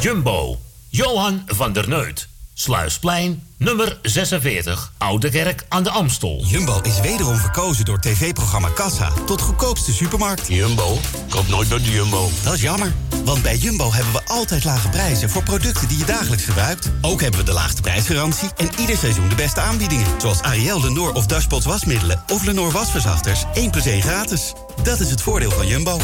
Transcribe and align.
Jumbo, 0.00 0.58
Johan 0.88 1.42
van 1.46 1.72
der 1.72 1.88
Neut. 1.88 2.28
Sluisplein, 2.54 3.42
nummer 3.56 3.98
46, 4.02 4.92
Oude 4.98 5.30
Kerk 5.30 5.64
aan 5.68 5.82
de 5.82 5.90
Amstel. 5.90 6.42
Jumbo 6.44 6.80
is 6.82 7.00
wederom 7.00 7.36
verkozen 7.36 7.84
door 7.84 7.98
tv-programma 7.98 8.68
Kassa 8.68 9.12
tot 9.26 9.40
goedkoopste 9.40 9.92
supermarkt. 9.92 10.46
Jumbo? 10.48 10.98
Koop 11.28 11.48
nooit 11.48 11.68
bij 11.68 11.78
de 11.78 11.90
Jumbo. 11.90 12.28
Dat 12.42 12.54
is 12.54 12.60
jammer, 12.60 12.92
want 13.24 13.42
bij 13.42 13.56
Jumbo 13.56 13.92
hebben 13.92 14.12
we 14.12 14.22
altijd 14.26 14.64
lage 14.64 14.88
prijzen 14.88 15.30
voor 15.30 15.42
producten 15.42 15.88
die 15.88 15.98
je 15.98 16.04
dagelijks 16.04 16.44
gebruikt. 16.44 16.90
Ook 17.00 17.20
hebben 17.20 17.40
we 17.40 17.46
de 17.46 17.52
laagste 17.52 17.80
prijsgarantie 17.80 18.48
en 18.56 18.70
ieder 18.78 18.96
seizoen 18.96 19.28
de 19.28 19.34
beste 19.34 19.60
aanbiedingen. 19.60 20.20
Zoals 20.20 20.42
Ariel, 20.42 20.80
Lenor 20.80 21.12
of 21.12 21.26
Dashpots 21.26 21.66
wasmiddelen 21.66 22.22
of 22.32 22.44
Lenor 22.44 22.70
wasverzachters. 22.70 23.44
1 23.54 23.70
plus 23.70 23.86
1 23.86 24.02
gratis. 24.02 24.52
Dat 24.82 25.00
is 25.00 25.10
het 25.10 25.22
voordeel 25.22 25.50
van 25.50 25.66
Jumbo. 25.66 26.00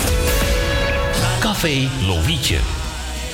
Café 1.41 1.88
Lovietje. 2.07 2.84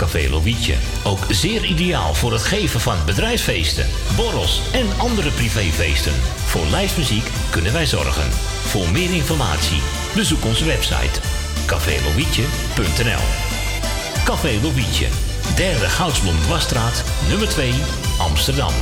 Café 0.00 0.28
Lovietje. 0.30 0.74
Ook 1.04 1.18
zeer 1.28 1.64
ideaal 1.64 2.14
voor 2.14 2.32
het 2.32 2.42
geven 2.42 2.80
van 2.80 2.96
bedrijfsfeesten, 3.06 3.86
borrels 4.16 4.60
en 4.72 4.86
andere 4.98 5.30
privéfeesten. 5.30 6.12
Voor 6.46 6.66
lijstmuziek 6.66 7.30
kunnen 7.50 7.72
wij 7.72 7.86
zorgen. 7.86 8.30
Voor 8.66 8.88
meer 8.90 9.12
informatie 9.14 9.80
bezoek 10.14 10.44
onze 10.44 10.64
website 10.64 11.20
cafélovietje.nl 11.66 13.24
Café 14.24 14.58
Lovietje. 14.62 15.06
Derde 15.56 15.88
Goudsblom 15.88 16.46
Wasstraat, 16.48 17.04
nummer 17.28 17.48
2, 17.48 17.72
Amsterdam. 18.18 18.72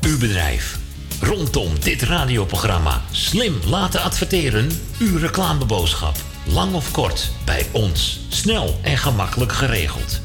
Uw 0.00 0.18
bedrijf. 0.18 0.78
Rondom 1.20 1.80
dit 1.80 2.02
radioprogramma 2.02 3.02
slim 3.10 3.58
laten 3.66 4.02
adverteren. 4.02 4.68
Uw 4.98 5.18
reclameboodschap. 5.18 6.27
Lang 6.52 6.74
of 6.74 6.90
kort, 6.90 7.30
bij 7.44 7.66
ons. 7.72 8.20
Snel 8.28 8.78
en 8.82 8.98
gemakkelijk 8.98 9.52
geregeld. 9.52 10.20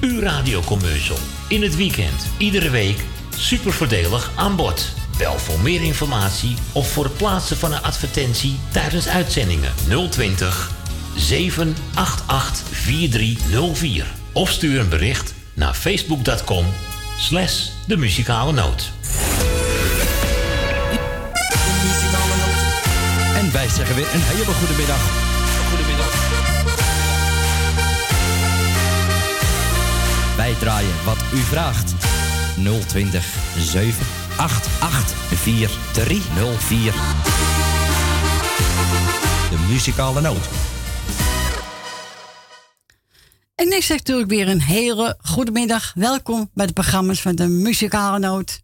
Uw 0.00 0.20
radiocommercial. 0.20 1.18
In 1.48 1.62
het 1.62 1.76
weekend, 1.76 2.26
iedere 2.36 2.70
week. 2.70 3.04
Super 3.36 3.72
voordelig 3.72 4.30
aan 4.34 4.56
bod. 4.56 4.92
Bel 5.18 5.38
voor 5.38 5.60
meer 5.60 5.82
informatie 5.82 6.54
of 6.72 6.92
voor 6.92 7.04
het 7.04 7.16
plaatsen 7.16 7.56
van 7.56 7.72
een 7.72 7.82
advertentie 7.82 8.58
tijdens 8.72 9.08
uitzendingen 9.08 9.72
020 10.10 10.70
788 11.16 12.66
4304. 12.70 14.06
Of 14.32 14.50
stuur 14.50 14.80
een 14.80 14.88
bericht 14.88 15.34
naar 15.54 15.74
facebook.com 15.74 16.66
slash 17.18 17.68
de 17.86 17.96
muzikale 17.96 18.52
noot. 18.52 18.90
En 23.34 23.52
wij 23.52 23.68
zeggen 23.68 23.94
weer 23.94 24.14
een 24.14 24.22
hele 24.22 24.44
goede 24.44 24.74
middag. 24.74 25.23
Wij 30.36 30.54
draaien 30.54 31.04
wat 31.04 31.18
u 31.34 31.36
vraagt. 31.36 31.94
020 32.88 33.24
788 33.58 35.16
4304. 35.16 36.92
De 39.50 39.66
muzikale 39.68 40.20
noot. 40.20 40.48
En 43.54 43.72
ik 43.72 43.82
zeg 43.82 43.96
natuurlijk 43.96 44.30
weer 44.30 44.48
een 44.48 44.62
hele 44.62 45.18
goede 45.22 45.50
middag. 45.50 45.92
Welkom 45.94 46.50
bij 46.54 46.66
de 46.66 46.72
programma's 46.72 47.20
van 47.20 47.34
de 47.34 47.46
Muzikale 47.46 48.18
Noot. 48.18 48.62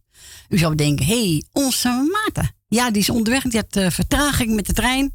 U 0.49 0.59
zou 0.59 0.75
denken, 0.75 1.07
hé, 1.07 1.31
hey, 1.31 1.45
onze 1.53 2.09
Maarten. 2.13 2.55
Ja, 2.69 2.91
die 2.91 3.03
is 3.03 3.11
onderweg. 3.11 3.43
Die 3.43 3.61
had 3.61 3.77
uh, 3.77 3.91
vertraging 3.91 4.55
met 4.55 4.67
de 4.67 4.73
trein. 4.73 5.13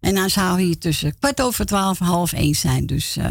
En 0.00 0.14
dan 0.14 0.30
zou 0.30 0.60
hier 0.60 0.78
tussen 0.78 1.18
kwart 1.18 1.40
over 1.40 1.66
twaalf 1.66 2.00
en 2.00 2.06
half 2.06 2.32
één 2.32 2.54
zijn. 2.54 2.86
Dus 2.86 3.16
uh, 3.16 3.26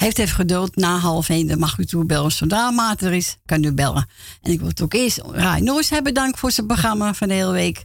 heeft 0.00 0.18
even 0.18 0.34
geduld. 0.34 0.76
Na 0.76 0.98
half 0.98 1.28
één 1.28 1.46
dan 1.46 1.58
mag 1.58 1.78
u 1.78 1.84
toe 1.84 2.04
bellen. 2.04 2.32
Zodra 2.32 2.70
Maarten 2.70 3.06
er 3.06 3.14
is, 3.14 3.36
kan 3.44 3.64
u 3.64 3.72
bellen. 3.72 4.06
En 4.42 4.52
ik 4.52 4.58
wil 4.58 4.68
het 4.68 4.80
ook 4.80 4.94
eerst 4.94 5.18
Rai 5.18 5.62
Noors 5.62 5.90
hebben 5.90 6.14
bedankt 6.14 6.38
voor 6.38 6.50
zijn 6.50 6.66
programma 6.66 7.14
van 7.14 7.28
de 7.28 7.34
hele 7.34 7.52
week. 7.52 7.84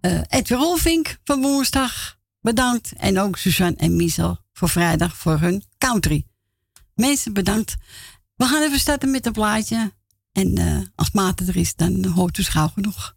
Uh, 0.00 0.20
Edwin 0.28 0.58
Rolfink 0.58 1.18
van 1.24 1.40
woensdag 1.40 2.18
bedankt. 2.40 2.92
En 2.96 3.18
ook 3.18 3.36
Suzanne 3.36 3.76
en 3.76 3.96
Miesel 3.96 4.38
voor 4.52 4.68
vrijdag 4.68 5.16
voor 5.16 5.38
hun 5.38 5.64
country. 5.78 6.26
Mensen 6.94 7.32
bedankt. 7.32 7.76
We 8.36 8.44
gaan 8.44 8.62
even 8.62 8.78
starten 8.80 9.10
met 9.10 9.26
een 9.26 9.32
plaatje. 9.32 9.92
En 10.32 10.58
uh, 10.58 10.78
als 10.94 11.10
Maarten 11.10 11.48
er 11.48 11.56
is, 11.56 11.74
dan 11.74 12.04
hoort 12.04 12.38
u 12.38 12.42
gauw 12.42 12.68
genoeg. 12.68 13.14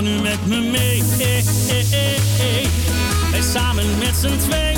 nu 0.00 0.20
met 0.20 0.46
me 0.46 0.60
mee. 0.60 1.02
Hey, 1.02 1.42
hey, 1.68 1.84
hey, 1.84 2.16
hey. 2.20 2.66
Wij 3.30 3.42
samen 3.42 3.98
met 3.98 4.16
z'n 4.16 4.36
tweeën. 4.36 4.75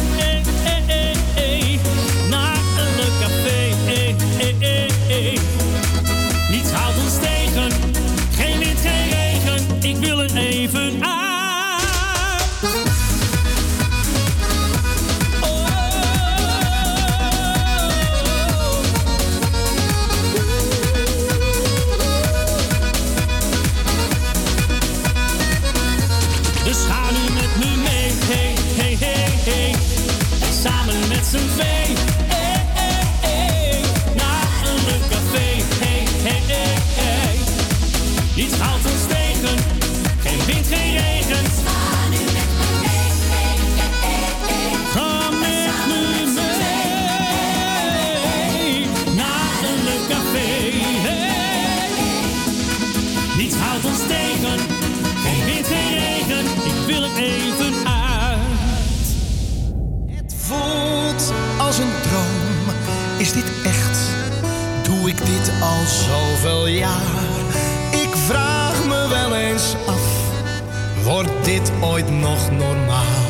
dit 71.55 71.73
ooit 71.81 72.11
nog 72.11 72.51
normaal? 72.51 73.27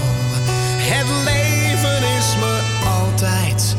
Het 0.93 1.06
leven 1.25 2.03
is 2.19 2.37
me 2.43 2.55
altijd 3.00 3.76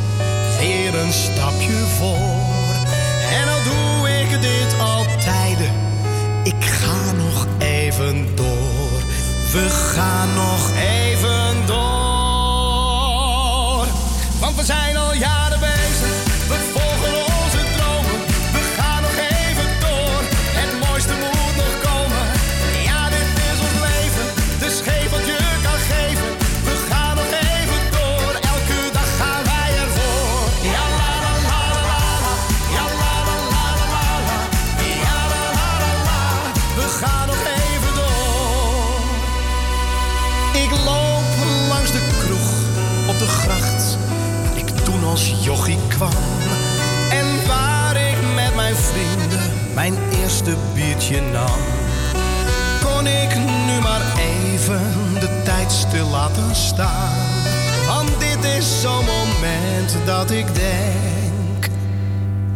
weer 0.59 0.95
een 0.99 1.13
stapje 1.13 1.77
voor. 1.97 2.73
En 3.39 3.47
al 3.49 3.63
doe 3.63 4.09
ik 4.09 4.41
dit 4.41 4.79
altijd, 4.79 5.57
ik 6.43 6.63
ga 6.63 7.11
nog 7.11 7.47
even 7.57 8.35
door. 8.35 8.99
We 9.51 9.69
gaan 9.69 10.33
nog 10.33 10.71
even 10.75 11.65
door. 11.65 11.79
Want 14.39 14.55
we 14.55 14.63
zijn 14.65 14.97
al 14.97 15.13
jaren 15.13 15.48
mijn 49.79 49.97
eerste 50.21 50.55
biertje 50.73 51.21
nam. 51.21 51.59
Kon 52.83 53.07
ik 53.07 53.35
nu 53.65 53.79
maar 53.81 54.01
even 54.17 54.81
de 55.19 55.41
tijd 55.43 55.71
stil 55.71 56.07
laten 56.07 56.55
staan. 56.55 57.17
Want 57.87 58.19
dit 58.19 58.43
is 58.43 58.81
zo'n 58.81 59.05
moment 59.05 59.95
dat 60.05 60.31
ik 60.31 60.55
denk, 60.55 61.67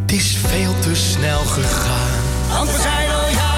het 0.00 0.12
is 0.12 0.36
veel 0.36 0.74
te 0.80 0.94
snel 0.94 1.40
gegaan. 1.40 2.22
Want 2.50 2.70
we 2.70 2.80
zijn 2.80 3.10
al 3.10 3.28
jaren. 3.28 3.53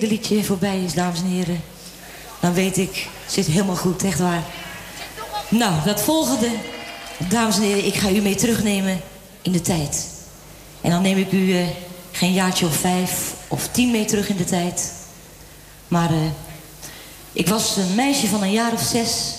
Tweede 0.00 0.16
liedje 0.16 0.44
voorbij 0.44 0.84
is, 0.84 0.94
dames 0.94 1.20
en 1.20 1.26
heren, 1.26 1.60
dan 2.40 2.52
weet 2.52 2.76
ik, 2.76 3.08
zit 3.26 3.46
helemaal 3.46 3.76
goed, 3.76 4.04
echt 4.04 4.18
waar. 4.18 4.42
Nou, 5.48 5.84
dat 5.84 6.00
volgende, 6.00 6.50
dames 7.28 7.56
en 7.56 7.62
heren, 7.62 7.86
ik 7.86 7.94
ga 7.94 8.10
u 8.10 8.20
mee 8.20 8.34
terugnemen 8.34 9.00
in 9.42 9.52
de 9.52 9.60
tijd. 9.60 10.06
En 10.80 10.90
dan 10.90 11.02
neem 11.02 11.18
ik 11.18 11.32
u 11.32 11.56
eh, 11.56 11.66
geen 12.10 12.32
jaartje 12.32 12.66
of 12.66 12.76
vijf 12.76 13.34
of 13.48 13.68
tien 13.68 13.90
mee 13.90 14.04
terug 14.04 14.28
in 14.28 14.36
de 14.36 14.44
tijd. 14.44 14.92
Maar 15.88 16.10
eh, 16.10 16.30
ik 17.32 17.48
was 17.48 17.76
een 17.76 17.94
meisje 17.94 18.26
van 18.26 18.42
een 18.42 18.52
jaar 18.52 18.72
of 18.72 18.82
zes. 18.82 19.34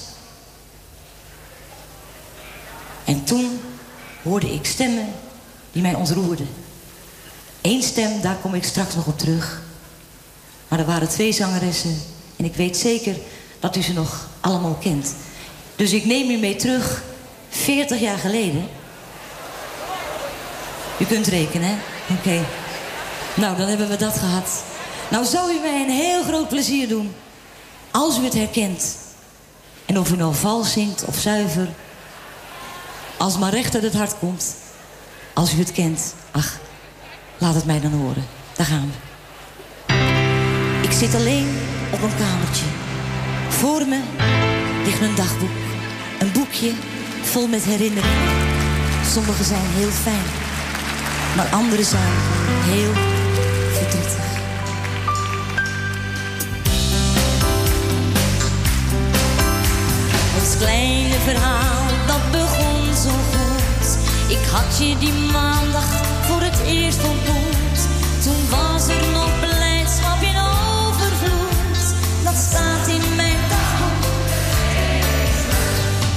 En 3.05 3.23
toen 3.23 3.59
hoorde 4.23 4.53
ik 4.53 4.65
stemmen 4.65 5.07
die 5.71 5.81
mij 5.81 5.93
ontroerden. 5.93 6.49
Eén 7.61 7.83
stem, 7.83 8.21
daar 8.21 8.37
kom 8.41 8.53
ik 8.53 8.63
straks 8.63 8.95
nog 8.95 9.07
op 9.07 9.17
terug. 9.17 9.60
Er 10.81 10.87
waren 10.87 11.09
twee 11.09 11.31
zangeressen. 11.31 12.01
En 12.35 12.45
ik 12.45 12.55
weet 12.55 12.77
zeker 12.77 13.15
dat 13.59 13.75
u 13.75 13.81
ze 13.81 13.93
nog 13.93 14.27
allemaal 14.39 14.73
kent. 14.73 15.15
Dus 15.75 15.91
ik 15.91 16.05
neem 16.05 16.29
u 16.29 16.37
mee 16.37 16.55
terug, 16.55 17.03
40 17.49 17.99
jaar 17.99 18.17
geleden. 18.17 18.67
U 20.97 21.05
kunt 21.05 21.27
rekenen, 21.27 21.67
hè? 21.67 21.75
Oké. 22.13 22.45
Nou, 23.33 23.57
dan 23.57 23.67
hebben 23.67 23.89
we 23.89 23.95
dat 23.95 24.17
gehad. 24.17 24.63
Nou 25.09 25.25
zou 25.25 25.51
u 25.51 25.59
mij 25.59 25.81
een 25.81 25.89
heel 25.89 26.23
groot 26.23 26.47
plezier 26.47 26.87
doen. 26.87 27.13
Als 27.91 28.17
u 28.17 28.23
het 28.23 28.33
herkent. 28.33 28.97
En 29.85 29.99
of 29.99 30.11
u 30.11 30.15
nou 30.15 30.35
vals 30.35 30.71
zingt 30.71 31.05
of 31.05 31.17
zuiver. 31.17 31.69
Als 33.17 33.37
maar 33.37 33.53
recht 33.53 33.73
uit 33.73 33.83
het 33.83 33.93
hart 33.93 34.19
komt. 34.19 34.55
Als 35.33 35.53
u 35.53 35.57
het 35.59 35.71
kent. 35.71 36.13
Ach, 36.31 36.59
laat 37.37 37.55
het 37.55 37.65
mij 37.65 37.79
dan 37.79 37.91
horen. 37.91 38.25
Daar 38.55 38.65
gaan 38.65 38.91
we. 38.91 39.10
Zit 41.01 41.15
alleen 41.15 41.47
op 41.91 42.01
een 42.01 42.15
kamertje. 42.17 42.65
Voor 43.49 43.87
me 43.87 43.99
ligt 44.83 45.01
een 45.01 45.15
dagboek. 45.15 45.49
Een 46.19 46.31
boekje 46.31 46.71
vol 47.21 47.47
met 47.47 47.63
herinneringen. 47.63 48.27
Sommige 49.11 49.43
zijn 49.43 49.65
heel 49.65 49.89
fijn. 49.89 50.27
Maar 51.35 51.45
andere 51.45 51.83
zijn 51.83 52.13
heel 52.71 52.93
verdrietig. 53.71 54.25
Ons 60.39 60.57
kleine 60.57 61.15
verhaal, 61.15 61.85
dat 62.07 62.31
begon 62.31 62.95
zo 62.95 63.09
goed. 63.31 63.97
Ik 64.29 64.45
had 64.51 64.77
je 64.77 64.97
die 64.97 65.31
maandag 65.31 65.87
voor 66.27 66.41
het 66.41 66.59
eerst 66.65 67.03
ontmoet. 67.03 67.79
Toen 68.23 68.49
was 68.49 68.87
er 68.87 69.11
nog 69.11 69.21
overvloed. 69.21 69.50
Dat 72.31 72.39
staat 72.39 72.87
in 72.87 73.15
mijn 73.15 73.37
dagboek. 73.49 74.27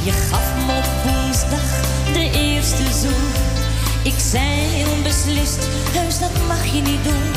Je 0.03 0.12
gaf 0.12 0.55
me 0.66 0.77
op 0.77 0.88
woensdag 1.05 1.68
de 2.12 2.31
eerste 2.35 2.85
zoen. 3.00 3.31
Ik 4.03 4.14
zei 4.31 4.48
heel 4.48 5.03
beslist, 5.03 5.68
heus 5.92 6.18
dat 6.18 6.46
mag 6.48 6.64
je 6.64 6.83
niet 6.83 7.05
doen. 7.05 7.31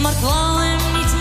Maar 0.00 0.12
ik 0.12 0.18
wou 0.18 0.62
hem 0.62 1.00
niet 1.00 1.19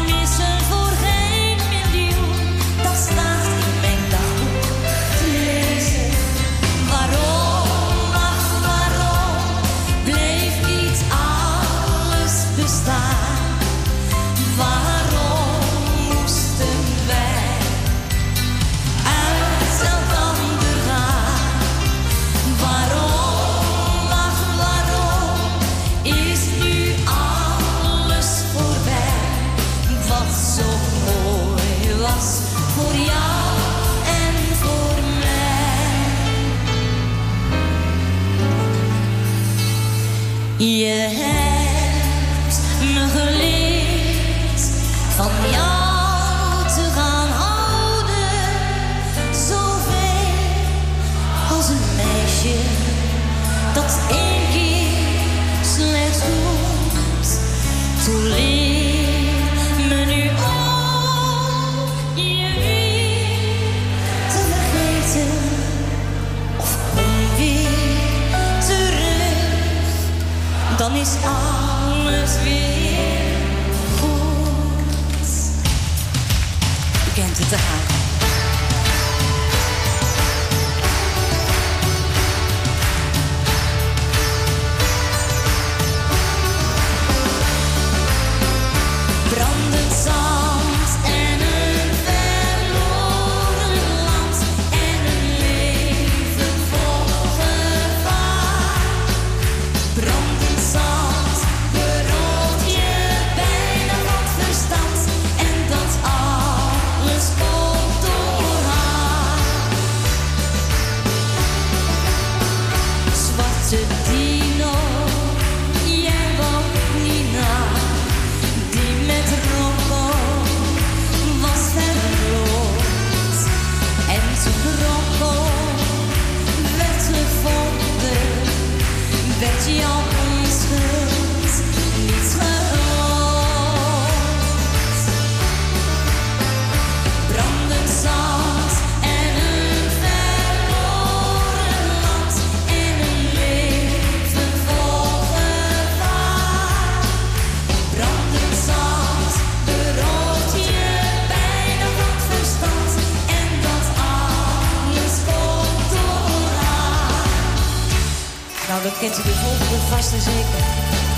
kent 159.00 159.18
u 159.18 159.24
de 159.24 159.36
volgende 159.36 159.80
vast 159.90 160.14
en 160.14 160.22
zeker. 160.22 160.62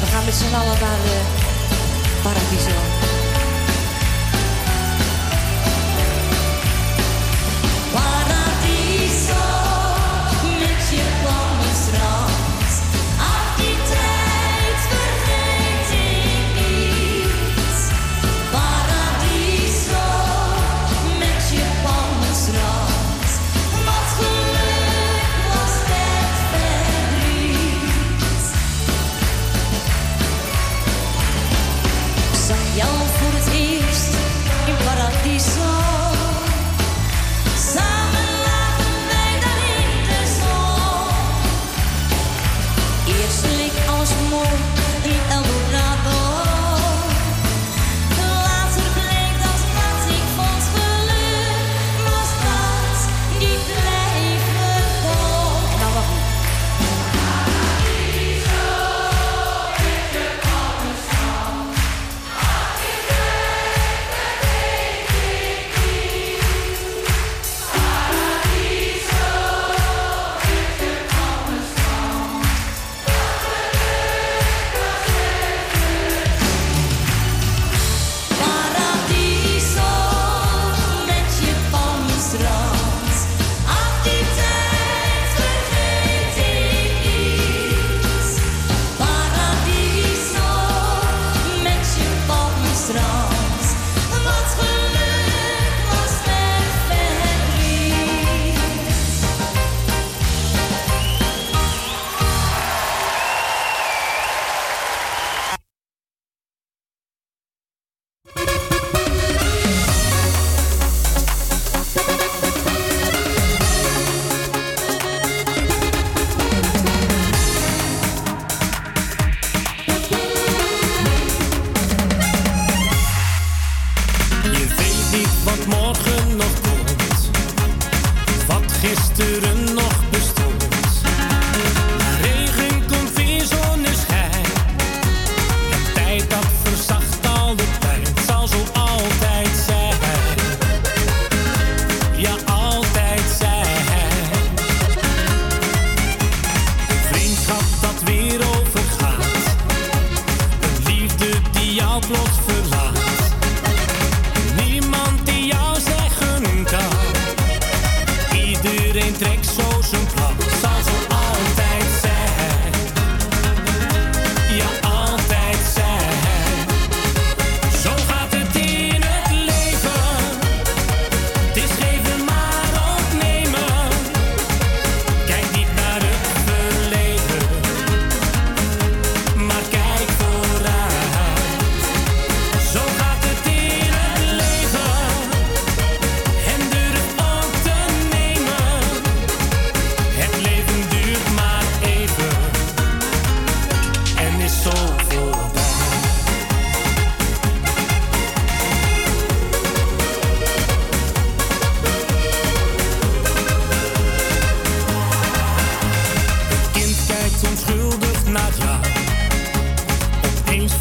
We 0.01 0.05
gaan 0.11 0.25
met 0.25 0.33
z'n 0.33 0.53
allen 0.53 0.79
naar 0.79 1.01
de 1.07 1.40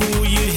fool 0.00 0.24
you. 0.24 0.49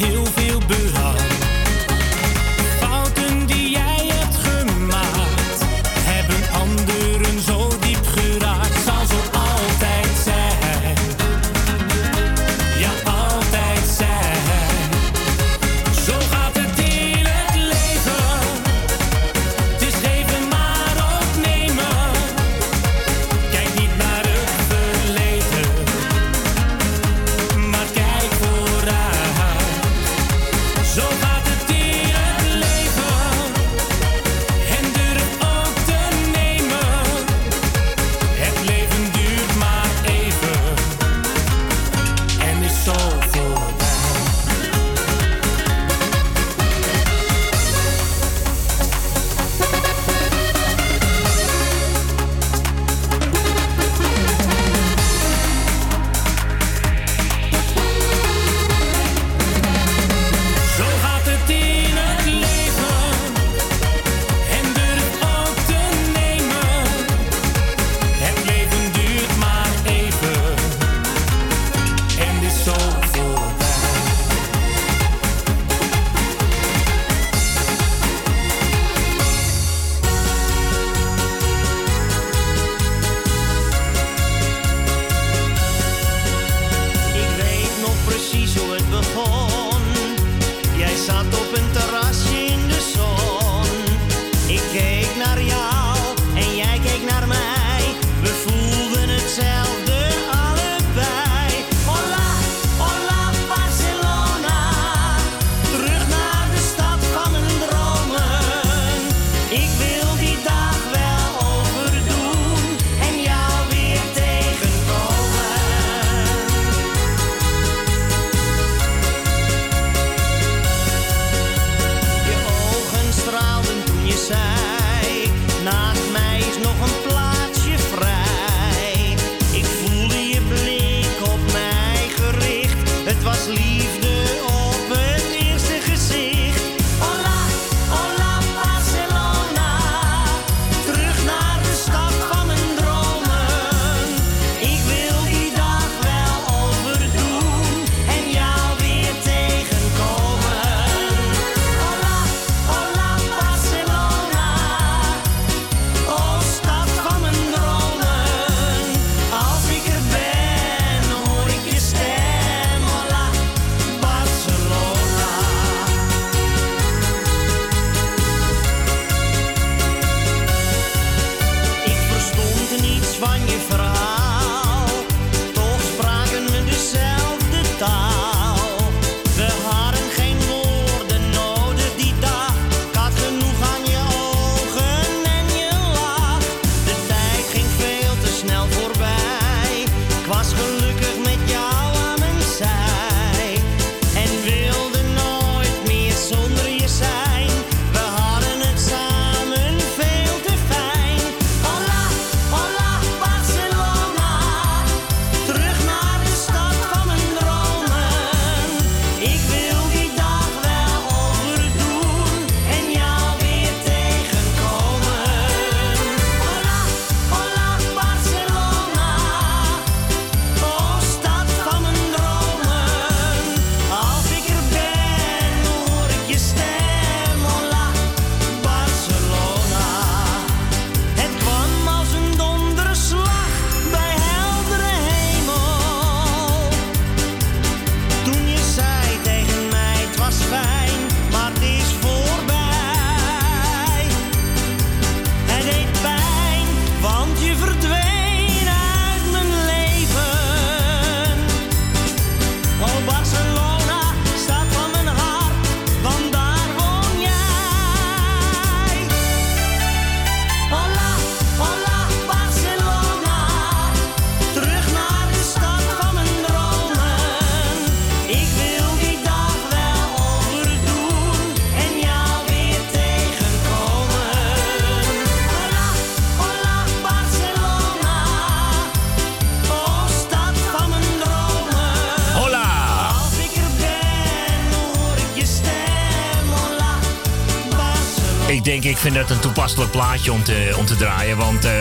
Ik 288.93 288.99
vind 288.99 289.15
het 289.15 289.29
een 289.29 289.39
toepasselijk 289.39 289.91
plaatje 289.91 290.31
om 290.31 290.43
te, 290.43 290.75
om 290.77 290.85
te 290.85 290.95
draaien. 290.95 291.37
Want, 291.37 291.65
eh, 291.65 291.71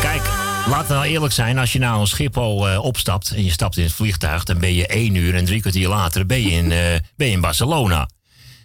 kijk, 0.00 0.22
laten 0.66 0.88
we 0.88 0.94
nou 0.94 1.06
eerlijk 1.06 1.32
zijn. 1.32 1.58
Als 1.58 1.72
je 1.72 1.78
nou 1.78 2.00
een 2.00 2.06
Schiphol 2.06 2.68
eh, 2.68 2.84
opstapt 2.84 3.30
en 3.30 3.44
je 3.44 3.50
stapt 3.50 3.76
in 3.76 3.82
het 3.82 3.92
vliegtuig... 3.92 4.44
dan 4.44 4.58
ben 4.58 4.74
je 4.74 4.86
één 4.86 5.14
uur 5.14 5.34
en 5.34 5.44
drie 5.44 5.60
kwartier 5.60 5.88
later 5.88 6.26
ben 6.26 6.42
je 6.42 6.50
in, 6.50 6.72
eh, 6.72 6.78
ben 7.16 7.26
je 7.26 7.32
in 7.32 7.40
Barcelona. 7.40 8.08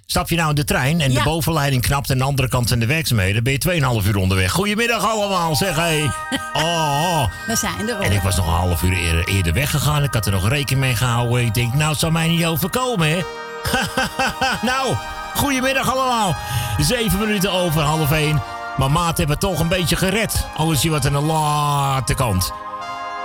Stap 0.05 0.29
je 0.29 0.35
nou 0.35 0.49
in 0.49 0.55
de 0.55 0.63
trein 0.63 1.01
en 1.01 1.13
de 1.13 1.23
bovenleiding 1.23 1.81
knapt... 1.81 2.11
aan 2.11 2.17
de 2.17 2.23
andere 2.23 2.49
kant 2.49 2.67
zijn 2.67 2.79
de 2.79 2.85
werkzaamheden... 2.85 3.43
ben 3.43 3.53
je 3.53 4.01
2,5 4.01 4.07
uur 4.07 4.17
onderweg. 4.17 4.51
Goedemiddag 4.51 5.05
allemaal, 5.05 5.55
zeg 5.55 5.75
hé. 5.75 6.01
Oh, 6.53 6.63
oh. 6.63 7.23
We 7.47 7.55
zijn 7.55 7.89
er 7.89 7.95
al. 7.95 8.01
En 8.01 8.11
ik 8.11 8.21
was 8.21 8.35
nog 8.35 8.45
een 8.45 8.53
half 8.53 8.83
uur 8.83 8.97
eerder, 8.97 9.27
eerder 9.27 9.53
weggegaan. 9.53 10.03
Ik 10.03 10.13
had 10.13 10.25
er 10.25 10.31
nog 10.31 10.49
rekening 10.49 10.85
mee 10.85 10.95
gehouden. 10.95 11.45
Ik 11.45 11.53
denk, 11.53 11.73
nou, 11.73 11.91
het 11.91 11.99
zal 11.99 12.11
mij 12.11 12.27
niet 12.27 12.45
overkomen, 12.45 13.09
hè? 13.09 13.21
nou, 14.71 14.95
goedemiddag 15.35 15.91
allemaal. 15.91 16.35
Zeven 16.77 17.19
minuten 17.19 17.51
over 17.51 17.81
half 17.81 18.11
één. 18.11 18.41
Maar 18.77 18.91
maat 18.91 19.17
hebben 19.17 19.39
toch 19.39 19.59
een 19.59 19.67
beetje 19.67 19.95
gered. 19.95 20.45
Al 20.57 20.71
is 20.71 20.81
hij 20.81 20.91
wat 20.91 21.05
aan 21.05 21.13
de 21.13 21.19
late 21.21 22.13
kant. 22.13 22.51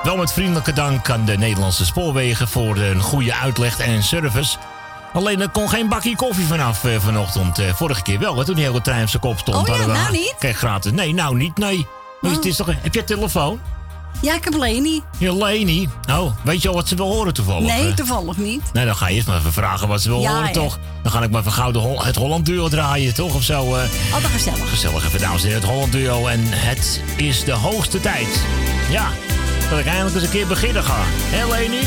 Wel 0.03 0.17
met 0.17 0.33
vriendelijke 0.33 0.73
dank 0.73 1.11
aan 1.11 1.25
de 1.25 1.37
Nederlandse 1.39 1.85
spoorwegen... 1.85 2.49
voor 2.49 2.77
een 2.77 3.01
goede 3.01 3.35
uitleg 3.35 3.79
en 3.79 4.03
service. 4.03 4.57
Alleen 5.13 5.41
er 5.41 5.49
kon 5.49 5.69
geen 5.69 5.89
bakje 5.89 6.17
koffie 6.17 6.45
vanaf 6.47 6.85
eh, 6.85 7.01
vanochtend. 7.01 7.59
Eh, 7.59 7.75
vorige 7.75 8.03
keer 8.03 8.19
wel, 8.19 8.37
hè, 8.37 8.45
toen 8.45 8.55
die 8.55 8.65
hele 8.65 8.81
trein 8.81 9.03
op 9.03 9.09
zijn 9.09 9.23
kop 9.23 9.39
stond. 9.39 9.57
Oh 9.57 9.67
ja, 9.67 9.71
hadden 9.73 9.91
we- 9.95 10.01
nou 10.01 10.13
niet? 10.13 10.35
Kijk, 10.39 10.57
gratis. 10.57 10.93
Nee, 10.93 11.15
nou 11.15 11.37
niet, 11.37 11.57
nee. 11.59 11.87
Dus 12.21 12.33
het 12.33 12.45
is 12.45 12.57
toch, 12.57 12.67
heb 12.81 12.95
je 12.95 13.05
telefoon? 13.05 13.61
Ja, 14.21 14.35
ik 14.35 14.45
heb 14.45 14.55
Leni. 14.55 15.03
Je 15.19 15.35
Leni. 15.37 15.89
Oh, 16.11 16.33
weet 16.45 16.63
je 16.63 16.69
al 16.69 16.75
wat 16.75 16.89
ze 16.89 16.95
wil 16.95 17.07
horen 17.13 17.35
toevallig? 17.35 17.69
Nee, 17.73 17.87
hè? 17.87 17.95
toevallig 17.95 18.37
niet. 18.37 18.63
Nee, 18.73 18.85
dan 18.85 18.97
ga 18.97 19.09
je 19.09 19.15
eerst 19.15 19.27
maar 19.27 19.37
even 19.37 19.53
vragen 19.53 19.89
wat 19.89 20.01
ze 20.01 20.09
wil 20.09 20.21
Ja, 20.21 20.31
horen, 20.31 20.47
ja. 20.47 20.53
toch? 20.53 20.79
Dan 21.09 21.17
ga 21.17 21.25
ik 21.25 21.31
maar 21.33 21.43
de 21.73 21.79
Hol- 21.79 22.05
het 22.05 22.17
Holland 22.17 22.47
Duo 22.47 22.69
draaien, 22.69 23.15
toch? 23.15 23.35
Of 23.35 23.43
zo. 23.43 23.75
eh. 23.75 23.83
Altijd 24.13 24.33
gezellig. 24.33 24.69
Gezellig 24.69 25.07
even, 25.07 25.21
dames 25.21 25.43
en 25.43 25.49
heren, 25.49 25.63
het 25.63 25.71
Holland 25.71 25.93
Duo. 25.93 26.27
En 26.27 26.41
het 26.45 27.01
is 27.17 27.45
de 27.45 27.53
hoogste 27.53 28.01
tijd. 28.01 28.43
Ja, 28.91 29.09
dat 29.71 29.79
ik 29.79 29.87
eindelijk 29.87 30.15
eens 30.15 30.25
een 30.25 30.31
keer 30.31 30.47
beginnen 30.47 30.85
ga. 30.85 30.97
Hé, 31.05 31.47
Leni? 31.47 31.81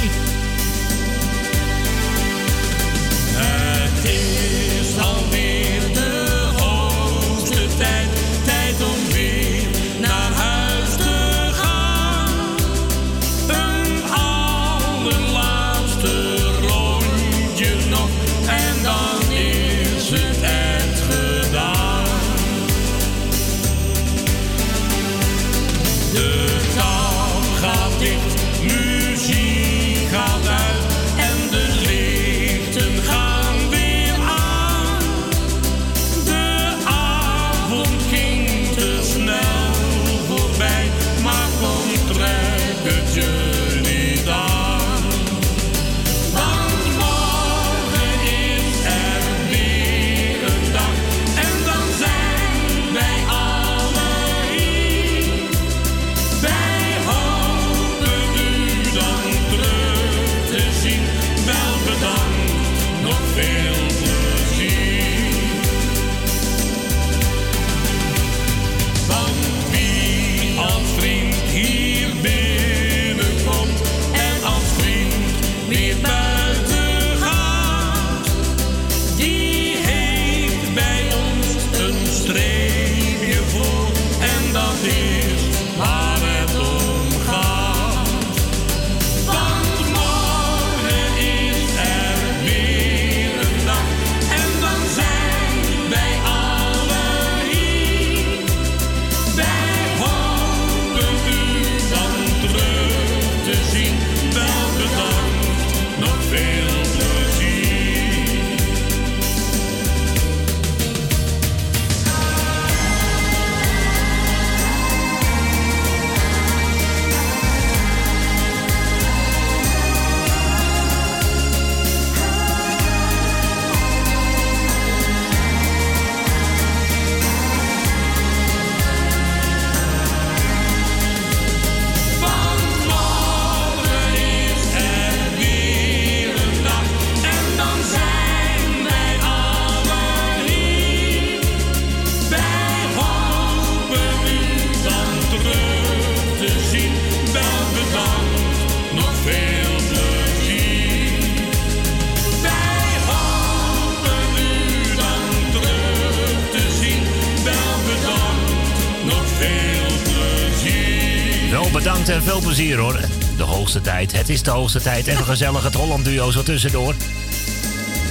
Hoogste 163.74 163.92
tijd. 163.92 164.12
Het 164.12 164.30
is 164.30 164.44
de 164.44 164.50
hoogste 164.50 164.82
tijd. 164.82 165.08
Even 165.08 165.26
gezellig 165.26 165.64
het 165.64 165.74
Holland 165.74 166.06
duo 166.06 166.32
zo 166.32 166.44
tussendoor. 166.44 166.96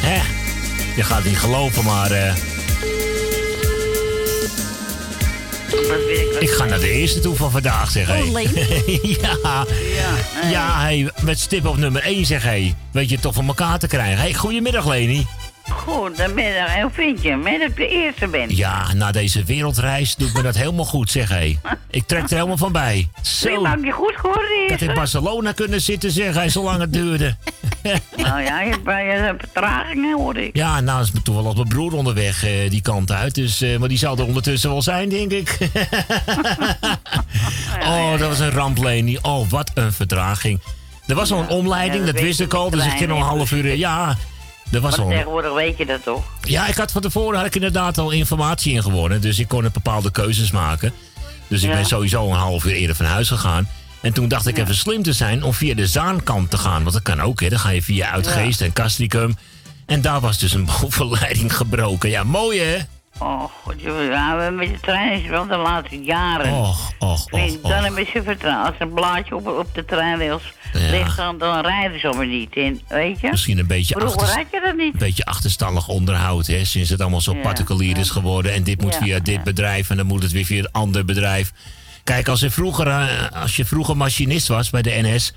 Hè? 0.00 0.20
Je 0.96 1.02
gaat 1.02 1.24
niet 1.24 1.38
geloven, 1.38 1.84
maar... 1.84 2.10
eh, 2.10 2.34
ik 6.38 6.50
ga 6.50 6.64
naar 6.64 6.78
de 6.78 6.90
eerste 6.90 7.20
toe 7.20 7.36
van 7.36 7.50
vandaag, 7.50 7.90
zeg 7.90 8.06
hé. 8.06 8.22
Oh, 8.22 8.32
Leni? 8.32 8.66
ja. 9.20 9.66
Ja, 10.50 10.80
hey, 10.80 11.10
met 11.22 11.38
stip 11.38 11.66
op 11.66 11.76
nummer 11.76 12.02
1, 12.02 12.26
zeg 12.26 12.42
hé. 12.42 12.74
Weet 12.90 13.08
je 13.08 13.18
toch 13.18 13.34
van 13.34 13.46
elkaar 13.46 13.78
te 13.78 13.86
krijgen. 13.86 14.18
Hey, 14.18 14.34
goedemiddag, 14.34 14.86
Leni. 14.86 15.26
Goedemiddag, 15.70 16.76
en 16.76 16.82
hoe 16.82 16.90
vind 16.92 17.22
je 17.22 17.58
Dat 17.58 17.68
ik 17.68 17.76
de 17.76 17.88
eerste 17.88 18.26
ben. 18.26 18.56
Ja, 18.56 18.92
na 18.92 19.12
deze 19.12 19.44
wereldreis 19.44 20.14
doet 20.14 20.34
me 20.34 20.42
dat 20.42 20.56
helemaal 20.56 20.84
goed, 20.84 21.10
zeg 21.10 21.28
hé. 21.28 21.58
Ik 21.90 22.06
trek 22.06 22.22
er 22.22 22.34
helemaal 22.34 22.56
van 22.56 22.72
bij. 22.72 23.08
Zo. 23.22 23.48
Zo, 23.48 23.60
Maak 23.60 23.84
je 23.84 23.90
goed 23.90 24.14
geworden 24.16 24.64
ik 24.64 24.70
had 24.70 24.88
in 24.88 24.94
Barcelona 24.94 25.52
kunnen 25.52 25.80
zitten, 25.80 26.10
zeg 26.10 26.34
hé, 26.34 26.48
zolang 26.48 26.80
het 26.80 26.92
duurde. 26.92 27.36
Nou 28.16 28.42
ja, 28.42 28.60
je 28.60 28.70
hebt, 28.70 28.86
hebt 29.22 29.40
vertragingen, 29.40 30.16
hoor 30.16 30.36
ik. 30.36 30.56
Ja, 30.56 30.80
nou 30.80 31.02
is 31.02 31.12
toen 31.22 31.34
wel 31.34 31.46
als 31.46 31.54
mijn 31.54 31.68
broer 31.68 31.92
onderweg 31.92 32.44
eh, 32.44 32.70
die 32.70 32.82
kant 32.82 33.12
uit. 33.12 33.34
Dus, 33.34 33.60
eh, 33.60 33.78
maar 33.78 33.88
die 33.88 33.98
zal 33.98 34.16
er 34.16 34.24
ondertussen 34.24 34.70
wel 34.70 34.82
zijn, 34.82 35.08
denk 35.08 35.32
ik. 35.32 35.58
oh, 37.82 38.10
dat 38.10 38.28
was 38.28 38.38
een 38.38 38.50
ramp, 38.50 38.78
Leni. 38.78 39.18
Oh, 39.22 39.48
wat 39.48 39.70
een 39.74 39.92
vertraging. 39.92 40.60
Er 41.06 41.14
was 41.14 41.32
al 41.32 41.38
een 41.38 41.48
omleiding, 41.48 42.00
ja, 42.00 42.06
dat 42.06 42.14
dat 42.14 42.24
wist 42.24 42.40
ik 42.40 42.54
al. 42.54 42.70
Dus 42.70 42.84
ik 42.84 42.92
ging 42.92 43.10
al 43.10 43.16
een 43.16 43.22
half 43.22 43.52
uur... 43.52 43.76
Ja, 43.76 44.16
er 44.72 44.80
was 44.80 44.96
Maar 44.96 45.06
al... 45.06 45.10
tegenwoordig 45.10 45.52
weet 45.52 45.78
je 45.78 45.86
dat 45.86 46.02
toch? 46.02 46.22
Ja, 46.42 46.66
ik 46.66 46.74
had 46.74 46.92
van 46.92 47.02
tevoren 47.02 47.36
had 47.36 47.46
ik 47.46 47.54
inderdaad 47.54 47.98
al 47.98 48.10
informatie 48.10 48.72
ingewonnen. 48.72 49.20
Dus 49.20 49.38
ik 49.38 49.48
kon 49.48 49.68
bepaalde 49.72 50.10
keuzes 50.10 50.50
maken. 50.50 50.92
Dus 51.50 51.62
ik 51.62 51.68
Ja. 51.68 51.74
ben 51.74 51.86
sowieso 51.86 52.26
een 52.30 52.36
half 52.38 52.64
uur 52.64 52.72
eerder 52.72 52.96
van 52.96 53.06
huis 53.06 53.28
gegaan. 53.28 53.68
En 54.00 54.12
toen 54.12 54.28
dacht 54.28 54.46
ik 54.46 54.58
even 54.58 54.74
slim 54.74 55.02
te 55.02 55.12
zijn 55.12 55.42
om 55.42 55.52
via 55.54 55.74
de 55.74 55.86
Zaankant 55.86 56.50
te 56.50 56.58
gaan. 56.58 56.80
Want 56.82 56.92
dat 56.92 57.02
kan 57.02 57.20
ook, 57.20 57.40
hè. 57.40 57.48
Dan 57.48 57.58
ga 57.58 57.70
je 57.70 57.82
via 57.82 58.10
Uitgeest 58.10 58.60
en 58.60 58.72
Castricum. 58.72 59.36
En 59.86 60.00
daar 60.00 60.20
was 60.20 60.38
dus 60.38 60.52
een 60.54 60.64
bovenleiding 60.80 61.56
gebroken. 61.56 62.10
Ja, 62.10 62.24
mooi, 62.24 62.60
hè? 62.60 62.78
Oh, 63.22 63.44
joh, 63.76 64.04
ja, 64.04 64.36
we- 64.36 64.50
met 64.50 64.68
de 64.68 64.80
trein 64.80 65.12
is 65.12 65.20
het 65.20 65.30
wel 65.30 65.46
de 65.46 65.56
laatste 65.56 66.02
jaren. 66.02 66.52
Och, 66.52 66.92
och, 66.98 67.26
och, 67.32 67.60
dan 67.62 67.84
een 67.84 67.94
beetje 67.94 68.22
vertrouwen. 68.22 68.66
Als 68.66 68.74
een 68.78 68.92
blaadje 68.92 69.36
op, 69.36 69.46
op 69.46 69.74
de 69.74 69.84
treinrails 69.84 70.42
Ja. 70.72 70.90
ligt, 70.90 71.16
dan, 71.16 71.38
dan 71.38 71.60
rijden 71.60 72.00
ze 72.00 72.12
maar 72.16 72.26
niet 72.26 72.56
in, 72.56 72.80
weet 72.88 73.20
je? 73.20 73.30
Misschien 73.30 73.58
een 73.58 73.66
beetje, 73.66 73.94
achter, 73.94 74.26
had 74.26 74.46
je 74.50 74.60
dat 74.64 74.76
niet. 74.76 74.92
een 74.92 74.98
beetje 74.98 75.24
achterstallig 75.24 75.88
onderhoud, 75.88 76.46
hè? 76.46 76.64
Sinds 76.64 76.90
het 76.90 77.00
allemaal 77.00 77.20
zo 77.20 77.34
Ja, 77.34 77.40
particulier 77.40 77.98
is 77.98 78.10
geworden. 78.10 78.52
En 78.52 78.62
dit 78.62 78.80
moet 78.80 78.94
via 78.96 79.18
dit 79.18 79.44
bedrijf 79.44 79.90
en 79.90 79.96
dan 79.96 80.06
moet 80.06 80.22
het 80.22 80.32
weer 80.32 80.44
via 80.44 80.58
een 80.58 80.72
ander 80.72 81.04
bedrijf. 81.04 81.52
Kijk, 82.04 82.28
als, 82.28 82.44
vroeger, 82.48 82.86
eh, 82.86 83.42
als 83.42 83.56
je 83.56 83.64
vroeger 83.64 83.96
machinist 83.96 84.48
was 84.48 84.70
bij 84.70 84.82
de 84.82 84.98
NS... 85.02 85.32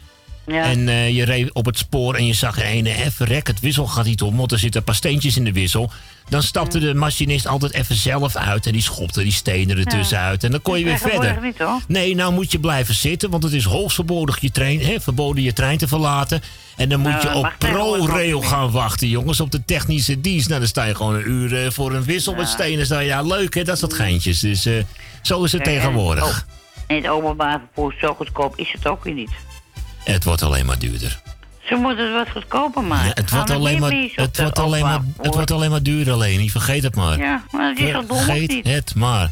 Ja. 0.47 0.63
En 0.63 0.87
eh, 0.89 1.15
je 1.15 1.25
reed 1.25 1.53
op 1.53 1.65
het 1.65 1.77
spoor 1.77 2.15
en 2.15 2.25
je 2.25 2.33
zag 2.33 2.57
een 2.63 2.85
even 2.85 3.25
rek, 3.25 3.47
het 3.47 3.59
wissel 3.59 3.87
gaat 3.87 4.05
niet 4.05 4.21
om, 4.21 4.37
want 4.37 4.51
er 4.51 4.59
zitten 4.59 4.79
een 4.79 4.85
paar 4.85 4.95
steentjes 4.95 5.37
in 5.37 5.43
de 5.43 5.51
wissel. 5.51 5.91
Dan 6.29 6.43
stapte 6.43 6.79
de 6.79 6.93
machinist 6.93 7.47
altijd 7.47 7.73
even 7.73 7.95
zelf 7.95 8.35
uit 8.35 8.65
en 8.65 8.71
die 8.71 8.81
schopte 8.81 9.23
die 9.23 9.31
stenen 9.31 9.77
ertussen 9.77 10.19
uit. 10.19 10.43
En 10.43 10.51
dan 10.51 10.61
kon 10.61 10.77
je 10.77 10.83
weer 10.83 10.93
Tegenwoordig 10.93 11.31
verder. 11.31 11.43
niet, 11.49 11.57
hoor. 11.59 11.79
Nee, 11.87 12.15
nou 12.15 12.33
moet 12.33 12.51
je 12.51 12.59
blijven 12.59 12.93
zitten, 12.95 13.29
want 13.29 13.43
het 13.43 13.53
is 13.53 13.63
hoogstverbodig 13.63 14.39
je 14.39 14.51
trein, 14.51 14.79
hè, 14.85 14.99
verboden 15.01 15.43
je 15.43 15.53
trein 15.53 15.77
te 15.77 15.87
verlaten. 15.87 16.41
En 16.75 16.89
dan 16.89 16.99
moet 16.99 17.11
Nou, 17.11 17.21
je 17.21 17.27
dat 17.27 17.37
op 17.37 17.53
tegenwoordig 17.57 18.05
ProRail 18.05 18.41
gaan 18.41 18.71
wachten, 18.71 19.07
jongens, 19.07 19.39
op 19.39 19.51
de 19.51 19.65
technische 19.65 20.21
dienst. 20.21 20.47
Nou, 20.47 20.59
dan 20.59 20.69
sta 20.69 20.83
je 20.83 20.95
gewoon 20.95 21.15
een 21.15 21.29
uur 21.29 21.63
eh, 21.65 21.71
voor 21.71 21.93
een 21.93 22.03
wissel 22.03 22.35
met 22.35 22.47
stenen. 22.47 22.87
Je, 22.99 23.05
ja, 23.05 23.21
leuk 23.21 23.53
hè, 23.53 23.63
dat 23.63 23.77
soort 23.79 23.93
geintjes. 23.93 24.39
Dus 24.39 24.65
eh, 24.65 24.73
zo 25.21 25.43
is 25.43 25.51
het 25.51 25.61
En- 25.61 25.67
en- 25.67 25.73
tegenwoordig. 25.79 26.23
oh, 26.27 26.37
En 26.87 26.95
het 26.95 27.07
openbaar 27.07 27.61
vervoer 27.65 27.95
zo 28.01 28.13
goedkoop 28.13 28.57
is 28.57 28.71
het 28.71 28.87
ook 28.87 29.03
weer 29.03 29.13
niet. 29.13 29.31
Het 30.03 30.23
wordt 30.23 30.41
alleen 30.41 30.65
maar 30.65 30.79
duurder. 30.79 31.21
Ze 31.63 31.75
moeten 31.75 32.05
het 32.05 32.13
wat 32.13 32.29
goedkoper 32.33 32.83
maken. 32.83 33.05
Ja, 33.07 33.11
het 33.13 33.29
wordt, 33.29 33.49
alleen 33.49 33.79
maar, 33.79 33.91
het, 34.15 34.37
wordt 34.37 34.59
alleen 34.59 34.83
maar, 34.83 35.01
het 35.21 35.35
wordt 35.35 35.51
alleen 35.51 35.69
maar 35.69 35.83
duurder, 35.83 36.13
alleen 36.13 36.39
niet. 36.39 36.51
Vergeet 36.51 36.83
het 36.83 36.95
maar. 36.95 37.17
Ja, 37.17 37.43
maar 37.51 37.73
dat 37.73 37.85
is 37.87 37.91
dom 37.93 38.05
of 38.09 38.23
Vergeet 38.23 38.67
het 38.67 38.95
maar. 38.95 39.31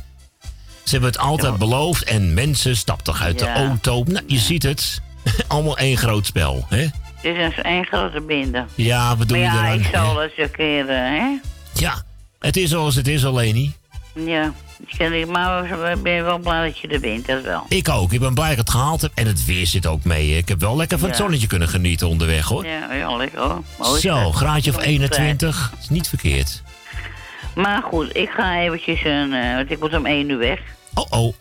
Ze 0.84 0.92
hebben 0.92 1.10
het 1.10 1.20
altijd 1.20 1.58
beloofd 1.58 2.04
en 2.04 2.34
mensen 2.34 2.76
stapten 2.76 3.14
toch 3.14 3.22
uit 3.22 3.40
Ja. 3.40 3.46
de 3.46 3.60
auto. 3.60 4.04
Nou, 4.08 4.24
je 4.28 4.38
ziet 4.38 4.64
het. 4.64 5.02
Allemaal 5.48 5.78
één 5.78 5.98
groot 5.98 6.26
spel, 6.26 6.66
hè? 6.70 6.82
Het 6.82 7.38
is 7.38 7.58
een 7.58 7.64
één 7.64 7.86
grote 7.86 8.22
binde. 8.22 8.66
Ja, 8.76 9.16
wat 9.16 9.28
doe 9.28 9.38
maar 9.38 9.48
je 9.48 9.54
ja, 9.54 9.64
eraan? 9.64 9.80
ik 9.80 9.90
zal 10.36 10.50
keer, 10.52 10.90
eh, 10.90 10.96
hè? 10.96 11.40
Ja, 11.74 12.04
het 12.40 12.58
is 12.58 12.70
zoals 12.70 12.96
het 12.96 13.08
is, 13.08 13.26
alleen 13.26 13.56
niet. 13.56 13.78
Ja. 14.14 14.54
Maar 15.28 15.92
ik 15.92 16.02
ben 16.04 16.24
wel 16.24 16.38
blij 16.38 16.66
dat 16.66 16.78
je 16.80 16.88
er 16.88 17.00
bent, 17.00 17.28
dat 17.28 17.42
wel. 17.44 17.66
Ik 17.68 17.90
ook. 17.90 18.14
Ik 18.14 18.20
ben 18.20 18.34
blij 18.34 18.44
dat 18.50 18.54
ik 18.60 18.66
het 18.66 18.70
gehaald 18.70 19.02
heb. 19.02 19.12
En 19.16 19.28
het 19.28 19.46
weer 19.46 19.68
zit 19.68 19.86
ook 19.86 20.04
mee. 20.04 20.38
Ik 20.38 20.48
heb 20.48 20.60
wel 20.60 20.76
lekker 20.76 21.00
van 21.00 21.08
het 21.10 21.18
Ja. 21.18 21.24
zonnetje 21.24 21.48
kunnen 21.48 21.68
genieten 21.68 22.08
onderweg, 22.08 22.46
hoor. 22.48 22.66
Ja, 22.66 22.94
ja 22.94 23.16
lekker 23.16 23.40
hoor. 23.40 23.62
Mooi 23.80 24.00
Zo, 24.02 24.32
graadje 24.32 24.70
of 24.72 24.76
Mooi 24.78 24.88
21. 24.88 25.74
is 25.82 25.90
niet 25.90 26.08
verkeerd. 26.08 26.62
Maar 27.56 27.82
goed, 27.84 28.16
ik 28.16 28.30
ga 28.30 28.60
eventjes 28.60 29.04
een... 29.04 29.34
eh, 29.34 29.56
want 29.56 29.72
ik 29.72 29.80
moet 29.80 29.94
om 29.96 30.06
één 30.06 30.30
uur 30.30 30.38
weg. 30.38 30.60
Oh, 30.94 31.06
oh. 31.10 31.34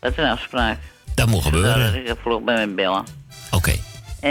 Dat 0.00 0.10
is 0.12 0.18
een 0.18 0.30
afspraak. 0.30 0.78
Dat 1.14 1.26
moet 1.26 1.42
Dat 1.42 1.52
gebeuren. 1.52 2.06
ik 2.06 2.14
vroeg 2.22 2.42
bij 2.42 2.54
mijn 2.54 2.74
bellen. 2.74 3.04
Oké. 3.50 3.72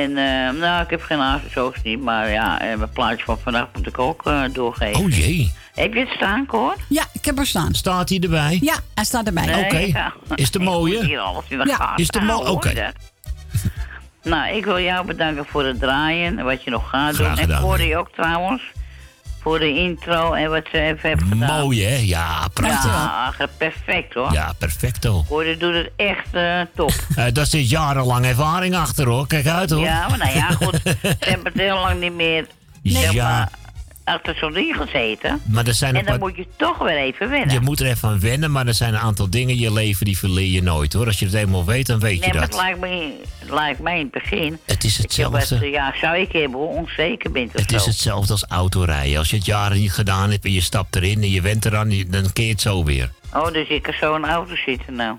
En 0.02 0.18
eh, 0.18 0.60
nou, 0.60 0.84
ik 0.84 0.90
heb 0.90 1.02
geen 1.02 1.20
avondzoogst 1.20 1.84
niet, 1.84 2.02
maar 2.02 2.30
ja, 2.30 2.60
en 2.62 2.78
mijn 2.78 2.90
plaatje 2.90 3.26
van 3.26 3.40
vandaag 3.40 3.68
moet 3.74 3.88
ik 3.88 4.00
ook 4.00 4.26
eh, 4.26 4.42
doorgeven. 4.52 5.02
Oh 5.02 5.10
jee. 5.10 5.54
Heb 5.74 5.94
je 5.94 6.00
het 6.00 6.10
staan, 6.10 6.46
Cor? 6.46 6.76
Ja, 6.90 7.04
ik 7.14 7.26
heb 7.26 7.38
er 7.40 7.46
staan. 7.46 7.74
Staat 7.74 8.10
hij 8.10 8.20
erbij? 8.20 8.58
Ja, 8.62 8.76
hij 8.96 9.04
staat 9.04 9.26
erbij. 9.28 9.46
Nee, 9.46 9.64
Oké. 9.64 9.78
ja. 9.78 10.14
Is 10.36 10.52
de 10.52 10.60
Ik 10.60 10.66
mooie? 10.66 11.06
hier 11.06 11.20
alles 11.20 11.44
in 11.48 11.58
de 11.58 11.66
Ja. 11.68 11.76
gaten 11.76 12.04
Is 12.04 12.08
de 12.08 12.20
mo- 12.20 12.26
houden, 12.26 12.48
hoor, 12.48 12.56
oké. 12.56 12.92
nou, 14.24 14.56
ik 14.56 14.66
wil 14.66 14.80
jou 14.80 15.06
bedanken 15.06 15.46
voor 15.46 15.66
het 15.66 15.80
draaien 15.80 16.40
en 16.40 16.46
wat 16.46 16.64
je 16.64 16.70
nog 16.70 16.90
gaat 16.90 17.16
Graag 17.16 17.28
doen. 17.28 17.38
gedaan, 17.38 17.56
en 17.56 17.62
voor 17.62 17.78
hè. 17.78 17.84
je 17.84 17.98
ook 17.98 18.10
trouwens. 18.12 18.62
Voor 19.46 19.60
de 19.60 19.76
intro 19.76 20.34
en 20.34 20.50
wat 20.50 20.64
ze 20.72 20.80
even 20.80 21.10
hebt 21.10 21.24
gedaan. 21.30 21.62
Mooi, 21.62 21.86
hè? 21.86 21.96
Ja, 21.96 22.48
prachtig. 22.54 22.92
Ja, 22.92 23.34
perfect 23.58 24.14
hoor. 24.14 24.32
Ja, 24.34 24.54
perfecto. 24.58 25.26
Hoor, 25.28 25.46
je 25.46 25.58
doet 25.58 25.74
het 25.74 25.90
echt 25.96 26.28
eh, 26.32 26.62
top. 26.76 26.92
Eh 27.16 27.26
daar 27.34 27.46
zit 27.46 27.70
jarenlang 27.70 28.26
ervaring 28.26 28.76
achter, 28.76 29.08
hoor. 29.08 29.28
Kijk 29.28 29.48
uit, 29.48 29.70
hoor. 29.70 29.84
Ja, 29.84 30.08
maar 30.08 30.18
nou 30.18 30.36
ja, 30.36 30.50
goed. 30.50 30.80
Ze 31.02 31.16
hebben 31.20 31.52
het 31.52 31.62
heel 31.62 31.76
lang 31.76 32.00
niet 32.00 32.14
meer 32.14 32.48
zeg 32.84 33.12
Ja. 33.12 33.50
Achter 34.06 34.36
zo'n 34.36 34.54
ding 34.54 34.76
gezeten. 34.76 35.42
Maar 35.46 35.68
er 35.68 35.74
zijn 35.74 35.94
En 35.94 36.00
een 36.00 36.06
dan 36.06 36.20
paar... 36.20 36.28
moet 36.28 36.38
je 36.38 36.48
toch 36.56 36.78
weer 36.78 36.98
even 36.98 37.30
wennen. 37.30 37.54
Je 37.54 37.60
moet 37.60 37.80
er 37.80 37.86
even 37.86 38.10
aan 38.10 38.20
wennen, 38.20 38.52
maar 38.52 38.68
er 38.68 38.74
zijn 38.74 38.94
een 38.94 39.00
aantal 39.00 39.30
dingen 39.30 39.50
in 39.56 39.60
je 39.60 39.74
leven 39.74 40.06
die 40.06 40.18
verleer 40.18 40.48
je 40.52 40.62
nooit, 40.64 40.94
hoor. 40.94 41.06
Als 41.06 41.20
je 41.20 41.26
het 41.26 41.34
eenmaal 41.34 41.66
weet, 41.66 41.88
dan 41.88 42.00
weet 42.00 42.20
nee, 42.20 42.28
je 42.28 42.34
maar 42.34 42.42
het 42.44 42.52
dat. 42.52 42.62
lijkt, 42.62 42.80
me, 42.80 43.12
het 43.40 43.50
lijkt 43.50 43.80
mij 43.80 43.96
in 44.00 44.10
het 44.12 44.12
begin. 44.12 44.60
Het 44.66 44.84
is 44.84 44.94
dat 44.96 45.06
hetzelfde. 45.06 45.56
eh, 45.66 45.72
ja, 45.72 45.94
zou 46.02 46.18
ik 46.18 46.32
hebben, 46.32 46.60
hoe 46.60 46.70
onzeker 46.70 47.32
bent 47.32 47.56
of 47.56 47.62
Het 47.62 47.72
is 47.72 47.86
hetzelfde 47.86 48.32
als 48.32 48.46
autorijden. 48.48 49.18
Als 49.18 49.30
je 49.30 49.36
het 49.36 49.46
jaren 49.46 49.78
niet 49.78 49.92
gedaan 49.94 50.32
hebt 50.32 50.46
en 50.46 50.52
je 50.52 50.62
stapt 50.62 50.96
erin 50.96 51.22
en 51.22 51.32
je 51.32 51.42
went 51.42 51.66
eraan, 51.66 51.90
dan 52.08 52.34
keer 52.34 52.46
je 52.46 52.52
het 52.52 52.62
zo 52.62 52.84
weer. 52.84 53.12
Oh, 53.34 53.52
dus 53.52 53.68
ik 53.68 53.82
kan 53.82 53.94
zo 54.00 54.16
in 54.16 54.22
de 54.22 54.28
auto 54.28 54.56
zitten 54.56 54.96
nou. 54.96 55.18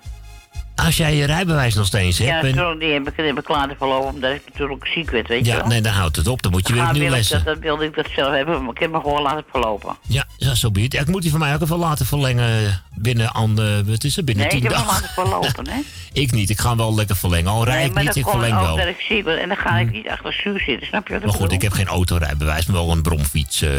Als 0.84 0.96
jij 0.96 1.14
je 1.16 1.24
rijbewijs 1.24 1.74
nog 1.74 1.86
steeds 1.86 2.18
Ja, 2.18 2.24
hebt... 2.34 2.44
en- 2.46 2.54
zo, 2.54 2.78
die 2.78 2.92
heb 2.92 3.08
ik, 3.08 3.16
die 3.16 3.24
heb 3.26 3.38
ik 3.38 3.48
laten 3.48 3.76
verlopen 3.78 4.08
omdat 4.14 4.32
ik 4.32 4.42
natuurlijk 4.52 4.86
ziek 4.86 5.10
werd, 5.10 5.28
weet 5.28 5.46
je 5.46 5.52
ja, 5.52 5.58
wel. 5.58 5.66
nee, 5.66 5.80
dan 5.80 5.92
houdt 5.92 6.16
het 6.16 6.26
op. 6.28 6.42
Dan 6.42 6.52
moet 6.52 6.66
je 6.68 6.72
weer 6.72 6.82
Ah, 6.82 6.88
opnieuw 6.88 7.04
ik 7.04 7.10
lessen. 7.10 7.36
dat, 7.44 7.54
dat 7.54 7.62
wilde 7.62 7.84
ik 7.84 7.94
dat 7.94 8.06
zelf 8.16 8.32
hebben, 8.32 8.62
maar 8.62 8.70
ik 8.74 8.78
heb 8.78 8.90
me 8.90 9.00
gewoon 9.00 9.22
laten 9.22 9.44
verlopen. 9.50 9.96
Ja, 10.06 10.24
ja, 10.36 10.54
zo. 10.54 10.70
Ja, 10.72 11.00
ik 11.00 11.06
moet 11.06 11.22
die 11.22 11.30
van 11.30 11.40
mij 11.40 11.54
ook 11.54 11.60
even 11.62 11.76
laten 11.78 12.06
verlengen 12.06 12.82
binnen, 12.94 13.32
ander, 13.32 13.84
wat 13.84 14.04
is 14.04 14.16
het, 14.16 14.24
binnen 14.24 14.46
Nee, 14.46 14.56
ik 14.56 14.62
tien 14.62 14.70
heb 14.72 14.80
me 14.80 14.86
dagen. 14.86 15.02
laten 15.02 15.14
verlopen, 15.24 15.68
hè. 15.68 15.80
Ik 16.22 16.32
niet, 16.32 16.50
ik 16.50 16.58
ga 16.60 16.68
hem 16.68 16.76
wel 16.78 16.94
lekker 16.94 17.16
verlengen. 17.16 17.50
Al 17.50 17.64
nee, 17.64 17.84
ik 17.84 17.94
niet, 18.00 18.16
ik 18.16 18.26
verleng 18.28 18.54
wel. 18.60 18.72
Hm. 18.72 18.78
dat 18.78 18.86
ik 18.86 19.00
ziek 19.08 19.24
ben 19.24 19.40
en 19.40 19.48
dan 19.48 19.56
ga 19.56 19.78
ik 19.78 19.90
niet 19.92 20.08
achter 20.08 20.32
stuur 20.32 20.60
zitten, 20.60 20.86
snap 20.86 21.06
je 21.06 21.12
wat 21.12 21.22
ik 21.22 21.26
Maar 21.28 21.34
goed, 21.36 21.40
bedoel? 21.42 21.56
ik 21.56 21.62
heb 21.62 21.72
geen 21.72 21.86
autorijbewijs, 21.86 22.66
maar 22.66 22.76
wel 22.76 22.90
een 22.90 23.02
bromfiets. 23.02 23.62
eh 23.62 23.70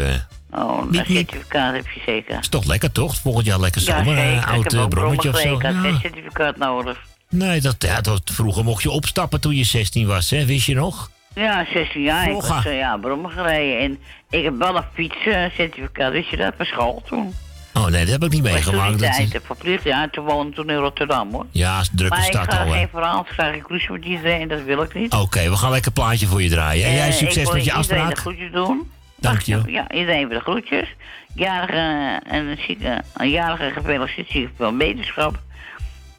Oh, 0.50 0.82
een 0.88 0.94
certificaat 0.94 1.74
heb 1.74 1.86
je 1.94 2.00
zeker. 2.06 2.38
is 2.38 2.48
toch 2.48 2.64
lekker, 2.64 2.92
toch? 2.92 3.16
Volgend 3.16 3.46
jaar 3.46 3.60
lekker 3.60 3.80
zomer, 3.80 4.16
ja, 4.16 4.22
een 4.24 4.34
zeker. 4.34 4.50
oud 4.50 4.64
ik 4.64 4.70
heb 4.70 4.80
eh, 4.80 4.88
brommetje 4.88 5.28
of 5.28 5.38
zo. 5.38 5.54
ik 5.54 5.62
Ja. 5.62 5.72
had 5.72 5.82
geen 5.84 5.98
certificaat 6.00 6.56
nodig. 6.56 6.98
Nee, 7.28 7.60
dat, 7.60 7.76
ja, 7.78 8.00
dat, 8.00 8.20
vroeger 8.24 8.64
mocht 8.64 8.82
je 8.82 8.90
opstappen 8.90 9.40
toen 9.40 9.54
je 9.54 9.64
16 9.64 10.06
was, 10.06 10.30
hè? 10.30 10.44
Wist 10.44 10.66
je 10.66 10.74
nog? 10.74 11.10
Ja, 11.34 11.66
16 11.72 12.02
jaar. 12.02 12.22
Ik 12.24 12.28
Vroeger. 12.30 12.54
was 12.54 12.64
eh, 12.64 12.78
ja, 12.78 12.96
brommen 12.96 13.30
gereden. 13.30 13.80
En 13.80 13.98
ik 14.38 14.44
heb 14.44 14.58
wel 14.58 14.76
een 14.76 14.84
fietscertificaat, 14.94 16.12
wist 16.12 16.28
je 16.30 16.36
dat? 16.36 16.56
Bij 16.56 16.66
school 16.66 17.02
toen. 17.08 17.34
Oh 17.74 17.86
nee, 17.86 18.00
dat 18.04 18.12
heb 18.12 18.24
ik 18.24 18.30
niet 18.30 18.42
meegemaakt. 18.42 18.90
Dat- 18.98 19.12
tijd, 19.12 19.40
verplicht, 19.44 19.84
ja, 19.84 20.08
toen 20.12 20.24
woonde 20.24 20.52
toen 20.56 20.70
in 20.70 20.76
Rotterdam, 20.76 21.32
hoor. 21.32 21.46
Ja, 21.50 21.82
drukke 21.92 22.16
maar 22.16 22.26
ik 22.26 22.32
stad 22.32 22.54
ga 22.54 22.64
al, 22.64 22.70
geen 22.70 22.88
verhaal, 22.92 23.20
ik 23.20 23.26
ga 23.34 23.50
geen 23.50 23.62
cruise 23.62 23.92
met 23.92 24.04
iedereen, 24.04 24.40
en 24.40 24.48
dat 24.48 24.62
wil 24.62 24.82
ik 24.82 24.94
niet. 24.94 25.12
Oké, 25.12 25.50
we 25.50 25.56
gaan 25.56 25.70
lekker 25.70 25.86
een 25.96 26.02
plaatje 26.02 26.26
voor 26.26 26.42
je 26.42 26.48
draaien. 26.48 26.86
En 26.86 26.92
jij 26.94 27.08
Eh, 27.08 27.12
succes 27.14 27.36
ik 27.36 27.44
wil 27.44 27.52
met 27.54 27.64
je 27.64 27.74
iedereen 27.76 28.02
afspraak. 28.02 28.14
de 28.14 28.20
groetjes 28.20 28.52
doen. 28.52 28.90
Dank 29.20 29.40
je. 29.40 29.62
Ja, 29.66 29.90
iedereen 29.90 30.26
voor 30.26 30.34
de 30.34 30.40
groetjes. 30.40 30.94
Jarige 31.34 32.20
en 32.26 32.58
zieke, 32.66 33.02
een 33.16 33.30
jarige 33.30 33.70
gefeliciteerd 33.70 34.28
zieke 34.30 34.50
van 34.56 34.78
wetenschap. 34.78 35.38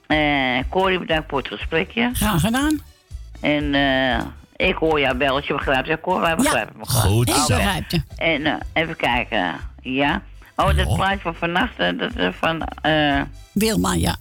Eh 0.07 0.59
Corrie, 0.69 0.99
bedankt 0.99 1.29
voor 1.29 1.37
het 1.37 1.47
gesprekje. 1.47 2.09
Graag 2.13 2.41
gedaan. 2.41 2.79
En 3.41 3.73
eh, 3.73 4.67
ik 4.67 4.75
hoor 4.75 4.99
jouw 4.99 5.15
belletje, 5.15 5.53
begrijp 5.53 5.85
je? 5.85 5.99
Cor, 5.99 6.19
wij 6.19 6.35
begrijpen 6.35 6.75
elkaar. 6.79 7.01
Goed 7.01 7.29
Ik 7.29 7.35
zo. 7.35 7.57
je. 7.57 8.01
En 8.15 8.45
eh, 8.45 8.53
even 8.73 8.95
kijken, 8.95 9.55
ja. 9.81 10.21
Oh, 10.55 10.75
dat 10.75 10.95
plaatje 10.95 11.19
van 11.19 11.35
vannacht, 11.35 11.73
eh, 11.77 11.97
dat 11.97 12.13
eh, 12.13 12.27
van... 12.39 12.61
eh 12.81 13.21
Wilma, 13.51 13.93
ja. 13.93 14.15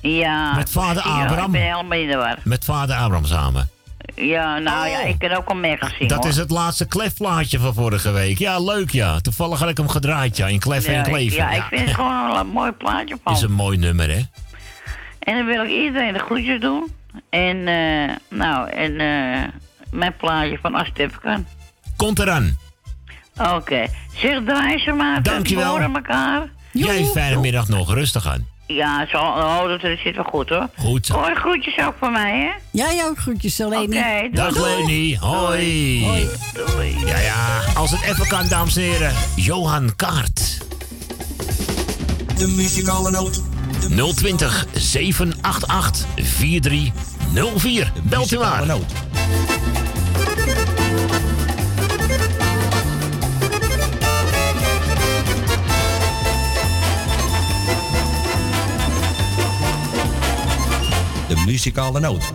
Ja. 0.00 0.54
Met 0.54 0.70
vader 0.70 1.06
ja, 1.06 1.22
Abraham? 1.22 1.44
Ik 1.44 1.50
ben 1.50 1.60
helemaal 1.60 1.98
in 1.98 2.08
de 2.08 2.16
war. 2.16 2.38
Met 2.44 2.64
vader 2.64 2.96
Abraham 2.96 3.24
samen. 3.24 3.70
Ja, 4.16 4.58
nou 4.58 4.88
ja, 4.88 5.00
ik 5.00 5.18
kan 5.18 5.30
ook 5.30 5.48
al 5.48 5.56
mee 5.56 5.76
gaan 5.76 5.90
zingen. 5.90 6.08
Dat 6.08 6.18
hoor. 6.18 6.28
is 6.28 6.36
het 6.36 6.50
laatste 6.50 6.86
klefplaatje 6.86 7.58
van 7.58 7.74
vorige 7.74 8.10
week. 8.10 8.38
Ja, 8.38 8.58
leuk 8.58 8.90
ja. 8.90 9.20
Toevallig 9.20 9.58
had 9.58 9.68
ik 9.68 9.76
hem 9.76 9.88
gedraaid, 9.88 10.36
ja. 10.36 10.46
In 10.46 10.58
Klef 10.58 10.86
ja, 10.86 10.92
en 10.92 11.02
Kleven. 11.02 11.36
Ja, 11.36 11.50
ik 11.50 11.62
vind 11.62 11.80
het 11.80 11.94
gewoon 11.94 12.36
een 12.36 12.46
mooi 12.46 12.72
plaatje 12.72 13.16
van. 13.22 13.32
Is 13.36 13.42
een 13.42 13.52
mooi 13.52 13.78
nummer, 13.78 14.10
hè? 14.10 14.20
En 15.18 15.36
dan 15.36 15.46
wil 15.46 15.64
ik 15.64 15.70
iedereen 15.70 16.12
de 16.12 16.18
groetjes 16.18 16.60
doen. 16.60 16.92
En, 17.30 17.68
eh, 17.68 18.16
nou, 18.38 18.70
en 18.70 19.00
eh, 19.00 19.48
mijn 19.90 20.16
plaatje 20.16 20.58
van 20.62 20.74
als 20.74 20.90
kan. 21.22 21.46
Komt 21.96 22.18
eraan. 22.18 22.58
Oké. 23.54 23.86
Zeg, 24.14 24.44
draai 24.44 24.78
ze 24.78 24.92
maar. 24.92 25.22
Dankjewel. 25.22 25.64
We 25.64 25.70
horen 25.70 25.94
elkaar. 25.94 26.48
Jij 26.72 27.04
fijne 27.04 27.40
middag 27.40 27.68
nog. 27.68 27.94
Rustig 27.94 28.26
aan. 28.26 28.46
Ja, 28.66 29.06
zo, 29.08 29.18
oh, 29.18 29.68
dat 29.68 29.80
zit 29.80 30.14
wel 30.14 30.24
goed 30.24 30.48
hoor. 30.48 30.68
Goed 30.78 31.06
zo. 31.06 31.14
Hoor, 31.14 31.34
groetjes 31.34 31.78
ook 31.78 31.94
van 31.98 32.12
mij, 32.12 32.38
hè? 32.38 32.50
Ja, 32.70 32.92
jou 32.92 33.10
ook 33.10 33.18
groetjes, 33.18 33.58
Leni. 33.58 33.74
Oké, 33.74 34.20
doei. 34.20 34.30
Dag 34.32 34.56
Leni. 34.56 35.16
Hoi. 35.16 36.28
Doei. 36.54 37.06
Ja, 37.06 37.18
ja. 37.18 37.60
Als 37.74 37.90
het 37.90 38.02
even 38.02 38.28
kan, 38.28 38.48
dames 38.48 38.76
en 38.76 38.82
heren. 38.82 39.12
Johan 39.36 39.96
Kaart. 39.96 40.58
De 42.38 42.46
muzikale 42.46 43.10
noot. 43.10 43.42
020 44.16 44.66
788 44.72 46.06
4304. 46.16 47.92
Belt 48.02 48.32
u 48.32 48.38
maar. 48.38 48.66
Muzikale 61.46 62.00
noot. 62.00 62.32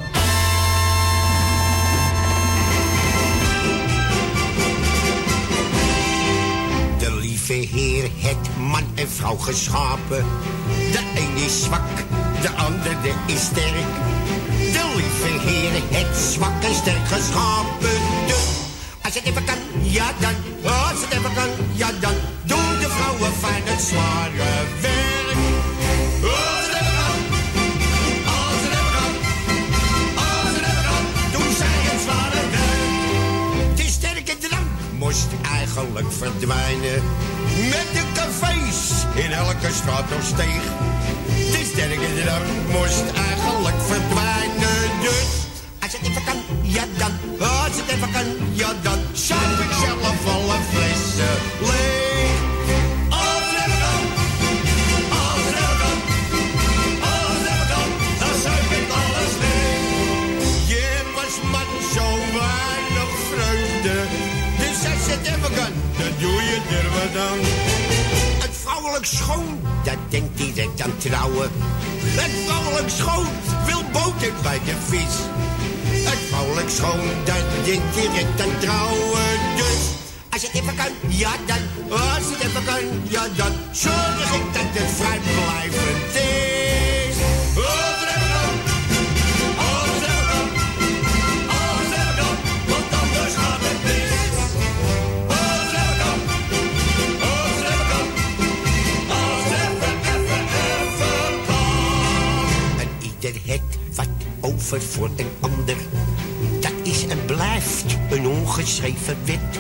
De 6.99 7.16
lieve 7.20 7.53
Heer 7.53 8.09
het 8.18 8.57
man 8.57 8.84
en 8.95 9.09
vrouw 9.09 9.38
geschapen. 9.38 10.26
De 10.68 10.99
een 11.16 11.43
is 11.43 11.64
zwak, 11.64 11.97
de 12.41 12.49
ander 12.49 13.01
de 13.01 13.14
is 13.34 13.41
sterk. 13.41 13.91
De 14.57 14.93
lieve 14.95 15.49
Heer 15.49 15.72
het 15.99 16.18
zwak 16.18 16.64
en 16.64 16.76
sterk 16.76 17.07
geschapen. 17.07 17.99
Dus 18.28 18.47
als 19.01 19.14
het 19.14 19.24
even 19.24 19.43
kan, 19.43 19.57
ja 19.82 20.12
dan. 20.20 20.36
Als 20.72 21.01
het 21.01 21.12
even 21.14 21.34
kan, 21.34 21.49
ja 21.74 21.89
dan. 21.99 22.14
Doen 22.43 22.80
de 22.80 22.89
vrouwen 22.89 23.32
fijn 23.34 23.64
het 23.66 23.82
zware. 23.82 24.91
Moest 35.12 35.28
eigenlijk 35.53 36.12
verdwijnen. 36.12 37.03
Met 37.70 37.88
de 37.93 38.03
cafés 38.14 38.91
in 39.24 39.32
elke 39.32 39.72
straat 39.74 40.12
of 40.18 40.26
steeg. 40.26 40.64
De 41.51 41.70
sterke 41.74 42.24
drank 42.24 42.45
moest 42.68 43.03
eigenlijk 43.30 43.82
verdwijnen. 43.88 45.01
Dus 45.01 45.30
als 45.82 45.91
het 45.91 46.01
even 46.07 46.24
kan, 46.24 46.38
ja 46.62 46.84
dan. 46.97 47.12
Als 47.39 47.76
het 47.76 47.89
even 47.95 48.12
kan, 48.12 48.26
ja 48.53 48.74
dan. 48.82 48.99
Het 67.14 68.49
vrouwelijk 68.64 69.05
schoon, 69.05 69.59
dat 69.84 69.97
denkt 70.09 70.38
direct 70.38 70.82
aan 70.82 70.97
trouwen. 70.97 71.49
Het 72.03 72.32
vrouwelijk 72.45 72.89
schoon 72.89 73.28
wil 73.66 73.84
boter 73.91 74.34
bij 74.41 74.59
de 74.66 74.76
vis. 74.88 75.16
Het 76.09 76.20
vrouwelijk 76.30 76.70
schoon, 76.70 77.01
dat 77.24 77.43
denkt 77.64 77.93
direct 77.93 78.41
aan 78.41 78.59
trouwen. 78.59 79.39
Dus 79.55 79.82
als 80.30 80.41
het 80.41 80.53
even 80.53 80.76
kan, 80.76 80.91
ja 81.07 81.32
dan. 81.45 81.64
Als 81.89 82.26
het 82.32 82.39
even 82.43 82.64
kan, 82.66 82.84
ja 83.03 83.28
dan. 83.36 83.53
Zorg 83.72 84.36
ik 84.36 84.53
dat 84.53 84.70
het 84.72 84.91
vrijblijvend 84.95 86.05
is. 86.05 86.11
Over 104.74 104.88
voor 104.88 105.10
een 105.16 105.30
ander. 105.40 105.76
Dat 106.60 106.72
is 106.84 107.08
en 107.08 107.26
blijft 107.26 107.98
een 108.10 108.28
ongeschreven 108.28 109.18
wet. 109.26 109.60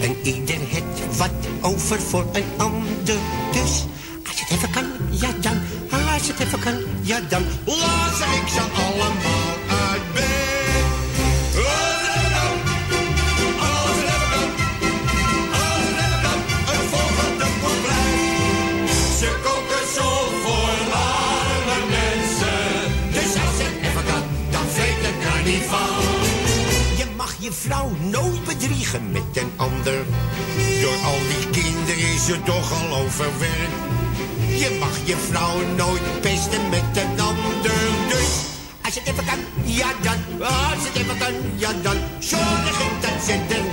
En 0.00 0.16
ieder 0.22 0.58
het 0.58 1.16
wat 1.16 1.30
over 1.60 2.00
voor 2.00 2.26
een 2.32 2.44
ander. 2.56 3.16
Dus 3.52 3.84
als 4.26 4.40
het 4.40 4.50
even 4.50 4.70
kan, 4.70 4.84
ja 5.10 5.30
dan. 5.40 5.60
Als 5.90 6.28
het 6.28 6.40
even 6.40 6.60
kan, 6.60 6.74
ja 7.02 7.20
dan. 7.28 7.42
Lazer 7.64 8.42
ik 8.42 8.48
ze 8.48 8.60
allemaal 8.60 9.33
vrouw 27.54 27.90
nooit 28.00 28.44
bedriegen 28.44 29.10
met 29.10 29.22
een 29.32 29.52
ander. 29.56 30.04
Door 30.80 30.98
al 31.04 31.18
die 31.28 31.62
kinderen 31.62 32.14
is 32.14 32.24
ze 32.24 32.42
toch 32.42 32.72
al 32.82 32.96
overwerkt. 32.96 33.76
Je 34.48 34.76
mag 34.80 34.96
je 35.04 35.16
vrouw 35.16 35.58
nooit 35.76 36.20
pesten 36.20 36.68
met 36.68 36.96
een 37.02 37.20
ander. 37.20 37.80
Dus 38.08 38.32
als 38.84 38.94
het 38.94 39.06
even 39.06 39.24
kan, 39.24 39.38
ja 39.64 39.88
dan. 40.02 40.46
Als 40.46 40.84
het 40.86 40.96
even 40.96 41.18
kan, 41.18 41.34
ja 41.56 41.72
dan. 41.82 41.96
Zorg 42.18 42.80
ik 42.86 43.02
dat 43.02 43.24
ze 43.26 43.32
er 43.32 43.64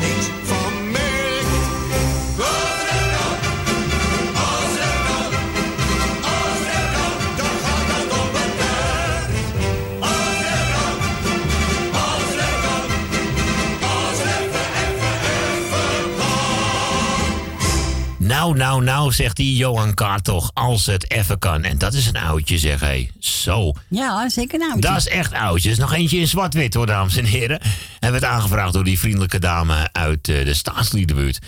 Nou, 18.41 18.57
nou, 18.57 18.83
nou, 18.83 19.11
zegt 19.11 19.35
die 19.35 19.55
Johan 19.55 19.93
Kaart 19.93 20.23
toch. 20.23 20.51
Als 20.53 20.85
het 20.85 21.11
even 21.11 21.39
kan. 21.39 21.63
En 21.63 21.77
dat 21.77 21.93
is 21.93 22.05
een 22.07 22.17
oudje, 22.17 22.57
zeg 22.57 22.79
hé. 22.79 23.09
Zo. 23.19 23.73
Ja, 23.87 24.29
zeker 24.29 24.59
nou. 24.59 24.79
Dat 24.79 24.97
is 24.97 25.07
echt 25.07 25.33
oudjes. 25.33 25.77
Nog 25.77 25.93
eentje 25.93 26.17
in 26.17 26.27
zwart-wit 26.27 26.73
hoor, 26.73 26.85
dames 26.85 27.17
en 27.17 27.25
heren. 27.25 27.59
En 27.99 28.11
werd 28.11 28.23
aangevraagd 28.23 28.73
door 28.73 28.83
die 28.83 28.99
vriendelijke 28.99 29.39
dame 29.39 29.89
uit 29.91 30.27
eh, 30.29 30.45
de 30.45 30.53
staatsliedenbuurt. 30.53 31.39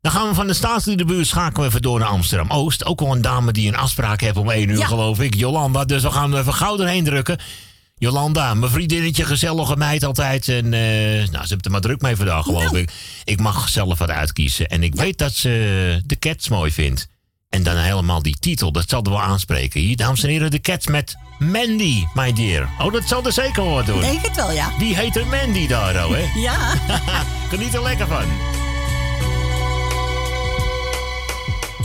Dan 0.00 0.12
gaan 0.12 0.28
we 0.28 0.34
van 0.34 0.46
de 0.46 0.54
staatsliedenbuurt 0.54 1.26
schakelen 1.26 1.60
we 1.62 1.66
even 1.68 1.82
door 1.82 1.98
naar 1.98 2.08
Amsterdam-Oost. 2.08 2.84
Ook 2.84 3.00
al 3.00 3.12
een 3.12 3.22
dame 3.22 3.52
die 3.52 3.68
een 3.68 3.76
afspraak 3.76 4.20
heeft 4.20 4.36
om 4.36 4.50
1 4.50 4.68
uur, 4.68 4.78
Ja. 4.78 4.86
geloof 4.86 5.20
ik. 5.20 5.34
Jolanda. 5.34 5.84
Dus 5.84 6.02
we 6.02 6.10
gaan 6.10 6.32
er 6.32 6.38
even 6.40 6.54
gauw 6.54 6.76
doorheen 6.76 7.04
drukken. 7.04 7.38
Jolanda, 8.02 8.54
mijn 8.54 8.72
vriendinnetje, 8.72 9.24
gezellige 9.24 9.76
meid 9.76 10.04
altijd. 10.04 10.48
En 10.48 10.64
eh, 10.74 11.28
nou, 11.30 11.46
ze 11.46 11.52
heeft 11.52 11.64
er 11.64 11.70
maar 11.70 11.80
druk 11.80 12.00
mee 12.00 12.16
vandaag, 12.16 12.44
geloof 12.44 12.72
ik. 12.72 12.92
Ik 13.24 13.40
mag 13.40 13.68
zelf 13.68 13.98
wat 13.98 14.10
uitkiezen. 14.10 14.68
En 14.68 14.82
ik 14.82 14.94
weet 14.94 15.18
dat 15.18 15.32
ze 15.32 16.00
de 16.06 16.18
Cats 16.18 16.48
mooi 16.48 16.72
vindt. 16.72 17.08
En 17.48 17.62
dan 17.62 17.76
helemaal 17.76 18.22
die 18.22 18.36
titel, 18.38 18.72
dat 18.72 18.88
zal 18.88 19.02
er 19.02 19.10
wel 19.10 19.22
aanspreken. 19.22 19.80
Hier, 19.80 19.96
dames 19.96 20.22
en 20.22 20.28
heren, 20.28 20.50
de 20.50 20.60
Cats 20.60 20.86
met 20.86 21.16
Mandy, 21.38 22.04
my 22.14 22.32
dear. 22.32 22.68
Oh, 22.78 22.92
dat 22.92 23.02
zal 23.06 23.24
er 23.24 23.32
zeker 23.32 23.64
wat 23.64 23.86
doen. 23.86 24.00
Denk 24.00 24.26
het 24.26 24.36
wel, 24.36 24.52
ja. 24.52 24.70
Die 24.78 24.96
heet 24.96 25.16
er 25.16 25.26
Mandy 25.26 25.66
daar, 25.66 26.06
oh, 26.06 26.12
hè? 26.12 26.24
Ja. 26.40 26.74
Geniet 27.50 27.74
er 27.74 27.82
lekker 27.82 28.06
van. 28.06 28.26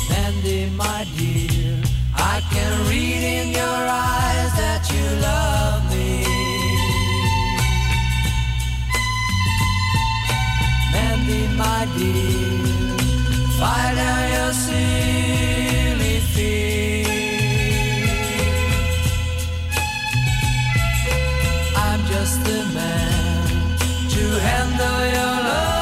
Mandy, 0.10 0.68
my 0.76 1.06
dear, 1.16 1.78
I 2.18 2.42
can 2.54 2.88
read 2.88 3.24
in 3.24 3.50
your 3.50 3.88
eyes 3.88 4.52
that 4.52 4.88
you 4.88 5.20
love 5.20 5.77
dear, 11.28 11.50
my 11.58 11.88
dear, 11.98 12.98
find 13.60 13.96
down 13.98 14.24
your 14.36 14.54
silly 14.54 16.20
fear. 16.32 17.06
I'm 21.76 22.02
just 22.14 22.44
the 22.46 22.60
man 22.74 23.48
to 24.14 24.24
handle 24.48 25.02
your 25.16 25.36
love. 25.50 25.77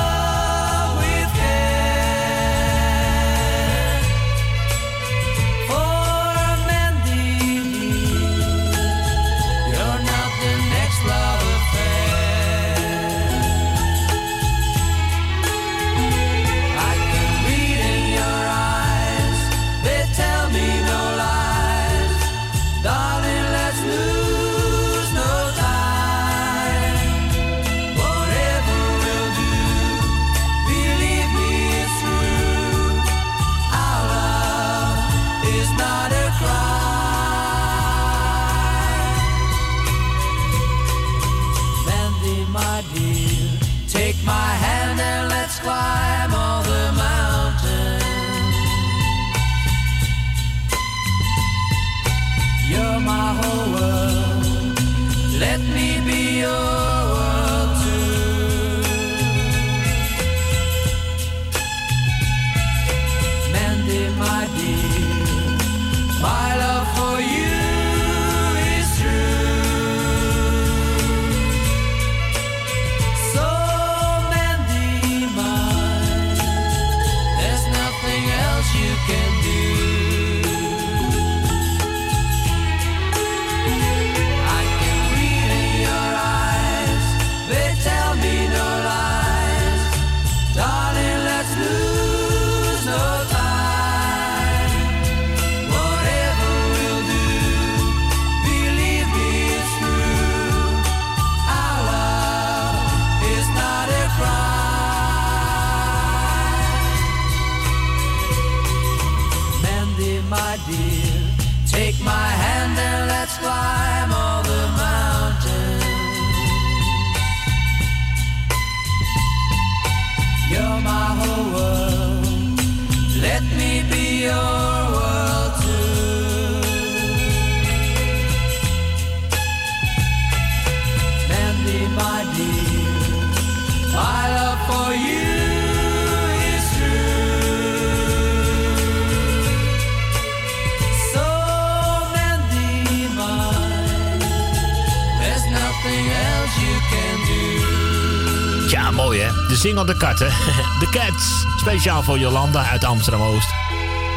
De 149.66 149.72
single 149.72 149.94
De 149.94 149.98
Katten. 149.98 150.28
De 150.80 150.88
Cats. 150.92 151.46
Speciaal 151.58 152.04
voor 152.04 152.20
Jolanda 152.20 152.66
uit 152.70 152.84
Amsterdam-Oost. 152.84 153.48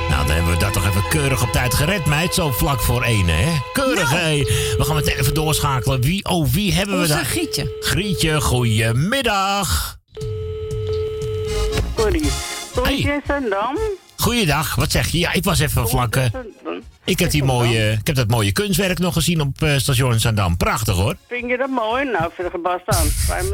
Nou, 0.08 0.26
dan 0.26 0.34
hebben 0.36 0.52
we 0.52 0.58
dat 0.58 0.72
toch 0.72 0.86
even 0.88 1.08
keurig 1.08 1.42
op 1.42 1.52
tijd 1.52 1.74
gered, 1.74 2.06
meid. 2.06 2.34
Zo 2.34 2.50
vlak 2.50 2.80
voor 2.80 3.02
één, 3.02 3.28
hè? 3.28 3.56
Keurig, 3.72 4.10
hé. 4.10 4.36
We 4.78 4.84
gaan 4.84 4.94
meteen 4.94 5.16
even 5.16 5.34
doorschakelen. 5.34 6.00
Wie, 6.00 6.24
oh, 6.24 6.46
wie 6.48 6.72
hebben 6.72 6.94
we 6.94 7.00
Onze 7.00 7.12
daar? 7.14 7.24
Grietje. 7.24 7.76
Grietje, 7.80 8.40
goedemiddag. 8.40 9.98
Sorry. 11.96 12.22
Toetje 12.74 13.20
Zandam. 13.26 13.76
Goeiedag, 14.16 14.74
wat 14.74 14.90
zeg 14.90 15.08
je? 15.08 15.18
Ja, 15.18 15.32
ik 15.32 15.44
was 15.44 15.58
even 15.58 15.88
vlak... 15.88 16.16
eh, 16.16 16.24
ik, 17.08 17.18
heb 17.18 17.30
die 17.30 17.44
mooie, 17.44 17.90
ik 18.00 18.06
heb 18.06 18.16
dat 18.16 18.28
mooie 18.28 18.52
kunstwerk 18.52 18.98
nog 18.98 19.12
gezien 19.12 19.40
op 19.40 19.62
eh, 19.62 19.76
station 19.76 20.18
Zandam. 20.18 20.56
Prachtig, 20.56 20.94
hoor. 20.94 21.16
Vind 21.28 21.50
je 21.50 21.56
dat 21.56 21.68
mooi? 21.70 22.04
Nou, 22.04 22.30
vind 22.34 22.54
ik 22.54 22.62
best 22.62 22.98
aan. 22.98 23.06
Fijn. 23.06 23.44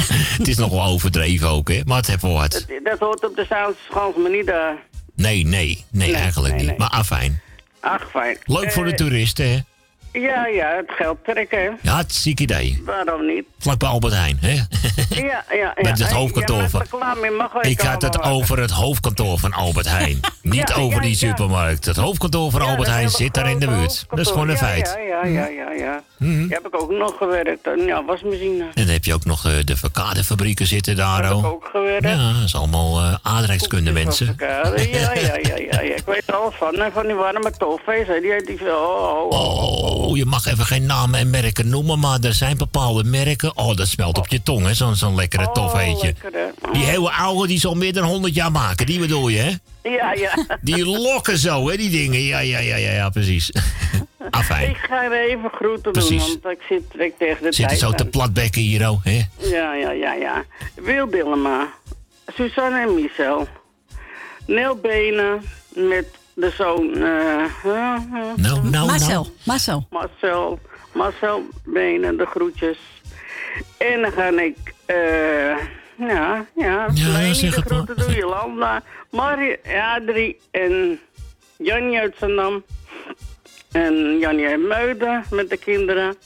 Het 0.38 0.48
is 0.48 0.56
nog 0.56 0.70
wel 0.70 0.84
overdreven 0.84 1.48
ook, 1.48 1.68
hè? 1.68 1.80
Maar 1.84 1.96
het 1.96 2.06
heeft 2.06 2.22
wel 2.22 2.32
wat. 2.32 2.52
Dat, 2.52 2.84
dat 2.84 2.98
hoort 2.98 3.24
op 3.24 3.36
de 3.36 3.46
Zaanse 3.48 4.18
maar 4.20 4.30
niet 4.30 4.46
daar. 4.46 4.76
Nee, 5.14 5.46
nee, 5.46 5.84
nee, 5.90 6.14
eigenlijk 6.14 6.56
niet. 6.56 6.78
Maar 6.78 6.88
afijn. 6.88 7.40
Ach, 7.80 8.10
fijn. 8.10 8.38
Leuk 8.44 8.72
voor 8.72 8.84
de 8.84 8.90
Eh, 8.90 8.96
toeristen, 8.96 9.50
hè? 9.50 9.58
Ja, 10.12 10.46
ja, 10.46 10.76
het 10.76 10.90
geld 10.90 11.18
trekken. 11.24 11.78
Ja, 11.82 11.96
het 11.96 12.14
ziek 12.14 12.40
idee. 12.40 12.82
Waarom 12.84 13.26
niet? 13.26 13.44
Vlak 13.58 13.78
bij 13.78 13.88
Albert 13.88 14.14
Heijn, 14.14 14.38
hè? 14.40 14.52
Ja, 14.52 14.64
ja, 15.20 15.44
ja. 15.50 15.74
Met 15.80 15.98
het 15.98 16.12
hoofdkantoor 16.12 16.68
van- 16.68 16.82
Ik 17.60 17.80
had 17.80 18.02
het 18.02 18.22
over 18.22 18.58
het 18.58 18.70
hoofdkantoor 18.70 19.38
van 19.38 19.52
Albert 19.52 19.88
Heijn. 19.88 20.20
Niet 20.42 20.72
over 20.72 21.00
die 21.00 21.14
supermarkt. 21.14 21.84
Het 21.84 21.96
hoofdkantoor 21.96 22.50
van 22.50 22.60
Albert 22.60 22.88
Heijn 22.88 23.10
zit 23.10 23.34
daar 23.34 23.50
in 23.50 23.58
de 23.58 23.66
buurt. 23.66 24.04
Dat 24.10 24.18
is 24.18 24.28
gewoon 24.28 24.48
een 24.48 24.56
feit. 24.56 24.96
Ja, 25.08 25.24
ja, 25.24 25.26
ja, 25.26 25.46
ja, 25.46 25.72
ja. 25.72 26.02
Mhm. 26.16 26.48
Daar 26.48 26.60
heb 26.62 26.66
ik 26.74 26.80
ook 26.82 26.90
nog 26.90 27.16
gewerkt. 27.16 27.68
Ja, 27.86 28.04
wasmachine. 28.04 28.64
En 28.64 28.70
dan 28.74 28.86
heb 28.86 29.04
je 29.04 29.14
ook 29.14 29.24
nog 29.24 29.46
eh, 29.46 29.52
de 29.64 29.76
verkadefabrieken 29.76 30.66
zitten 30.66 30.96
daar. 30.96 31.22
Heb 31.22 31.32
ik 31.32 31.38
oh. 31.38 31.46
ook 31.46 31.68
gewerkt. 31.72 32.04
Ja, 32.04 32.32
dat 32.32 32.44
is 32.44 32.54
allemaal 32.54 32.98
eh 33.00 33.14
aardrijkskunde 33.22 33.92
mensen. 33.92 34.34
Ja, 34.38 34.72
ja, 34.76 35.12
ja, 35.14 35.80
ja. 35.80 35.94
Ik 35.94 36.02
weet 36.06 36.22
er 36.26 36.34
al 36.34 36.50
van. 36.50 36.74
Van 36.92 37.06
die 37.06 37.14
warme 37.14 37.50
toffees, 37.50 38.06
hè. 38.06 38.20
Die, 38.20 38.44
die, 38.44 38.66
oh, 38.76 39.99
oh, 40.00 40.06
oh. 40.06 40.10
Oh, 40.10 40.16
je 40.16 40.24
mag 40.24 40.46
even 40.46 40.66
geen 40.66 40.86
namen 40.86 41.20
en 41.20 41.30
merken 41.30 41.68
noemen, 41.68 41.98
maar 41.98 42.20
er 42.20 42.34
zijn 42.34 42.56
bepaalde 42.56 43.04
merken. 43.04 43.56
Oh, 43.56 43.76
dat 43.76 43.86
smelt 43.86 44.18
op 44.18 44.28
je 44.28 44.42
tong, 44.42 44.66
hè? 44.66 44.74
Zo'n 44.74 44.94
zo'n 44.94 45.14
lekkere 45.14 45.50
hè. 45.52 46.12
Die 46.72 46.84
hele 46.84 47.10
oude 47.10 47.46
die 47.46 47.58
zal 47.58 47.74
meer 47.74 47.92
dan 47.92 48.04
100 48.04 48.34
jaar 48.34 48.52
maken, 48.52 48.86
die 48.86 48.98
bedoel 48.98 49.28
je, 49.28 49.38
hè? 49.38 49.52
Ja, 49.82 50.12
ja. 50.12 50.46
Die 50.60 50.86
lokken 50.86 51.38
zo, 51.38 51.68
hè, 51.68 51.76
die 51.76 51.90
dingen. 51.90 52.20
Ja, 52.20 52.38
ja, 52.38 52.58
ja, 52.58 52.76
ja, 52.76 52.92
ja 52.92 53.10
precies. 53.10 53.52
Afijn. 54.30 54.70
Ik 54.70 54.76
ga 54.76 55.10
even 55.10 55.50
groeten 55.50 55.92
Precies. 55.92 56.26
doen, 56.26 56.38
want 56.42 56.58
ik 56.58 56.64
zit 56.68 57.14
tegen 57.18 57.42
de 57.42 57.50
tijd 57.50 57.78
zo 57.78 57.92
te 57.92 58.06
platbekken 58.06 58.62
hier, 58.62 58.90
oh, 58.90 59.04
hè? 59.04 59.22
Ja, 59.36 59.74
ja, 59.74 59.90
ja, 59.90 60.12
ja. 60.12 60.44
Wil 60.74 61.10
Dillema, 61.10 61.68
Suzanne 62.34 62.80
en 62.80 62.94
Michel. 62.94 63.48
Nel 64.46 64.76
Benen 64.76 65.42
met 65.68 66.06
de 66.40 66.50
zoon... 66.50 66.94
eh, 66.94 67.64
nou, 68.36 68.68
nou, 68.68 68.86
Marcel, 68.86 69.26
Marcel. 69.44 69.86
Marcel, 69.90 70.58
Marcel 70.92 71.42
Benen, 71.64 72.16
de 72.16 72.26
groetjes. 72.26 72.78
En 73.78 74.02
dan 74.02 74.12
ga 74.12 74.28
ik... 74.28 74.56
eh 74.86 75.56
ja, 76.08 76.46
ja, 76.56 76.86
Leni, 76.94 77.34
zeg 77.34 77.54
de 77.54 77.62
groeten 77.62 77.96
door 77.96 78.12
Jolanda. 78.12 78.82
Marie, 79.10 79.56
Adrie 79.80 80.40
en 80.50 81.00
Janje 81.58 82.00
uit 82.00 82.14
Zandam. 82.18 82.62
En 83.72 84.18
Janje 84.18 84.48
uit 84.48 84.68
Muiden 84.68 85.24
met 85.30 85.50
de 85.50 85.56
kinderen. 85.56 86.16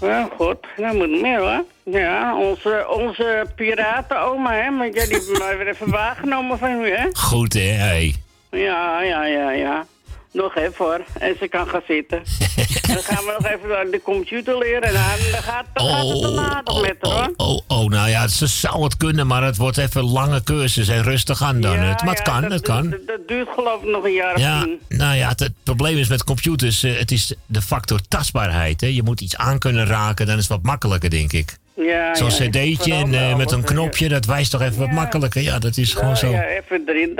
Ja, 0.00 0.28
goed. 0.36 0.58
Nou 0.76 0.96
moet 0.96 1.20
meer 1.20 1.38
hoor. 1.38 1.64
Ja, 1.84 2.36
onze, 2.36 2.86
onze 2.88 3.46
piratenoma, 3.56 4.52
hè. 4.52 4.76
Want 4.76 4.94
jij 4.94 5.06
die 5.06 5.38
mij 5.38 5.56
weer 5.58 5.68
even 5.68 5.90
waargenomen 5.90 6.58
van 6.58 6.70
u, 6.80 6.90
hè. 6.90 7.06
Goed, 7.12 7.52
hè, 7.52 7.60
hey. 7.60 8.21
Ja, 8.52 9.02
ja, 9.02 9.24
ja, 9.26 9.50
ja. 9.50 9.86
Nog 10.32 10.56
even 10.56 10.74
hoor. 10.84 11.04
En 11.18 11.36
ze 11.38 11.48
kan 11.48 11.66
gaan 11.68 11.82
zitten. 11.88 12.22
dan 12.94 13.02
gaan 13.02 13.24
we 13.24 13.36
nog 13.40 13.52
even 13.52 13.90
de 13.90 14.00
computer 14.02 14.58
leren. 14.58 14.82
En 14.82 14.92
dan, 14.92 15.02
gaat, 15.42 15.64
dan 15.72 15.86
gaat 15.88 16.08
het 16.08 16.22
dan 16.22 16.38
aardig 16.38 16.80
met 16.80 16.96
haar, 17.00 17.12
hoor. 17.12 17.32
Oh, 17.36 17.60
oh, 17.68 17.88
nou 17.90 18.08
ja, 18.08 18.28
ze 18.28 18.46
zou 18.46 18.84
het 18.84 18.96
kunnen, 18.96 19.26
maar 19.26 19.42
het 19.42 19.56
wordt 19.56 19.78
even 19.78 20.02
lange 20.04 20.42
cursus 20.42 20.88
en 20.88 21.02
rustig 21.02 21.42
aan 21.42 21.60
dan. 21.60 21.72
Ja, 21.72 21.78
het, 21.82 22.02
maar 22.02 22.14
het 22.14 22.26
ja, 22.26 22.32
kan, 22.32 22.42
dat 22.42 22.50
het 22.50 22.62
kan. 22.62 22.90
Dat, 22.90 23.06
dat 23.06 23.28
duurt 23.28 23.48
geloof 23.54 23.82
ik 23.82 23.88
nog 23.88 24.04
een 24.04 24.12
jaar 24.12 24.34
of 24.34 24.40
Ja, 24.40 24.62
tien. 24.62 24.80
nou 24.88 25.16
ja, 25.16 25.28
het, 25.28 25.40
het 25.40 25.52
probleem 25.62 25.96
is 25.96 26.08
met 26.08 26.24
computers, 26.24 26.82
eh, 26.82 26.98
het 26.98 27.10
is 27.10 27.34
de 27.46 27.62
factor 27.62 28.00
tastbaarheid. 28.08 28.80
Hè. 28.80 28.86
Je 28.86 29.02
moet 29.02 29.20
iets 29.20 29.36
aan 29.36 29.58
kunnen 29.58 29.86
raken, 29.86 30.26
dan 30.26 30.34
is 30.36 30.42
het 30.42 30.52
wat 30.52 30.62
makkelijker, 30.62 31.10
denk 31.10 31.32
ik. 31.32 31.56
Ja, 31.76 32.14
Zo'n 32.14 32.30
ja, 32.30 32.48
cd'tje 32.48 32.94
en 32.94 33.14
eh, 33.14 33.36
met 33.36 33.50
een 33.52 33.64
knopje, 33.64 34.08
dat 34.08 34.24
wijst 34.24 34.50
toch 34.50 34.60
even 34.60 34.78
wat 34.78 34.90
makkelijker. 34.90 35.42
Ja, 35.42 35.58
dat 35.58 35.76
is 35.76 35.94
gewoon 35.94 36.16
zo. 36.16 36.30
ja, 36.30 36.44
even 36.44 36.82
erin. 36.86 37.12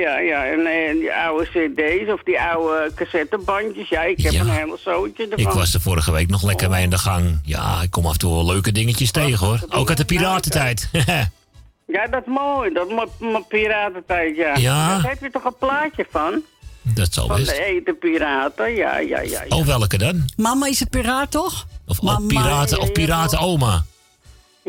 Ja, 0.00 0.18
ja. 0.18 0.46
En, 0.46 0.66
eh, 0.66 0.92
die 1.00 1.12
oude 1.12 1.44
cd's 1.44 2.12
of 2.12 2.22
die 2.22 2.40
oude 2.40 2.90
cassettebandjes. 2.94 3.88
Ja, 3.88 4.02
ik 4.02 4.20
heb 4.22 4.32
Ja. 4.32 4.40
een 4.40 4.48
hele 4.50 4.78
zootje 4.84 5.22
ervan. 5.28 5.38
Ik 5.38 5.48
was 5.58 5.74
er 5.74 5.80
vorige 5.80 6.12
week 6.12 6.28
nog 6.28 6.42
lekker 6.42 6.70
mee 6.70 6.82
in 6.82 6.90
de 6.90 6.98
gang. 6.98 7.40
Ja, 7.44 7.82
ik 7.82 7.90
kom 7.90 8.06
af 8.06 8.12
en 8.12 8.18
toe 8.18 8.34
wel 8.34 8.46
leuke 8.46 8.72
dingetjes 8.72 9.10
tegen 9.10 9.46
hoor. 9.46 9.58
Ook 9.70 9.88
uit 9.88 9.98
de 9.98 10.04
piratentijd. 10.04 10.88
Ja, 11.88 12.06
dat 12.06 12.22
is 12.26 12.32
mooi. 12.32 12.72
Dat 12.72 12.86
is 12.88 12.94
mijn 13.18 13.46
piratentijd, 13.48 14.36
ja. 14.36 14.56
Ja. 14.56 14.88
Daar 14.88 15.10
heb 15.10 15.20
je 15.20 15.30
toch 15.30 15.44
een 15.44 15.56
plaatje 15.58 16.06
van? 16.10 16.42
dat 16.82 17.14
zal 17.14 17.26
Van 17.26 17.36
best. 17.36 17.48
de 17.56 17.64
eten 17.64 17.98
piraten, 17.98 18.74
ja, 18.74 18.98
ja, 18.98 19.20
ja. 19.20 19.42
ja. 19.48 19.56
Oh, 19.56 19.66
welke 19.66 19.98
dan? 19.98 20.24
Mama 20.36 20.66
is 20.66 20.80
een 20.80 20.88
piraat, 20.88 21.30
toch? 21.30 21.66
Of 21.86 22.02
Mama- 22.02 22.18
oh, 22.20 22.26
piraten, 22.26 22.80
of 22.80 22.92
piratenoma. 22.92 23.84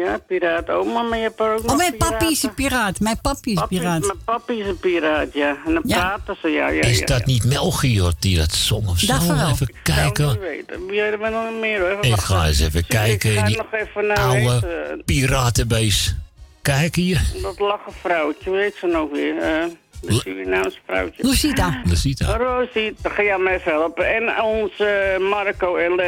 Ja, 0.06 0.18
piraat 0.28 0.70
oma, 0.70 1.02
maar 1.02 1.18
je 1.18 1.24
hebt 1.24 1.40
er 1.40 1.52
ook 1.54 1.60
Oh, 1.60 1.66
nog 1.66 1.78
mijn 1.78 1.98
papi 1.98 2.26
is 2.32 2.44
een 2.44 2.54
piraat. 2.54 3.00
Mijn 3.00 3.20
papi 3.22 3.52
is 3.52 3.56
een 3.56 3.62
Papi- 3.62 3.78
piraat. 3.78 4.00
Mijn 4.02 4.24
papi 4.26 4.60
is 4.60 4.68
een 4.68 4.80
piraat, 4.80 5.34
ja. 5.34 5.58
En 5.66 5.74
dan 5.74 5.82
Ja. 5.86 5.98
praten 5.98 6.38
ze, 6.42 6.48
ja, 6.48 6.68
ja, 6.68 6.82
Is 6.82 7.00
ja. 7.00 7.06
dat 7.06 7.26
niet 7.26 7.44
Melchior 7.44 8.14
die 8.20 8.38
dat 8.38 8.52
zong 8.52 8.88
of 8.88 9.00
zo? 9.00 9.14
Wel. 9.28 9.50
Even 9.50 9.68
Ik 9.68 9.76
kijken. 9.84 10.28
niet 10.28 10.40
weten. 10.40 11.22
Er 11.22 11.32
nog 11.32 11.60
meer, 11.60 11.80
hoor. 11.80 11.98
Ik 12.06 12.16
ga 12.20 12.46
eens 12.48 12.60
even 12.60 12.88
kijken 12.88 13.30
Ik 13.30 13.36
in 13.36 13.42
ga 13.42 13.48
die 13.48 13.58
nog 13.58 13.74
even 13.74 14.08
naar 14.08 14.18
oude 14.20 14.60
weten. 14.60 15.04
piratenbeest. 15.06 16.16
Kijk 16.62 16.96
hier. 16.96 17.22
Dat 17.42 17.60
lachen 17.60 17.94
vrouwtje, 18.02 18.52
weet 18.52 18.76
ze 18.80 18.88
nog 18.88 19.10
weer? 19.12 19.38
eh 19.38 19.64
de 20.02 20.14
Surinaamse 20.14 20.78
vrouwtje. 20.86 21.24
Lucita. 21.28 21.82
Lucita. 21.86 22.38
Rosita, 22.38 23.10
ga 23.10 23.24
jij 23.24 23.38
mij 23.38 23.54
even 23.54 23.72
helpen. 23.72 24.16
En 24.16 24.44
onze 24.44 25.18
Marco 25.30 25.76
en 25.76 26.00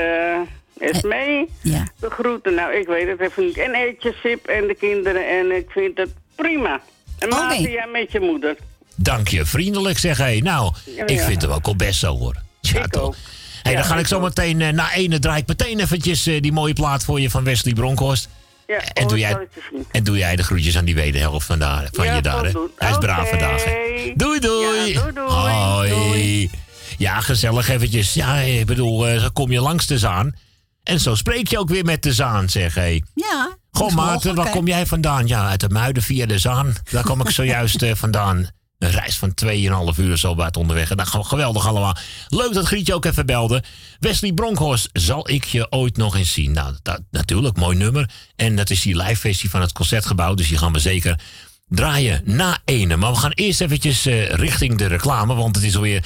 uh, 0.80 0.90
Esmee, 0.90 1.50
Ja. 1.62 1.88
de 2.00 2.10
groeten. 2.10 2.54
Nou, 2.56 2.74
ik 2.74 2.88
weet 2.88 3.08
het 3.08 3.20
even 3.20 3.46
niet. 3.46 3.58
En 3.58 3.74
Eetje, 3.76 4.16
Sip 4.24 4.48
en 4.48 4.68
de 4.68 4.76
kinderen. 4.76 5.30
En 5.40 5.56
ik 5.56 5.70
vind 5.70 5.98
het 5.98 6.10
prima. 6.36 6.82
En. 7.20 7.30
Maarten, 7.30 7.62
jij 7.72 7.88
met 7.92 8.12
je 8.12 8.20
moeder. 8.20 8.56
Dank 8.96 9.28
je, 9.28 9.46
vriendelijk 9.46 9.98
zeg 9.98 10.18
hé. 10.18 10.38
Nou, 10.40 10.74
Ja, 10.96 11.04
ik 11.06 11.10
ja. 11.20 11.26
vind 11.26 11.42
hem 11.42 11.52
ook 11.52 11.66
al 11.66 11.76
best 11.76 12.00
zo 12.00 12.18
hoor. 12.18 12.36
Ja, 12.62 12.88
toch. 12.88 13.16
Hey, 13.64 13.76
dan 13.76 13.84
ga 13.84 13.98
ik 13.98 14.08
zo 14.08 14.20
meteen, 14.20 14.62
eh, 14.62 14.70
na 14.70 14.94
ene 14.94 15.20
draai 15.20 15.42
ik 15.42 15.48
meteen 15.48 15.80
eventjes 15.80 16.26
eh, 16.28 16.42
die 16.42 16.52
mooie 16.52 16.74
plaat 16.74 17.04
voor 17.06 17.20
je 17.22 17.30
van 17.30 17.44
Wesley 17.44 17.74
Bronkhorst. 17.74 18.30
Ja, 18.68 18.80
En 18.94 19.08
doe, 19.08 19.18
jij, 19.20 19.30
je 19.30 19.48
zien. 19.72 19.86
en 19.92 20.04
doe 20.04 20.18
jij 20.18 20.36
de 20.36 20.44
groetjes 20.44 20.78
aan 20.78 20.86
die 20.86 20.96
wederhelft 20.96 21.46
van, 21.46 21.60
daar, 21.60 21.88
van 21.92 22.06
Ja, 22.06 22.16
je 22.16 22.22
daar. 22.22 22.44
hè? 22.46 22.52
Hij 22.78 22.90
is 22.92 22.98
braaf 22.98 23.30
vandaag. 23.30 23.64
hè. 23.66 23.72
Doei 24.16 24.40
doei. 24.40 24.94
Ja, 24.94 25.02
doei, 25.02 25.14
doei. 25.14 25.30
Hoi. 25.92 26.50
Ja, 26.98 27.20
gezellig 27.22 27.70
eventjes. 27.70 28.14
Ja, 28.14 28.36
ik 28.38 28.66
bedoel, 28.66 29.08
eh, 29.08 29.22
zo 29.22 29.30
kom 29.34 29.52
je 29.52 29.62
langs 29.62 29.88
de 29.88 29.98
Zaan. 29.98 30.36
En 30.90 31.00
zo 31.00 31.16
spreek 31.16 31.48
je 31.48 31.60
ook 31.60 31.70
weer 31.70 31.86
met 31.86 32.04
de 32.04 32.14
Zaan, 32.14 32.50
zeg 32.50 32.74
hé. 32.74 33.02
Ja. 33.16 33.58
Goh, 33.72 33.94
Maarten, 33.94 34.36
waar 34.36 34.50
kom 34.50 34.68
jij 34.68 34.86
vandaan? 34.86 35.28
Ja, 35.28 35.48
uit 35.48 35.60
de 35.60 35.70
Muiden 35.70 36.04
via 36.04 36.26
de 36.26 36.40
Zaan. 36.40 36.76
Daar 36.92 37.04
kom 37.04 37.22
ik 37.22 37.30
zojuist 37.40 37.82
eh, 37.82 37.96
vandaan. 37.96 38.48
Een 38.78 38.92
reis 38.92 39.18
van 39.18 39.34
2,5 39.46 40.00
uur 40.00 40.18
zo 40.18 40.38
het 40.38 40.58
onderweg. 40.58 40.92
Gewoon 40.96 41.26
geweldig 41.26 41.68
allemaal. 41.68 41.98
Leuk 42.28 42.54
dat 42.54 42.66
Grietje 42.66 42.94
ook 42.94 43.06
even 43.06 43.26
belde. 43.26 43.64
Wesley 44.00 44.34
Bronkhorst, 44.34 44.90
zal 44.94 45.30
ik 45.30 45.44
je 45.44 45.72
ooit 45.72 45.98
nog 45.98 46.16
eens 46.16 46.34
zien? 46.34 46.52
Nou, 46.52 46.76
dat, 46.82 47.02
natuurlijk, 47.12 47.58
mooi 47.58 47.78
nummer. 47.78 48.10
En 48.36 48.56
dat 48.56 48.70
is 48.70 48.82
die 48.82 48.98
live 48.98 49.16
versie 49.16 49.50
van 49.50 49.62
het 49.62 49.72
Concertgebouw. 49.72 50.34
Dus 50.34 50.48
die 50.48 50.58
gaan 50.58 50.74
we 50.74 50.80
zeker 50.80 51.20
draaien 51.68 52.22
na 52.26 52.58
ene. 52.66 52.96
Maar 52.96 53.12
we 53.12 53.18
gaan 53.18 53.32
eerst 53.32 53.62
eventjes 53.62 54.06
eh, 54.06 54.30
richting 54.30 54.78
de 54.78 54.86
reclame. 54.86 55.36
Want 55.36 55.56
het 55.56 55.66
is 55.66 55.76
alweer 55.76 56.04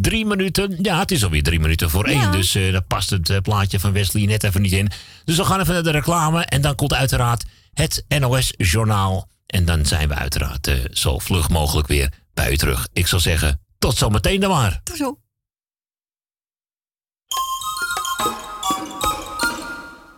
Drie 0.00 0.26
minuten. 0.26 0.78
Ja, 0.82 0.98
het 0.98 1.10
is 1.10 1.24
alweer 1.24 1.42
drie 1.42 1.60
minuten 1.60 1.90
voor 1.90 2.04
één. 2.04 2.32
Dus 2.32 2.54
eh 2.54 2.72
daar 2.72 2.82
past 2.82 3.10
het 3.10 3.30
eh, 3.30 3.38
plaatje 3.40 3.80
van 3.80 3.92
Wesley 3.92 4.26
net 4.26 4.44
even 4.44 4.62
niet 4.62 4.72
in. 4.72 4.90
Dus 5.24 5.36
we 5.36 5.44
gaan 5.44 5.60
even 5.60 5.74
naar 5.74 5.82
de 5.82 5.90
reclame. 5.90 6.44
En 6.44 6.60
dan 6.60 6.74
komt 6.74 6.94
uiteraard 6.94 7.44
het 7.72 8.04
NOS-journaal. 8.08 9.28
En 9.46 9.64
dan 9.64 9.86
zijn 9.86 10.08
we 10.08 10.14
uiteraard 10.14 10.66
eh, 10.66 10.74
zo 10.90 11.18
vlug 11.18 11.48
mogelijk 11.48 11.88
weer 11.88 12.12
bij 12.34 12.52
u 12.52 12.56
terug. 12.56 12.88
Ik 12.92 13.06
zou 13.06 13.22
zeggen, 13.22 13.60
tot 13.78 13.96
zometeen 13.96 14.40
dan 14.40 14.50
maar. 14.50 14.80
Tot 14.82 14.96
zo. 14.96 15.18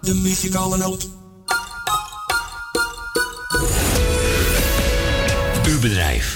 De 0.00 0.14
muzikale 0.14 0.76
noot. 0.76 1.08
Uw 5.66 5.80
bedrijf. 5.80 6.35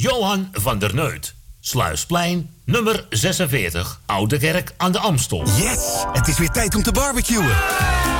Johan 0.00 0.48
van 0.52 0.78
der 0.78 0.94
Neut. 0.94 1.34
Sluisplein, 1.60 2.50
nummer 2.64 3.06
46, 3.10 4.00
Oude 4.06 4.38
Kerk 4.38 4.74
aan 4.76 4.92
de 4.92 4.98
Amstel. 4.98 5.44
Yes! 5.44 6.04
Het 6.12 6.28
is 6.28 6.38
weer 6.38 6.48
tijd 6.48 6.74
om 6.74 6.82
te 6.82 6.92
barbecuen. 6.92 7.50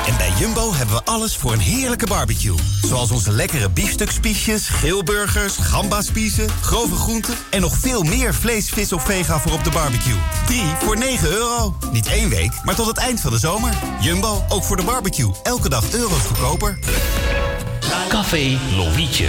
En 0.06 0.16
bij 0.16 0.32
Jumbo 0.38 0.74
hebben 0.74 0.94
we 0.96 1.04
alles 1.04 1.36
voor 1.36 1.52
een 1.52 1.58
heerlijke 1.58 2.06
barbecue. 2.06 2.54
Zoals 2.82 3.10
onze 3.10 3.32
lekkere 3.32 3.70
biefstukspiesjes, 3.70 4.68
geelburgers, 4.68 5.56
gambaspiezen, 5.56 6.48
grove 6.60 6.94
groenten... 6.94 7.34
en 7.50 7.60
nog 7.60 7.76
veel 7.76 8.02
meer 8.02 8.34
vlees, 8.34 8.68
vis 8.68 8.92
of 8.92 9.04
vega 9.04 9.38
voor 9.38 9.52
op 9.52 9.64
de 9.64 9.70
barbecue. 9.70 10.18
3 10.46 10.62
voor 10.78 10.98
9 10.98 11.30
euro. 11.30 11.76
Niet 11.92 12.06
één 12.06 12.28
week, 12.28 12.52
maar 12.64 12.74
tot 12.74 12.86
het 12.86 12.98
eind 12.98 13.20
van 13.20 13.30
de 13.30 13.38
zomer. 13.38 13.72
Jumbo, 14.00 14.44
ook 14.48 14.64
voor 14.64 14.76
de 14.76 14.84
barbecue. 14.84 15.32
Elke 15.42 15.68
dag 15.68 15.92
euro's 15.92 16.22
goedkoper. 16.22 16.78
Café 18.08 18.58
Lovietje. 18.76 19.28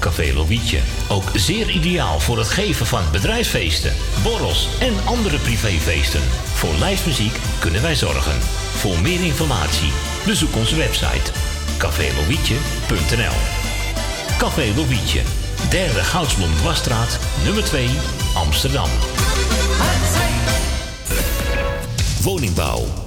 Café 0.00 0.32
Lovietje. 0.34 0.78
Ook 1.08 1.30
zeer 1.34 1.70
ideaal 1.70 2.20
voor 2.20 2.38
het 2.38 2.48
geven 2.48 2.86
van 2.86 3.02
bedrijfsfeesten, 3.12 3.92
borrels 4.22 4.68
en 4.80 4.94
andere 5.04 5.38
privéfeesten. 5.38 6.22
Voor 6.54 6.74
lijstmuziek 6.74 7.36
kunnen 7.58 7.82
wij 7.82 7.94
zorgen. 7.94 8.40
Voor 8.76 8.98
meer 8.98 9.24
informatie 9.24 9.92
bezoek 10.26 10.56
onze 10.56 10.76
website 10.76 11.30
cafélovietje.nl 11.78 13.36
Café 14.38 14.72
Lovietje, 14.76 15.20
derde 15.70 16.04
Goudsblom 16.04 16.54
Dwarsstraat, 16.56 17.18
nummer 17.44 17.64
2, 17.64 17.88
Amsterdam. 18.34 18.88
Woningbouw, 22.22 22.86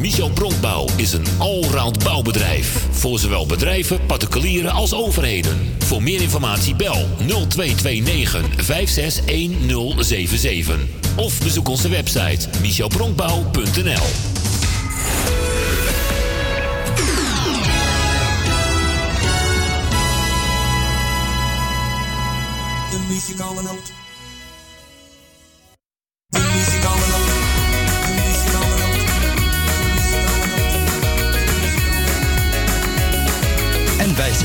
Michel 0.00 0.30
Bronkbouw 0.30 0.86
is 0.96 1.12
een 1.12 1.26
allround 1.38 2.04
bouwbedrijf. 2.04 2.86
Voor 2.90 3.18
zowel 3.18 3.46
bedrijven, 3.46 4.06
particulieren 4.06 4.72
als 4.72 4.94
overheden. 4.94 5.74
Voor 5.78 6.02
meer 6.02 6.20
informatie 6.20 6.74
bel 6.74 7.06
0229 7.18 8.64
561077. 8.64 10.78
Of 11.16 11.42
bezoek 11.42 11.68
onze 11.68 11.88
website 11.88 12.48
michelbronkbouw.nl 12.60 14.06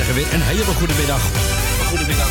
zeggen 0.06 0.24
weer 0.24 0.34
een 0.34 0.48
hele 0.48 0.64
goede 0.64 0.94
middag. 0.98 1.22
Goedemiddag. 1.88 2.30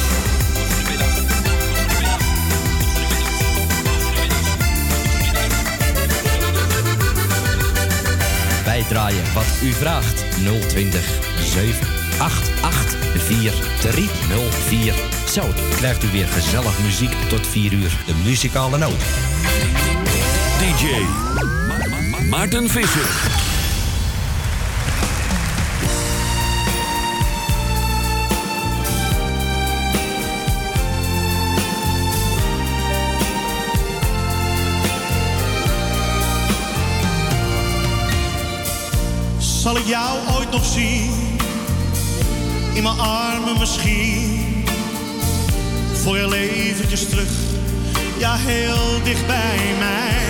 Wij 8.64 8.85
draaien 8.89 9.33
wat 9.35 9.45
u 9.62 9.72
vraagt. 9.72 10.25
020 10.68 11.20
788 11.43 12.97
4304. 13.27 14.95
Zo, 15.33 15.43
krijgt 15.77 16.05
u 16.05 16.09
weer 16.09 16.27
gezellig 16.27 16.79
muziek 16.79 17.12
tot 17.29 17.47
4 17.47 17.72
uur. 17.72 17.99
De 18.07 18.14
muzikale 18.25 18.79
noot. 18.79 19.03
DJ 20.59 21.07
Maarten 22.29 22.70
Visser. 22.70 23.53
Zal 39.65 39.77
ik 39.77 39.87
jou 39.87 40.19
ooit 40.37 40.51
nog 40.51 40.65
zien? 40.65 41.11
In 42.73 42.83
mijn 42.83 42.99
armen 42.99 43.59
misschien. 43.59 44.65
Voor 46.03 46.17
heel 46.17 46.35
eventjes 46.35 47.09
terug, 47.09 47.29
ja 48.19 48.35
heel 48.37 49.03
dicht 49.05 49.27
bij 49.27 49.75
mij. 49.79 50.23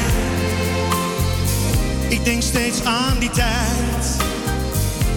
Ik 2.09 2.25
denk 2.25 2.43
steeds 2.43 2.85
aan 2.85 3.19
die 3.19 3.31
tijd. 3.31 4.17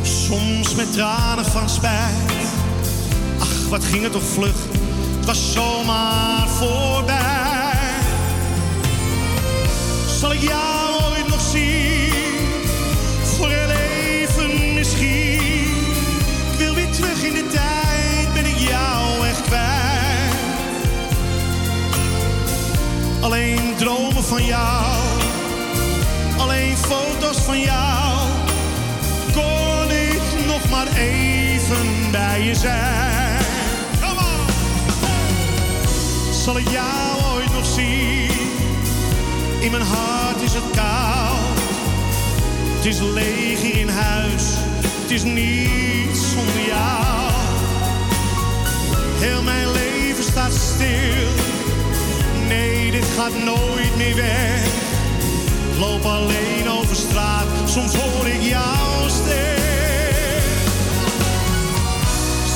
Soms 0.01 0.75
met 0.75 0.93
tranen 0.93 1.45
van 1.45 1.69
spijt. 1.69 2.47
Ach, 3.39 3.69
wat 3.69 3.83
ging 3.83 4.03
het 4.03 4.11
toch 4.11 4.27
vlug. 4.33 4.55
Het 5.15 5.25
was 5.25 5.53
zomaar 5.53 6.47
voorbij. 6.47 7.79
Zal 10.19 10.33
ik 10.33 10.41
jou 10.41 10.86
dromen 23.77 24.23
van 24.23 24.45
jou, 24.45 24.95
alleen 26.37 26.77
foto's 26.77 27.37
van 27.37 27.59
jou. 27.59 28.29
Kon 29.33 29.91
ik 29.91 30.45
nog 30.45 30.69
maar 30.69 30.87
even 30.87 32.11
bij 32.11 32.41
je 32.41 32.55
zijn. 32.55 33.45
Come 34.01 34.19
on! 34.19 34.45
Zal 36.33 36.57
ik 36.57 36.69
jou 36.69 37.33
ooit 37.33 37.53
nog 37.53 37.65
zien? 37.65 38.31
In 39.59 39.71
mijn 39.71 39.83
hart 39.83 40.41
is 40.41 40.53
het 40.53 40.69
koud. 40.75 41.59
Het 42.75 42.85
is 42.85 42.99
leeg 42.99 43.61
hier 43.61 43.77
in 43.77 43.89
huis. 43.89 44.43
Het 44.81 45.11
is 45.11 45.23
niets 45.23 46.31
zonder 46.31 46.65
jou. 46.67 47.31
Heel 49.19 49.43
mijn 49.43 49.71
leven 49.71 50.23
staat 50.23 50.53
stil. 50.53 51.56
Nee, 52.47 52.91
dit 52.91 53.05
gaat 53.17 53.43
nooit 53.43 53.95
meer 53.97 54.15
weg. 54.15 54.65
Loop 55.79 56.05
alleen 56.05 56.69
over 56.69 56.95
straat, 56.95 57.45
soms 57.65 57.95
hoor 57.95 58.27
ik 58.27 58.41
jouw 58.41 59.07
stem. 59.07 59.55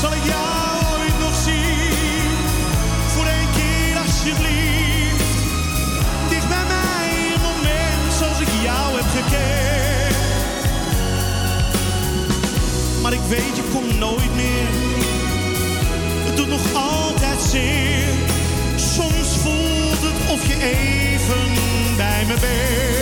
Zal 0.01 0.13
ik 0.13 0.23
jou 0.23 0.99
ooit 0.99 1.19
nog 1.19 1.35
zien? 1.43 2.29
Voor 3.07 3.25
één 3.25 3.49
keer 3.57 3.97
alsjeblieft. 3.97 5.23
Dicht 6.29 6.47
bij 6.47 6.65
mij, 6.67 7.33
een 7.33 7.41
moment 7.41 8.13
zoals 8.17 8.39
ik 8.39 8.51
jou 8.63 8.95
heb 8.95 9.09
gekend. 9.15 10.15
Maar 13.01 13.13
ik 13.13 13.23
weet, 13.29 13.55
je 13.55 13.63
komt 13.73 13.99
nooit 13.99 14.35
meer. 14.35 14.67
Het 16.25 16.37
doet 16.37 16.49
nog 16.49 16.73
altijd 16.73 17.41
zeer. 17.41 18.30
Of 20.03 20.47
je 20.47 20.53
even 20.53 21.53
bij 21.97 22.25
me 22.27 22.33
bent. 22.39 23.00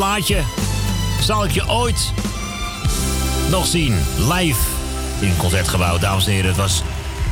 Plaatje. 0.00 0.42
Zal 1.20 1.44
ik 1.44 1.50
je 1.50 1.68
ooit 1.68 2.12
nog 3.50 3.66
zien? 3.66 3.94
Live 4.18 4.60
in 5.20 5.28
het 5.28 5.36
concertgebouw. 5.36 5.98
Dames 5.98 6.26
en 6.26 6.32
heren, 6.32 6.46
het 6.48 6.56
was 6.56 6.82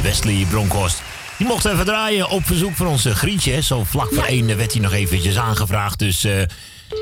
Wesley 0.02 0.46
Bronkhorst. 0.50 1.02
Die 1.36 1.46
mocht 1.46 1.64
even 1.64 1.84
draaien 1.84 2.28
op 2.28 2.46
verzoek 2.46 2.74
van 2.76 2.86
onze 2.86 3.14
Grietje. 3.14 3.62
Zo 3.62 3.84
vlak 3.84 4.14
voor 4.14 4.24
één 4.24 4.56
werd 4.56 4.72
hij 4.72 4.82
nog 4.82 4.92
eventjes 4.92 5.38
aangevraagd. 5.38 5.98
Dus 5.98 6.24
eh, 6.24 6.40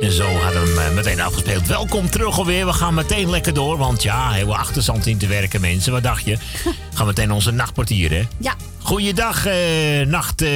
en 0.01 0.13
zo 0.13 0.37
hadden 0.37 0.63
we 0.63 0.81
hem 0.81 0.89
eh, 0.89 0.95
meteen 0.95 1.21
afgespeeld. 1.21 1.67
Welkom 1.67 2.11
terug 2.11 2.39
alweer. 2.39 2.67
We 2.67 2.73
gaan 2.73 2.95
meteen 2.95 3.31
lekker 3.31 3.55
door. 3.55 3.77
Want 3.79 4.03
ja, 4.03 4.31
heel 4.31 4.57
achterstand 4.57 5.07
in 5.07 5.19
te 5.19 5.27
werken, 5.27 5.61
mensen. 5.61 5.93
Wat 5.93 6.03
dacht 6.03 6.25
je? 6.25 6.37
gaan 6.95 7.07
meteen 7.07 7.31
onze 7.31 7.51
nachtportier, 7.51 8.11
hè? 8.11 8.23
Ja. 8.39 8.55
Goeiedag, 8.83 9.47
eh 9.47 10.07
nacht... 10.07 10.43
eh, 10.43 10.51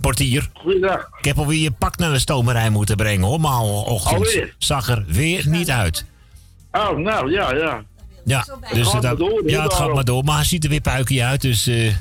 portier. 0.00 0.50
Goeiedag. 0.54 1.08
Ik 1.18 1.24
heb 1.24 1.38
alweer 1.38 1.69
naar 2.00 2.12
de 2.12 2.18
stomerij 2.18 2.70
moeten 2.70 2.96
brengen, 2.96 3.26
hoor. 3.26 3.40
Maandagochtend 3.40 4.16
Alweer? 4.26 4.54
zag 4.58 4.88
er 4.88 5.04
weer 5.06 5.48
niet 5.48 5.70
uit. 5.70 6.04
Oh, 6.72 6.96
nou, 6.96 7.30
ja, 7.32 7.54
ja. 7.54 7.82
Ja, 8.24 8.44
dus 8.72 8.88
gaat 8.88 9.02
dat- 9.02 9.04
maar 9.18 9.28
door, 9.28 9.42
ja, 9.50 9.62
het 9.62 9.74
gaat 9.74 9.94
maar 9.94 10.04
door. 10.04 10.24
Maar 10.24 10.36
hij 10.36 10.44
ziet 10.44 10.64
er 10.64 10.70
weer 10.70 10.80
puikie 10.80 11.24
uit, 11.24 11.40
dus 11.40 11.66
eh, 11.66 11.92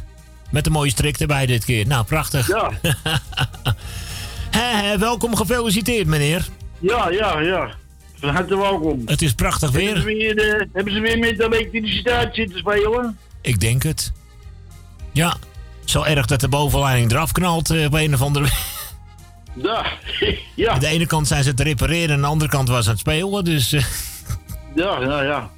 met 0.51 0.65
een 0.65 0.71
mooie 0.71 0.89
strik 0.89 1.19
erbij 1.19 1.45
dit 1.45 1.65
keer. 1.65 1.87
Nou, 1.87 2.05
prachtig. 2.05 2.47
Ja. 2.47 2.71
Welkom, 4.99 5.35
gefeliciteerd, 5.35 6.07
meneer. 6.07 6.47
Ja, 6.79 7.09
ja, 7.09 7.39
ja. 7.39 7.69
Van 8.19 8.29
harte 8.29 8.57
welkom. 8.57 9.01
Het 9.05 9.21
is 9.21 9.33
prachtig 9.33 9.71
Hebben 9.71 9.97
ze 10.01 10.03
weer. 10.03 10.35
weer, 10.35 10.59
eh, 10.59 10.65
hebben 10.73 10.93
ze 10.93 10.99
weer 10.99 11.19
met 11.19 11.37
de 11.37 11.43
elektriciteit 11.45 12.35
zitten 12.35 12.59
spelen? 12.59 13.17
Ik 13.41 13.59
denk 13.59 13.83
het. 13.83 14.11
Ja, 15.11 15.35
zo 15.85 16.03
erg 16.03 16.25
dat 16.25 16.39
de 16.39 16.47
bovenleiding 16.47 17.11
eraf 17.11 17.31
knalt 17.31 17.69
eh, 17.69 17.85
op 17.85 17.93
een 17.93 18.13
of 18.13 18.21
andere 18.21 18.47
Ja, 19.63 19.85
ja. 20.55 20.71
Aan 20.71 20.79
de 20.79 20.87
ene 20.87 21.05
kant 21.05 21.27
zijn 21.27 21.43
ze 21.43 21.53
te 21.53 21.63
repareren, 21.63 22.15
aan 22.15 22.21
de 22.21 22.27
andere 22.27 22.51
kant 22.51 22.67
was 22.67 22.77
het 22.77 22.85
aan 22.87 22.91
het 22.91 22.99
spelen. 23.01 23.43
Dus 23.43 23.73
eh, 23.73 23.83
Ja, 24.75 25.01
ja, 25.01 25.21
ja. 25.23 25.49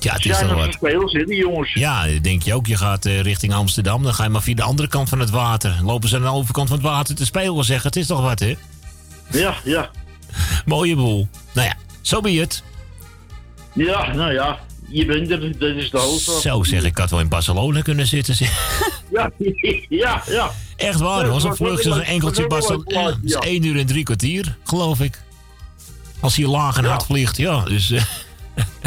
ja, 0.00 0.12
het 0.12 0.24
is 0.24 0.40
wel 0.40 0.54
wat. 0.54 0.72
spelers, 0.72 1.12
hè, 1.12 1.24
die 1.24 1.36
jongens. 1.36 1.72
Ja, 1.74 2.06
denk 2.22 2.42
je 2.42 2.54
ook. 2.54 2.66
Je 2.66 2.76
gaat 2.76 3.04
eh, 3.06 3.20
richting 3.20 3.54
Amsterdam. 3.54 4.02
Dan 4.02 4.14
ga 4.14 4.22
je 4.24 4.28
maar 4.30 4.42
via 4.42 4.54
de 4.54 4.62
andere 4.62 4.88
kant 4.88 5.08
van 5.08 5.18
het 5.18 5.30
water. 5.30 5.78
Lopen 5.82 6.08
ze 6.08 6.16
aan 6.16 6.22
de 6.22 6.28
overkant 6.28 6.68
van 6.68 6.76
het 6.76 6.86
water 6.86 7.14
te 7.14 7.24
spelen. 7.24 7.64
Zeggen, 7.64 7.86
het 7.86 7.96
is 7.96 8.06
toch 8.06 8.20
wat, 8.20 8.38
hè? 8.38 8.54
Ja, 9.30 9.54
ja. 9.64 9.90
Mooie 10.64 10.96
boel. 10.96 11.28
Nou 11.52 11.66
ja, 11.66 11.74
zo 12.00 12.20
ben 12.20 12.32
je 12.32 12.40
het. 12.40 12.62
Ja, 13.72 14.12
nou 14.14 14.32
ja. 14.32 14.58
Je 14.90 15.04
bent 15.06 15.30
er, 15.30 15.58
dat 15.58 15.76
is 15.76 15.90
de 15.90 15.98
hoofdstad. 15.98 16.40
Zo 16.40 16.62
zeg, 16.62 16.84
ik 16.84 16.98
had 16.98 17.10
wel 17.10 17.20
in 17.20 17.28
Barcelona 17.28 17.80
kunnen 17.80 18.06
zitten. 18.06 18.34
Ja, 19.12 19.30
ja, 19.88 20.22
ja. 20.26 20.50
Echt 20.76 21.00
waar, 21.00 21.24
Ja, 21.26 21.30
was 21.30 21.46
vlucht 21.50 21.86
als 21.86 21.96
een 21.96 22.02
enkeltje 22.02 22.46
Barcelona. 22.46 23.16
is 23.22 23.34
één 23.34 23.64
uur 23.64 23.78
en 23.78 23.86
drie 23.86 24.04
kwartier, 24.04 24.56
geloof 24.64 25.00
ik. 25.00 25.22
Als 26.20 26.36
hij 26.36 26.46
laag 26.46 26.76
en 26.76 26.84
hard 26.84 27.04
vliegt, 27.04 27.36
ja. 27.36 27.64
Dus, 27.64 27.90
eh, 27.90 28.02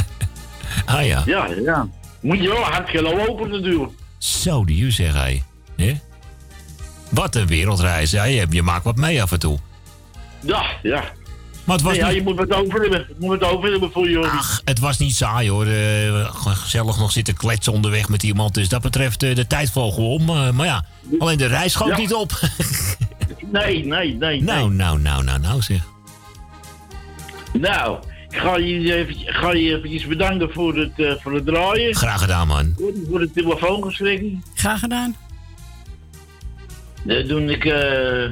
ah 0.96 1.06
ja. 1.06 1.24
Ja, 1.26 1.48
ja. 1.64 1.88
Moet 2.20 2.42
je 2.42 2.48
wel 2.48 2.62
hard 2.64 2.90
gaan 2.90 3.04
lopen 3.04 3.50
natuurlijk. 3.50 3.92
Zo, 4.18 4.66
die 4.66 4.82
u 4.82 4.92
zeg 4.92 5.14
hij. 5.14 5.44
Hè? 5.76 5.94
Wat 7.10 7.36
een 7.36 7.48
wereldreis. 7.48 8.12
Je 8.12 8.62
maakt 8.64 8.84
wat 8.84 8.96
mee 8.96 9.22
af 9.22 9.32
en 9.32 9.40
toe. 9.40 9.60
Ja, 10.40 10.66
ja. 10.82 11.04
Maar 11.64 11.76
het 11.76 11.86
was 11.86 11.94
Nee, 11.94 12.02
ja, 12.02 12.08
niet- 12.08 12.18
je 12.18 12.24
moet 12.24 12.36
wat 12.38 12.54
over 12.54 12.82
hebben. 12.82 13.06
Je 13.08 13.16
moet 13.20 13.40
wat 13.40 13.50
over 13.52 13.72
hebben 13.72 13.92
voor 13.92 14.10
je. 14.10 14.20
Ach, 14.20 14.62
het 14.66 14.80
was 14.80 14.98
niet 14.98 15.16
saai 15.16 15.50
hoor. 15.50 15.66
Eh, 15.66 16.36
gewoon 16.36 16.56
gezellig 16.56 16.98
nog 16.98 17.12
zitten 17.12 17.34
kletsen 17.36 17.74
onderweg 17.74 18.10
met 18.10 18.24
iemand. 18.24 18.54
Dus 18.54 18.70
dat 18.70 18.82
betreft, 18.82 19.24
eh, 19.24 19.36
de 19.36 19.48
tijd 19.48 19.72
vloog 19.72 19.94
gewoon 19.94 20.10
om. 20.10 20.30
Eh, 20.30 20.52
maar 20.52 20.66
ja, 20.66 20.86
alleen 21.20 21.38
de 21.38 21.46
reis 21.46 21.72
schoot 21.72 21.88
Ja. 21.90 21.98
niet 21.98 22.14
op. 22.14 22.32
Nee, 23.52 23.86
nee, 23.86 24.14
nee. 24.16 24.42
nou, 24.44 24.74
nou, 24.74 25.00
nou, 25.00 25.24
nou, 25.24 25.40
nou 25.40 25.62
zeg. 25.62 25.82
Nou, 27.54 27.98
ik 28.30 28.38
ga 28.38 28.58
je, 28.58 28.94
even, 28.96 29.16
ga 29.34 29.52
je 29.54 29.76
eventjes 29.78 30.08
bedanken 30.08 30.52
voor 30.54 30.76
het, 30.78 31.00
eh, 31.00 31.12
voor 31.22 31.34
het 31.34 31.46
draaien. 31.46 31.96
Graag 31.96 32.20
gedaan, 32.22 32.48
man. 32.48 32.74
Voor, 32.78 32.92
voor 33.10 33.20
het 33.20 33.34
telefoongesprek. 33.34 34.24
Graag 34.56 34.80
gedaan. 34.80 35.16
Dan 37.04 37.28
doe 37.28 37.42
ik 37.52 37.66
eh 37.66 38.30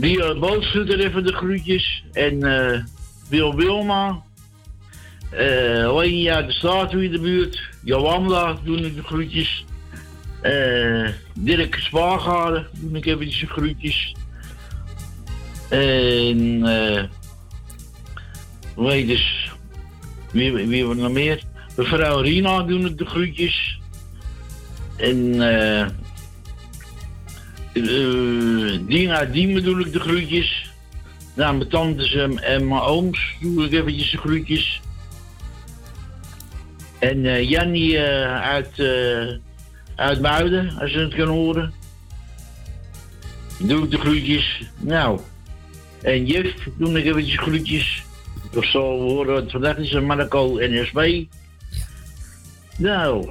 Rio 0.00 0.38
Bootschutter 0.38 0.98
even 1.00 1.24
de 1.24 1.32
groetjes. 1.32 2.04
En 2.12 2.42
eh 2.42 2.80
Wil 3.28 3.54
Wilma. 3.54 4.22
eh 5.30 5.96
Lenny 5.96 6.30
uit 6.30 6.46
de 6.46 6.52
Statuur 6.52 7.02
in 7.02 7.10
de 7.10 7.20
buurt. 7.20 7.60
Jolanda 7.84 8.58
doe 8.64 8.76
ik 8.76 8.94
de 8.94 9.02
groetjes. 9.02 9.64
Eh 10.40 11.08
Dirk 11.34 11.74
Spaargade 11.74 12.66
doe 12.72 12.96
ik 12.96 13.06
eventjes 13.06 13.40
de 13.40 13.46
groetjes. 13.46 14.14
En 15.68 16.66
eh 16.66 17.04
hoe 18.74 19.06
dus, 19.06 19.50
wie, 20.32 20.52
wie 20.52 20.86
we 20.86 20.94
nog 20.94 21.12
meer? 21.12 21.42
Mevrouw 21.76 22.20
Rina 22.20 22.62
doen 22.62 22.96
de 22.96 23.06
groetjes. 23.06 23.78
En 24.96 25.40
eh 25.40 25.86
eh, 27.74 28.78
Dina 28.86 29.24
Diemen 29.24 29.62
doe 29.62 29.80
ik 29.80 29.92
de 29.92 30.00
groetjes. 30.00 30.72
Nou, 31.34 31.56
mijn 31.56 31.68
tantes 31.68 32.14
en, 32.14 32.42
en 32.42 32.68
mijn 32.68 32.80
ooms 32.80 33.34
doe 33.40 33.64
ik 33.64 33.72
eventjes 33.72 34.10
de 34.10 34.18
groetjes. 34.18 34.80
En 36.98 37.26
eh 37.26 37.50
Jannie 37.50 37.98
eh, 37.98 38.42
uit, 38.42 38.78
eh 38.78 39.36
uit 39.96 40.20
Muiden, 40.20 40.78
als 40.78 40.92
je 40.92 40.98
het 40.98 41.14
kan 41.14 41.28
horen. 41.28 41.72
Doe 43.58 43.84
ik 43.84 43.90
de 43.90 43.98
groetjes. 43.98 44.62
Nou, 44.80 45.20
en 46.02 46.26
Juf 46.26 46.68
doe 46.78 46.98
ik 46.98 47.04
eventjes 47.04 47.38
groetjes. 47.38 48.02
Of 48.56 48.64
zo 48.64 48.80
horen 48.80 49.50
vandaag 49.50 49.76
is 49.76 49.92
een 49.92 50.04
Marco 50.04 50.56
NSB. 50.58 51.24
Nou, 52.78 53.28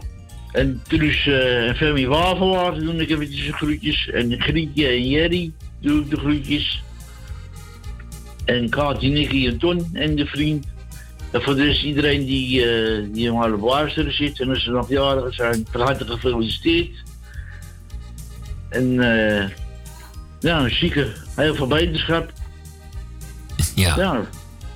en 0.54 0.82
Truus 0.88 1.28
eh, 1.28 1.68
en 1.68 1.76
Femi 1.76 2.08
Wavelaar 2.08 2.80
doe 2.80 2.96
ik 2.96 3.10
eventjes 3.10 3.46
de 3.46 3.54
groetjes. 3.54 4.10
En 4.10 4.42
Grietje 4.42 4.88
en 4.88 5.10
Jerry 5.10 5.52
doe 5.80 6.02
ik 6.02 6.10
de 6.10 6.18
groetjes. 6.18 6.84
En 8.46 8.70
Kaatje, 8.70 9.10
Nicky 9.10 9.48
en 9.48 9.58
Ton 9.58 9.90
en 9.94 10.16
de 10.16 10.26
vriend. 10.26 10.66
En 11.32 11.42
voor 11.42 11.56
de 11.56 11.64
rest 11.64 11.84
iedereen 11.84 12.26
die, 12.26 12.66
eh 12.66 13.04
die 13.12 13.32
maar 13.32 13.54
op 13.54 13.62
luisteren 13.62 14.14
zit. 14.14 14.40
En 14.40 14.50
als 14.50 14.64
ze 14.64 14.72
nog 14.72 14.90
jarigen 14.90 15.34
zijn, 15.34 15.66
van 15.72 15.82
harte 15.82 16.06
gefeliciteerd. 16.06 17.04
En 18.70 19.00
eh 19.00 19.50
Ja, 20.40 20.70
zieke. 20.70 21.08
Heel 21.36 21.56
veel 21.56 21.68
beterschap. 21.68 22.32
Ja. 23.76 23.96
Ja. 23.96 24.22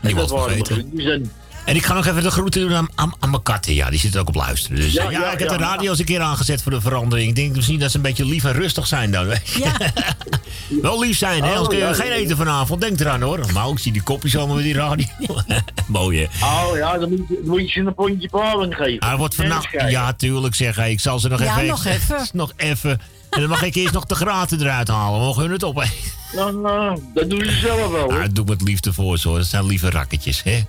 Die 0.01 0.15
dat 0.15 0.29
waren 0.29 0.49
mijn 0.49 0.65
groetjes. 0.65 1.05
En 1.05 1.31
En 1.67 1.75
ik 1.75 1.85
ga 1.85 1.93
nog 1.93 2.05
even 2.05 2.23
de 2.23 2.31
groeten 2.31 2.61
doen 2.61 2.73
aan, 2.75 2.87
aan, 2.95 3.13
aan 3.19 3.29
mijn 3.29 3.43
katten. 3.43 3.73
Ja, 3.73 3.89
die 3.89 3.99
zitten 3.99 4.19
ook 4.21 4.27
op 4.27 4.35
luisteren. 4.35 4.77
Dus 4.77 4.93
Ja, 4.93 5.03
ja, 5.03 5.09
ja, 5.19 5.31
ik 5.31 5.39
heb 5.39 5.49
ja. 5.49 5.57
de 5.57 5.63
radio 5.63 5.89
eens 5.89 5.99
een 5.99 6.05
keer 6.05 6.21
aangezet 6.21 6.61
voor 6.63 6.71
de 6.71 6.81
verandering. 6.81 7.29
Ik 7.29 7.35
denk 7.35 7.55
misschien 7.55 7.79
dat 7.79 7.91
ze 7.91 7.95
een 7.97 8.01
beetje 8.03 8.25
lief 8.25 8.43
en 8.43 8.53
rustig 8.53 8.87
zijn 8.87 9.11
dan. 9.11 9.27
Ja. 9.27 9.71
Wel 10.81 10.99
lief 10.99 11.17
zijn, 11.17 11.43
hè? 11.43 11.49
Oh, 11.49 11.55
Anders 11.57 11.77
kun 11.77 11.87
je 11.87 11.93
geen 11.93 12.11
eten 12.11 12.37
vanavond. 12.37 12.81
Denk 12.81 12.99
eraan 12.99 13.21
hoor. 13.21 13.39
Maar 13.53 13.69
ik 13.69 13.79
zie 13.79 13.91
die 13.91 14.01
kopjes 14.01 14.37
allemaal 14.37 14.55
met 14.55 14.63
die 14.65 14.73
radio. 14.73 15.05
Mooi 15.87 16.27
hè? 16.29 16.45
Oh 16.45 16.77
ja, 16.77 16.97
dan 16.97 17.09
moet 17.09 17.27
je, 17.27 17.35
dan 17.41 17.49
moet 17.49 17.61
je 17.61 17.67
ze 17.67 17.79
een 17.87 17.93
pondje 17.93 18.29
paling 18.29 18.75
geven. 18.75 18.99
Ah, 18.99 19.17
wordt 19.17 19.35
vannacht. 19.35 19.67
Ja, 19.71 20.13
tuurlijk 20.13 20.55
zeg 20.55 20.75
hij. 20.75 20.91
Ik 20.91 20.99
zal 20.99 21.19
ze 21.19 21.27
nog 21.27 21.43
Ja, 21.43 21.55
even. 21.55 21.67
nog 21.67 21.85
even. 21.85 22.27
nog 22.33 22.51
even. 22.57 23.01
En 23.29 23.39
dan 23.39 23.49
mag 23.49 23.63
ik 23.63 23.75
eerst 23.75 23.93
nog 23.93 24.05
de 24.05 24.15
graten 24.15 24.61
eruit 24.61 24.87
halen. 24.87 25.19
We 25.19 25.25
mogen 25.25 25.41
hun 25.41 25.51
het 25.51 25.63
op. 25.63 25.75
hè? 25.75 25.81
Eh, 25.83 26.93
dat 27.13 27.29
doen 27.29 27.43
ze 27.45 27.51
zelf 27.61 27.91
wel. 27.91 28.03
Ah, 28.03 28.09
hoor. 28.13 28.21
dat 28.21 28.35
doe 28.35 28.43
ik 28.43 28.49
met 28.49 28.61
liefde 28.61 28.93
voor 28.93 29.19
hoor. 29.23 29.37
Dat 29.37 29.47
zijn 29.47 29.65
lieve 29.65 29.89
rakketjes, 29.89 30.43
hè? 30.43 30.63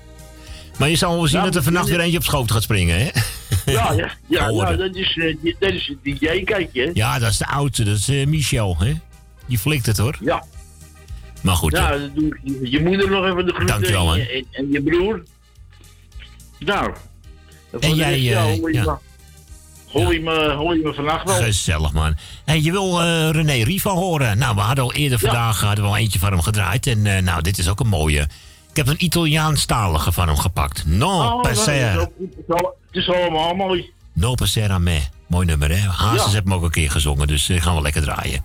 Maar 0.78 0.88
je 0.88 0.96
zal 0.96 1.14
wel 1.16 1.26
zien 1.26 1.38
Ja, 1.38 1.44
dat 1.44 1.54
er 1.54 1.62
vannacht 1.62 1.88
weer 1.88 2.00
eentje 2.00 2.18
op 2.18 2.24
schoot 2.24 2.50
gaat 2.50 2.62
springen, 2.62 2.98
hè? 2.98 3.08
Ja, 3.72 3.92
ja, 3.92 4.10
ja, 4.26 4.48
ja 4.48 4.76
dat 4.76 4.94
is, 4.94 5.16
eh, 5.16 5.36
die- 5.42 5.56
dat 5.58 5.72
is 5.72 5.86
het 5.86 5.98
DJ-kijkje. 6.20 6.82
hè? 6.84 6.90
Ja, 6.94 7.18
dat 7.18 7.30
is 7.30 7.36
de 7.38 7.46
oudste. 7.46 7.84
Dat 7.84 7.96
is 7.96 8.08
eh, 8.08 8.26
Michel, 8.26 8.76
hè? 8.78 8.92
Die 9.46 9.58
flikt 9.58 9.86
het, 9.86 9.96
hoor. 9.98 10.16
Ja. 10.20 10.44
Maar 11.40 11.54
goed, 11.54 11.72
Ja, 11.72 11.90
ik. 11.92 12.10
je, 12.14 12.58
je 12.70 12.80
moeder 12.82 13.10
nog 13.10 13.24
even 13.24 13.46
de 13.46 13.52
groeten. 13.52 13.66
Dankjewel, 13.66 14.12
en, 14.14 14.18
je- 14.18 14.28
en, 14.32 14.46
en 14.50 14.70
je 14.72 14.82
broer. 14.82 15.22
Nou. 16.58 16.92
En 17.80 17.94
jij, 17.94 18.20
ja, 18.20 18.38
eh, 18.46 18.58
hoor 18.58 18.72
je 18.72 18.78
ja. 18.78 18.84
me- 18.84 18.96
Hoor 20.00 20.12
je 20.12 20.20
me, 20.20 20.80
je 20.84 20.92
vannacht 20.94 21.24
wel? 21.26 21.36
Gezellig, 21.42 21.92
man. 21.92 22.16
Hey, 22.44 22.60
je 22.60 22.70
wil 22.70 23.00
eh, 23.02 23.30
René 23.30 23.52
Riva 23.64 23.90
horen. 23.90 24.38
Nou, 24.38 24.54
we 24.54 24.60
hadden 24.60 24.84
al 24.84 24.92
eerder 24.92 25.18
vandaag 25.18 25.60
hadden 25.60 25.84
we 25.84 25.90
al 25.90 25.96
eentje 25.96 26.18
van 26.18 26.30
hem 26.32 26.40
gedraaid. 26.42 26.86
En 26.86 27.24
nou, 27.24 27.42
dit 27.42 27.58
is 27.58 27.68
ook 27.68 27.80
een 27.80 27.88
mooie. 27.88 28.28
Ik 28.78 28.84
heb 28.86 28.94
een 28.94 29.04
Italiaanstalige 29.04 30.12
van 30.12 30.26
hem 30.28 30.36
gepakt. 30.36 30.86
No 30.86 31.06
Oh, 31.08 31.40
passera. 31.42 32.08
Het 32.48 32.70
is 32.90 33.08
allemaal 33.10 33.54
mooi. 33.54 33.90
No 34.12 34.34
passera 34.34 34.78
me. 34.78 35.00
Mooi 35.26 35.46
nummer, 35.46 35.68
hè? 35.70 35.76
Hazes 35.88 36.18
Ja. 36.24 36.30
heeft 36.30 36.44
hem 36.44 36.54
ook 36.54 36.62
een 36.62 36.70
keer 36.70 36.90
gezongen, 36.90 37.26
dus 37.26 37.48
eh, 37.48 37.62
gaan 37.62 37.74
we 37.76 37.82
lekker 37.82 38.02
draaien. 38.02 38.44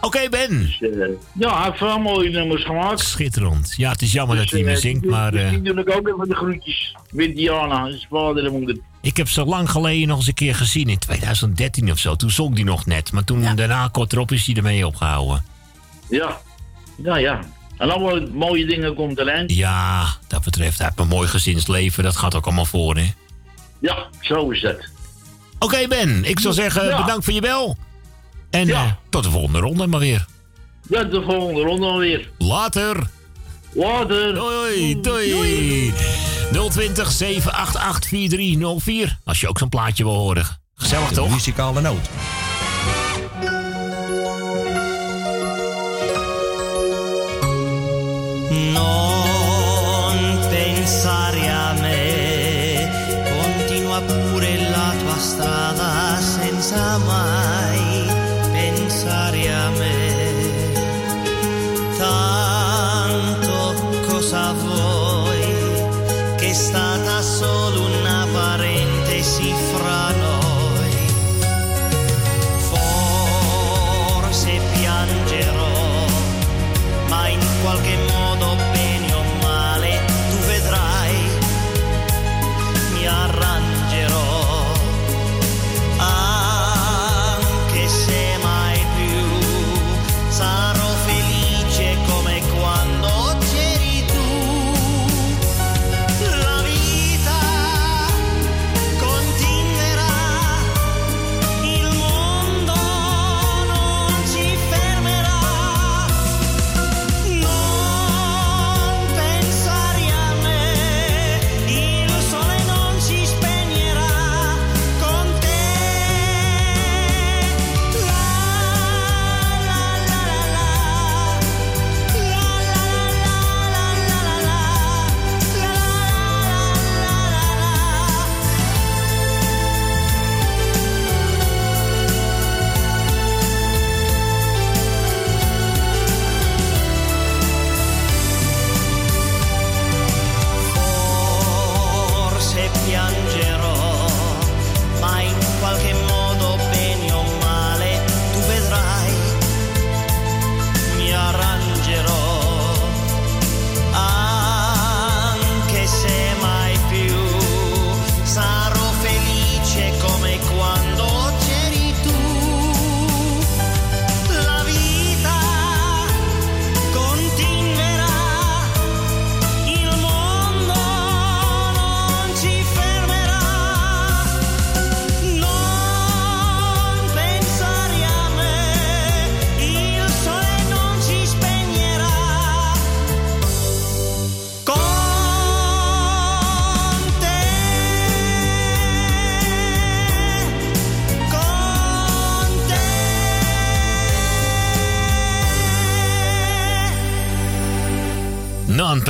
Oké, 0.00 0.28
Ben. 0.28 0.58
Dus, 0.58 0.80
eh, 0.80 1.08
ja, 1.38 1.56
hij 1.60 1.68
heeft 1.68 1.80
wel 1.80 1.98
mooie 1.98 2.30
nummers 2.30 2.64
gemaakt. 2.64 3.00
Schitterend. 3.00 3.74
Ja, 3.76 3.90
het 3.90 4.02
is 4.02 4.12
jammer 4.12 4.36
dat 4.36 4.50
hij 4.50 4.56
niet 4.58 4.66
meer 4.66 4.76
eh, 4.76 4.80
zingt, 4.80 5.02
die- 5.02 5.10
maar... 5.10 5.30
die- 5.30 5.40
eh, 5.40 5.50
Die 5.50 5.62
doe 5.62 5.80
ik 5.80 5.90
ook 5.96 6.08
even 6.08 6.28
de 6.28 6.34
groetjes. 6.34 6.96
Met 7.10 7.36
Diana, 7.36 7.86
zijn 7.88 8.06
vader 8.10 8.44
en 8.46 8.52
moeder. 8.52 8.76
Ik 9.00 9.16
heb 9.16 9.28
ze 9.28 9.44
lang 9.44 9.70
geleden 9.70 10.08
nog 10.08 10.16
eens 10.18 10.26
een 10.26 10.34
keer 10.34 10.54
gezien, 10.54 10.88
in 10.88 10.98
2013 10.98 11.90
of 11.90 11.98
zo. 11.98 12.14
Toen 12.16 12.30
zong 12.30 12.54
die 12.54 12.64
nog 12.64 12.86
net, 12.86 13.12
maar 13.12 13.24
toen 13.24 13.54
daarna 13.56 13.88
kort 13.92 14.12
erop 14.12 14.32
is 14.32 14.46
hij 14.46 14.54
ermee 14.54 14.86
opgehouden. 14.86 15.44
Ja. 16.08 16.40
Ja, 17.02 17.16
ja. 17.16 17.40
En 17.78 17.90
allemaal 17.90 18.20
mooie 18.32 18.66
dingen 18.66 18.94
komt 18.94 19.18
erin. 19.18 19.44
Ja, 19.46 20.06
dat 20.26 20.44
betreft, 20.44 20.78
hij 20.78 20.86
heeft 20.86 20.98
een 20.98 21.08
mooi 21.08 21.28
gezinsleven, 21.28 22.02
dat 22.04 22.16
gaat 22.16 22.34
ook 22.34 22.44
allemaal 22.46 22.64
voor, 22.64 22.96
hè? 22.96 23.12
Ja, 23.80 24.06
zo 24.20 24.50
is 24.50 24.60
dat. 24.60 24.76
Oké, 25.58 25.88
Ben, 25.88 26.24
ik 26.24 26.40
zou 26.40 26.54
zeggen, 26.54 26.88
Ja. 26.88 26.96
bedankt 27.00 27.24
voor 27.24 27.34
je 27.34 27.40
bel. 27.40 27.76
En 28.50 28.68
eh, 28.68 28.90
tot 29.10 29.22
de 29.22 29.30
volgende 29.30 29.58
ronde 29.58 29.86
maar 29.86 30.00
weer. 30.00 30.24
Ja, 30.88 31.04
de 31.04 31.22
volgende 31.22 31.60
ronde 31.60 31.86
alweer. 31.86 32.30
Later. 32.38 33.10
Later. 33.72 34.34
Doei, 34.34 35.00
doei. 35.00 35.92
020 36.70 37.10
788 37.12 38.08
4304. 38.08 39.18
Als 39.24 39.40
je 39.40 39.48
ook 39.48 39.58
zo'n 39.58 39.68
plaatje 39.68 40.04
wil 40.04 40.14
horen. 40.14 40.46
Gezellig 40.74 41.08
De 41.08 41.14
toch? 41.14 41.30
muzikale 41.30 41.80
noot. 41.80 42.08
Non 48.48 50.38
pensare 50.48 51.48
a 51.48 51.72
me, 51.80 52.88
continua 53.24 54.00
pure 54.00 54.56
la 54.70 54.94
tua 54.98 55.18
strada 55.18 56.18
senza 56.20 56.98
mai 56.98 58.06
pensare 58.52 59.52
a 59.52 59.70
me. 59.70 60.14
Tanto 61.98 63.74
cosa 64.06 64.52
vuoi 64.52 65.54
che 66.36 66.50
è 66.50 66.52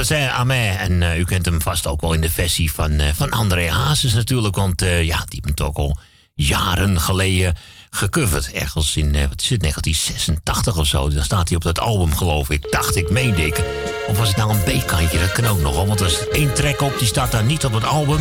Me. 0.09 0.75
En 0.79 1.03
eh, 1.03 1.19
u 1.19 1.25
kent 1.25 1.45
hem 1.45 1.63
vast 1.63 1.87
ook 1.87 2.01
wel 2.01 2.13
in 2.13 2.21
de 2.21 2.31
versie 2.31 2.73
van, 2.73 2.91
eh, 2.91 3.09
van 3.15 3.31
André 3.31 3.71
Hazes 3.71 4.15
natuurlijk. 4.15 4.57
Want 4.57 4.83
eh, 4.83 5.05
ja, 5.05 5.17
die 5.17 5.27
heeft 5.29 5.45
hem 5.45 5.55
toch 5.55 5.75
al 5.75 5.97
jaren 6.35 7.01
geleden 7.01 7.55
gecoverd. 7.91 8.53
Ergens 8.53 8.97
in, 8.97 9.13
wat 9.13 9.41
is 9.41 9.51
het, 9.51 9.61
1986 9.61 10.77
of 10.77 10.87
zo. 10.87 11.09
Dan 11.09 11.25
staat 11.25 11.49
hij 11.49 11.57
op 11.57 11.63
dat 11.63 11.81
album, 11.81 12.17
geloof 12.17 12.51
ik. 12.51 12.71
Dacht 12.71 12.97
ik, 12.97 13.11
meende 13.11 13.47
ik. 13.47 13.65
Of 14.09 14.19
was 14.19 14.29
het 14.29 14.37
nou 14.37 14.51
een 14.51 14.63
B-kantje? 14.63 15.19
Dat 15.19 15.33
kan 15.33 15.47
ook 15.47 15.61
nog. 15.61 15.85
Want 15.87 16.01
er 16.01 16.07
is 16.07 16.29
één 16.29 16.55
track 16.55 16.81
op, 16.81 16.99
die 16.99 17.09
staat 17.09 17.33
daar 17.33 17.45
niet 17.45 17.65
op 17.65 17.73
het 17.73 17.85
album. 17.85 18.21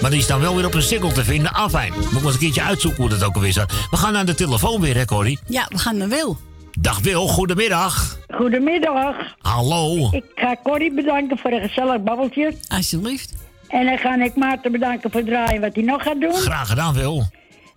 Maar 0.00 0.10
die 0.10 0.20
is 0.20 0.26
dan 0.26 0.40
wel 0.40 0.56
weer 0.56 0.66
op 0.66 0.74
een 0.74 0.82
single 0.82 1.12
te 1.12 1.24
vinden. 1.24 1.52
Afijn, 1.52 1.92
moet 1.92 2.12
ik 2.12 2.24
eens 2.24 2.32
een 2.32 2.38
keertje 2.38 2.62
uitzoeken 2.62 3.00
hoe 3.00 3.10
dat 3.10 3.22
ook 3.22 3.34
alweer 3.34 3.52
staat. 3.52 3.72
We 3.90 3.96
gaan 3.96 4.12
naar 4.12 4.26
de 4.26 4.34
telefoon 4.34 4.80
weer, 4.80 4.96
hè, 4.96 5.04
Corrie? 5.04 5.38
Ja, 5.46 5.66
we 5.68 5.78
gaan 5.78 5.96
naar 5.96 6.08
Wil. 6.08 6.51
Dag 6.80 7.00
Wil, 7.00 7.26
goedemiddag. 7.28 8.18
Goedemiddag. 8.28 9.36
Hallo. 9.38 10.08
Ik 10.12 10.24
ga 10.34 10.56
Corrie 10.62 10.92
bedanken 10.92 11.38
voor 11.38 11.50
een 11.50 11.68
gezellig 11.68 12.02
babbeltje. 12.02 12.54
Alsjeblieft. 12.68 13.34
En 13.68 13.86
dan 13.86 13.98
ga 13.98 14.22
ik 14.22 14.36
Maarten 14.36 14.72
bedanken 14.72 15.10
voor 15.10 15.20
het 15.20 15.28
draaien 15.28 15.60
wat 15.60 15.74
hij 15.74 15.84
nog 15.84 16.02
gaat 16.02 16.20
doen. 16.20 16.32
Graag 16.32 16.68
gedaan, 16.68 16.94
Wil. 16.94 17.24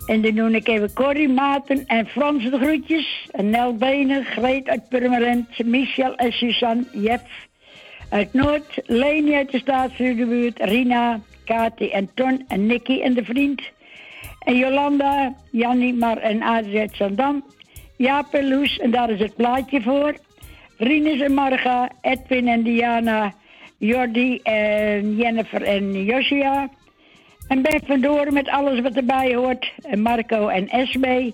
En 0.06 0.22
dan 0.22 0.36
doe 0.36 0.52
ik 0.52 0.68
even 0.68 0.94
Corrie, 0.94 1.30
Maarten 1.30 1.86
en 1.86 2.06
Frans 2.06 2.44
de 2.44 2.58
groetjes. 2.58 3.28
En 3.32 3.50
Nel 3.50 3.76
Benen, 3.76 4.26
Greet 4.26 4.68
uit 4.68 4.90
Purmerend, 4.90 5.66
Michel 5.66 6.16
en 6.16 6.32
Suzanne, 6.32 6.84
Jef 6.92 7.22
uit 8.10 8.34
Noord, 8.34 8.82
Leni 8.86 9.36
uit 9.36 9.52
de 9.52 9.60
Staatsbuurt, 9.60 10.60
Rina, 10.60 11.20
Kati 11.46 11.90
en 11.90 12.10
Ton 12.14 12.46
en 12.48 12.66
Nicky 12.66 13.02
en 13.02 13.14
de 13.14 13.24
vriend. 13.24 13.62
En 14.40 14.58
Jolanda, 14.58 15.34
Jannie, 15.52 15.94
Mar 15.94 16.18
en 16.18 16.42
Adrie 16.42 16.80
uit 16.80 16.96
Zandam. 16.96 17.44
Jaap 17.98 18.34
en 18.34 18.50
Loes, 18.50 18.78
en 18.78 18.92
daar 18.92 19.10
is 19.10 19.20
het 19.20 19.36
plaatje 19.36 19.82
voor. 19.82 20.16
Rinus 20.78 21.20
en 21.20 21.34
Marga, 21.34 21.90
Edwin 22.02 22.48
en 22.48 22.64
Diana, 22.64 23.34
Jordi 23.78 24.40
en 24.44 25.16
Jennifer 25.16 25.62
en 25.62 26.04
Josia. 26.04 26.70
En 27.48 27.62
Ben 27.62 27.82
van 27.86 28.34
met 28.34 28.50
alles 28.50 28.80
wat 28.80 28.96
erbij 28.96 29.36
hoort. 29.36 29.74
En 29.82 30.02
Marco 30.02 30.48
en 30.48 30.70
Esme. 30.70 31.34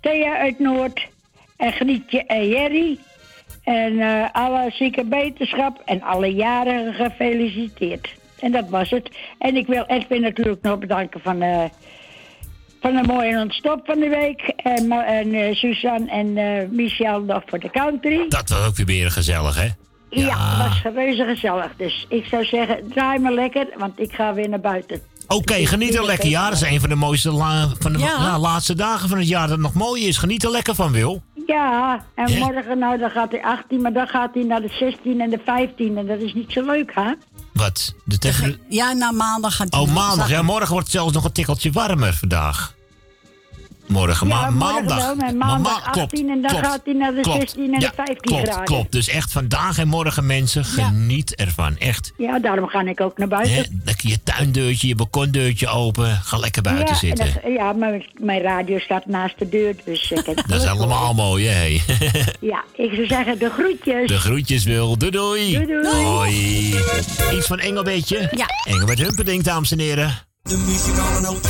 Thea 0.00 0.36
uit 0.38 0.58
Noord. 0.58 1.08
En 1.56 1.72
Grietje 1.72 2.24
en 2.26 2.48
Jerry. 2.48 2.98
En 3.64 4.00
eh, 4.00 4.28
alle 4.32 4.70
zieke 4.70 5.04
beterschap 5.04 5.82
en 5.84 6.02
alle 6.02 6.34
jarigen 6.34 6.94
gefeliciteerd. 6.94 8.14
En 8.40 8.52
dat 8.52 8.68
was 8.68 8.90
het. 8.90 9.10
En 9.38 9.56
ik 9.56 9.66
wil 9.66 9.84
Edwin 9.86 10.20
natuurlijk 10.20 10.62
nog 10.62 10.78
bedanken 10.78 11.20
van, 11.20 11.42
eh, 11.42 11.64
van 12.82 12.96
een 12.96 13.06
mooie 13.06 13.40
ontstop 13.40 13.80
van 13.84 13.98
de 14.00 14.08
week. 14.08 14.40
En, 14.56 14.92
en 14.92 15.34
eh, 15.34 15.54
Suzanne 15.54 16.10
en 16.10 16.36
eh, 16.36 16.68
Michel 16.70 17.20
nog 17.20 17.42
voor 17.46 17.58
de 17.58 17.70
country. 17.70 18.28
Dat 18.28 18.48
was 18.48 18.66
ook 18.66 18.76
weer 18.76 18.86
weer 18.86 19.10
gezellig, 19.10 19.60
hè? 19.60 19.68
Ja, 20.10 20.58
was 20.58 20.82
reuze 20.94 21.24
gezellig. 21.24 21.70
Dus 21.76 22.06
ik 22.08 22.24
zou 22.24 22.44
zeggen, 22.44 22.88
draai 22.94 23.18
maar 23.18 23.32
lekker, 23.32 23.66
want 23.78 24.00
ik 24.00 24.12
ga 24.12 24.34
weer 24.34 24.48
naar 24.48 24.60
buiten. 24.60 25.00
Oké, 25.28 25.54
geniet 25.66 25.94
er 25.94 26.04
lekker. 26.04 26.28
Ja, 26.28 26.44
dat 26.44 26.52
is 26.62 26.70
een 26.70 26.80
van 26.80 26.88
de 26.88 26.94
mooiste 26.94 27.30
la- 27.32 27.68
van 27.78 27.92
de 27.92 27.98
Ja. 27.98 28.06
ja, 28.06 28.38
laatste 28.38 28.74
dagen 28.74 29.08
van 29.08 29.18
het 29.18 29.28
jaar 29.28 29.48
dat 29.48 29.58
nog 29.58 29.72
mooi 29.74 30.06
is. 30.06 30.16
Geniet 30.18 30.44
er 30.44 30.50
lekker 30.50 30.74
van, 30.74 30.92
Wil. 30.92 31.22
Ja, 31.46 32.04
en 32.14 32.28
Ja. 32.32 32.38
morgen 32.46 32.78
nou, 32.78 32.98
dan 32.98 33.10
gaat 33.10 33.30
hij 33.30 33.42
18, 33.42 33.80
maar 33.80 33.92
dan 33.92 34.06
gaat 34.08 34.34
hij 34.34 34.42
naar 34.42 34.60
de 34.60 34.68
16 34.78 35.20
en 35.20 35.30
de 35.30 35.40
15. 35.44 35.98
En 35.98 36.06
dat 36.06 36.20
is 36.20 36.34
niet 36.34 36.52
zo 36.52 36.64
leuk, 36.66 36.90
hè? 36.94 37.12
Wat? 37.52 37.94
De 38.04 38.18
tegen... 38.18 38.60
Ja, 38.68 38.92
na 38.92 39.10
maandag 39.10 39.56
gaat 39.56 39.72
hij 39.72 39.80
Oh, 39.80 39.92
maandag. 39.94 40.28
Ja, 40.28 40.42
morgen 40.42 40.68
wordt 40.70 40.86
het 40.86 40.96
zelfs 40.96 41.12
nog 41.12 41.24
een 41.24 41.32
tikkeltje 41.32 41.72
warmer 41.72 42.14
vandaag. 42.14 42.74
Morgen, 43.92 44.26
ma 44.26 44.40
ja, 44.40 44.50
morgen 44.50 44.74
maandag. 44.74 44.96
wel, 45.06 45.14
maar 45.14 45.34
Ma- 45.34 45.46
maandag 45.46 45.84
ma- 45.84 45.90
klopt, 45.90 46.12
18 46.12 46.30
en 46.30 46.42
dan 46.42 46.50
klopt, 46.50 46.66
gaat 46.66 46.80
hij 46.84 46.94
naar 46.94 47.14
de 47.14 47.20
klopt. 47.20 47.38
16 47.38 47.74
en 47.74 47.80
Ja, 47.80 47.88
de 47.88 47.94
15 47.94 48.16
klopt, 48.16 48.42
graden. 48.48 48.64
Klopt, 48.64 48.92
dus 48.92 49.08
echt 49.08 49.32
vandaag 49.32 49.78
en 49.78 49.88
morgen 49.88 50.26
mensen, 50.26 50.64
geniet 50.64 51.34
ervan. 51.34 51.76
Echt. 51.78 52.12
Ja, 52.16 52.38
daarom 52.38 52.68
ga 52.68 52.80
ik 52.80 53.00
ook 53.00 53.18
naar 53.18 53.28
buiten. 53.28 53.80
Lekker 53.84 54.08
je 54.08 54.22
tuindeurtje, 54.22 54.88
je 54.88 54.94
balkondeurtje 54.94 55.68
open. 55.68 56.20
Ga 56.24 56.36
lekker 56.36 56.62
buiten 56.62 56.86
ja, 56.86 56.94
zitten. 56.94 57.26
dat- 57.42 57.52
ja, 57.52 57.72
mijn, 57.72 58.04
mijn 58.20 58.42
radio 58.42 58.78
staat 58.78 59.06
naast 59.06 59.38
de 59.38 59.48
deur, 59.48 59.74
dus 59.84 60.10
ik 60.10 60.26
heb 60.26 60.42
Dat 60.48 60.62
is 60.62 60.66
allemaal 60.68 61.14
mooi, 61.14 61.46
hè? 61.46 61.80
Ja, 62.40 62.64
ik 62.76 62.90
zou 62.94 63.06
zeggen, 63.06 63.38
de 63.38 63.50
groetjes. 63.50 64.08
De 64.08 64.18
groetjes, 64.18 64.64
Wil. 64.64 64.98
Doei, 64.98 65.10
doei. 65.10 65.52
Doei, 65.52 65.66
doei. 65.82 66.04
Hoi. 66.04 66.74
Iets 67.32 67.46
van 67.46 67.58
Engelbeetje? 67.58 68.28
Ja. 68.36 68.46
Engelbert 68.64 68.98
Humperdinck, 68.98 69.44
dames 69.44 69.70
en 69.72 69.78
heren. 69.78 70.18
De 70.42 70.56
muzikale 70.66 71.20
noot. 71.20 71.48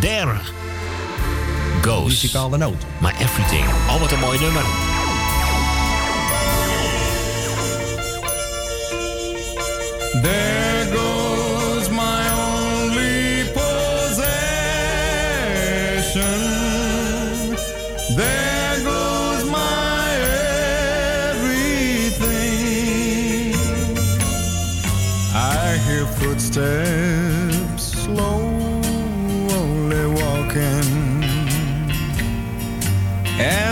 There 0.00 0.56
goes. 1.88 2.04
Muzikale 2.04 2.58
noot. 2.58 2.84
My 3.00 3.12
everything. 3.18 3.64
Oh, 3.88 4.00
wat 4.00 4.12
een 4.12 4.18
mooi 4.18 4.38
nummer. 4.40 4.62
There 10.22 10.67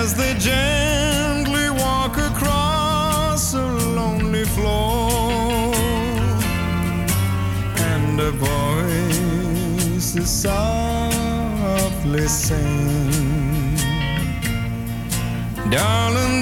as 0.07 0.15
they 0.15 0.35
gently 0.35 1.69
walk 1.83 2.17
across 2.17 3.55
a 3.55 3.67
lonely 3.99 4.45
floor. 4.45 5.75
And 7.93 8.21
a 8.21 8.31
voice 8.31 10.11
is 10.23 10.31
softly 10.45 12.27
sing 12.29 13.75
darling 15.71 16.37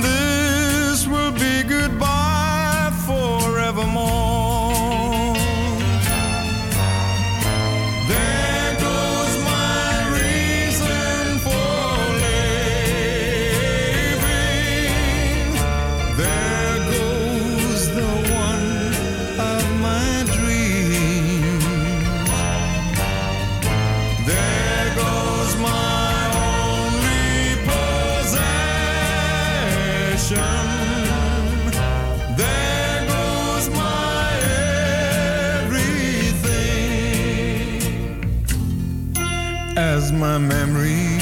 my 40.34 40.40
memory 40.40 41.18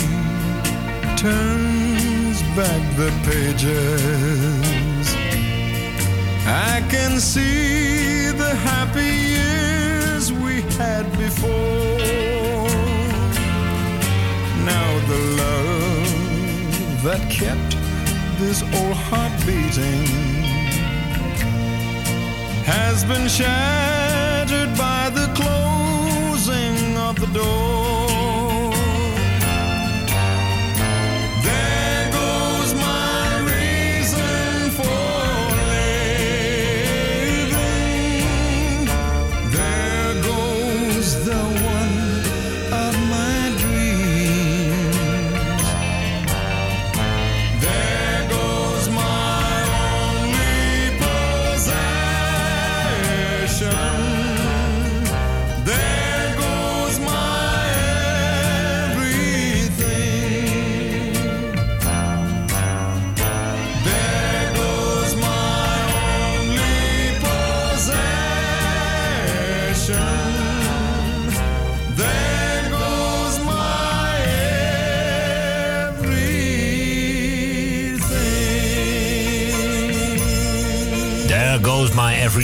turns 1.19 2.41
back 2.57 2.83
the 2.97 3.11
pages 3.29 5.07
I 6.47 6.83
can 6.89 7.21
see 7.21 8.31
the 8.31 8.55
happy 8.71 9.13
years 9.37 10.33
we 10.33 10.63
had 10.79 11.05
before 11.19 11.51
now 14.71 14.89
the 15.13 15.21
love 15.43 17.03
that 17.03 17.23
kept 17.31 17.73
this 18.41 18.63
old 18.63 18.97
heart 19.09 19.35
beating 19.45 20.07
has 22.65 23.05
been 23.05 23.29
shattered 23.29 24.75
by 24.79 25.11
the 25.11 25.27
closing 25.35 26.97
of 26.97 27.21
the 27.21 27.27
door. 27.39 28.02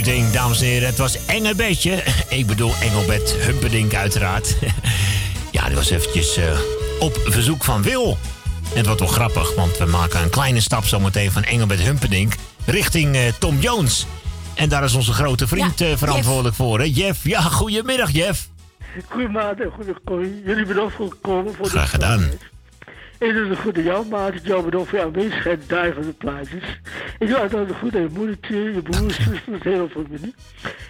Dames 0.09 0.61
en 0.61 0.67
heren. 0.67 0.87
Het 0.87 0.97
was 0.97 1.25
Engelbetje. 1.25 2.03
Ik 2.39 2.47
bedoel 2.47 2.73
Engelbert 2.81 3.31
Humperdinck 3.31 3.93
uiteraard. 3.93 4.55
Ja, 5.51 5.65
die 5.65 5.75
was 5.75 5.89
eventjes 5.89 6.37
eh, 6.37 6.59
op 6.99 7.17
verzoek 7.25 7.63
van 7.63 7.81
Wil. 7.81 8.17
En 8.71 8.77
het 8.77 8.85
wordt 8.85 9.01
wel 9.01 9.09
grappig, 9.09 9.55
want 9.55 9.77
we 9.77 9.85
maken 9.85 10.21
een 10.21 10.29
kleine 10.29 10.59
stap 10.61 10.85
zometeen 10.85 11.31
van 11.31 11.43
Engelbert 11.43 11.79
Humperdinck 11.79 12.33
richting 12.65 13.15
eh, 13.15 13.21
Tom 13.39 13.59
Jones. 13.59 14.05
En 14.55 14.69
daar 14.69 14.83
is 14.83 14.93
onze 14.93 15.13
grote 15.13 15.47
vriend 15.47 15.81
eh, 15.81 15.95
verantwoordelijk 15.95 16.55
voor, 16.55 16.79
hè? 16.79 16.91
Jeff. 16.93 17.23
Ja, 17.23 17.41
goedemiddag, 17.41 18.11
Jeff. 18.11 18.49
Goedemiddag 19.05 19.57
en 19.57 19.71
goede 19.71 19.95
Corrie. 20.05 20.41
Jullie 20.45 20.65
bedankt 20.65 20.93
voor 20.95 21.05
het 21.05 21.17
komen. 21.21 21.55
Voor 21.55 21.65
Graag 21.65 21.89
gedaan. 21.89 22.29
Ik 23.19 23.33
doe 23.33 23.47
de 23.49 23.55
goede 23.55 23.83
jou, 23.83 24.07
maat. 24.07 24.33
Ik 24.33 24.45
jou 24.45 24.63
bedankt 24.63 24.89
voor 24.89 24.99
je 24.99 25.05
aanwezigheid 25.05 25.69
daar 25.69 25.93
van 25.93 26.03
de 26.03 26.13
plaatjes. 26.13 26.63
Ik 27.23 27.27
wil 27.27 27.37
uiteraard 27.37 27.67
de 27.67 27.97
aan 27.97 28.01
je 28.01 28.09
moedertje, 28.13 28.55
je 28.57 28.81
broers, 28.81 29.15
zusters, 29.15 29.63
heel 29.63 29.89
veel 29.89 30.03
familie. 30.03 30.33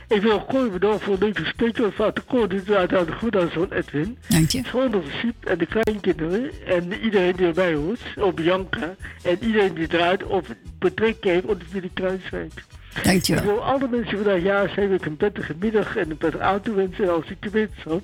Ik 0.07 0.21
wil 0.21 0.45
Corrie 0.45 0.71
bedanken 0.71 0.99
voor 0.99 1.13
een 1.13 1.19
leuk 1.19 1.37
gesprekje. 1.37 1.81
Want 1.81 1.93
vaak 1.93 2.15
de 2.15 2.25
Corrie 2.25 2.47
doet 2.47 2.75
uiteraard 2.75 3.13
goed 3.13 3.35
aan 3.35 3.49
zo'n 3.53 3.73
Edwin. 3.73 4.17
Dank 4.27 4.49
je. 4.49 4.63
Gewoon 4.63 4.91
de 4.91 5.01
en 5.43 5.57
de 5.57 5.65
kleinkinderen 5.65 6.51
en 6.65 6.93
iedereen 6.93 7.35
die 7.35 7.47
erbij 7.47 7.73
hoort. 7.73 8.01
Op 8.15 8.35
Bianca 8.35 8.95
en 9.23 9.37
iedereen 9.41 9.73
die 9.73 9.87
draait 9.87 10.23
of 10.23 10.47
betrekking 10.79 11.33
heeft 11.33 11.45
op 11.45 11.59
de 11.59 11.65
Willy 11.71 11.89
Kruiswijk. 11.93 12.63
Dank 13.03 13.23
je 13.23 13.35
Ik 13.35 13.41
wil 13.41 13.63
alle 13.63 13.87
mensen 13.91 14.17
vandaag 14.17 14.41
jaar 14.41 14.69
zijn 14.69 14.89
met 14.89 15.05
een 15.05 15.17
prettige 15.17 15.55
middag 15.59 15.95
en 15.95 16.09
een 16.09 16.17
prettige 16.17 16.43
avond 16.43 16.63
toewensen 16.63 17.03
en 17.03 17.13
als 17.13 17.29
ik 17.29 17.41
de 17.41 17.49
wetenschap. 17.49 18.01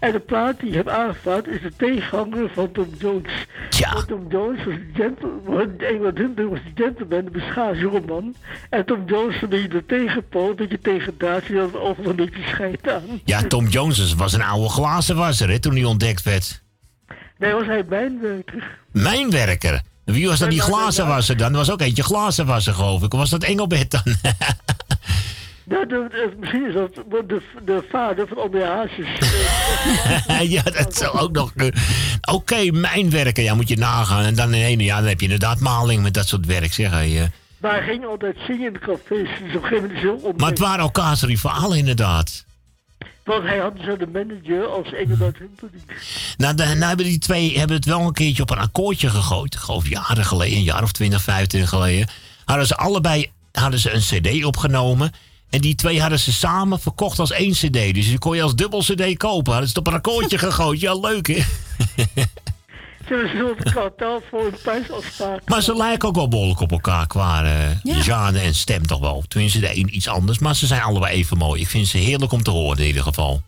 En 0.00 0.12
de 0.12 0.18
plaat 0.18 0.60
die 0.60 0.68
ik 0.68 0.74
heb 0.74 0.88
aangevraagd 0.88 1.46
is 1.46 1.60
de 1.60 1.72
tegenganger 1.76 2.50
van 2.54 2.72
Tom 2.72 2.88
Jones. 2.98 3.46
Want 3.90 4.08
Tom 4.08 4.26
Jones 4.28 4.64
was 4.64 4.74
de 4.74 4.90
gentleman, 4.94 6.14
Hunter 6.14 6.48
was 6.48 6.58
de 6.74 6.82
gentleman, 6.82 7.24
de 7.24 7.30
beschaafd 7.30 7.78
jongeman. 7.78 8.34
En 8.70 8.84
Tom 8.84 9.02
Jones 9.06 9.42
een 9.42 9.48
beetje 9.48 9.68
de 9.68 9.86
tegenpool, 9.86 10.50
een 10.50 10.56
beetje 10.56 10.80
tegendaad, 10.80 11.46
die 11.46 11.58
had 11.58 11.76
overal 11.76 12.10
een 12.10 12.16
beetje 12.16 12.42
schijt 12.46 12.88
aan. 12.88 13.20
Ja, 13.24 13.42
Tom 13.42 13.66
Jones 13.66 14.14
was 14.14 14.32
een 14.32 14.42
oude 14.42 14.68
glazenwasser, 14.68 15.48
hè, 15.48 15.58
toen 15.58 15.74
hij 15.74 15.84
ontdekt 15.84 16.22
werd. 16.22 16.62
Nee, 17.38 17.52
was 17.52 17.66
hij 17.66 17.84
mijnwerker. 17.88 18.78
Mijnwerker. 18.92 19.82
Wie 20.04 20.26
was 20.28 20.38
dan 20.38 20.48
die 20.48 20.60
glazenwasser 20.60 21.36
dan? 21.36 21.50
Er 21.50 21.56
was 21.56 21.70
ook 21.70 21.80
eentje 21.80 22.02
glazenwasser, 22.02 22.74
geloof 22.74 23.02
ik. 23.02 23.12
Was 23.12 23.30
dat 23.30 23.42
Engelbert 23.44 23.90
dan? 23.90 24.02
De, 25.66 25.84
de- 25.88 26.32
misschien 26.40 26.66
is 26.68 26.74
dat 26.74 26.94
de, 26.94 27.40
de 27.64 27.84
vader 27.90 28.28
van 28.28 28.42
André 28.42 28.64
Hazes. 28.64 29.08
ja, 30.54 30.62
dat 30.62 30.96
zou 30.96 31.18
ook 31.18 31.32
nog 31.32 31.52
kunnen. 31.56 31.80
Oké, 32.30 32.70
mijnwerker, 32.72 33.44
ja, 33.44 33.54
moet 33.54 33.68
je 33.68 33.76
nagaan. 33.76 34.24
En 34.24 34.34
dan 34.34 34.54
in 34.54 34.62
ene 34.64 34.84
jaar 34.84 34.98
dan 35.00 35.08
heb 35.08 35.18
je 35.18 35.24
inderdaad 35.24 35.60
maling 35.60 36.02
met 36.02 36.14
dat 36.14 36.28
soort 36.28 36.46
werk, 36.46 36.72
zeg 36.72 36.90
hij. 36.90 37.20
eh. 37.22 37.28
Maar 37.58 37.72
hij 37.72 37.82
ging 37.82 38.06
altijd 38.06 38.36
zingen 38.46 38.66
in 38.66 38.72
de 38.72 38.78
cafés. 38.78 39.28
Dus 39.42 39.56
op 39.56 39.62
een 39.62 39.68
gegeven 39.68 39.74
moment 39.74 39.92
is 39.92 40.00
heel 40.00 40.32
Maar 40.36 40.48
het 40.48 40.58
waren 40.58 40.78
elkaars 40.80 41.22
rivalen, 41.22 41.78
inderdaad. 41.78 42.44
Want 43.24 43.42
hij 43.42 43.58
had 43.58 43.72
zo 43.84 43.96
de 43.96 44.06
manager 44.06 44.66
als 44.66 44.92
Engelbert 44.92 45.38
Humperdinck. 45.38 46.02
Nou, 46.36 46.54
de, 46.54 46.64
nou 46.64 46.84
hebben 46.84 47.06
die 47.06 47.18
twee 47.18 47.58
hebben 47.58 47.76
het 47.76 47.84
wel 47.84 48.00
een 48.00 48.12
keertje 48.12 48.42
op 48.42 48.50
een 48.50 48.58
akkoordje 48.58 49.10
gegooid. 49.10 49.54
Ik 49.54 49.60
geloof 49.60 49.88
jaren 49.88 50.24
geleden, 50.24 50.56
een 50.56 50.62
jaar 50.62 50.82
of 50.82 50.92
20, 50.92 51.22
25 51.22 51.70
geleden. 51.70 52.08
Hadden 52.44 52.66
ze 52.66 52.76
allebei 52.76 53.30
hadden 53.52 53.80
ze 53.80 53.90
een 53.90 54.00
cd 54.00 54.44
opgenomen. 54.44 55.12
En 55.50 55.60
die 55.60 55.74
twee 55.74 56.00
hadden 56.00 56.18
ze 56.18 56.32
samen 56.32 56.80
verkocht 56.80 57.18
als 57.18 57.30
één 57.30 57.52
cd. 57.52 57.94
Dus 57.94 58.08
die 58.08 58.18
kon 58.18 58.36
je 58.36 58.42
als 58.42 58.54
dubbel 58.54 58.80
cd 58.80 59.16
kopen. 59.16 59.52
Hadden 59.52 59.70
ze 59.70 59.78
het 59.78 59.86
op 59.86 59.86
een 59.86 59.98
akkoordje 59.98 60.38
gegooid. 60.48 60.80
Ja, 60.80 60.94
leuk 60.94 61.26
hè? 61.26 61.42
Ze 63.06 63.14
een 63.14 63.38
soort 63.38 63.72
kartel 63.72 64.22
voor 64.30 64.44
een 64.44 64.56
prijsafspraak. 64.62 65.40
Maar 65.48 65.62
ze 65.62 65.76
lijken 65.76 66.08
ook 66.08 66.14
wel 66.14 66.28
behoorlijk 66.28 66.60
op 66.60 66.72
elkaar 66.72 67.06
qua 67.06 67.44
eh 67.44 68.02
genre 68.02 68.38
en 68.38 68.54
stem 68.54 68.86
toch 68.86 69.00
wel. 69.00 69.24
Tenminste, 69.28 69.60
de 69.60 69.76
een 69.76 69.96
iets 69.96 70.08
anders. 70.08 70.38
Maar 70.38 70.56
ze 70.56 70.66
zijn 70.66 70.82
allebei 70.82 71.14
even 71.14 71.36
mooi. 71.36 71.60
Ik 71.60 71.68
vind 71.68 71.86
ze 71.86 71.98
heerlijk 71.98 72.32
om 72.32 72.42
te 72.42 72.50
horen 72.50 72.78
in 72.78 72.86
ieder 72.86 73.02
geval. 73.02 73.42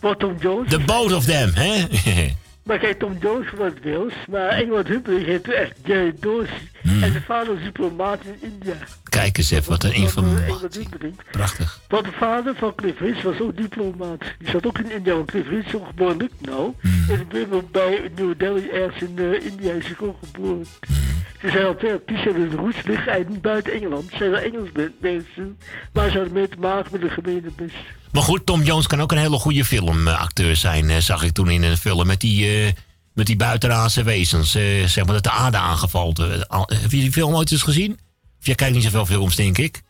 Wat 0.00 0.18
Tom 0.18 0.36
Jones. 0.40 0.70
The 0.70 0.78
both 0.78 1.12
of 1.12 1.24
them, 1.24 1.50
hè? 1.54 1.84
Maar 2.62 2.78
kijk, 2.78 2.98
Tom 2.98 3.16
Jones 3.20 3.46
was 3.56 3.72
Wils. 3.82 4.12
Maar 4.28 4.56
Humperdinck 4.56 5.26
heet 5.26 5.44
toen 5.44 5.54
echt 5.54 5.72
Jerry 5.84 6.14
Dorsey. 6.20 6.70
Hmm. 6.82 7.02
En 7.02 7.10
zijn 7.10 7.22
vader 7.22 7.54
was 7.54 7.62
diplomaat 7.62 8.20
in 8.24 8.36
India. 8.52 8.74
Kijk 9.08 9.38
eens 9.38 9.50
even, 9.50 9.70
wat 9.70 9.84
een 9.84 9.92
informatie. 9.94 10.88
Prachtig. 11.30 11.80
Want 11.88 12.04
de 12.04 12.12
vader 12.12 12.54
van 12.54 12.74
Cliff 12.74 13.00
Richard 13.00 13.22
was 13.22 13.40
ook 13.40 13.56
diplomaat. 13.56 14.20
Die 14.38 14.50
zat 14.50 14.66
ook 14.66 14.78
in 14.78 14.90
India, 14.90 15.14
want 15.14 15.30
Cliff 15.30 15.48
Richard 15.48 15.66
is 15.66 15.74
ook 15.74 15.86
geboren 15.86 16.12
in 16.12 16.18
Lucknow. 16.40 16.74
Hmm. 16.80 17.04
En 17.08 17.20
ik 17.20 17.28
ben 17.28 17.68
bij 17.72 18.10
New 18.16 18.34
Delhi, 18.38 18.68
ergens 18.68 19.02
in 19.02 19.18
eh, 19.18 19.44
India, 19.46 19.72
is 19.72 19.84
hij 19.86 19.94
ook 20.00 20.16
geboren. 20.32 20.66
Hmm. 20.86 20.96
Ze 21.40 21.50
zijn 21.50 21.64
al 21.64 21.76
twee 21.76 21.92
artiesten 21.92 22.30
hebben 22.32 22.50
de 22.50 22.56
roots 22.56 22.82
liggen 22.84 23.40
buiten 23.40 23.72
Engeland. 23.72 24.10
Ze 24.10 24.16
zijn 24.16 24.30
wel 24.30 24.40
Engels 24.40 24.68
men- 24.74 24.94
mensen, 25.00 25.58
maar 25.92 26.10
ze 26.10 26.14
hadden 26.16 26.32
mee 26.32 26.48
te 26.48 26.56
maken 26.58 26.88
met 26.92 27.00
de 27.00 27.08
gemene 27.10 27.50
best. 27.56 27.74
Maar 28.12 28.22
goed, 28.22 28.46
Tom 28.46 28.62
Jones 28.62 28.86
kan 28.86 29.00
ook 29.00 29.12
een 29.12 29.18
hele 29.18 29.38
goede 29.38 29.64
filmacteur 29.64 30.56
zijn. 30.56 30.90
eh, 30.90 30.96
zag 30.96 31.22
ik 31.22 31.32
toen 31.32 31.50
in 31.50 31.62
een 31.62 31.76
film 31.76 32.06
met 32.06 32.20
die, 32.20 32.46
eh, 32.46 32.72
met 33.20 33.28
die 33.28 33.38
buitenaardse 33.38 34.02
wezens. 34.02 34.54
eh, 34.54 34.84
zeg 34.86 35.04
maar 35.04 35.14
dat 35.14 35.22
de 35.22 35.30
aarde 35.30 35.56
aangevalt. 35.56 36.18
eh, 36.18 36.26
al- 36.46 36.70
heb 36.74 36.90
je 36.90 37.00
die 37.00 37.12
film 37.12 37.34
ooit 37.34 37.50
eens 37.52 37.62
gezien? 37.62 37.92
Of 38.40 38.46
jij 38.46 38.54
kijkt 38.54 38.74
niet 38.74 38.82
zoveel 38.84 39.06
films, 39.06 39.36
denk 39.36 39.58
ik. 39.58 39.82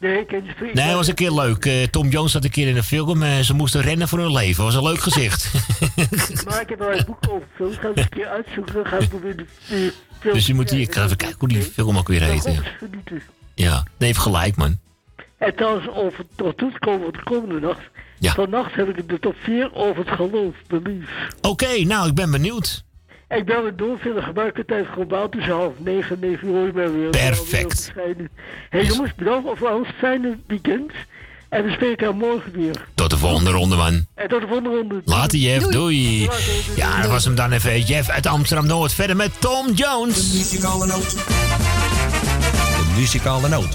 Nee, 0.00 0.18
ik 0.20 0.26
ken. 0.26 0.44
Nee, 0.74 0.86
dat 0.86 0.94
was 0.94 1.06
een 1.08 1.14
keer 1.14 1.32
leuk. 1.32 1.64
Eh, 1.64 1.82
Tom 1.82 2.08
Jones 2.08 2.32
zat 2.32 2.44
een 2.44 2.50
keer 2.50 2.68
in 2.68 2.76
een 2.76 2.82
film. 2.82 3.22
eh, 3.22 3.38
ze 3.38 3.54
moesten 3.54 3.80
rennen 3.82 4.08
voor 4.08 4.18
hun 4.18 4.32
leven. 4.32 4.64
was 4.64 4.74
een 4.74 4.82
leuk 4.82 5.00
gezicht. 5.00 5.50
Maar 6.48 6.60
ik 6.60 6.68
heb 6.68 6.80
er 6.80 6.98
een 6.98 7.04
boek 7.06 7.28
over 7.28 7.48
film. 7.56 7.72
Ga 7.72 7.88
ik 7.88 7.96
een 7.96 8.08
keer 8.08 8.26
uitzoeken. 8.28 8.74
Dan 8.74 8.86
ga 8.86 8.96
ik 8.96 9.08
proberen 9.08 9.36
de, 9.36 9.44
de 9.68 9.92
film 10.20 10.34
dus 10.34 10.46
je 10.46 10.54
moet 10.54 10.72
ik 10.72 10.94
ga 10.94 11.04
even 11.04 11.16
kijken 11.16 11.38
hoe 11.38 11.48
die 11.48 11.62
film 11.62 11.98
ook 11.98 12.08
weer 12.08 12.22
heet. 12.22 12.44
Ja, 12.44 12.62
Ja, 13.54 13.74
nee, 13.98 14.08
heeft 14.08 14.18
gelijk, 14.18 14.56
man. 14.56 14.78
En 15.38 15.54
trouwens, 15.56 15.88
over 15.88 16.24
tot 16.36 16.56
toe 16.56 16.72
te 16.72 16.78
komen 16.78 17.02
voor 17.02 17.12
de 17.12 17.22
komende 17.22 17.60
nacht. 17.66 17.80
Ja. 18.18 18.32
Vannacht 18.32 18.74
heb 18.74 18.98
ik 18.98 19.08
de 19.08 19.18
top 19.18 19.34
4 19.42 19.74
over 19.74 20.04
het 20.04 20.14
geloof, 20.14 20.54
belief. 20.66 21.10
Oké, 21.40 21.78
nou, 21.84 22.08
ik 22.08 22.14
ben 22.14 22.30
benieuwd. 22.30 22.84
Ik 23.28 23.44
ben 23.44 23.62
weer 23.62 23.76
door 23.76 23.98
via 23.98 24.12
de 24.12 24.22
gebruikertijd 24.22 24.86
globaal 24.86 25.28
tussen 25.28 25.52
half 25.52 25.72
negen 25.78 26.22
en 26.22 26.28
negen 26.28 26.48
uur. 26.48 26.66
Ik 26.66 26.74
ben 26.74 27.00
weer 27.00 27.10
Perfect. 27.10 27.92
Hé 27.94 28.26
hey, 28.70 28.84
jongens, 28.84 29.14
bedankt 29.14 29.58
voor 29.58 29.70
ons 29.70 29.88
fijne 29.98 30.38
weekend. 30.46 30.92
En 31.48 31.64
we 31.64 31.70
spreken 31.70 32.06
elkaar 32.06 32.20
morgen 32.28 32.52
weer. 32.52 32.84
Tot 32.94 33.10
de 33.10 33.18
volgende 33.18 33.50
ronde, 33.50 33.76
man. 33.76 34.06
En 34.14 34.28
tot 34.28 34.40
de 34.40 34.46
volgende 34.46 34.76
ronde. 34.76 35.02
Later, 35.04 35.38
Jeff. 35.38 35.66
Doei. 35.66 36.28
Ja, 36.76 37.00
dat 37.00 37.10
was 37.10 37.24
hem 37.24 37.34
dan 37.34 37.52
even. 37.52 37.80
Jeff 37.80 38.08
uit 38.08 38.26
Amsterdam-Noord. 38.26 38.92
Verder 38.92 39.16
met 39.16 39.30
Tom 39.38 39.72
Jones. 39.72 40.30
De 40.30 40.38
muzikale 40.38 40.86
noot. 40.86 41.10
De 42.76 42.94
muzikale 42.96 43.48
noot. 43.48 43.74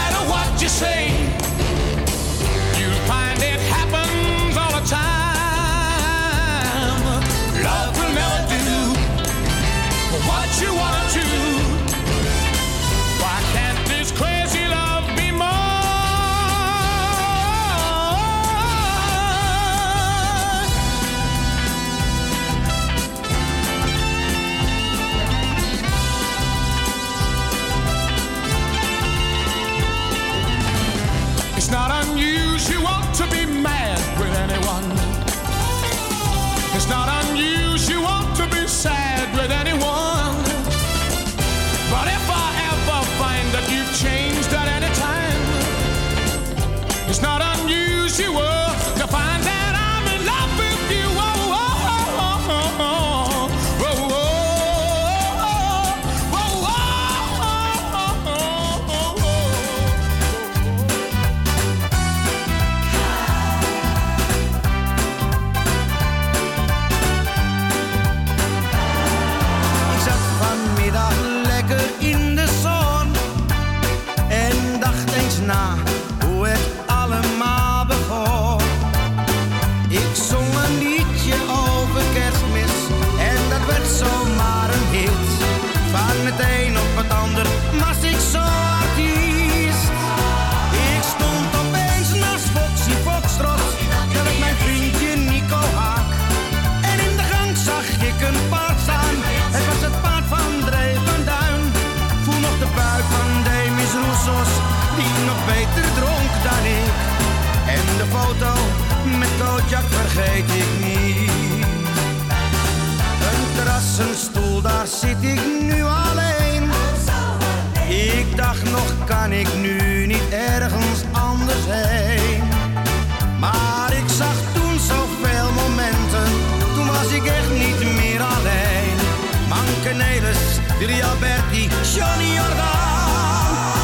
Rialberti, 130.85 131.69
Johnny 131.93 132.31
Jordaan. 132.37 133.81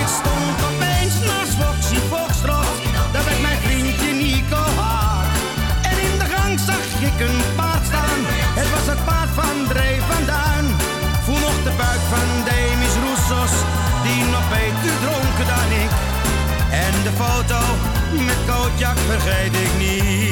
Ik 0.00 0.08
stond 0.18 0.56
opeens 0.70 1.14
naast 1.28 1.54
Foxy 1.60 2.00
Foxtrot, 2.10 2.76
daar 3.12 3.24
werd 3.24 3.40
mijn 3.40 3.58
vriendje 3.64 4.12
Nico 4.12 4.62
Haar. 4.80 5.26
En 5.82 5.96
in 6.06 6.18
de 6.18 6.28
gang 6.34 6.60
zag 6.60 6.86
ik 7.10 7.20
een 7.28 7.40
paard 7.56 7.84
staan, 7.86 8.20
het 8.60 8.70
was 8.74 8.86
het 8.92 9.04
paard 9.04 9.30
van 9.40 9.56
Dree 9.68 9.98
van 10.10 10.24
Duin. 10.24 10.66
Voel 11.24 11.38
nog 11.38 11.58
de 11.64 11.72
buik 11.82 12.04
van 12.12 12.28
Demis 12.48 12.94
Roussos, 13.02 13.54
die 14.04 14.22
nog 14.34 14.46
beter 14.56 14.94
dronken 15.04 15.46
dan 15.54 15.68
ik. 15.84 15.92
En 16.84 16.94
de 17.06 17.12
foto 17.22 17.60
met 18.26 18.40
Kootjak 18.48 18.98
vergeet 19.10 19.54
ik 19.66 19.72
niet. 19.78 20.27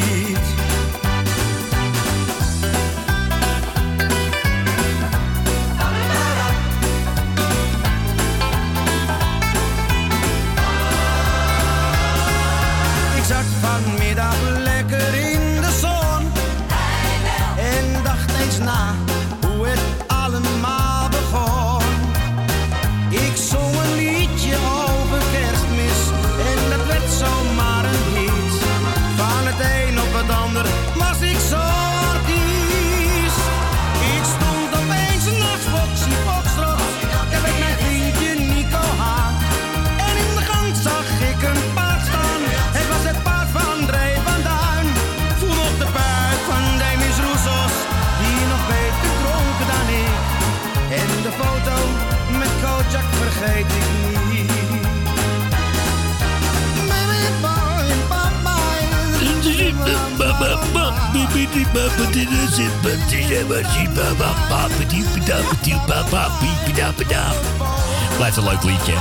Blijft 68.17 68.37
een 68.37 68.45
leuk 68.45 68.63
liedje. 68.63 68.93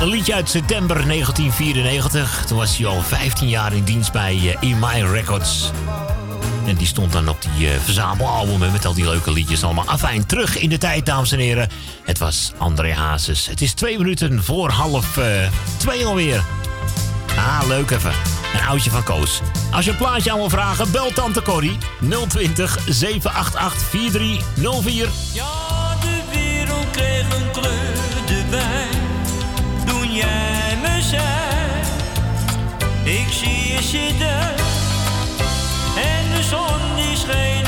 Een 0.00 0.08
liedje 0.08 0.34
uit 0.34 0.48
september 0.48 1.06
1994. 1.06 2.44
Toen 2.46 2.58
was 2.58 2.76
hij 2.76 2.86
al 2.86 3.02
15 3.02 3.48
jaar 3.48 3.72
in 3.72 3.84
dienst 3.84 4.12
bij 4.12 4.56
eh, 4.60 4.70
EMI 4.70 5.04
Records. 5.04 5.70
En 6.66 6.74
die 6.74 6.86
stond 6.86 7.12
dan 7.12 7.28
op 7.28 7.42
die 7.42 7.68
uh, 7.68 7.80
verzamelalbum 7.80 8.72
met 8.72 8.84
al 8.84 8.94
die 8.94 9.04
leuke 9.04 9.32
liedjes 9.32 9.64
allemaal. 9.64 9.86
Afijn, 9.86 10.26
terug 10.26 10.58
in 10.58 10.68
de 10.68 10.78
tijd, 10.78 11.06
dames 11.06 11.32
en 11.32 11.38
heren. 11.38 11.68
Het 12.04 12.18
was 12.18 12.52
André 12.58 12.94
Hazes. 12.94 13.46
Het 13.46 13.60
is 13.60 13.72
twee 13.72 13.98
minuten 13.98 14.44
voor 14.44 14.70
half 14.70 15.16
uh, 15.16 15.24
twee 15.76 16.06
alweer. 16.06 16.44
Ah, 17.36 17.66
leuk 17.68 17.90
even. 17.90 18.39
Een 18.54 18.66
oudje 18.68 18.90
van 18.90 19.02
Koos. 19.02 19.40
Als 19.70 19.84
je 19.84 19.90
een 19.90 19.96
plaatje 19.96 20.30
aan 20.30 20.38
wil 20.38 20.50
vragen, 20.50 20.90
bel 20.90 21.12
tante 21.12 21.42
Corrie. 21.42 21.78
020 22.28 22.78
788 22.86 23.88
4304. 23.88 25.08
Ja, 25.32 25.96
de 26.00 26.20
wereld 26.32 26.90
kreeg 26.90 27.36
een 27.36 27.50
kleur 27.50 28.38
erbij. 28.38 28.86
Toen 29.86 30.14
jij 30.14 30.78
me 30.82 31.02
zei, 31.02 31.22
ik 33.04 33.32
zie 33.32 33.72
je 33.72 33.82
zitten. 33.82 34.40
En 35.96 36.36
de 36.36 36.42
zon 36.42 36.96
die 36.96 37.16
scheen. 37.16 37.59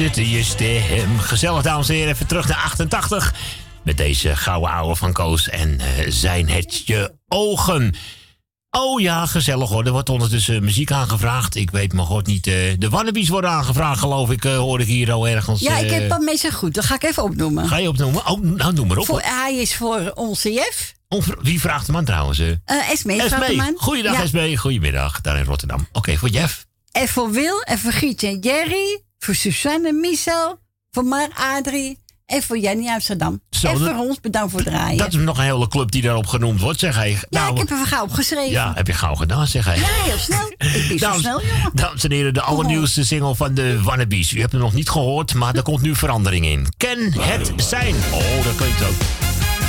zitten 0.00 0.28
je. 0.28 1.04
Gezellig, 1.18 1.62
dames 1.62 1.88
en 1.88 1.94
heren, 1.94 2.12
even 2.12 2.26
terug 2.26 2.48
naar 2.48 2.56
88. 2.56 3.34
Met 3.84 3.96
deze 3.96 4.36
gouden 4.36 4.70
ouwe 4.70 4.96
van 4.96 5.12
Koos 5.12 5.48
en 5.48 5.80
eh, 5.80 5.86
zijn 6.08 6.48
het 6.48 6.86
je 6.86 7.12
ogen. 7.28 7.94
Oh 8.70 9.00
ja, 9.00 9.26
gezellig 9.26 9.68
hoor. 9.68 9.84
Er 9.84 9.92
wordt 9.92 10.08
ondertussen 10.08 10.64
muziek 10.64 10.92
aangevraagd. 10.92 11.54
Ik 11.54 11.70
weet 11.70 11.92
maar 11.92 12.04
god 12.04 12.26
niet. 12.26 12.46
Eh, 12.46 12.54
de 12.78 12.88
wannabies 12.88 13.28
worden 13.28 13.50
aangevraagd, 13.50 14.00
geloof 14.00 14.30
ik. 14.30 14.44
Eh, 14.44 14.56
hoor 14.56 14.80
ik 14.80 14.86
hier 14.86 15.12
al 15.12 15.28
ergens. 15.28 15.60
Ja, 15.60 15.78
ik 15.78 15.90
heb 15.90 16.08
dat 16.08 16.20
mee 16.20 16.36
zo 16.36 16.50
goed. 16.50 16.74
Dat 16.74 16.84
ga 16.84 16.94
ik 16.94 17.02
even 17.02 17.22
opnoemen. 17.22 17.68
Ga 17.68 17.76
je 17.76 17.88
opnoemen? 17.88 18.26
Oh, 18.26 18.40
nou, 18.40 18.72
noem 18.72 18.86
maar 18.86 18.98
op. 18.98 19.06
Voor, 19.06 19.20
hij 19.24 19.56
is 19.56 19.76
voor 19.76 20.12
onze 20.14 20.52
jef. 20.52 20.94
Wie 21.40 21.60
vraagt 21.60 21.86
hem 21.86 21.96
aan 21.96 22.04
trouwens? 22.04 22.38
Uh, 22.38 22.48
Esme, 22.66 23.22
Esme. 23.22 23.74
Esme, 24.22 24.56
goedemiddag. 24.56 25.20
Daar 25.20 25.38
in 25.38 25.44
Rotterdam. 25.44 25.88
Oké, 25.92 26.16
voor 26.16 26.28
Jeff. 26.28 26.66
En 26.92 27.08
voor 27.08 27.30
Wil 27.30 27.60
en 27.62 27.78
voor 27.78 27.92
Gietje 27.92 28.26
en 28.26 28.38
Jerry. 28.38 29.08
Voor 29.24 29.34
Suzanne, 29.34 29.92
Michel. 29.92 30.58
Voor 30.90 31.04
Mar, 31.04 31.28
Adrie. 31.34 31.98
En 32.26 32.42
voor 32.42 32.58
Jenny 32.58 32.88
Amsterdam. 32.88 33.40
Zo, 33.50 33.66
en 33.68 33.78
dat- 33.78 33.88
voor 33.88 34.06
ons 34.06 34.20
bedankt 34.20 34.50
voor 34.50 34.60
het 34.60 34.68
draaien. 34.68 34.98
Dat 34.98 35.08
is 35.08 35.14
nog 35.14 35.38
een 35.38 35.44
hele 35.44 35.68
club 35.68 35.90
die 35.90 36.02
daarop 36.02 36.26
genoemd 36.26 36.60
wordt, 36.60 36.78
zeg 36.80 36.94
hij. 36.94 37.10
ja, 37.10 37.18
Nou, 37.30 37.52
ik 37.52 37.58
heb 37.58 37.70
even 37.70 37.86
gauw 37.86 38.02
opgeschreven. 38.04 38.50
ja, 38.50 38.72
heb 38.74 38.86
je 38.86 38.92
gauw 38.92 39.14
gedaan, 39.14 39.46
zeg 39.46 39.64
hij. 39.64 39.76
Ja, 39.78 39.86
heel 39.88 40.18
snel. 40.18 40.46
Ik 40.58 40.88
ben 40.88 40.98
zo 40.98 41.04
Dames, 41.06 41.20
snel, 41.20 41.40
jongen. 41.40 41.70
dames 41.74 42.04
en 42.04 42.12
heren, 42.12 42.34
de 42.34 42.40
allernieuwste 42.40 43.04
single 43.04 43.34
van 43.34 43.54
de 43.54 43.82
Wannabies. 43.82 44.32
U 44.32 44.40
hebt 44.40 44.52
hem 44.52 44.60
nog 44.60 44.72
niet 44.72 44.90
gehoord, 44.90 45.34
maar 45.34 45.54
er 45.54 45.62
komt 45.62 45.82
nu 45.82 45.94
verandering 45.96 46.46
in. 46.46 46.66
Ken 46.76 47.12
het 47.20 47.52
zijn. 47.56 47.94
Oh, 48.12 48.44
dat 48.44 48.54
klinkt 48.56 48.82
ook. 48.82 48.94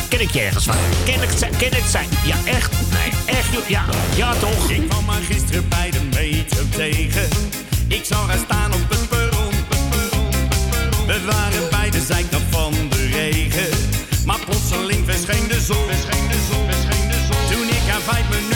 Ken 0.10 0.22
ik 0.22 0.32
je 0.32 0.41
ergens 0.41 0.64
van? 0.65 0.76
Ken 1.06 1.19
het 1.19 1.40
zijn? 1.40 1.56
Ken 1.57 1.73
het 1.73 1.90
zijn? 1.91 2.07
Ja, 2.26 2.36
echt? 2.45 2.72
Nee, 2.91 3.36
echt? 3.36 3.68
Ja, 3.68 3.86
ja 4.15 4.34
toch? 4.36 4.69
Ik 4.69 4.90
kwam 4.90 5.07
haar 5.07 5.22
gisteren 5.22 5.68
bij 5.69 5.91
de 5.91 6.02
metro 6.14 6.61
tegen. 6.76 7.28
Ik 7.88 8.06
zag 8.06 8.28
haar 8.28 8.38
staan 8.45 8.73
op 8.73 8.80
het 8.80 8.88
perron. 8.88 9.01
We 11.11 11.25
waren 11.25 11.69
bij 11.69 11.89
de 11.89 12.01
zijkant 12.01 12.43
van 12.49 12.73
de 12.89 13.09
regen. 13.11 13.69
Maar 14.25 14.39
plotseling 14.45 15.05
verscheen 15.05 15.47
de 15.47 15.59
zon. 15.59 15.88
Toen 17.51 17.67
ik 17.67 17.89
haar 17.89 18.01
vijf 18.01 18.29
minuten 18.29 18.51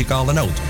muzikale 0.00 0.32
noot. 0.32 0.60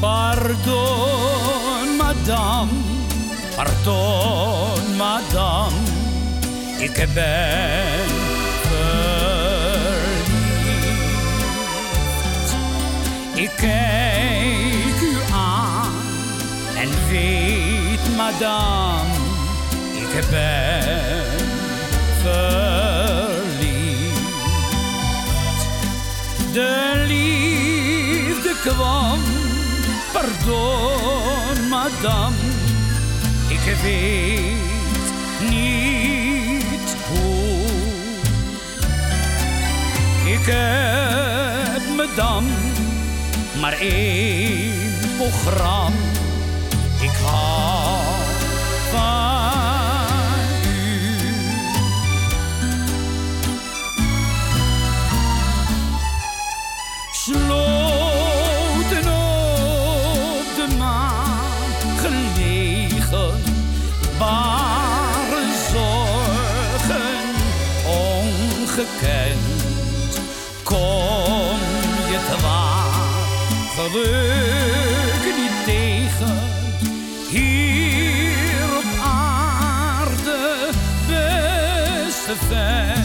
Pardon, 0.00 1.96
madame, 1.96 2.70
pardon, 3.56 4.96
madame, 4.96 5.76
ik 6.78 7.08
ben 7.14 8.06
verliefd. 8.62 9.04
Ik 13.34 13.50
kijk 13.56 14.13
madame, 18.24 19.14
ik 19.92 20.30
ben 20.30 21.24
verliefd. 22.22 23.52
De 26.52 27.04
liefde 27.06 28.54
kwam, 28.62 29.20
pardon, 30.12 31.68
madame, 31.68 32.36
ik 33.48 33.76
weet 33.82 34.56
niet 35.50 36.96
hoe. 37.08 37.66
Ik 40.32 40.46
heb 40.46 41.82
me 41.96 42.08
maar 43.60 43.78
één 43.80 44.98
programma. 45.16 46.03
Geluk 73.94 75.36
niet 75.36 75.64
tegen. 75.64 76.38
Hier 77.30 78.76
op 78.76 79.04
aarde 79.04 80.68
ben 81.06 81.94
beste 82.04 83.03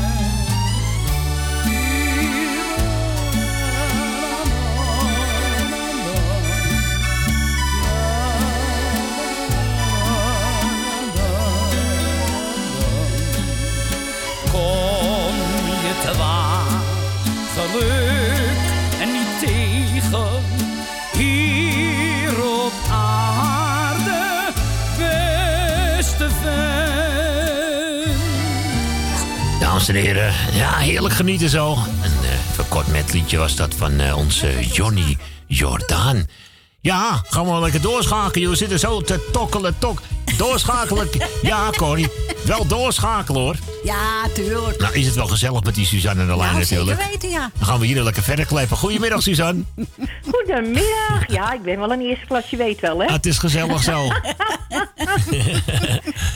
Dames 29.90 30.06
en 30.06 30.16
heren, 30.16 30.34
ja, 30.54 30.76
heerlijk 30.78 31.14
genieten 31.14 31.50
zo. 31.50 31.72
Een 31.72 32.24
eh 32.24 32.30
verkort 32.52 32.88
metliedje 32.88 33.38
was 33.38 33.56
dat 33.56 33.74
van 33.76 34.00
eh, 34.00 34.18
onze 34.18 34.68
Johnny 34.72 35.18
Jordaan. 35.48 36.28
Ja, 36.82 37.22
gaan 37.30 37.44
we 37.46 37.52
wel 37.52 37.62
lekker 37.62 37.82
doorschakelen. 37.82 38.42
joh. 38.42 38.50
We 38.50 38.58
zitten 38.58 38.80
zo 38.80 39.02
te 39.02 39.30
tokkelen, 39.32 39.76
tok. 39.80 40.02
Doorschakelen. 40.38 41.10
Ja, 41.42 41.70
Corrie. 41.78 42.08
Wel 42.46 42.66
doorschakelen 42.66 43.42
hoor. 43.42 43.56
Ja, 43.84 44.28
tuurlijk. 44.34 44.80
Nou 44.80 44.94
is 44.94 45.06
het 45.06 45.16
wel 45.16 45.28
gezellig 45.28 45.64
met 45.64 45.76
die 45.76 45.86
Suzanne 45.86 46.22
aan 46.22 46.28
de 46.28 46.38
lijn 46.38 46.66
zeker 46.66 46.86
natuurlijk. 46.86 47.12
weten, 47.12 47.30
ja. 47.30 47.52
Dan 47.58 47.68
gaan 47.68 47.80
we 47.80 47.86
hier 47.86 48.04
lekker 48.04 48.24
verder 48.24 48.46
kleppen. 48.46 48.78
Goedemiddag 48.78 49.22
Suzanne. 49.22 49.64
Goedemiddag. 50.32 51.24
Ja, 51.28 51.54
ik 51.54 51.62
ben 51.62 51.80
wel 51.80 51.92
een 51.92 52.02
eerste 52.02 52.26
klas, 52.26 52.50
je 52.50 52.58
weet 52.58 52.80
wel, 52.80 53.00
hè? 53.00 53.06
Ah, 53.06 53.14
het 53.14 53.26
is 53.26 53.38
gezellig 53.38 53.84
zo. 53.84 54.08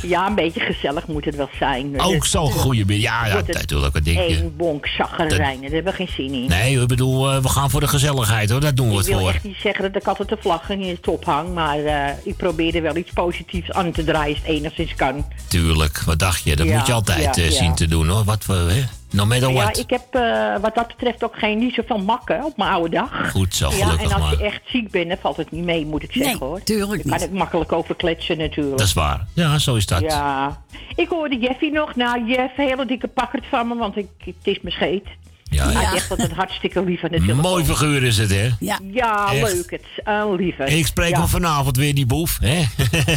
ja, 0.07 0.27
een 0.27 0.35
beetje 0.35 0.59
gezellig 0.59 1.07
moet 1.07 1.25
het 1.25 1.35
wel 1.35 1.49
zijn. 1.59 2.01
Ook 2.01 2.25
zo'n 2.25 2.51
goede 2.51 2.85
middag. 2.85 3.27
Ja, 3.27 3.37
ja, 3.37 3.41
natuurlijk. 3.47 3.93
Wat 3.93 4.03
denk 4.03 4.17
je? 4.17 4.37
Eén 4.37 4.53
bonk 4.57 4.87
zaggerijnen, 4.87 5.61
daar 5.61 5.71
hebben 5.71 5.91
we 5.91 5.97
geen 5.97 6.09
zin 6.15 6.33
in. 6.33 6.47
Nee, 6.49 6.81
ik 6.81 6.87
bedoel, 6.87 7.31
eh, 7.31 7.41
we 7.41 7.49
gaan 7.49 7.69
voor 7.69 7.79
de 7.79 7.87
gezelligheid 7.87 8.49
hoor. 8.49 8.59
Daar 8.59 8.75
doen 8.75 8.87
we 8.87 8.91
ik 8.91 8.97
het 8.97 9.07
wil 9.07 9.19
voor. 9.19 9.29
echt 9.29 9.43
niet 9.43 9.57
zeggen 9.61 9.91
dat 9.91 10.01
ik 10.01 10.07
altijd 10.07 10.29
de 10.29 10.37
vlag 10.39 10.69
in 10.69 10.81
het 10.81 11.03
top 11.03 11.25
hang, 11.25 11.53
maar 11.53 11.79
eh, 11.79 12.09
ik 12.23 12.37
probeer 12.37 12.75
er 12.75 12.81
wel 12.81 12.95
iets 12.95 13.11
positiefs 13.13 13.71
aan 13.71 13.91
te 13.91 14.03
draaien 14.03 14.35
als 14.35 14.45
het 14.45 14.55
enigszins 14.55 14.95
kan. 14.95 15.25
Tuurlijk, 15.47 15.99
wat 16.05 16.19
dacht 16.19 16.43
je? 16.43 16.55
Dat 16.55 16.67
Ja, 16.67 16.77
moet 16.77 16.87
je 16.87 16.93
altijd 16.93 17.35
ja, 17.35 17.43
eh, 17.43 17.51
zien 17.51 17.75
te 17.75 17.87
doen 17.87 18.07
hoor. 18.07 18.23
Wat 18.23 18.45
we, 18.45 18.53
hè? 18.53 18.83
No 19.13 19.25
matter 19.25 19.51
ja, 19.51 19.73
ik 19.73 19.89
heb 19.89 20.03
eh, 20.11 20.55
wat 20.61 20.75
dat 20.75 20.87
betreft 20.87 21.23
ook 21.23 21.37
geen 21.37 21.57
niet 21.59 21.73
zoveel 21.73 21.97
makken 21.97 22.43
op 22.43 22.57
mijn 22.57 22.69
oude 22.69 22.89
dag. 22.89 23.31
Goed 23.31 23.55
zo, 23.55 23.69
Ja, 23.69 23.75
gelukkig 23.85 24.09
en 24.11 24.21
als 24.21 24.29
je 24.29 24.35
maar. 24.37 24.45
echt 24.45 24.61
ziek 24.65 24.91
bent, 24.91 25.07
dan 25.07 25.17
valt 25.21 25.37
het 25.37 25.51
niet 25.51 25.63
mee, 25.63 25.85
moet 25.85 26.03
ik 26.03 26.11
zeggen 26.11 26.39
hoor. 26.45 26.63
tuurlijk 26.63 27.07
Daar 27.09 27.17
kan 27.19 27.27
ik 27.27 27.33
makkelijk 27.33 27.71
over 27.71 27.95
kletsen 27.95 28.37
natuurlijk. 28.37 28.77
Dat 28.77 28.87
is 28.87 28.93
waar. 28.93 29.25
Ja, 29.33 29.57
zo 29.59 29.75
is 29.75 29.85
dat. 29.85 30.01
Ja. 30.01 30.61
Ik 30.95 31.07
hoorde 31.09 31.37
Jeffy 31.39 31.69
nog. 31.69 31.95
Nou, 31.95 32.25
Jeff, 32.27 32.55
hele 32.55 32.85
dikke 32.85 33.07
pakkerd 33.07 33.43
van 33.49 33.67
me, 33.67 33.75
want 33.75 33.97
ik, 33.97 34.07
het 34.25 34.35
is 34.43 34.59
mijn 34.61 34.75
scheet. 34.75 35.05
Ja, 35.43 35.63
Hij 35.63 35.81
ja. 35.81 35.87
is 35.89 35.95
echt 35.95 36.09
altijd 36.11 36.31
hartstikke 36.31 36.83
lief 36.83 37.03
aan 37.03 37.09
de 37.11 37.17
telefoon. 37.19 37.41
Mooi 37.41 37.63
figuur 37.65 38.03
is 38.03 38.17
het, 38.17 38.29
hè? 38.29 38.49
Ja, 38.59 38.79
Ja, 38.91 39.31
Echt. 39.33 39.53
leuk. 39.53 39.71
Het 39.71 39.81
is 39.81 39.99
een 40.03 40.35
lieve. 40.35 40.63
Ik 40.63 40.85
spreek 40.85 41.09
ja. 41.09 41.17
hem 41.19 41.27
vanavond 41.27 41.77
weer, 41.77 41.95
die 41.95 42.05
boef. 42.05 42.37
Hè? 42.41 42.63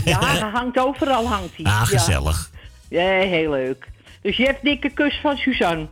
Ja, 0.04 0.18
hij 0.26 0.50
hangt 0.52 0.78
overal, 0.78 1.26
hangt 1.28 1.56
hij. 1.56 1.64
Ah, 1.64 1.72
Ja. 1.72 1.84
gezellig. 1.84 2.50
Ja, 2.88 3.00
heel 3.08 3.50
leuk. 3.50 3.88
Dus 4.26 4.36
Jeff, 4.36 4.58
dikke 4.62 4.90
kus 4.90 5.18
van 5.22 5.36
Suzanne. 5.36 5.86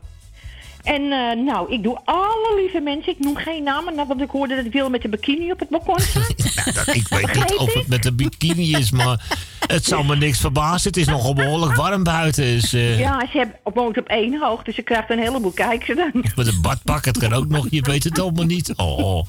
En 0.83 1.03
eh, 1.03 1.45
nou, 1.45 1.73
ik 1.73 1.83
doe 1.83 2.01
alle 2.05 2.55
lieve 2.57 2.81
mensen, 2.81 3.13
ik 3.13 3.19
noem 3.19 3.37
geen 3.37 3.63
namen, 3.63 3.95
nou, 3.95 4.09
want 4.09 4.21
ik 4.21 4.31
hoorde 4.31 4.63
dat 4.63 4.73
Wil 4.73 4.91
met 4.91 5.03
de 5.03 5.09
bikini 5.09 5.51
op 5.53 5.59
het 5.59 5.69
balkon 5.69 5.99
staat. 6.09 6.55
Nou, 6.55 6.73
dat, 6.73 6.95
ik 6.95 7.09
weet 7.09 7.35
niet 7.35 7.57
of 7.57 7.75
het 7.75 7.89
met 7.89 8.03
de 8.03 8.13
bikini 8.13 8.77
is, 8.77 8.91
maar 8.91 9.37
het 9.67 9.85
zal 9.85 10.03
me 10.03 10.17
niks 10.17 10.41
verbazen. 10.41 10.89
Het 10.89 10.97
is 10.97 11.07
nogal 11.07 11.35
behoorlijk 11.35 11.75
warm 11.75 12.03
buiten. 12.03 12.45
Dus, 12.45 12.73
eh, 12.73 12.99
Ja, 12.99 13.27
ze 13.31 13.39
hebben, 13.39 13.57
woont 13.75 13.99
op 13.99 14.07
één 14.07 14.41
hoog, 14.41 14.63
dus 14.63 14.75
ze 14.75 14.83
krijgt 14.83 15.11
een 15.11 15.19
heleboel 15.19 15.53
kijkers 15.53 15.97
dan. 15.99 16.25
Met 16.37 16.47
een 16.47 16.61
badpak, 16.63 17.05
het 17.05 17.19
kan 17.19 17.33
ook 17.33 17.49
nog. 17.49 17.67
Je 17.71 17.83
weet 17.83 18.05
het 18.05 18.19
allemaal 18.19 18.45
niet. 18.45 18.73
Oh, 18.77 18.99
oh. 18.99 19.27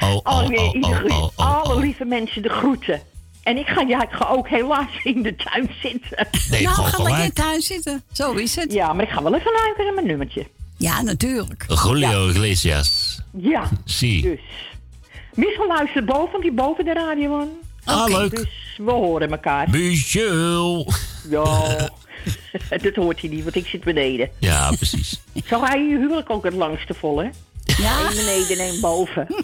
Oh, 0.00 0.16
oh, 0.22 0.22
oh, 0.22 0.74
oh, 0.80 1.04
oh, 1.04 1.22
oh. 1.36 1.62
Alle 1.62 1.80
lieve 1.80 2.04
mensen 2.04 2.42
de 2.42 2.48
groeten. 2.48 3.00
En 3.50 3.58
ik 3.58 3.66
ga, 3.66 3.80
ja, 3.80 4.02
ik 4.02 4.10
ga 4.10 4.28
ook 4.28 4.48
helaas 4.48 4.88
in 5.02 5.22
de 5.22 5.36
tuin 5.36 5.70
zitten. 5.82 6.28
Nee, 6.50 6.62
nou, 6.62 6.76
ga 6.76 7.02
lekker 7.02 7.32
thuis 7.32 7.66
zitten. 7.66 8.02
Zo 8.12 8.32
is 8.32 8.56
het. 8.56 8.72
Ja, 8.72 8.92
maar 8.92 9.04
ik 9.04 9.10
ga 9.10 9.22
wel 9.22 9.34
even 9.34 9.52
luisteren 9.52 9.84
naar 9.84 9.94
mijn 9.94 10.06
nummertje. 10.06 10.46
Ja, 10.76 11.02
natuurlijk. 11.02 11.64
Julio 11.84 12.28
Iglesias. 12.28 13.20
Ja, 13.32 13.68
Zie. 13.84 14.22
dus. 14.22 14.40
Michel 15.34 15.66
luistert 15.66 16.04
boven, 16.04 16.30
want 16.30 16.42
die 16.42 16.52
boven 16.52 16.84
de 16.84 16.92
radio 16.92 17.28
man. 17.28 17.48
Ah, 17.84 18.06
leuk. 18.08 18.36
Dus 18.36 18.48
we 18.76 18.90
horen 18.90 19.30
elkaar. 19.30 19.70
Michel. 19.70 20.92
Ja, 21.28 21.88
dat 22.82 22.94
hoort 22.94 23.20
hij 23.20 23.30
niet, 23.30 23.42
want 23.42 23.56
ik 23.56 23.66
zit 23.66 23.84
beneden. 23.84 24.30
Ja, 24.38 24.72
precies. 24.76 25.20
Zo 25.46 25.60
ga 25.60 25.74
je 25.74 25.88
je 25.88 25.96
huwelijk 25.98 26.30
ook 26.30 26.44
het 26.44 26.54
langste 26.54 26.94
vol, 26.94 27.18
hè? 27.18 27.28
Ja. 27.64 28.00
Eén 28.00 28.16
beneden 28.16 28.58
en 28.58 28.64
één 28.64 28.80
boven. 28.80 29.26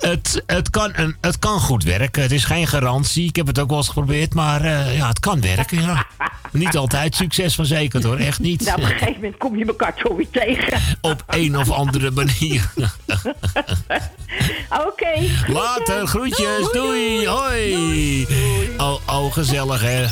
Het, 0.00 0.42
het, 0.46 0.70
kan 0.70 0.90
een, 0.94 1.16
het 1.20 1.38
kan 1.38 1.60
goed 1.60 1.84
werken. 1.84 2.22
Het 2.22 2.32
is 2.32 2.44
geen 2.44 2.66
garantie. 2.66 3.28
Ik 3.28 3.36
heb 3.36 3.46
het 3.46 3.58
ook 3.58 3.68
wel 3.68 3.78
eens 3.78 3.88
geprobeerd. 3.88 4.34
Maar 4.34 4.64
eh, 4.64 4.96
ja, 4.96 5.08
het 5.08 5.20
kan 5.20 5.40
werken. 5.40 5.80
Ja. 5.80 6.06
Niet 6.52 6.76
altijd 6.76 7.14
succes 7.14 7.54
verzekerd 7.54 8.04
hoor. 8.04 8.16
Echt 8.16 8.38
niet. 8.38 8.64
Nou, 8.64 8.76
op 8.76 8.82
een 8.82 8.90
gegeven 8.90 9.14
moment 9.14 9.36
kom 9.36 9.56
je 9.56 9.64
elkaar 9.64 9.94
toch 9.94 10.16
weer 10.16 10.30
tegen. 10.30 10.80
Op 11.00 11.24
een 11.26 11.58
of 11.58 11.70
andere 11.70 12.10
manier. 12.10 12.70
Oké. 14.86 15.28
Later, 15.46 16.06
groetjes. 16.06 16.72
Doei. 16.72 17.28
Hoi. 17.28 18.26
Oh, 18.76 18.94
oh, 19.06 19.32
gezellig 19.32 19.80
hè. 19.80 20.06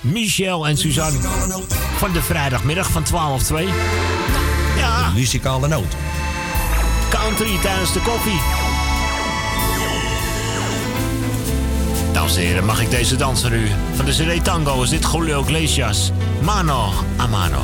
Michel 0.00 0.66
en 0.66 0.76
Suzanne 0.76 1.18
van 1.96 2.12
de 2.12 2.22
vrijdagmiddag 2.22 2.90
van 2.90 3.02
12 3.02 3.42
2. 3.42 3.66
Ja. 4.76 5.08
De 5.08 5.14
muzikale 5.14 5.68
noot. 5.68 5.94
Country 7.10 7.58
tijdens 7.62 7.92
de 7.92 8.00
koffie. 8.00 8.69
Dames 12.30 12.44
en 12.44 12.50
heren, 12.50 12.64
mag 12.64 12.82
ik 12.82 12.90
deze 12.90 13.16
dans 13.16 13.40
van 13.40 13.52
u? 13.52 13.70
Van 13.94 14.04
de 14.04 14.12
CD 14.12 14.44
Tango 14.44 14.82
is 14.82 14.90
dit 14.90 15.06
Julio 15.12 15.42
Iglesias. 15.42 16.12
Mano 16.42 16.92
a 17.16 17.26
mano. 17.26 17.60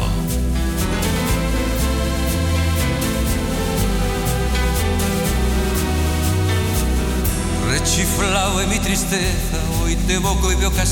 Rechiflado 7.69 8.61
en 8.61 8.69
mi 8.69 8.79
tristeza, 8.79 9.59
hoy 9.81 9.97
te 10.07 10.15
evoco 10.15 10.53
y 10.53 10.55
veo 10.55 10.71
que 10.73 10.85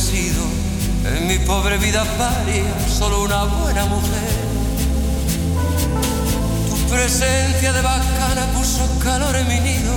en 1.05 1.27
mi 1.27 1.39
pobre 1.39 1.79
vida 1.79 2.05
paria 2.19 2.89
solo 2.99 3.23
una 3.23 3.45
buena 3.45 3.87
mujer. 3.87 4.35
Tu 6.69 6.77
presencia 6.95 7.73
de 7.73 7.83
bacana 7.83 8.47
puso 8.55 8.87
calor 9.03 9.35
en 9.35 9.49
mi 9.49 9.61
nido, 9.61 9.95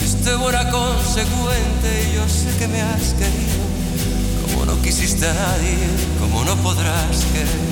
fuiste 0.00 0.34
buena 0.36 0.68
consecuente 0.70 2.08
y 2.08 2.14
yo 2.16 2.26
sé 2.28 2.56
que 2.58 2.66
me 2.68 2.80
has 2.80 3.12
querido, 3.14 3.60
como 4.44 4.64
no 4.64 4.82
quisiste 4.82 5.28
a 5.28 5.34
nadie, 5.34 5.76
como 6.18 6.44
no 6.44 6.56
podrás 6.56 7.24
querer. 7.32 7.70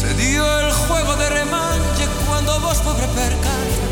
Se 0.00 0.12
dio 0.14 0.44
el 0.60 0.72
juego 0.72 1.14
de 1.16 1.28
remanche 1.30 2.04
cuando 2.26 2.60
vos, 2.60 2.78
pobre 2.78 3.06
percata, 3.08 3.86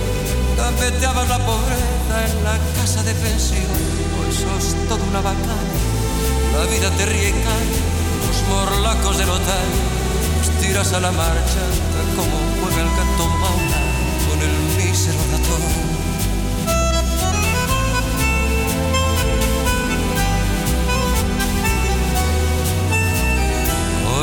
Tapeteabas 0.56 1.28
la 1.28 1.38
pobreza 1.38 2.16
en 2.28 2.44
la 2.44 2.58
casa 2.80 3.02
de 3.02 3.14
pensión, 3.14 3.78
pues 4.16 4.36
sos 4.36 4.74
toda 4.88 5.04
una 5.04 5.20
bacana. 5.20 5.74
La 6.58 6.64
vida 6.66 6.90
te 6.98 7.04
cae, 7.04 7.70
los 8.26 8.38
morlacos 8.48 9.18
del 9.18 9.30
otario, 9.30 9.84
los 10.38 10.60
tiras 10.60 10.92
a 10.92 11.00
la 11.00 11.10
marcha, 11.10 11.62
como 12.16 12.53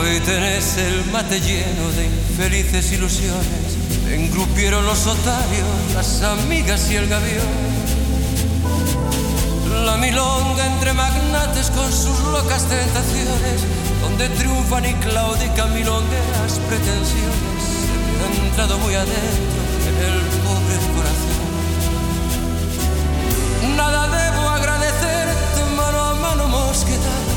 Hoy 0.02 0.20
tenés 0.22 0.78
el 0.78 1.06
mate 1.12 1.40
lleno 1.40 1.92
de 1.92 2.06
infelices 2.08 2.92
ilusiones. 2.92 3.78
Engrupieron 4.10 4.84
los 4.84 5.06
otarios, 5.06 5.68
las 5.94 6.24
amigas 6.24 6.90
y 6.90 6.96
el 6.96 7.08
gavión. 7.08 7.46
La 9.86 9.98
milonga 9.98 10.66
entre 10.66 10.94
magnates 10.94 11.70
con 11.70 11.92
sus 11.92 12.20
locas 12.32 12.68
tentaciones, 12.68 13.62
donde 14.02 14.28
triunfan 14.30 14.86
y 14.86 14.94
claudican 14.96 15.72
milongueras 15.72 16.60
pretensiones. 16.68 17.64
Se 17.70 18.18
me 18.18 18.24
ha 18.26 18.48
entrado 18.48 18.80
muy 18.80 18.96
adentro 18.96 19.62
en 19.88 19.98
el 20.04 20.20
pobre 20.42 20.78
corazón. 20.96 21.42
Nada 23.78 24.08
debo 24.08 24.50
agradecerte, 24.50 25.64
mano 25.76 26.00
a 26.00 26.14
mano 26.16 26.48
mosquetada 26.48 27.31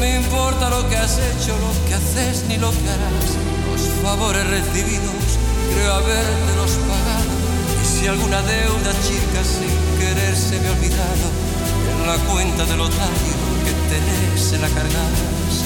me 0.00 0.16
importa 0.16 0.70
lo 0.70 0.88
que 0.88 0.96
has 0.96 1.18
hecho, 1.18 1.56
lo 1.58 1.88
que 1.88 1.94
haces 1.94 2.44
ni 2.48 2.56
lo 2.56 2.70
que 2.70 2.88
harás. 2.90 3.28
Los 3.70 3.82
favores 4.02 4.46
recibidos 4.48 5.38
creo 5.72 5.92
habértelos 5.92 6.72
pagado. 6.88 7.34
Y 7.82 7.86
si 7.86 8.06
alguna 8.06 8.42
deuda 8.42 8.92
chica 9.06 9.40
sin 9.44 9.98
querer 9.98 10.36
se 10.36 10.60
me 10.60 10.68
ha 10.68 10.72
olvidado, 10.72 11.28
en 12.00 12.06
la 12.06 12.16
cuenta 12.30 12.64
del 12.64 12.80
otario 12.80 13.36
que 13.64 13.72
tenés 13.88 14.52
en 14.52 14.62
la 14.62 14.68
cargas. 14.68 15.64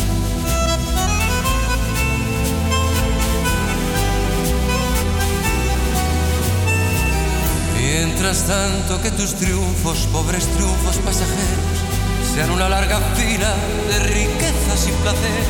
Mientras 7.77 8.47
tanto 8.47 9.03
que 9.03 9.11
tus 9.11 9.35
triunfos, 9.35 10.07
pobres 10.13 10.47
triunfos 10.47 10.97
pasajeros, 10.99 11.90
sean 12.35 12.51
una 12.51 12.69
larga 12.69 12.99
fila 13.17 13.55
de 13.89 13.99
riquezas 13.99 14.89
y 14.89 14.93
placer. 15.03 15.45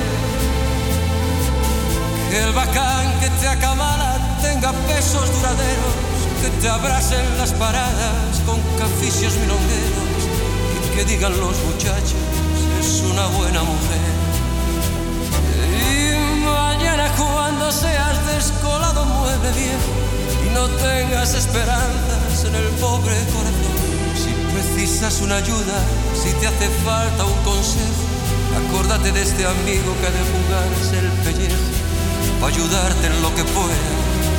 Que 2.30 2.44
el 2.44 2.52
bacán 2.52 3.20
que 3.20 3.28
te 3.40 3.48
acamala 3.48 4.38
tenga 4.40 4.72
pesos 4.88 5.26
duraderos, 5.34 5.94
que 6.42 6.48
te 6.60 6.68
abrasen 6.68 7.24
las 7.38 7.52
paradas 7.52 8.40
con 8.46 8.60
caficios 8.78 9.34
milongueros 9.36 10.22
y 10.86 10.96
que 10.96 11.04
digan 11.04 11.38
los 11.38 11.56
muchachos, 11.64 12.22
es 12.80 13.02
una 13.02 13.26
buena 13.26 13.62
mujer. 13.62 14.10
Y 15.92 16.44
mañana 16.44 17.10
cuando 17.16 17.70
seas 17.72 18.26
descolado 18.26 19.04
mueble 19.04 19.50
viejo 19.52 19.92
y 20.46 20.54
no 20.54 20.68
tengas 20.68 21.34
esperanzas 21.34 22.44
en 22.46 22.54
el 22.54 22.68
pobre 22.80 23.16
corazón, 23.34 23.59
precisas 24.60 25.20
una 25.22 25.36
ayuda, 25.36 25.84
si 26.14 26.32
te 26.34 26.46
hace 26.46 26.68
falta 26.84 27.24
un 27.24 27.38
consejo, 27.44 28.04
acórdate 28.68 29.10
de 29.12 29.22
este 29.22 29.46
amigo 29.46 29.94
que 30.00 30.06
ha 30.06 30.10
de 30.10 30.24
jugarse 30.32 30.98
el 30.98 31.10
pellejo 31.24 31.70
para 32.40 32.54
ayudarte 32.54 33.06
en 33.06 33.22
lo 33.22 33.34
que 33.34 33.44
pueda 33.44 33.90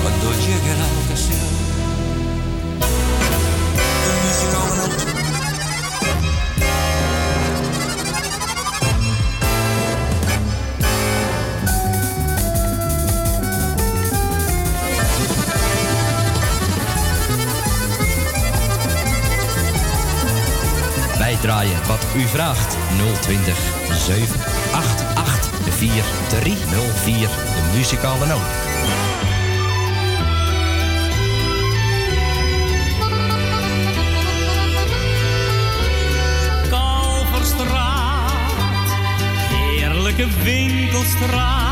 cuando 0.03 0.31
llegue 0.41 0.75
la 0.77 0.87
ocasión. 1.05 1.40
Draaien 21.51 21.87
wat 21.87 22.05
u 22.15 22.27
vraagt. 22.27 22.77
020 23.21 23.57
788 23.91 25.49
4304. 25.69 27.29
De 27.29 27.77
muzikale 27.77 28.25
noot. 28.25 28.69
Winkelstraat. 40.43 41.69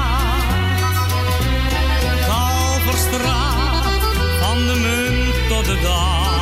Kalverstraat, 2.28 4.02
van 4.40 4.58
de 4.58 4.76
munt 4.76 5.48
tot 5.50 5.66
de 5.66 5.80
dam. 5.82 6.39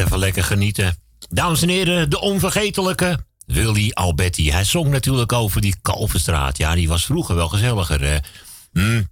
Even 0.00 0.18
lekker 0.18 0.44
genieten. 0.44 0.96
Dames 1.28 1.62
en 1.62 1.68
heren, 1.68 2.10
de 2.10 2.20
onvergetelijke 2.20 3.18
Willy 3.46 3.90
Alberti. 3.92 4.50
Hij 4.52 4.64
zong 4.64 4.88
natuurlijk 4.88 5.32
over 5.32 5.60
die 5.60 5.76
Kalverstraat. 5.82 6.56
Ja, 6.56 6.74
die 6.74 6.88
was 6.88 7.04
vroeger 7.04 7.34
wel 7.34 7.48
gezelliger. 7.48 8.00
hè. 8.00 8.18
Hm. 8.72 9.02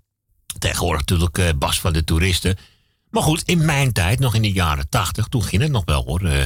Tegenwoordig 0.59 1.01
natuurlijk 1.01 1.39
eh, 1.39 1.49
Bas 1.59 1.81
van 1.81 1.93
de 1.93 2.05
toeristen. 2.05 2.57
Maar 3.11 3.23
goed, 3.23 3.43
in 3.43 3.65
mijn 3.65 3.93
tijd, 3.93 4.19
nog 4.19 4.35
in 4.35 4.43
de 4.43 4.53
jaren 4.53 4.89
tachtig, 4.89 5.27
toen 5.27 5.45
ging 5.45 5.63
het 5.63 5.71
nog 5.71 5.85
wel 5.85 6.05
hoor. 6.05 6.25
Eh 6.25 6.45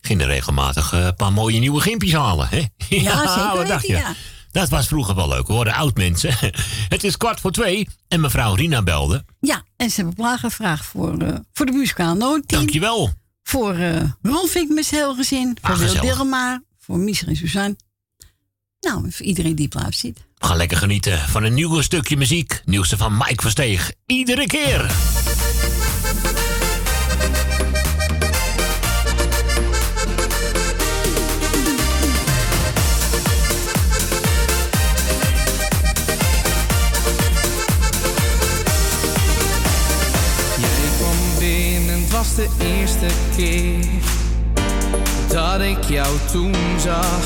gingen 0.00 0.26
regelmatig 0.26 0.92
eh, 0.92 1.04
een 1.04 1.14
paar 1.14 1.32
mooie 1.32 1.58
nieuwe 1.58 1.80
gimpjes 1.80 2.12
halen. 2.12 2.48
Hè? 2.48 2.64
Ja, 2.88 3.26
zeker 3.36 3.56
wat 3.56 3.66
dacht 3.66 3.86
je? 3.86 3.92
ja. 3.92 4.14
Dat 4.52 4.68
was 4.68 4.86
vroeger 4.86 5.14
wel 5.14 5.28
leuk 5.28 5.46
hoor, 5.46 5.64
de 5.64 5.74
oud 5.74 5.96
mensen. 5.96 6.34
Het 6.88 7.04
is 7.04 7.16
kwart 7.16 7.40
voor 7.40 7.50
twee 7.50 7.88
en 8.08 8.20
mevrouw 8.20 8.54
Rina 8.54 8.82
belde. 8.82 9.24
Ja, 9.40 9.62
en 9.76 9.90
ze 9.90 9.96
hebben 9.96 10.14
plagen 10.14 10.50
gevraagd 10.50 10.86
voor, 10.86 11.18
eh, 11.18 11.34
voor 11.52 11.66
de 11.66 11.92
noodteam. 11.96 12.42
Dankjewel. 12.46 13.10
Voor 13.50 13.76
uh, 13.78 14.02
Rolfink 14.22 14.70
met 14.70 14.84
zijn 14.86 15.00
heel 15.00 15.14
gezin. 15.14 15.56
Voor 15.60 15.70
Ah, 15.70 15.78
Wil 15.78 15.88
gezellig. 15.88 16.14
Dilma. 16.16 16.62
Voor 16.78 16.98
Mies 16.98 17.24
en 17.24 17.36
Suzanne. 17.36 17.76
Nou, 18.80 19.12
voor 19.12 19.26
iedereen 19.26 19.54
die 19.54 19.68
plaats 19.68 19.98
zit. 19.98 20.18
We 20.38 20.46
gaan 20.46 20.56
lekker 20.56 20.76
genieten 20.76 21.18
van 21.18 21.44
een 21.44 21.54
nieuw 21.54 21.80
stukje 21.80 22.16
muziek. 22.16 22.62
Nieuwste 22.64 22.96
van 22.96 23.16
Mike 23.16 23.42
Versteeg. 23.42 23.92
Iedere 24.06 24.46
keer. 24.46 24.90
Was 42.36 42.46
de 42.46 42.64
eerste 42.64 43.06
keer 43.36 43.84
dat 45.28 45.60
ik 45.60 45.84
jou 45.84 46.16
toen 46.32 46.54
zag. 46.78 47.24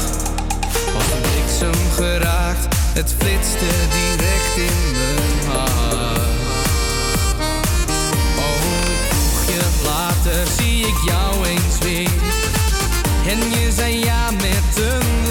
Als 0.94 1.10
een 1.12 1.20
bliksem 1.20 1.90
geraakt, 1.94 2.76
het 2.94 3.14
flitste 3.18 3.66
direct 3.90 4.56
in 4.56 4.92
mijn 4.92 5.56
hart. 5.56 6.18
Oh, 8.38 8.62
ik 8.92 9.14
vroeg 9.14 9.44
je 9.54 9.62
later, 9.84 10.46
zie 10.58 10.86
ik 10.86 10.98
jou 11.06 11.46
eens 11.46 11.78
weer. 11.78 12.10
En 13.26 13.38
je 13.50 13.72
zei 13.72 14.04
ja 14.04 14.30
met 14.30 14.76
een 14.76 15.23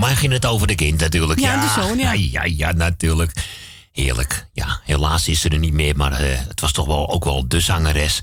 Voor 0.00 0.08
mij 0.08 0.18
ging 0.18 0.32
het 0.32 0.46
over 0.46 0.66
de 0.66 0.74
kind 0.74 1.00
natuurlijk. 1.00 1.40
Ja, 1.40 1.60
de 1.60 1.80
zoon, 1.80 1.98
ja. 1.98 2.12
ja. 2.12 2.44
Ja, 2.44 2.72
natuurlijk. 2.72 3.32
Heerlijk. 3.92 4.46
Ja, 4.52 4.80
helaas 4.84 5.28
is 5.28 5.40
ze 5.40 5.48
er 5.48 5.58
niet 5.58 5.72
meer, 5.72 5.96
maar 5.96 6.12
eh, 6.12 6.38
het 6.48 6.60
was 6.60 6.72
toch 6.72 6.86
wel 6.86 7.10
ook 7.10 7.24
wel 7.24 7.48
de 7.48 7.60
zangeres 7.60 8.22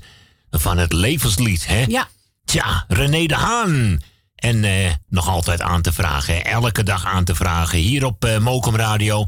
van 0.50 0.78
het 0.78 0.92
levenslied, 0.92 1.66
hè? 1.66 1.84
Ja. 1.88 2.08
Tja, 2.44 2.84
René 2.88 3.26
de 3.26 3.34
Haan. 3.34 4.02
En 4.34 4.64
eh, 4.64 4.92
nog 5.08 5.28
altijd 5.28 5.60
aan 5.60 5.82
te 5.82 5.92
vragen, 5.92 6.44
elke 6.44 6.82
dag 6.82 7.04
aan 7.04 7.24
te 7.24 7.34
vragen, 7.34 7.78
hier 7.78 8.04
op 8.04 8.24
eh 8.24 8.38
Mokum 8.38 8.76
Radio. 8.76 9.26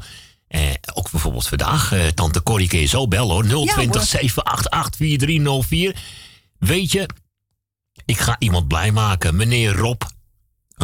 Ook 0.95 1.11
bijvoorbeeld 1.11 1.49
vandaag, 1.49 1.95
Tante 2.15 2.43
Corrie 2.43 2.69
kun 2.69 2.79
je 2.79 2.87
zo 2.87 3.09
bellen 3.09 3.31
hoor. 3.31 3.67
020 3.67 3.95
hoor. 3.95 4.05
788 4.05 4.97
4304. 4.97 5.97
Weet 6.59 6.93
je, 6.93 7.09
ik 8.05 8.19
ga 8.19 8.37
iemand 8.39 8.69
blij 8.69 8.93
maken. 8.93 9.37
Meneer 9.37 9.73
Rob. 9.73 10.03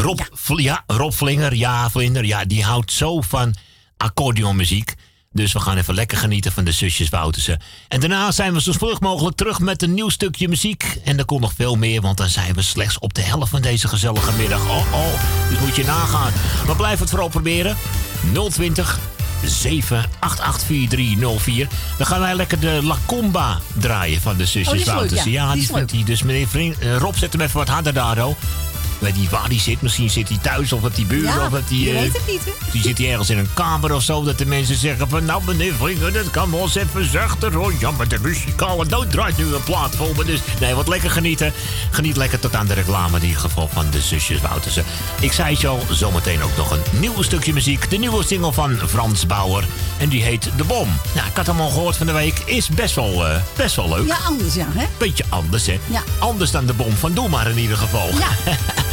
Rob, 0.07 0.21
ja. 0.47 0.57
ja, 0.57 0.85
Rob 0.97 1.13
Vlinger, 1.13 1.55
ja, 1.55 1.91
Vlinder, 1.91 2.25
ja, 2.25 2.45
die 2.45 2.65
houdt 2.65 2.93
zo 2.93 3.21
van 3.21 3.55
accordeonmuziek. 3.97 4.95
Dus 5.33 5.53
we 5.53 5.61
gaan 5.61 5.77
even 5.77 5.95
lekker 5.95 6.19
genieten 6.19 6.53
van 6.53 6.65
de 6.65 6.73
zusjes 6.73 7.09
Woutersen. 7.09 7.61
En 7.89 8.01
daarna 8.01 8.33
zijn 8.33 8.53
we 8.53 8.61
zo 8.61 8.73
vlug 8.73 9.01
mogelijk 9.01 9.37
terug 9.37 9.59
met 9.61 9.83
een 9.83 9.95
nieuw 9.95 10.09
stukje 10.09 10.49
muziek. 10.49 10.99
En 11.05 11.19
er 11.19 11.25
komt 11.25 11.41
nog 11.41 11.53
veel 11.57 11.77
meer, 11.77 12.01
want 12.01 12.17
dan 12.17 12.29
zijn 12.29 12.55
we 12.55 12.63
slechts 12.63 12.99
op 12.99 13.15
de 13.15 13.23
helft 13.23 13.51
van 13.51 13.61
deze 13.61 13.89
gezellige 13.89 14.33
middag. 14.33 14.61
Oh, 14.61 14.93
oh, 14.93 15.21
dus 15.49 15.59
moet 15.59 15.77
je 15.77 15.85
nagaan. 15.85 16.33
Maar 16.67 16.77
blijf 16.77 16.99
het 16.99 17.11
vooral 17.11 17.29
proberen. 17.29 17.77
020 18.51 18.99
7884304. 19.45 19.49
Dan 21.97 22.07
gaan 22.07 22.21
wij 22.21 22.35
lekker 22.35 22.61
de 22.61 22.81
La 22.83 22.97
Comba 23.07 23.59
draaien 23.73 24.21
van 24.21 24.37
de 24.37 24.43
Oh, 24.43 24.49
zusjes 24.49 24.73
leuk, 24.73 24.85
Woutersen. 24.85 25.31
ja. 25.31 25.47
Ja, 25.47 25.53
Die 25.53 25.67
vindt 25.67 25.91
hij. 25.91 26.05
Dus 26.05 26.23
meneer 26.23 26.49
eh, 26.81 26.97
Rob, 26.97 27.15
zet 27.15 27.33
hem 27.33 27.41
even 27.43 27.57
wat 27.59 27.69
harder 27.69 27.93
daar. 27.93 28.19
Weet 28.99 29.17
niet 29.17 29.31
waar 29.31 29.49
die 29.49 29.61
zit. 29.61 29.83
Misschien 29.83 30.11
zit 30.11 30.29
hij 30.29 30.39
thuis 30.39 30.73
of 30.73 30.83
op 30.83 30.95
die 30.95 31.05
buren. 31.05 31.35
Ja, 31.35 31.45
of 31.45 31.53
dat 31.53 31.69
die, 31.69 31.85
je 31.85 31.95
eh, 31.95 32.01
weet 32.01 32.13
het 32.13 32.27
niet, 32.27 32.45
hè? 32.45 32.51
die 32.73 32.83
zit 32.83 32.99
hier 32.99 33.11
ergens 33.11 33.31
in 33.31 33.39
een 33.39 33.53
kamer 33.55 33.95
of 33.95 34.03
zo. 34.03 34.25
Dat 34.25 34.39
de 34.39 34.47
mensen 34.47 34.77
zeggen 34.77 35.09
van... 35.09 35.25
Nou, 35.25 35.43
meneer 35.45 35.75
Vrienden, 35.75 36.13
dat 36.13 36.31
kan 36.31 36.51
wel 36.51 36.63
eens 36.63 36.75
even 36.75 37.11
zachter 37.11 37.55
hoor. 37.55 37.73
Ja, 37.79 37.91
maar 37.91 38.09
de 38.09 38.19
muzikale 38.23 38.85
noot 38.85 39.11
draait 39.11 39.37
nu 39.37 39.55
een 39.55 39.63
plaat 39.63 39.97
vol 39.97 40.13
me. 40.17 40.25
Dus 40.25 40.41
nee, 40.61 40.75
wat 40.75 40.89
lekker 40.89 41.11
genieten. 41.11 41.53
Geniet 41.91 42.17
lekker 42.17 42.39
tot 42.39 42.55
aan 42.55 42.67
de 42.67 42.75
reclame 42.75 43.17
in 43.17 43.25
ieder 43.25 43.41
geval 43.41 43.69
van 43.73 43.87
de 43.91 44.01
zusjes 44.01 44.41
Woutersen. 44.41 44.85
Ik 45.21 45.33
zei 45.33 45.51
het 45.51 45.61
je 45.61 45.69
al, 45.69 45.81
zometeen 45.91 46.43
ook 46.43 46.57
nog 46.57 46.71
een 46.71 46.83
nieuw 47.01 47.23
stukje 47.23 47.53
muziek. 47.53 47.91
De 47.91 47.97
nieuwe 47.97 48.25
single 48.25 48.53
van 48.53 48.79
Frans 48.89 49.27
Bauer. 49.27 49.65
En 49.99 50.09
die 50.09 50.23
heet 50.23 50.51
De 50.57 50.65
Bom. 50.65 50.89
Nou, 51.15 51.27
ik 51.27 51.37
had 51.37 51.47
hem 51.47 51.61
al 51.61 51.71
gehoord 51.71 51.97
van 51.97 52.07
de 52.07 52.13
week. 52.13 52.39
Is 52.45 52.69
best 52.69 52.95
wel, 52.95 53.27
eh, 53.27 53.37
best 53.57 53.77
wel 53.77 53.89
leuk. 53.89 54.07
Ja, 54.07 54.17
anders 54.25 54.55
ja, 54.55 54.67
hè? 54.71 54.87
Beetje 54.99 55.25
anders, 55.29 55.67
hè? 55.67 55.79
Ja. 55.87 56.03
Anders 56.19 56.51
dan 56.51 56.67
de 56.67 56.73
bom 56.73 56.93
van 56.93 57.13
Doe 57.13 57.29
maar 57.29 57.51
in 57.51 57.59
ieder 57.59 57.77
geval. 57.77 58.09
Ja. 58.09 58.29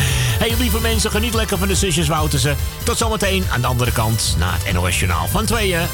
hey, 0.49 0.57
lieve 0.57 0.82
mensen, 0.82 1.11
geniet 1.11 1.34
lekker 1.34 1.57
van 1.57 1.68
de 1.68 1.76
zusjes 1.76 2.07
Woutersen. 2.07 2.57
Tot 2.84 2.98
zometeen 2.98 3.45
aan 3.52 3.61
de 3.61 3.68
andere 3.68 3.91
kant, 3.91 4.36
na 4.40 4.53
het 4.53 4.74
NOS 4.74 5.03
van 5.30 5.45
tweeën. 5.45 5.88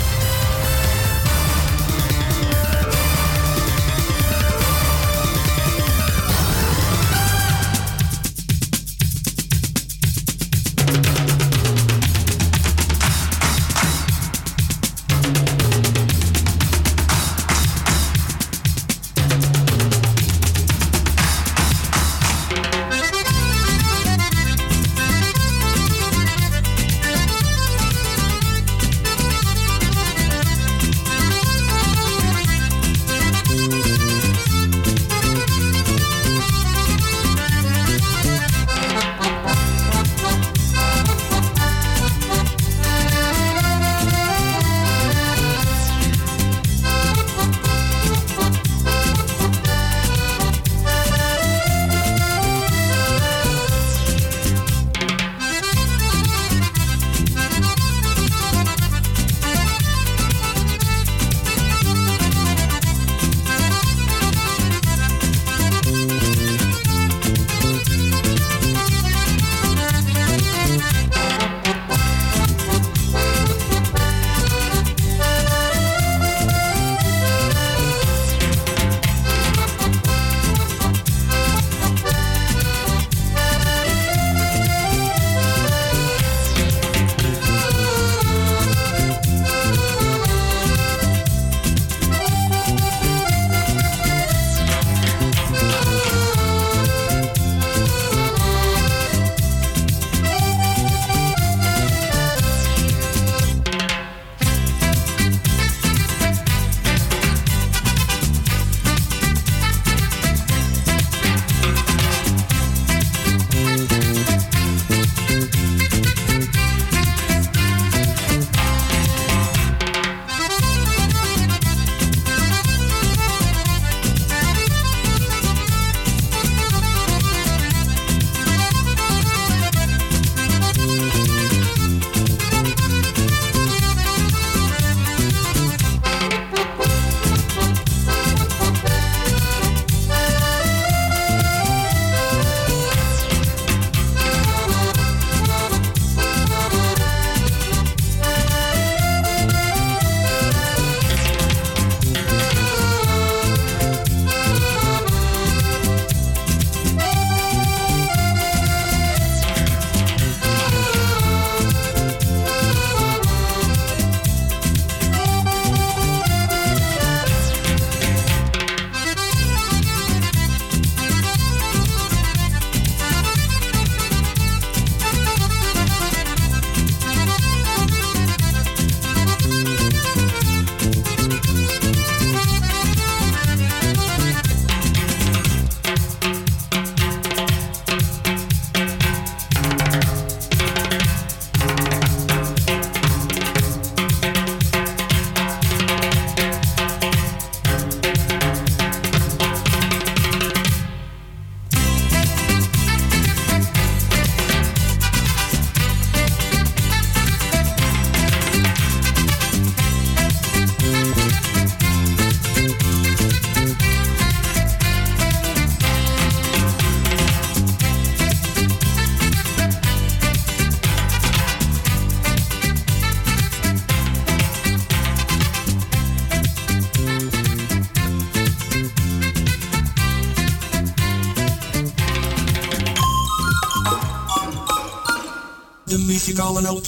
Muzikale. 236.29 236.81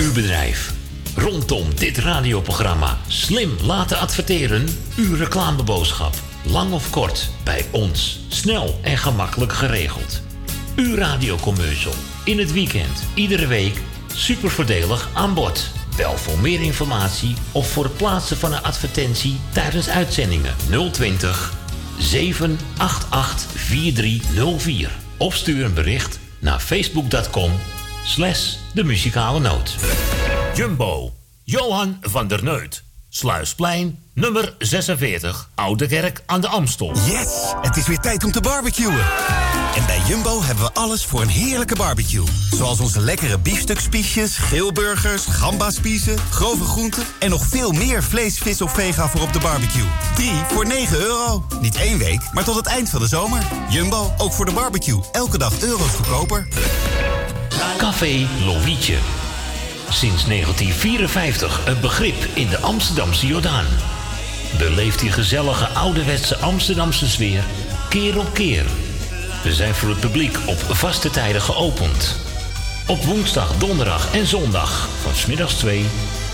Uw 0.00 0.12
bedrijf. 0.12 0.72
Rondom 1.14 1.74
dit 1.74 1.98
radioprogramma 1.98 2.98
slim 3.06 3.56
laten 3.62 3.98
adverteren. 3.98 4.68
Uw 4.96 5.16
reclameboodschap. 5.16 6.14
Lang 6.44 6.72
of 6.72 6.90
kort, 6.90 7.30
bij 7.44 7.66
ons. 7.70 8.20
Snel 8.28 8.78
en 8.82 8.98
gemakkelijk 8.98 9.52
geregeld. 9.52 10.20
Uw 10.76 10.94
radiocommercial. 10.94 11.94
In 12.24 12.38
het 12.38 12.52
weekend, 12.52 13.02
iedere 13.14 13.46
week. 13.46 13.80
Super 14.14 14.50
voordelig 14.50 15.08
aan 15.12 15.34
bod. 15.34 15.70
Bel 15.96 16.16
voor 16.16 16.38
meer 16.38 16.60
informatie 16.60 17.34
of 17.52 17.70
voor 17.70 17.84
het 17.84 17.96
plaatsen 17.96 18.36
van 18.36 18.52
een 18.52 18.62
advertentie 18.62 19.40
tijdens 19.52 19.88
uitzendingen 19.88 20.54
020 20.92 21.56
788 21.98 23.07
4304. 23.78 24.90
Of 25.16 25.34
stuur 25.34 25.64
een 25.64 25.74
bericht 25.74 26.18
naar 26.38 26.60
facebook.com 26.60 27.52
slash 28.04 28.54
de 28.74 28.84
muzikale 28.84 29.40
noot. 29.40 29.76
Jumbo, 30.54 31.12
Johan 31.44 31.98
van 32.00 32.28
der 32.28 32.44
Neut. 32.44 32.82
Sluisplein, 33.08 33.98
nummer 34.14 34.54
46, 34.58 35.48
Oude 35.54 35.86
Kerk 35.86 36.22
aan 36.26 36.40
de 36.40 36.48
Amstel. 36.48 36.92
Yes, 36.94 37.54
het 37.60 37.76
is 37.76 37.86
weer 37.86 37.98
tijd 37.98 38.24
om 38.24 38.32
te 38.32 38.40
barbecuen. 38.40 38.96
En 39.76 39.86
bij 39.86 40.00
Jumbo 40.06 40.42
hebben 40.42 40.64
we 40.64 40.72
alles 40.72 41.04
voor 41.04 41.22
een 41.22 41.28
heerlijke 41.28 41.74
barbecue. 41.74 42.24
Zoals 42.50 42.80
onze 42.80 43.00
lekkere 43.00 43.38
biefstukspiesjes, 43.38 44.36
geelburgers, 44.36 45.24
gambaspiezen, 45.26 46.18
grove 46.30 46.64
groenten... 46.64 47.04
en 47.18 47.30
nog 47.30 47.46
veel 47.46 47.72
meer 47.72 48.02
vlees, 48.02 48.38
vis 48.38 48.62
of 48.62 48.72
vega 48.72 49.08
voor 49.08 49.20
op 49.20 49.32
de 49.32 49.38
barbecue. 49.38 49.86
3 50.14 50.30
voor 50.52 50.66
9 50.66 51.00
euro. 51.00 51.46
Niet 51.60 51.76
één 51.76 51.98
week, 51.98 52.20
maar 52.32 52.44
tot 52.44 52.56
het 52.56 52.66
eind 52.66 52.90
van 52.90 53.00
de 53.00 53.06
zomer. 53.06 53.42
Jumbo, 53.68 54.14
ook 54.18 54.32
voor 54.32 54.44
de 54.44 54.52
barbecue. 54.52 55.00
Elke 55.12 55.38
dag 55.38 55.60
euro's 55.60 55.90
goedkoper. 55.90 56.48
Café 57.78 58.28
Lovietje. 58.44 58.96
Sinds 59.88 60.24
1954 60.26 61.60
een 61.66 61.80
begrip 61.80 62.26
in 62.34 62.48
de 62.48 62.58
Amsterdamse 62.58 63.26
Jordaan. 63.26 63.66
Beleef 64.58 64.96
die 64.96 65.12
gezellige 65.12 65.66
ouderwetse 65.66 66.36
Amsterdamse 66.36 67.08
sfeer 67.08 67.44
keer 67.88 68.18
op 68.18 68.34
keer. 68.34 68.64
We 69.42 69.54
zijn 69.54 69.74
voor 69.74 69.88
het 69.88 70.00
publiek 70.00 70.38
op 70.46 70.58
vaste 70.58 71.10
tijden 71.10 71.42
geopend. 71.42 72.16
Op 72.86 73.04
woensdag, 73.04 73.56
donderdag 73.58 74.14
en 74.14 74.26
zondag 74.26 74.88
van 75.02 75.14
smiddags 75.14 75.54
2 75.54 75.86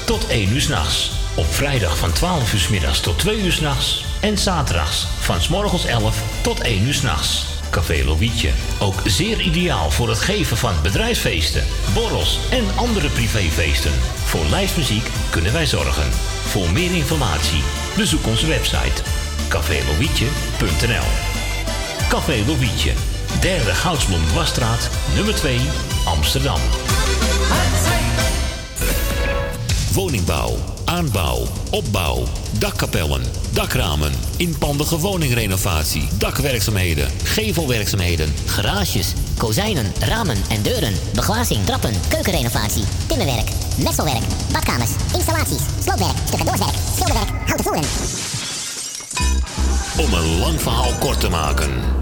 tot 0.05 0.26
1 0.26 0.52
uur 0.52 0.60
s'nachts. 0.60 1.10
Op 1.35 1.55
vrijdag 1.55 1.97
van 1.97 2.12
12 2.12 2.52
uur 2.52 2.60
's 2.60 2.68
middags 2.68 3.01
tot 3.01 3.18
2 3.18 3.40
uur 3.40 3.52
s'nachts. 3.52 4.05
En 4.20 4.39
zaterdags 4.39 5.06
van 5.20 5.40
s 5.43 5.48
morgens 5.48 5.85
11 5.85 6.22
tot 6.43 6.60
1 6.60 6.82
uur 6.82 6.94
s'nachts. 6.94 7.47
Café 7.70 8.05
Lovietje. 8.05 8.51
Ook 8.78 9.01
zeer 9.05 9.40
ideaal 9.40 9.90
voor 9.90 10.09
het 10.09 10.20
geven 10.20 10.56
van 10.56 10.74
bedrijfsfeesten, 10.82 11.64
borrels 11.94 12.39
en 12.51 12.64
andere 12.76 13.09
privéfeesten. 13.09 13.93
Voor 14.24 14.44
lijstmuziek 14.44 15.09
kunnen 15.31 15.52
wij 15.52 15.66
zorgen. 15.66 16.10
Voor 16.44 16.70
meer 16.70 16.94
informatie 16.94 17.62
bezoek 17.97 18.26
onze 18.26 18.47
website 18.47 19.02
cafélovietje.nl 19.48 21.24
Café 22.15 22.45
Lovietje, 22.47 22.93
derde 23.41 23.74
Goudsblom 23.74 24.27
Dwarsstraat, 24.27 24.89
nummer 25.15 25.35
2, 25.35 25.61
Amsterdam. 26.05 26.61
Woningbouw, 29.93 30.57
aanbouw, 30.85 31.47
opbouw, 31.70 32.24
dakkapellen, 32.59 33.23
dakramen, 33.53 34.12
inpandige 34.36 34.99
woningrenovatie, 34.99 36.09
dakwerkzaamheden, 36.19 37.11
gevelwerkzaamheden, 37.24 38.35
Garages, 38.47 39.12
kozijnen, 39.39 39.93
ramen 40.01 40.39
en 40.49 40.62
deuren, 40.62 40.95
beglazing, 41.15 41.65
trappen, 41.66 41.95
keukenrenovatie, 42.09 42.85
timmerwerk, 43.07 43.49
messelwerk, 43.78 44.24
badkamers, 44.53 44.91
installaties, 45.15 45.62
sloopwerk, 45.82 46.16
stucadoorswerk, 46.27 46.77
schilderwerk, 46.95 47.31
houten 47.47 47.65
voeren. 47.65 47.85
Om 49.97 50.15
een 50.15 50.39
lang 50.39 50.61
verhaal 50.61 50.93
kort 50.99 51.20
te 51.20 51.28
maken. 51.28 51.94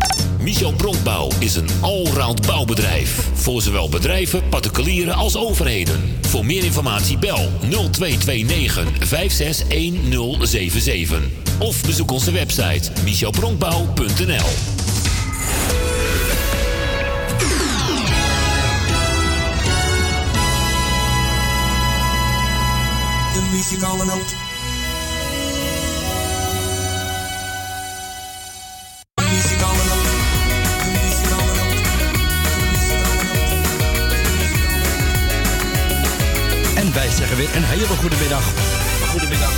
Michel 0.42 0.72
Bronkbouw 0.72 1.30
is 1.38 1.56
een 1.56 1.68
allround 1.80 2.46
bouwbedrijf. 2.46 3.28
Voor 3.34 3.62
zowel 3.62 3.88
bedrijven, 3.88 4.48
particulieren 4.48 5.14
als 5.14 5.36
overheden. 5.36 6.18
Voor 6.20 6.46
meer 6.46 6.64
informatie 6.64 7.18
bel 7.18 7.50
0229 7.60 9.08
561077. 9.08 11.20
Of 11.58 11.82
bezoek 11.82 12.10
onze 12.10 12.32
website 12.32 12.90
michelbronkbouw.nl 13.04 14.48
De 23.32 23.48
noot. 24.06 24.51
Weer 37.46 37.56
een 37.56 37.64
hele 37.64 37.86
goede 37.86 38.16
middag. 38.20 38.44
Goedemiddag. 39.10 39.52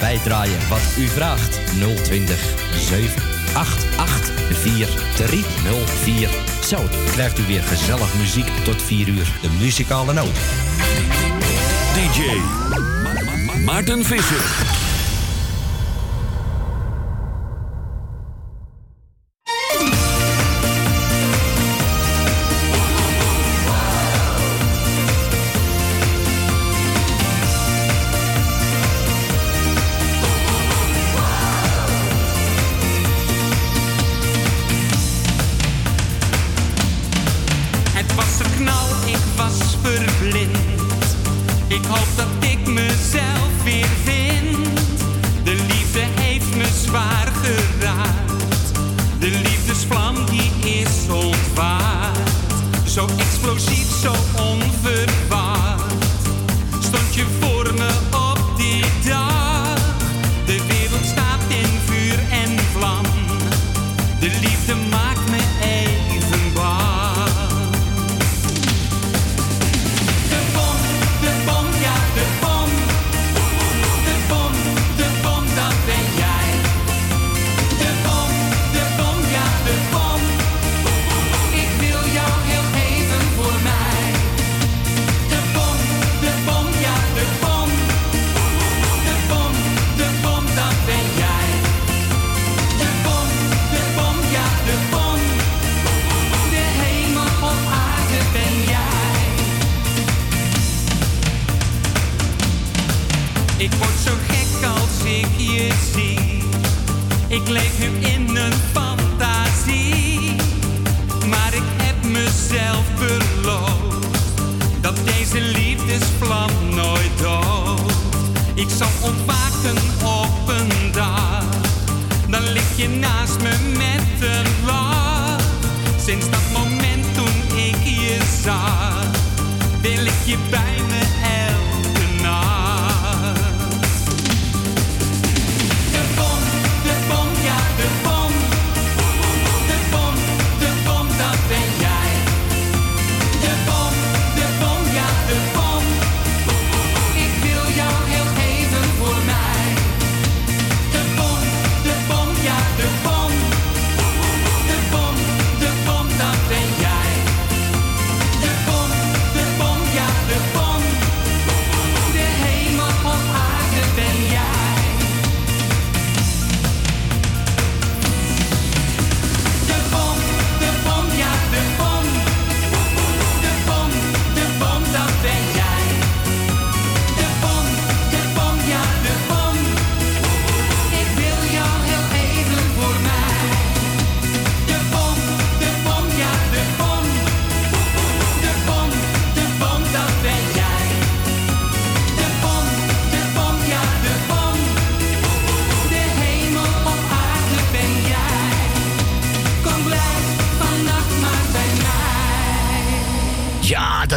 Wij 0.00 0.18
draaien 0.24 0.68
wat 0.68 0.80
u 0.98 1.08
vraagt. 1.08 1.60
020 2.04 2.38
788 2.74 4.30
4304. 4.60 6.28
Zo 6.64 6.88
krijgt 7.12 7.38
u 7.38 7.42
weer 7.46 7.62
gezellig 7.62 8.14
muziek 8.14 8.48
tot 8.64 8.82
4 8.82 9.08
uur. 9.08 9.32
De 9.42 9.50
muzikale 9.58 10.12
noot. 10.12 10.36
DJ 11.94 12.40
Maarten 13.64 14.04
Visser. 14.04 14.83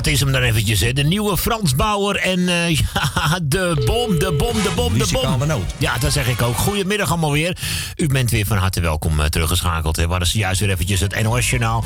Dat 0.07 0.15
is 0.15 0.21
hem 0.21 0.31
dan 0.31 0.41
eventjes, 0.41 0.79
hè. 0.79 0.93
De 0.93 1.03
nieuwe 1.03 1.37
Frans 1.37 1.75
Bauer 1.75 2.15
en 2.15 2.49
eh, 2.49 2.69
ja, 2.75 3.39
de 3.43 3.83
bom, 3.85 4.19
de 4.19 4.31
bom, 4.31 4.53
de 4.61 4.71
bom, 4.75 4.97
de 4.97 5.07
bom. 5.11 5.63
Ja, 5.77 5.97
dat 5.97 6.11
zeg 6.11 6.27
ik 6.27 6.41
ook. 6.41 6.57
Goedemiddag 6.57 7.09
allemaal 7.09 7.31
weer. 7.31 7.57
U 7.95 8.07
bent 8.07 8.31
weer 8.31 8.45
van 8.45 8.57
harte 8.57 8.79
welkom 8.79 9.19
eh, 9.19 9.25
teruggeschakeld. 9.25 9.95
Hè. 9.95 10.03
We 10.03 10.09
hadden 10.09 10.27
zojuist 10.27 10.59
weer 10.59 10.69
eventjes 10.69 10.99
het 10.99 11.23
NOS-journaal. 11.23 11.83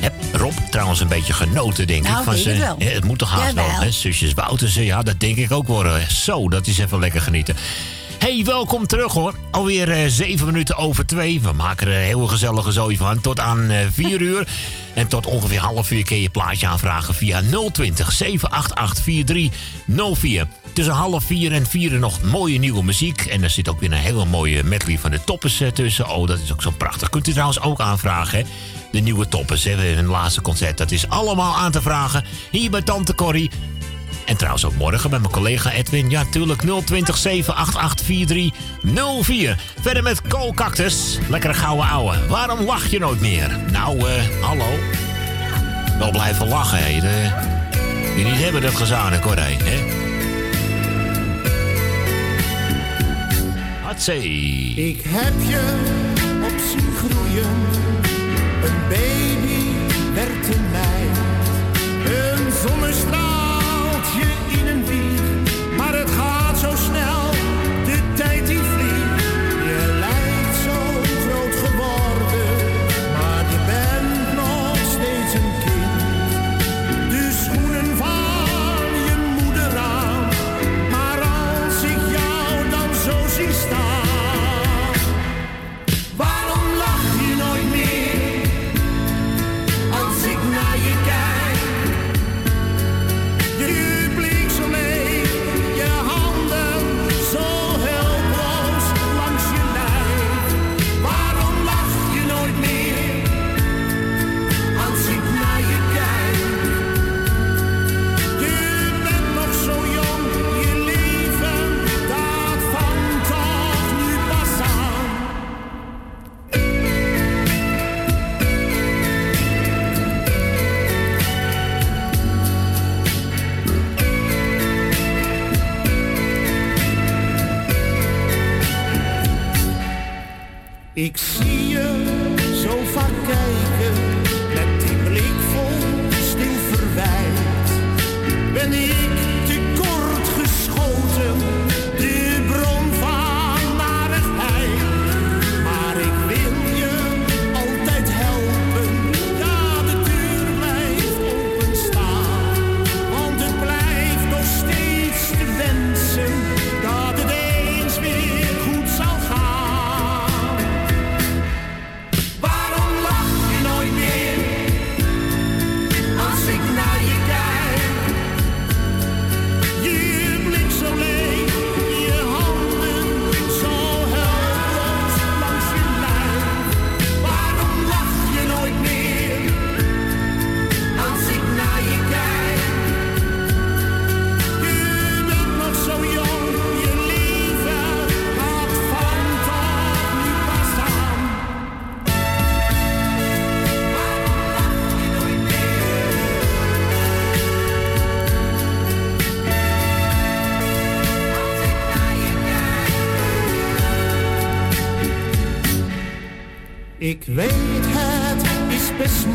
Heb 0.00 0.14
Rob 0.32 0.52
trouwens 0.70 1.00
een 1.00 1.08
beetje 1.08 1.32
genoten, 1.32 1.86
denk 1.86 2.02
Nou, 2.02 2.18
ik. 2.18 2.24
van 2.24 2.34
denk 2.34 2.46
het 2.46 2.58
wel. 2.58 2.76
Het 2.78 3.04
moet 3.04 3.18
toch 3.18 3.30
haast 3.30 3.54
wel, 3.54 3.70
hè? 3.70 3.90
Zusjes 3.90 4.34
Woutersen, 4.34 4.84
ja, 4.84 5.02
dat 5.02 5.20
denk 5.20 5.36
ik 5.36 5.52
ook 5.52 5.66
worden. 5.66 6.10
Zo, 6.10 6.48
dat 6.48 6.66
is 6.66 6.78
even 6.78 6.98
lekker 6.98 7.20
genieten. 7.20 7.56
Hey, 8.18 8.42
welkom 8.44 8.86
terug 8.86 9.12
hoor. 9.12 9.34
Alweer 9.50 9.90
eh, 9.90 10.04
zeven 10.08 10.46
minuten 10.46 10.76
over 10.76 11.06
twee. 11.06 11.40
We 11.40 11.52
maken 11.52 11.86
er 11.86 11.94
een 11.94 12.00
heel 12.00 12.26
gezellige 12.26 12.72
zooi 12.72 12.96
van. 12.96 13.20
Tot 13.20 13.40
aan 13.40 13.70
eh, 13.70 13.78
vier 13.92 14.20
uur. 14.30 14.46
En 14.96 15.08
tot 15.08 15.26
ongeveer 15.26 15.60
half 15.60 15.90
uur 15.90 16.04
kun 16.04 16.16
je 16.16 16.22
je 16.22 16.30
plaatje 16.30 16.66
aanvragen 16.66 17.14
via 17.14 17.42
020 17.72 18.12
788 18.12 19.04
4304. 19.04 20.46
Tussen 20.72 20.94
half 20.94 21.24
vier 21.24 21.52
en 21.52 21.66
vier 21.66 21.98
nog 21.98 22.22
mooie 22.22 22.58
nieuwe 22.58 22.82
muziek. 22.82 23.20
En 23.20 23.42
er 23.42 23.50
zit 23.50 23.68
ook 23.68 23.80
weer 23.80 23.92
een 23.92 23.98
hele 23.98 24.24
mooie 24.24 24.64
medley 24.64 24.98
van 24.98 25.10
de 25.10 25.24
toppers 25.24 25.60
eh, 25.60 25.68
tussen. 25.68 26.08
Oh, 26.08 26.26
dat 26.26 26.38
is 26.38 26.52
ook 26.52 26.62
zo 26.62 26.70
prachtig. 26.70 27.10
Kunt 27.10 27.28
u 27.28 27.32
trouwens 27.32 27.60
ook 27.60 27.80
aanvragen, 27.80 28.38
hè? 28.38 28.44
De 28.92 29.00
nieuwe 29.00 29.28
toppers, 29.28 29.64
hè? 29.64 29.74
Hun 29.74 30.06
laatste 30.06 30.40
concert. 30.40 30.78
Dat 30.78 30.90
is 30.90 31.08
allemaal 31.08 31.56
aan 31.56 31.72
te 31.72 31.82
vragen. 31.82 32.24
Hier 32.50 32.70
bij 32.70 32.82
Tante 32.82 33.14
Corrie. 33.14 33.50
En 34.26 34.36
trouwens 34.36 34.64
ook 34.64 34.76
morgen 34.76 35.10
bij 35.10 35.18
mijn 35.18 35.32
collega 35.32 35.72
Edwin. 35.72 36.10
Ja, 36.10 36.24
tuurlijk 36.30 36.60
020 36.60 37.16
788 37.16 38.06
4304. 38.06 39.58
Verder 39.86 40.02
met 40.02 40.22
Koolcactus. 40.28 41.18
Lekkere 41.28 41.54
gouden 41.54 41.88
ouwe. 41.88 42.26
Waarom 42.28 42.60
lach 42.60 42.86
je 42.86 42.98
nooit 42.98 43.20
meer? 43.20 43.58
Nou, 43.72 44.08
eh, 44.08 44.22
hallo. 44.40 44.68
Wel 45.98 46.10
blijven 46.10 46.48
lachen, 46.48 46.78
hè. 46.78 47.00
De, 47.00 47.30
die 48.14 48.24
niet 48.24 48.42
hebben 48.42 48.62
dat 48.62 48.74
gezanik, 48.74 49.22
hoor, 49.22 49.36
hè? 49.36 49.94
Hatsé. 53.82 54.12
Ik 54.12 55.02
heb 55.06 55.34
je 55.38 55.60
op 56.44 56.58
zien 56.58 56.92
groeien, 56.96 57.75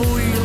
moeilijk. 0.08 0.41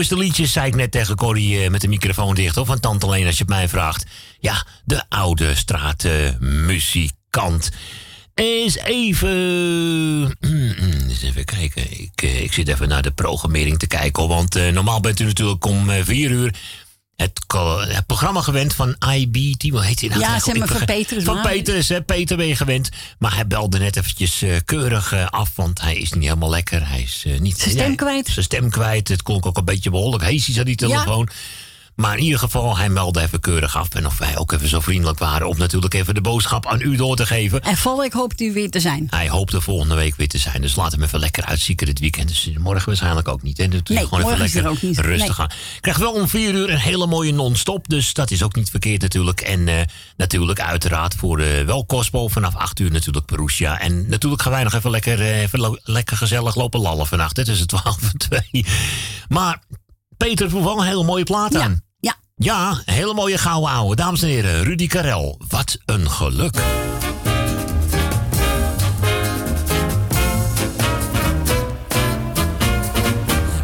mooiste 0.00 0.18
liedjes, 0.18 0.52
zei 0.52 0.66
ik 0.66 0.74
net 0.74 0.90
tegen 0.90 1.16
Corrie 1.16 1.62
eh, 1.62 1.70
met 1.70 1.80
de 1.80 1.88
microfoon 1.88 2.34
dicht. 2.34 2.56
Of 2.56 2.66
van 2.66 2.80
Tante 2.80 3.06
alleen 3.06 3.26
als 3.26 3.36
je 3.36 3.44
het 3.44 3.52
mij 3.52 3.68
vraagt. 3.68 4.06
Ja, 4.38 4.66
de 4.84 5.02
oude 5.08 5.54
straatmuzikant. 5.54 7.70
Eens 8.34 8.76
even... 8.76 10.36
Eens 11.08 11.22
even 11.22 11.44
kijken. 11.44 12.00
Ik, 12.00 12.22
eh, 12.22 12.42
ik, 12.42 12.52
zit 12.52 12.68
even 12.68 12.88
naar 12.88 13.02
de 13.02 13.10
programmering 13.10 13.78
te 13.78 13.86
kijken. 13.86 14.28
Want 14.28 14.56
eh, 14.56 14.72
normaal 14.72 15.00
bent 15.00 15.20
u 15.20 15.24
natuurlijk 15.24 15.64
om 15.64 15.90
vier 15.90 16.30
uur 16.30 16.54
al 17.60 17.82
eh, 17.82 17.94
het 17.94 18.06
programma 18.06 18.40
gewend 18.40 18.74
van 18.74 18.96
IBT. 19.14 19.70
Hoe 19.70 19.84
heet 19.84 20.00
hij 20.00 20.08
nou? 20.08 20.20
Ja, 20.20 20.38
van 20.38 20.84
Petrus. 20.84 21.24
Van 21.24 21.36
hè, 21.88 22.02
Peter 22.02 22.36
ben 22.36 22.46
je 22.46 22.56
gewend. 22.56 22.88
Maar 23.18 23.34
hij 23.34 23.46
belde 23.46 23.78
net 23.78 23.96
eventjes 23.96 24.42
eh, 24.42 24.56
keurig 24.64 25.12
eh, 25.12 25.26
af, 25.26 25.50
want 25.54 25.80
hij 25.80 25.96
is 25.96 26.12
niet 26.12 26.24
helemaal 26.24 26.50
lekker. 26.50 26.88
Hij 26.88 27.02
is 27.02 27.26
niet... 27.38 27.58
Zijn 27.58 27.70
stem 27.70 27.96
kwijt. 27.96 28.28
Zijn 28.28 28.44
stem 28.44 28.70
kwijt. 28.70 29.08
Het 29.08 29.22
klonk 29.22 29.46
ook 29.46 29.56
een 29.56 29.64
beetje 29.64 29.90
behoorlijk 29.90 30.24
hees, 30.24 30.58
aan 30.58 30.64
die 30.64 30.76
telefoon. 30.76 31.28
Maar 31.94 32.16
in 32.18 32.24
ieder 32.24 32.38
geval, 32.38 32.76
hij 32.76 32.88
meldde 32.88 33.20
even 33.20 33.40
keurig 33.40 33.76
af. 33.76 33.88
En 33.94 34.06
of 34.06 34.18
wij 34.18 34.36
ook 34.36 34.52
even 34.52 34.68
zo 34.68 34.80
vriendelijk 34.80 35.18
waren 35.18 35.48
om 35.48 35.58
natuurlijk 35.58 35.94
even 35.94 36.14
de 36.14 36.20
boodschap 36.20 36.66
aan 36.66 36.80
u 36.80 36.96
door 36.96 37.16
te 37.16 37.26
geven. 37.26 37.60
En 37.62 37.76
week 37.98 38.12
hoopt 38.12 38.40
u 38.40 38.52
weer 38.52 38.70
te 38.70 38.80
zijn. 38.80 39.06
Hij 39.10 39.28
hoopt 39.28 39.52
er 39.52 39.62
volgende 39.62 39.94
week 39.94 40.14
weer 40.16 40.28
te 40.28 40.38
zijn. 40.38 40.60
Dus 40.62 40.76
laat 40.76 40.92
hem 40.92 41.02
even 41.02 41.18
lekker 41.18 41.44
uitzieken 41.44 41.86
dit 41.86 41.98
weekend. 41.98 42.28
Dus 42.28 42.50
morgen 42.58 42.86
waarschijnlijk 42.86 43.28
ook 43.28 43.42
niet. 43.42 43.56
Dus 43.56 43.66
Nee, 43.84 44.04
gewoon 44.04 44.20
even 44.20 44.44
is 44.44 44.54
er 44.54 44.62
lekker 44.62 44.68
ook 44.70 44.82
niet. 44.82 44.98
rustig 44.98 45.38
Nee. 45.38 45.46
aan. 45.46 45.56
Krijg 45.80 45.96
wel 45.96 46.12
om 46.12 46.28
vier 46.28 46.54
uur 46.54 46.70
een 46.70 46.78
hele 46.78 47.06
mooie 47.06 47.32
non-stop. 47.32 47.88
Dus 47.88 48.12
dat 48.12 48.30
is 48.30 48.42
ook 48.42 48.54
niet 48.54 48.70
verkeerd 48.70 49.00
natuurlijk. 49.02 49.40
En 49.40 49.68
eh, 49.68 49.80
natuurlijk 50.16 50.60
uiteraard 50.60 51.14
voor 51.14 51.38
eh 51.40 51.64
wel 51.64 51.86
Cosmo 51.86 52.28
vanaf 52.28 52.54
acht 52.56 52.80
uur 52.80 52.90
natuurlijk 52.90 53.26
Perusia. 53.26 53.80
En 53.80 54.08
natuurlijk 54.08 54.42
gaan 54.42 54.52
wij 54.52 54.62
nog 54.64 54.74
even 54.74 54.90
lekker, 54.90 55.20
eh, 55.20 55.40
even 55.42 55.78
lekker 55.82 56.16
gezellig 56.16 56.54
lopen 56.54 56.80
lallen 56.80 57.06
vannacht. 57.06 57.36
hè, 57.36 57.44
tussen 57.44 57.66
12 57.76 58.02
en 58.02 58.18
2. 58.18 58.64
Maar 59.28 59.58
Peter 60.26 60.62
wel 60.62 60.78
een 60.78 60.86
hele 60.86 61.04
mooie 61.04 61.24
plaat 61.24 61.56
aan. 61.56 61.82
Ja. 62.00 62.14
Ja, 62.36 62.70
een 62.70 62.94
hele 62.94 63.14
mooie 63.14 63.38
gouden 63.38 63.70
ouwe. 63.70 63.96
Dames 63.96 64.22
en 64.22 64.28
heren, 64.28 64.62
Rudy 64.62 64.86
Karel. 64.86 65.40
Wat 65.48 65.78
een 65.86 66.10
geluk. 66.10 66.54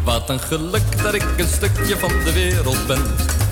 Wat 0.03 0.29
een 0.29 0.39
geluk 0.39 1.03
dat 1.03 1.13
ik 1.13 1.25
een 1.37 1.47
stukje 1.47 1.97
van 1.97 2.09
de 2.23 2.33
wereld 2.33 2.87
ben. 2.87 3.01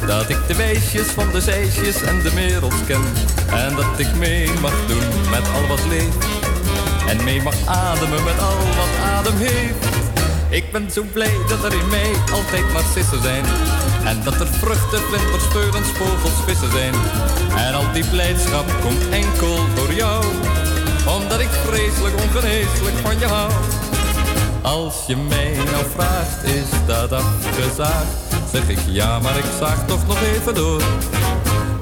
Dat 0.07 0.29
ik 0.29 0.47
de 0.47 0.55
weesjes 0.55 1.07
van 1.07 1.31
de 1.31 1.41
zeisjes 1.41 2.01
en 2.01 2.21
de 2.21 2.33
wereld 2.33 2.85
ken. 2.85 3.03
En 3.51 3.75
dat 3.75 3.99
ik 3.99 4.15
mee 4.15 4.49
mag 4.61 4.87
doen 4.87 5.29
met 5.29 5.47
al 5.53 5.67
wat 5.67 5.85
leeft. 5.89 6.25
En 7.07 7.23
mee 7.23 7.41
mag 7.41 7.65
ademen 7.65 8.23
met 8.23 8.39
al 8.39 8.57
wat 8.57 8.97
adem 9.03 9.37
heeft. 9.37 10.04
Ik 10.55 10.71
ben 10.71 10.91
zo 10.91 11.03
blij 11.13 11.37
dat 11.47 11.63
er 11.63 11.73
in 11.73 11.89
mij 11.89 12.11
altijd 12.33 12.73
narcissen 12.73 13.21
zijn. 13.21 13.45
En 14.03 14.23
dat 14.23 14.39
er 14.39 14.47
vruchten, 14.47 14.99
vlinders, 14.99 15.43
veulens, 15.43 15.87
vogels, 15.87 16.43
vissen 16.45 16.71
zijn. 16.71 16.93
En 17.55 17.73
al 17.73 17.91
die 17.93 18.05
blijdschap 18.05 18.65
komt 18.81 19.09
enkel 19.09 19.55
door 19.75 19.93
jou. 19.93 20.23
Omdat 21.17 21.39
ik 21.39 21.49
vreselijk 21.65 22.15
ongeneeslijk 22.21 22.95
van 23.01 23.19
je 23.19 23.25
hou. 23.25 23.51
Als 24.61 24.95
je 25.07 25.17
mij 25.17 25.55
nou 25.71 25.85
vraagt, 25.95 26.43
is 26.43 26.69
dat 26.85 27.11
afgezaagd? 27.11 28.15
Zeg 28.51 28.69
ik 28.69 28.79
ja, 28.87 29.19
maar 29.19 29.37
ik 29.37 29.49
zaag 29.59 29.85
toch 29.85 30.07
nog 30.07 30.21
even 30.21 30.53
door. 30.53 30.81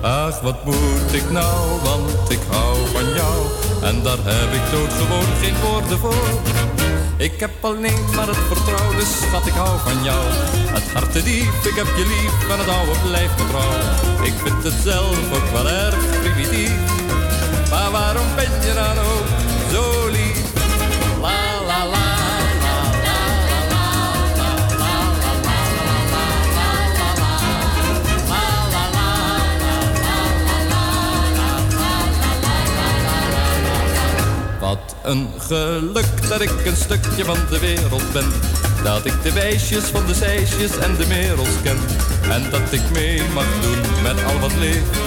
Ach, 0.01 0.41
wat 0.41 0.65
moet 0.65 1.11
ik 1.11 1.31
nou, 1.31 1.81
want 1.83 2.31
ik 2.31 2.41
hou 2.49 2.77
van 2.93 3.13
jou. 3.13 3.45
En 3.81 4.03
daar 4.03 4.19
heb 4.21 4.53
ik 4.53 4.71
doodgewoon 4.71 5.27
geen 5.41 5.55
woorden 5.61 5.99
voor. 5.99 6.82
Ik 7.17 7.39
heb 7.39 7.51
alleen 7.61 8.05
maar 8.15 8.27
het 8.27 8.37
vertrouwen, 8.37 8.95
dus 8.95 9.21
schat, 9.21 9.45
ik 9.47 9.53
hou 9.53 9.79
van 9.79 10.03
jou. 10.03 10.23
Het 10.75 10.91
hart 10.93 11.13
diep, 11.13 11.63
ik 11.63 11.75
heb 11.75 11.87
je 11.97 12.05
lief 12.05 12.49
en 12.49 12.59
het 12.59 12.67
oude 12.67 12.99
blijft 13.07 13.37
me 13.37 13.47
trouw. 13.47 14.25
Ik 14.25 14.33
vind 14.43 14.63
het 14.63 14.83
zelf 14.83 15.33
ook 15.33 15.49
wel 15.51 15.69
erg 15.69 16.19
primitief. 16.19 16.71
Maar 17.69 17.91
waarom 17.91 18.25
ben 18.35 18.51
je 18.65 18.73
dan 18.73 18.97
ook 18.97 19.27
zo 19.71 20.07
lief? 20.07 20.22
Wat 34.73 34.95
een 35.03 35.29
geluk 35.37 36.27
dat 36.29 36.41
ik 36.41 36.65
een 36.65 36.75
stukje 36.75 37.25
van 37.25 37.37
de 37.49 37.59
wereld 37.59 38.11
ben. 38.13 38.25
Dat 38.83 39.05
ik 39.05 39.23
de 39.23 39.33
wijsjes 39.33 39.83
van 39.83 40.05
de 40.05 40.13
zeisjes 40.13 40.77
en 40.77 40.95
de 40.95 41.07
merels 41.07 41.61
ken. 41.63 41.77
En 42.31 42.43
dat 42.51 42.71
ik 42.71 42.81
mee 42.93 43.21
mag 43.33 43.45
doen 43.61 43.81
met 44.03 44.23
al 44.23 44.39
wat 44.39 44.55
leeft. 44.55 44.97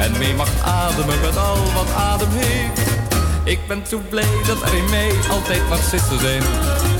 En 0.00 0.12
mee 0.18 0.34
mag 0.34 0.48
ademen 0.62 1.20
met 1.20 1.36
al 1.36 1.56
wat 1.74 1.90
adem 1.96 2.28
heeft. 2.30 2.80
Ik 3.44 3.66
ben 3.68 3.82
zo 3.88 4.00
blij 4.10 4.34
dat 4.46 4.62
er 4.62 4.74
in 4.74 4.90
mij 4.90 5.10
altijd 5.30 5.68
narcissen 5.68 6.20
zijn. 6.20 6.42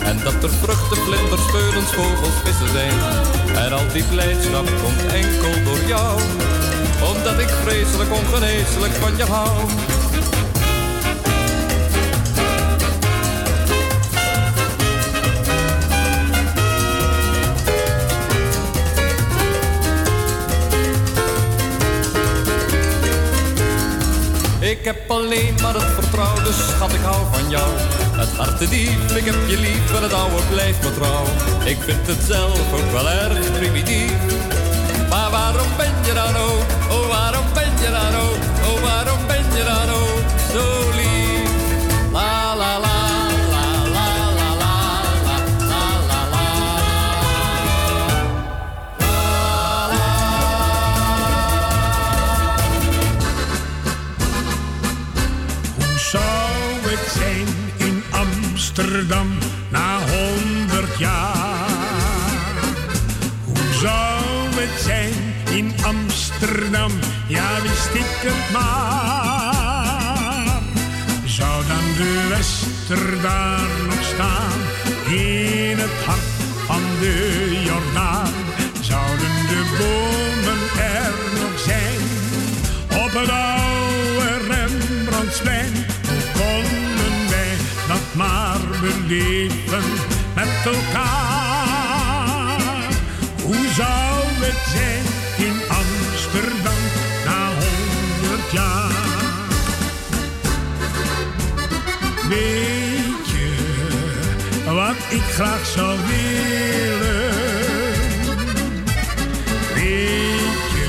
En 0.03 0.17
dat 0.25 0.43
er 0.43 0.51
vruchten, 0.51 0.97
vlinders, 0.97 1.47
veulens, 1.51 1.93
vogels, 1.93 2.39
vissen 2.45 2.71
zijn. 2.79 2.99
En 3.65 3.73
al 3.73 3.89
die 3.93 4.05
blijdschap 4.05 4.67
komt 4.83 5.13
enkel 5.13 5.65
door 5.65 5.83
jou. 5.87 6.21
Omdat 7.15 7.39
ik 7.39 7.49
vreselijk 7.65 8.13
ongeneeslijk 8.13 8.93
van 8.93 9.17
je 9.17 9.25
hou. 9.25 9.69
Ik 24.85 24.91
heb 24.91 25.11
alleen 25.11 25.55
maar 25.63 25.75
het 25.75 25.93
vertrouwen, 25.99 26.45
dus 26.45 26.57
schat, 26.69 26.93
ik 26.93 27.01
hou 27.01 27.23
van 27.33 27.51
jou. 27.51 27.71
Het 28.23 28.29
hart 28.29 28.59
te 28.59 28.69
diep, 28.69 29.11
ik 29.17 29.25
heb 29.25 29.35
je 29.47 29.59
lief 29.59 29.97
en 29.97 30.03
het 30.03 30.13
oude 30.13 30.43
blijft 30.51 30.83
me 30.83 30.95
trouw. 30.95 31.25
Ik 31.65 31.77
vind 31.81 32.07
het 32.07 32.23
zelf 32.27 32.73
ook 32.73 32.91
wel 32.93 33.09
erg 33.11 33.53
primitief. 33.53 34.13
Maar 35.09 35.31
waarom 35.31 35.69
ben 35.77 35.95
je 36.07 36.13
dan 36.13 36.37
ook, 36.37 36.67
oh 36.91 37.07
waarom 37.09 37.47
ben 37.55 37.73
je 37.83 37.91
dan 37.91 38.15
ook, 38.27 38.41
oh 38.69 38.81
waarom 38.83 39.27
ben 39.27 39.45
je 39.57 39.65
dan 39.65 39.89
ook 39.95 40.04
Amsterdam 58.77 59.39
na 59.71 59.99
honderd 59.99 60.99
jaar? 60.99 61.69
Hoe 63.45 63.73
zou 63.81 64.25
het 64.55 64.81
zijn 64.83 65.13
in 65.51 65.73
Amsterdam? 65.85 66.91
Ja, 67.27 67.61
wist 67.63 67.95
ik 67.95 68.21
het 68.27 68.51
maar. 68.53 69.83
Zou 71.25 71.67
dan 71.67 71.85
de 71.97 72.27
Wester 72.29 73.23
daar 73.23 73.69
nog 73.87 74.05
staan 74.15 74.59
in 75.15 75.79
het 75.79 76.05
hart 76.07 76.33
van 76.67 76.83
de 77.01 77.61
Jordaan? 77.65 78.33
Zouden 78.81 79.47
de 79.49 79.75
bomen 79.79 80.24
beleven 88.95 89.85
met 90.35 90.49
elkaar? 90.65 91.03
Hoe 93.43 93.67
zou 93.77 94.25
het 94.45 94.61
zijn 94.75 95.05
in 95.49 95.57
Amsterdam 95.69 96.83
na 97.25 97.49
honderd 97.49 98.51
jaar? 98.53 98.93
Weet 102.29 103.29
je 103.31 103.53
wat 104.65 104.97
ik 105.09 105.23
graag 105.23 105.67
zou 105.67 105.99
willen? 106.07 107.33
Weet 109.75 110.71
je 110.75 110.89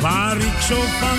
waar 0.00 0.36
ik 0.36 0.60
zo 0.68 0.80
van 1.00 1.18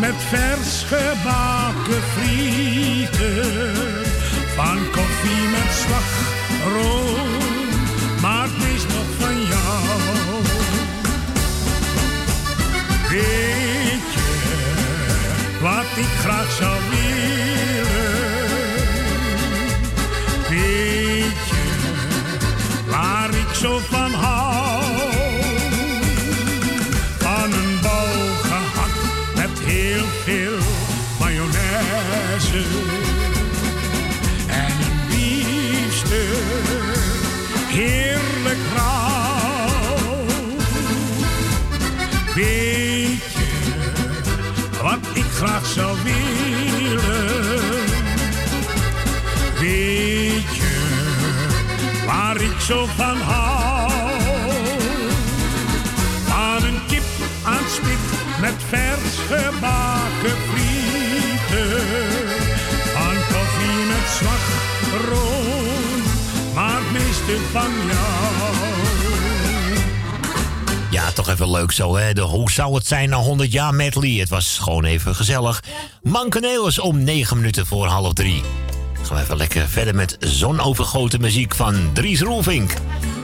met 0.00 0.14
vers 0.16 0.82
gebakken 0.86 2.02
frieten. 2.02 3.74
Van 4.54 4.78
koffie 4.90 5.48
met 5.50 5.72
slagroom, 5.82 7.28
maar 8.20 8.48
het 8.48 8.74
is 8.74 8.82
nog 8.82 9.08
van 9.18 9.36
jou. 9.46 10.42
Weet 13.10 14.12
je 14.12 15.58
wat 15.60 15.96
ik 15.96 16.18
graag 16.20 16.50
zou 16.50 16.76
willen? 16.90 17.07
Zo 52.68 52.86
van 52.86 53.16
hou. 53.16 53.90
Van 56.26 56.68
een 56.68 56.80
kip 56.86 57.02
aan 57.44 57.68
spit 57.68 58.04
met 58.40 58.54
vers 58.68 59.16
gebakken 59.28 60.38
frieten. 60.50 61.86
Van 62.94 63.14
koffie 63.14 63.84
met 63.86 64.08
slagroom, 64.18 66.02
maar 66.54 66.78
het 66.78 66.92
meeste 66.92 67.36
van 67.52 67.72
jou. 67.86 68.68
Ja, 70.90 71.12
toch 71.12 71.28
even 71.28 71.50
leuk 71.50 71.72
zo, 71.72 71.96
hè? 71.96 72.12
De, 72.12 72.20
hoe 72.20 72.50
zou 72.50 72.74
het 72.74 72.86
zijn 72.86 73.08
na 73.08 73.16
100 73.16 73.52
jaar 73.52 73.74
medley? 73.74 74.10
Het 74.10 74.28
was 74.28 74.58
gewoon 74.58 74.84
even 74.84 75.14
gezellig. 75.14 75.62
Mankenelis 76.02 76.78
om 76.78 77.04
9 77.04 77.36
minuten 77.36 77.66
voor 77.66 77.86
half 77.86 78.12
drie. 78.12 78.42
Gaan 79.08 79.16
we 79.16 79.22
even 79.22 79.36
lekker 79.36 79.68
verder 79.68 79.94
met 79.94 80.16
zonovergoten 80.20 81.20
muziek 81.20 81.54
van 81.54 81.90
Dries 81.92 82.20
Roelvink. 82.20 82.72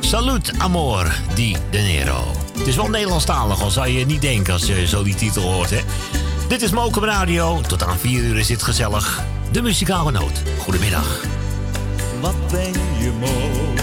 Salut, 0.01 0.53
amor, 0.59 1.13
di 1.35 1.57
de 1.71 1.79
Nero. 1.79 2.25
Het 2.59 2.67
is 2.67 2.77
wel 2.77 2.89
Nederlandstalig, 2.89 3.63
al 3.63 3.71
zou 3.71 3.89
je 3.89 4.07
niet 4.07 4.21
denken 4.21 4.53
als 4.53 4.67
je 4.67 4.87
zo 4.87 5.03
die 5.03 5.15
titel 5.15 5.43
hoort, 5.43 5.71
hè? 5.71 5.81
Dit 6.49 6.63
is 6.63 6.71
Mokum 6.71 7.05
Radio. 7.05 7.61
Tot 7.61 7.83
aan 7.83 7.99
4 7.99 8.23
uur 8.23 8.39
is 8.39 8.47
dit 8.47 8.63
gezellig. 8.63 9.23
De 9.53 9.63
muzikale 9.63 10.11
noot. 10.11 10.43
Goedemiddag. 10.59 11.21
Wat 12.21 12.49
ben 12.51 12.73
je 12.99 13.13
mooi. 13.21 13.75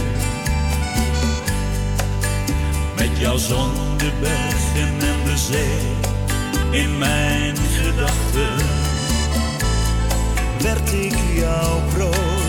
Met 2.97 3.19
jouw 3.19 3.37
zon, 3.37 3.71
de 3.97 4.11
bergen 4.21 5.07
en 5.07 5.23
de 5.25 5.37
zee. 5.37 6.81
In 6.81 6.97
mijn 6.97 7.57
gedachten 7.57 8.80
werd 10.61 10.93
ik 10.93 11.15
jouw 11.33 11.81
prooi. 11.93 12.41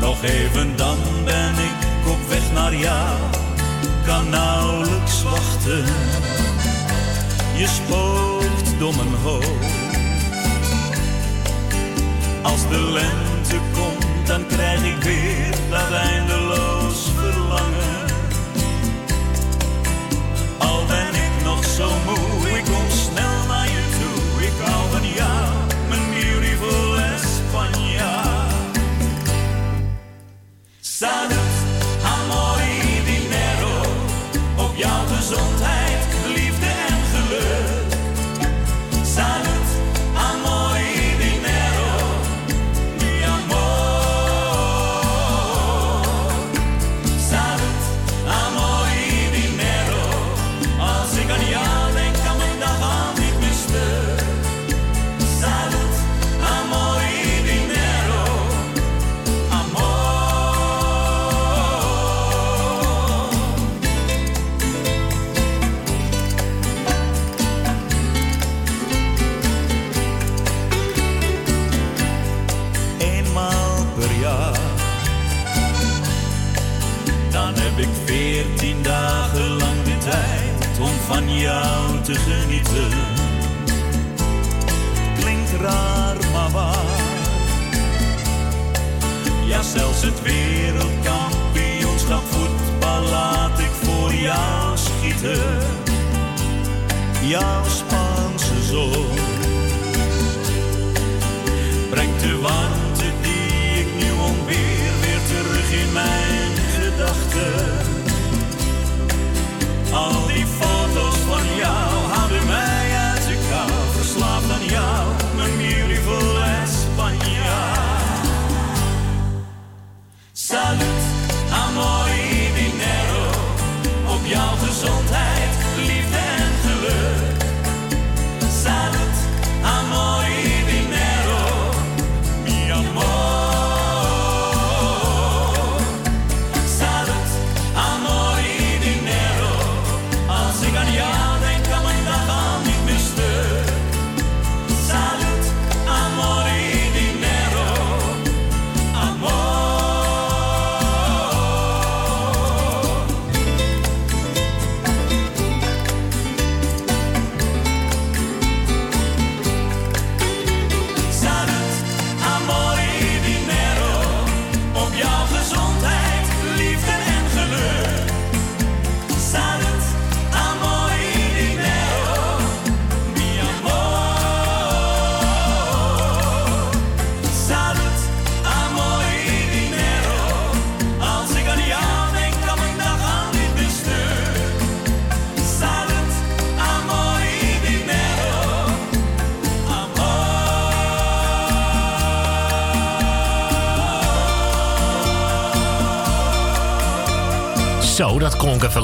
Nog 0.00 0.22
even 0.22 0.76
dan 0.76 0.96
ben 1.24 1.54
ik 1.54 2.08
op 2.08 2.28
weg 2.28 2.52
naar 2.52 2.74
jou. 2.74 3.18
Kan 4.06 4.28
nauwelijks 4.28 5.22
wachten. 5.22 5.84
Je 7.56 7.66
spookt 7.66 8.78
door 8.78 8.94
mijn 8.96 9.14
hoofd. 9.22 9.78
Als 12.42 12.68
de 12.68 12.80
lente 12.92 13.60
komt, 13.74 14.26
dan 14.26 14.46
krijg 14.46 14.84
ik 14.84 15.02
weer 15.02 15.54
dat 15.70 15.92
eindeloos 15.92 17.10
verlangen. 17.16 18.06
Al 20.58 20.84
ben 20.86 21.14
ik 21.14 21.44
nog 21.44 21.64
zo 21.64 21.90
moe, 22.06 22.29
jou 81.38 82.00
te 82.02 82.14
genieten. 82.14 82.90
Klinkt 85.20 85.52
raar, 85.60 86.16
maar 86.32 86.50
waar. 86.50 86.84
Ja, 89.46 89.62
zelfs 89.62 90.02
het 90.02 90.22
wereldkampioenschap 90.22 92.22
voetbal 92.24 93.02
laat 93.02 93.58
ik 93.58 93.70
voor 93.82 94.14
jou 94.14 94.76
schieten. 94.76 95.58
Jouw 97.22 97.64
Spaanse 97.64 98.62
zon 98.70 99.06
brengt 101.90 102.20
de 102.20 102.38
warmte 102.40 102.69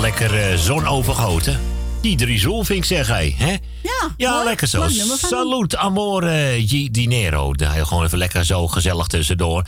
lekker 0.06 0.50
eh, 0.50 0.58
zonovergoten. 0.58 1.60
Die 2.00 2.16
Dries 2.16 2.44
Roelvink, 2.44 2.84
zeg 2.84 3.06
hij. 3.08 3.34
Hè? 3.38 3.50
Ja, 3.82 4.14
Ja, 4.16 4.44
lekker 4.44 4.66
zo. 4.66 4.88
Salut, 5.16 5.76
amore 5.76 6.56
y 6.66 6.90
dinero. 6.90 7.52
Daar 7.54 7.86
gewoon 7.86 8.04
even 8.04 8.18
lekker 8.18 8.44
zo 8.44 8.66
gezellig 8.68 9.06
tussendoor. 9.06 9.64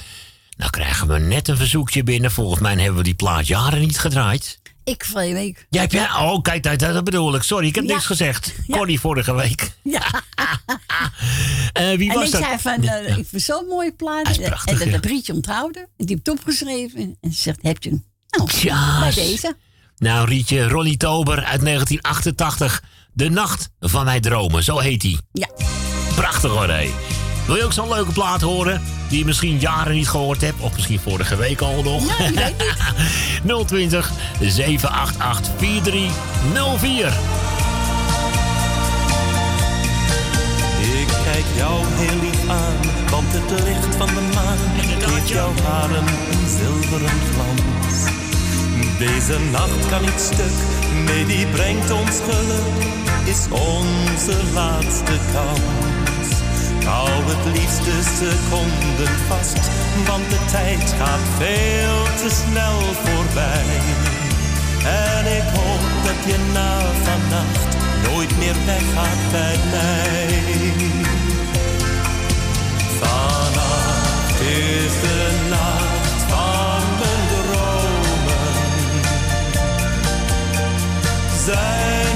Nou 0.57 0.71
krijgen 0.71 1.09
we 1.09 1.19
net 1.19 1.49
een 1.49 1.57
verzoekje 1.57 2.03
binnen. 2.03 2.31
Volgens 2.31 2.61
mij 2.61 2.73
hebben 2.75 2.95
we 2.97 3.03
die 3.03 3.15
plaat 3.15 3.47
jaren 3.47 3.81
niet 3.81 3.99
gedraaid. 3.99 4.61
Ik 4.85 5.05
vorige 5.05 5.33
week. 5.33 5.67
Jij 5.71 5.81
hebt 5.81 5.93
jij? 5.93 6.11
Oh, 6.11 6.43
kijk, 6.43 6.63
dat, 6.63 6.79
dat 6.79 7.05
bedoel 7.05 7.35
ik. 7.35 7.43
Sorry, 7.43 7.67
ik 7.67 7.75
heb 7.75 7.85
Ja. 7.85 7.93
niks 7.93 8.07
gezegd. 8.07 8.55
Connie 8.71 9.01
vorige 9.01 9.35
week. 9.35 9.71
Ja. 9.83 10.03
Eh, 11.73 11.97
wie 11.97 12.09
en 12.11 12.15
was 12.15 12.27
ik 12.27 12.33
dat? 12.33 12.43
zei 12.43 12.59
van, 12.59 12.83
eh, 12.89 13.17
ik 13.17 13.27
vind 13.29 13.43
zo'n 13.43 13.67
mooie 13.69 13.93
plaat. 13.93 14.41
Prachtig, 14.43 14.73
en 14.73 14.79
dat 14.79 14.87
ja. 14.87 14.93
heb 14.93 15.05
Rietje 15.05 15.33
onthouden. 15.33 15.89
En 15.97 16.07
die 16.07 16.17
het 16.17 16.29
opgeschreven. 16.29 17.17
En 17.21 17.33
ze 17.33 17.43
zegt, 17.43 17.59
heb 17.63 17.83
je 17.83 17.89
hem? 17.91 18.05
Nou, 18.31 18.51
Ja, 18.61 19.01
bij 19.01 19.13
deze. 19.15 19.57
Nou, 19.99 20.29
Rietje, 20.29 20.69
Ronnie 20.69 20.97
Tober 20.97 21.35
uit 21.35 21.61
1988. 21.61 22.83
De 23.13 23.29
Nacht 23.29 23.71
van 23.81 24.05
Mijn 24.05 24.21
Dromen, 24.21 24.65
zo 24.65 24.79
heet 24.79 25.03
hij. 25.03 25.19
Ja. 25.33 25.49
Prachtig 26.15 26.51
hoor, 26.51 26.69
hé. 26.69 26.91
Wil 27.47 27.57
je 27.57 27.65
ook 27.65 27.73
zo'n 27.73 27.89
leuke 27.89 28.13
plaat 28.13 28.41
horen? 28.41 28.83
Die 29.09 29.19
je 29.19 29.25
misschien 29.25 29.59
jaren 29.59 29.95
niet 29.95 30.09
gehoord 30.09 30.41
hebt. 30.41 30.61
Of 30.61 30.75
misschien 30.75 31.01
vorige 31.01 31.37
week 31.37 31.61
al 31.61 31.83
nog. 31.83 32.19
Ja, 32.19 32.33
weet 33.45 33.67
020 33.69 34.11
788 34.41 35.53
4304. 35.57 37.07
Ik 41.01 41.09
kijk 41.25 41.45
jou 41.57 41.85
heel 41.87 42.21
lief 42.21 42.49
aan, 42.49 43.11
want 43.11 43.27
het 43.31 43.65
licht 43.65 43.97
van 43.97 44.07
de 44.07 44.31
maan 44.35 44.59
geeft 45.01 45.29
jouw 45.29 45.53
haren 45.63 46.07
een 46.07 46.49
zilveren 46.49 47.21
glans. 47.33 47.78
Deze 48.99 49.39
nacht 49.51 49.89
kan 49.91 50.01
niet 50.01 50.21
stuk, 50.21 50.59
nee 51.07 51.27
die 51.27 51.47
brengt 51.47 51.91
ons 51.91 52.17
geluk, 52.29 52.81
is 53.25 53.47
onze 53.51 54.37
laatste 54.55 55.17
kans. 55.33 56.29
Hou 56.85 57.09
het 57.09 57.45
liefste 57.59 57.97
seconden 58.19 59.15
vast, 59.29 59.71
want 60.07 60.31
de 60.31 60.39
tijd 60.51 60.95
gaat 60.99 61.27
veel 61.39 62.03
te 62.23 62.31
snel 62.41 62.79
voorbij. 63.05 63.71
En 64.85 65.25
ik 65.39 65.49
hoop 65.57 65.85
dat 66.05 66.21
je 66.27 66.39
na 66.53 66.81
vannacht 67.03 67.77
nooit 68.07 68.39
meer 68.39 68.57
weggaat 68.67 69.31
bij 69.31 69.59
mij. 69.71 70.29
Vannacht 73.01 74.41
is 74.41 74.93
de 75.01 75.47
nacht 75.51 75.88
Zijn 81.49 82.08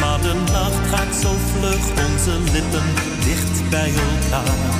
maar 0.00 0.20
de 0.20 0.34
nacht 0.52 0.88
gaat 0.92 1.14
zo 1.22 1.32
vlug. 1.52 1.84
Onze 2.06 2.34
lippen 2.52 2.88
dicht 3.24 3.70
bij 3.70 3.92
elkaar. 4.08 4.74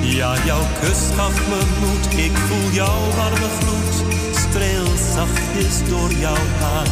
Ja, 0.00 0.34
jouw 0.44 0.66
kus 0.80 1.00
gaf 1.16 1.48
me 1.48 1.60
moed, 1.80 2.18
ik 2.26 2.36
voel 2.36 2.70
jouw 2.70 3.02
warme 3.16 3.50
gloed. 3.60 3.94
Streel 4.36 4.86
zachtjes 5.14 5.88
door 5.88 6.12
jouw 6.12 6.44
haar. 6.60 6.86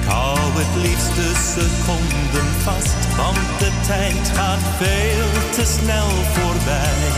Ik 0.00 0.08
hou 0.08 0.38
het 0.60 0.74
liefste 0.82 1.26
seconden 1.52 2.48
vast, 2.62 3.16
want 3.16 3.48
de 3.58 3.70
tijd 3.86 4.28
gaat 4.34 4.64
veel 4.78 5.30
te 5.56 5.64
snel 5.76 6.10
voorbij. 6.34 7.12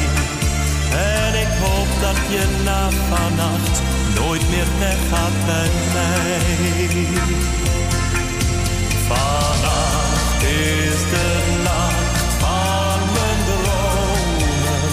En 0.92 1.40
ik 1.44 1.52
hoop 1.64 1.90
dat 2.00 2.18
je 2.34 2.44
na 2.64 2.90
vannacht 2.90 3.82
nooit 4.18 4.50
meer 4.50 4.66
weggaat 4.78 5.36
bij 5.46 5.70
mij. 5.94 7.81
Vannacht 9.06 10.42
is 10.42 11.00
de 11.10 11.60
nacht 11.62 12.34
van 12.38 12.98
mijn 13.12 13.38
dromen. 13.44 14.92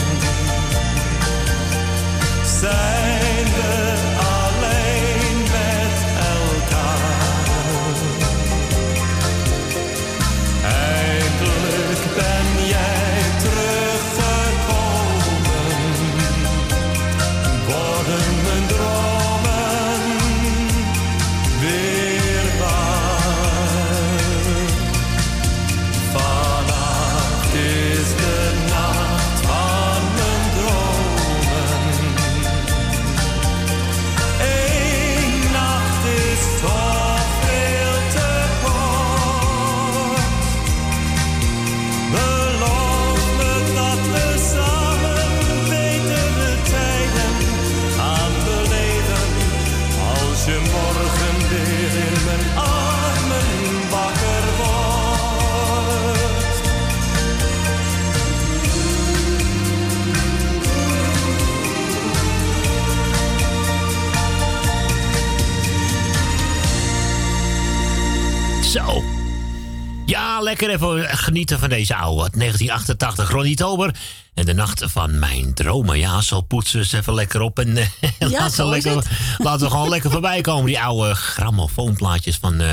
Lekker 70.50 70.70
even 70.70 71.18
genieten 71.18 71.60
van 71.60 71.70
deze 71.70 71.96
oude. 71.96 72.16
1988, 72.16 73.32
Ronnie 73.32 73.56
Tober. 73.56 73.96
En 74.34 74.46
de 74.46 74.54
nacht 74.54 74.84
van 74.88 75.20
mijn 75.20 75.54
dromen. 75.54 76.00
Ja, 76.00 76.22
zo 76.22 76.42
poetsen 76.42 76.86
ze 76.86 76.98
even 76.98 77.14
lekker 77.14 77.42
op. 77.42 77.60
En 77.60 77.78
eh, 77.78 77.86
laten, 78.32 78.52
zo 78.52 78.70
we 78.70 78.78
is 78.78 78.84
lekker, 78.84 79.04
laten 79.46 79.66
we 79.66 79.72
gewoon 79.72 79.90
lekker 79.90 80.12
voorbij 80.12 80.42
komen. 80.42 80.66
Die 80.66 80.80
oude 80.82 81.16
grammofoonplaatjes 81.16 82.38
van, 82.38 82.62
eh, 82.62 82.72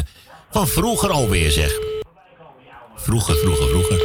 van 0.50 0.68
vroeger 0.68 1.10
alweer, 1.10 1.50
zeg. 1.50 1.72
Vroeger, 2.96 3.36
vroeger, 3.36 3.68
vroeger. 3.68 3.96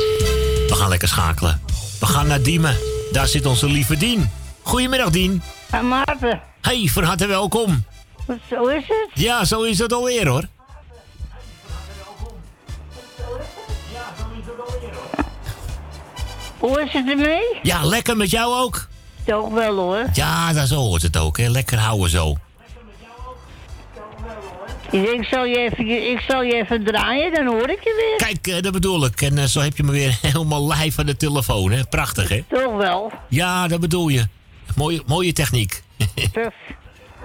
We 0.68 0.76
gaan 0.76 0.90
lekker 0.90 1.08
schakelen. 1.08 1.62
We 2.00 2.06
gaan 2.06 2.28
naar 2.28 2.42
Diemen. 2.42 2.78
Daar 3.12 3.28
zit 3.28 3.46
onze 3.46 3.68
lieve 3.68 3.98
Dien. 3.98 4.32
Goedemiddag, 4.62 5.10
Dien. 5.10 5.42
En 5.70 5.88
Maarten, 5.88 6.42
Hey, 6.62 6.88
van 6.88 7.04
harte 7.04 7.28
welkom. 7.28 7.86
zo 8.50 8.68
is 8.68 8.84
het? 8.88 9.10
Ja, 9.14 9.46
zo 9.46 9.62
is 9.62 9.80
het 9.80 9.94
alweer, 9.94 10.28
hoor. 10.28 10.44
Hoe 16.62 16.82
is 16.82 16.92
het 16.92 17.10
ermee? 17.10 17.60
Ja, 17.62 17.84
lekker 17.84 18.18
met 18.18 18.30
jou 18.30 18.54
ook. 18.64 18.88
Toch 19.26 19.50
wel 19.50 19.76
hoor. 19.76 20.06
Ja, 20.14 20.54
dat 20.54 20.68
zo 20.68 20.76
hoort 20.76 21.02
het 21.02 21.18
ook, 21.18 21.38
hè. 21.38 21.48
Lekker 21.48 21.78
houden 21.78 22.10
zo. 22.10 22.36
Ik, 24.92 25.24
zal 25.24 25.46
je 25.46 25.58
even, 25.58 26.12
ik 26.12 26.20
zal 26.28 26.42
je 26.44 26.54
even 26.54 26.84
draaien, 26.84 27.34
dan 27.34 27.46
hoor 27.46 27.70
ik 27.70 27.84
je 27.84 28.16
weer. 28.18 28.28
Kijk, 28.28 28.48
eh, 28.48 28.62
dat 28.62 28.74
bedoel 28.74 29.06
ik. 29.06 29.22
En 29.22 29.38
eh, 29.38 29.44
zo 29.44 29.60
heb 29.60 29.78
je 29.78 29.84
me 29.84 29.92
weer 29.92 30.18
helemaal 30.32 30.72
live 30.74 31.00
aan 31.00 31.06
de 31.06 31.18
telefoon, 31.18 31.72
hè. 31.72 31.84
Prachtig, 31.84 32.30
hè. 32.30 32.44
Toch 32.50 32.76
wel. 32.76 33.12
Ja, 33.30 33.68
dat 33.68 33.80
bedoel 33.80 34.08
je. 34.08 34.28
Mooie, 34.76 35.02
mooie 35.06 35.34
techniek. 35.34 35.84
Tuf. 36.34 36.54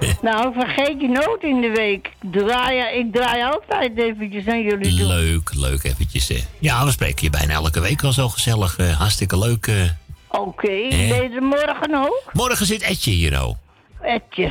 nou, 0.23 0.53
vergeet 0.55 1.01
je 1.01 1.09
nooit 1.09 1.43
in 1.43 1.61
de 1.61 1.71
week. 1.71 2.11
Draai, 2.31 2.99
ik 2.99 3.13
draai 3.13 3.43
altijd 3.43 3.99
eventjes 3.99 4.47
aan 4.47 4.63
jullie 4.63 4.97
toe. 4.97 5.07
Leuk, 5.07 5.51
leuk 5.55 5.83
eventjes, 5.85 6.29
hè. 6.29 6.39
Ja, 6.59 6.85
we 6.85 6.91
spreken 6.91 7.25
je 7.25 7.31
bijna 7.31 7.53
elke 7.55 7.81
week 7.81 8.03
al 8.03 8.13
zo 8.13 8.29
gezellig. 8.29 8.77
eh, 8.79 8.99
hartstikke 8.99 9.39
leuk. 9.39 9.67
eh. 9.67 9.83
Oké, 10.29 10.67
ben 10.89 11.23
je 11.23 11.29
er 11.37 11.43
morgen 11.43 11.95
ook? 11.95 12.23
Morgen 12.33 12.67
zit 12.67 12.83
Etje 12.83 13.11
hier, 13.11 13.43
oh. 13.45 13.57
Etje. 14.03 14.45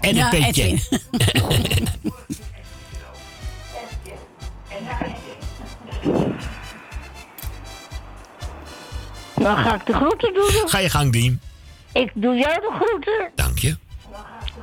En 0.00 0.08
een 0.08 0.14
Ja, 0.16 0.28
petje. 0.28 0.62
Edwin. 0.62 0.80
Dan 9.34 9.56
ga 9.56 9.74
ik 9.74 9.86
de 9.86 9.92
groeten 9.92 10.34
doen. 10.34 10.68
Ga 10.68 10.78
je 10.78 10.90
gang, 10.90 11.12
Dien. 11.12 11.40
Ik 11.92 12.10
doe 12.14 12.34
jou 12.34 12.54
de 12.60 12.70
groeten. 12.80 13.30
Dank 13.34 13.58
je. 13.58 13.76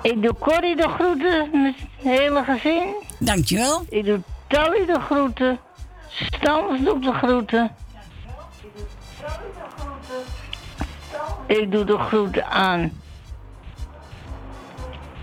Ik 0.03 0.21
doe 0.21 0.35
Corrie 0.39 0.75
de 0.75 0.87
groeten 0.87 1.49
met 1.63 1.75
het 1.75 2.03
hele 2.03 2.43
gezin. 2.43 2.95
Dankjewel. 3.19 3.85
Ik 3.89 4.05
doe 4.05 4.21
Tally 4.47 4.85
de 4.85 4.99
groeten. 4.99 5.59
Stans 6.09 6.83
doet 6.83 7.03
de 7.03 7.13
groeten. 7.13 7.75
Ik 11.47 11.71
doe 11.71 11.83
de 11.83 11.97
groeten 11.97 12.45
aan 12.45 12.91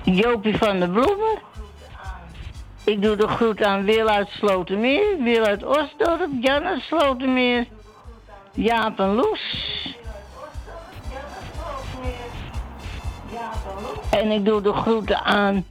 Jopie 0.05 0.57
van 0.57 0.79
der 0.79 0.89
Bloemen. 0.89 1.39
Ik 2.85 3.03
doe 3.03 3.17
de 3.17 3.29
groet 3.29 3.63
aan 3.63 3.85
Wil 3.85 4.09
uit 4.09 4.29
Slotermeer, 4.29 5.23
Wil 5.23 5.45
uit 5.45 5.65
Osdorp, 5.65 6.29
Jan 6.41 6.65
uit 6.65 6.81
Slotermeer, 6.81 7.67
Jaap 8.53 8.99
en 8.99 9.15
Loes. 9.15 9.41
En 14.11 14.31
ik 14.31 14.45
doe 14.45 14.61
de 14.61 14.73
groeten 14.73 15.23
aan. 15.25 15.67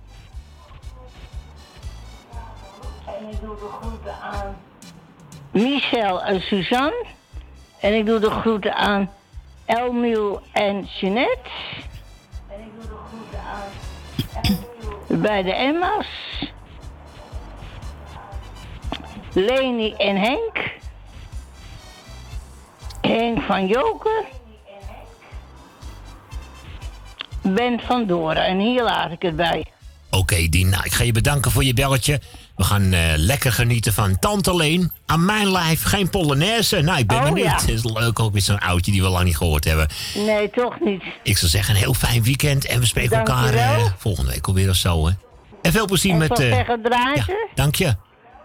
En 3.06 3.30
ik 3.30 3.42
doe 3.42 3.56
de 3.56 3.70
groeten 3.82 4.16
aan. 4.22 4.58
Michel 5.52 6.24
en 6.24 6.42
Suzanne. 6.42 7.06
En 7.80 7.94
ik 7.94 8.06
doe 8.06 8.20
de 8.20 8.30
groeten 8.30 8.76
aan 8.76 9.12
Elmiel 9.66 10.42
en 10.52 10.84
Jeanette. 10.84 11.50
En 12.48 12.60
ik 12.60 12.72
doe 12.80 12.90
de 12.90 12.98
groeten 13.08 13.40
aan 13.40 15.22
bij 15.22 15.44
de 15.44 15.54
Emma's. 15.54 16.08
Leni 19.34 19.94
en 19.94 20.16
Henk. 20.16 20.78
Henk 23.02 23.42
van 23.42 23.68
Joken. 23.68 24.39
Ben 27.54 27.80
van 27.88 28.06
Doren. 28.08 28.46
En 28.46 28.60
hier 28.60 28.84
laat 28.84 29.12
ik 29.12 29.22
het 29.22 29.36
bij. 29.36 29.66
Oké, 30.12 30.48
Dien. 30.50 30.70
Nou, 30.70 30.84
ik 30.86 30.92
ga 30.94 31.04
je 31.04 31.12
bedanken 31.12 31.52
voor 31.52 31.64
je 31.64 31.74
belletje. 31.74 32.20
We 32.56 32.64
gaan 32.64 32.94
eh, 32.94 33.02
lekker 33.16 33.52
genieten 33.52 33.94
van 33.94 34.20
Tante 34.20 34.56
Leen. 34.56 34.92
Aan 35.06 35.26
mijn 35.26 35.52
lijf 35.52 35.84
geen 35.84 36.10
Polonaise. 36.10 36.82
Nou, 36.82 37.00
ik 37.00 37.08
ben 37.08 37.18
Oh, 37.18 37.24
benieuwd. 37.24 37.46
ja. 37.46 37.56
Het 37.56 37.70
is 37.70 37.84
leuk 37.84 38.20
ook 38.20 38.32
weer 38.32 38.42
zo'n 38.42 38.60
oudje 38.60 38.92
die 38.92 39.02
we 39.02 39.10
lang 39.10 39.26
niet 39.26 39.38
gehoord 39.38 39.64
hebben. 39.64 39.88
Nee, 40.16 40.50
toch 40.50 40.80
niet. 40.80 41.04
Ik 41.24 41.38
zou 41.38 41.52
zeggen, 41.52 41.74
een 41.76 41.80
heel 41.82 41.94
fijn 41.94 42.24
weekend. 42.24 42.66
En 42.66 42.80
we 42.80 42.86
spreken 42.86 43.18
elkaar 43.18 43.54
eh, 43.54 43.86
volgende 43.98 44.32
week 44.32 44.48
alweer 44.48 44.70
of 44.70 44.76
zo. 44.76 45.08
Hè. 45.08 45.14
En 45.62 45.72
veel 45.72 45.86
plezier 45.86 46.12
En 46.12 46.18
met... 46.18 46.36
draaien 46.84 47.24
ze. 47.26 47.48
dank 47.56 47.76
je. 47.76 47.96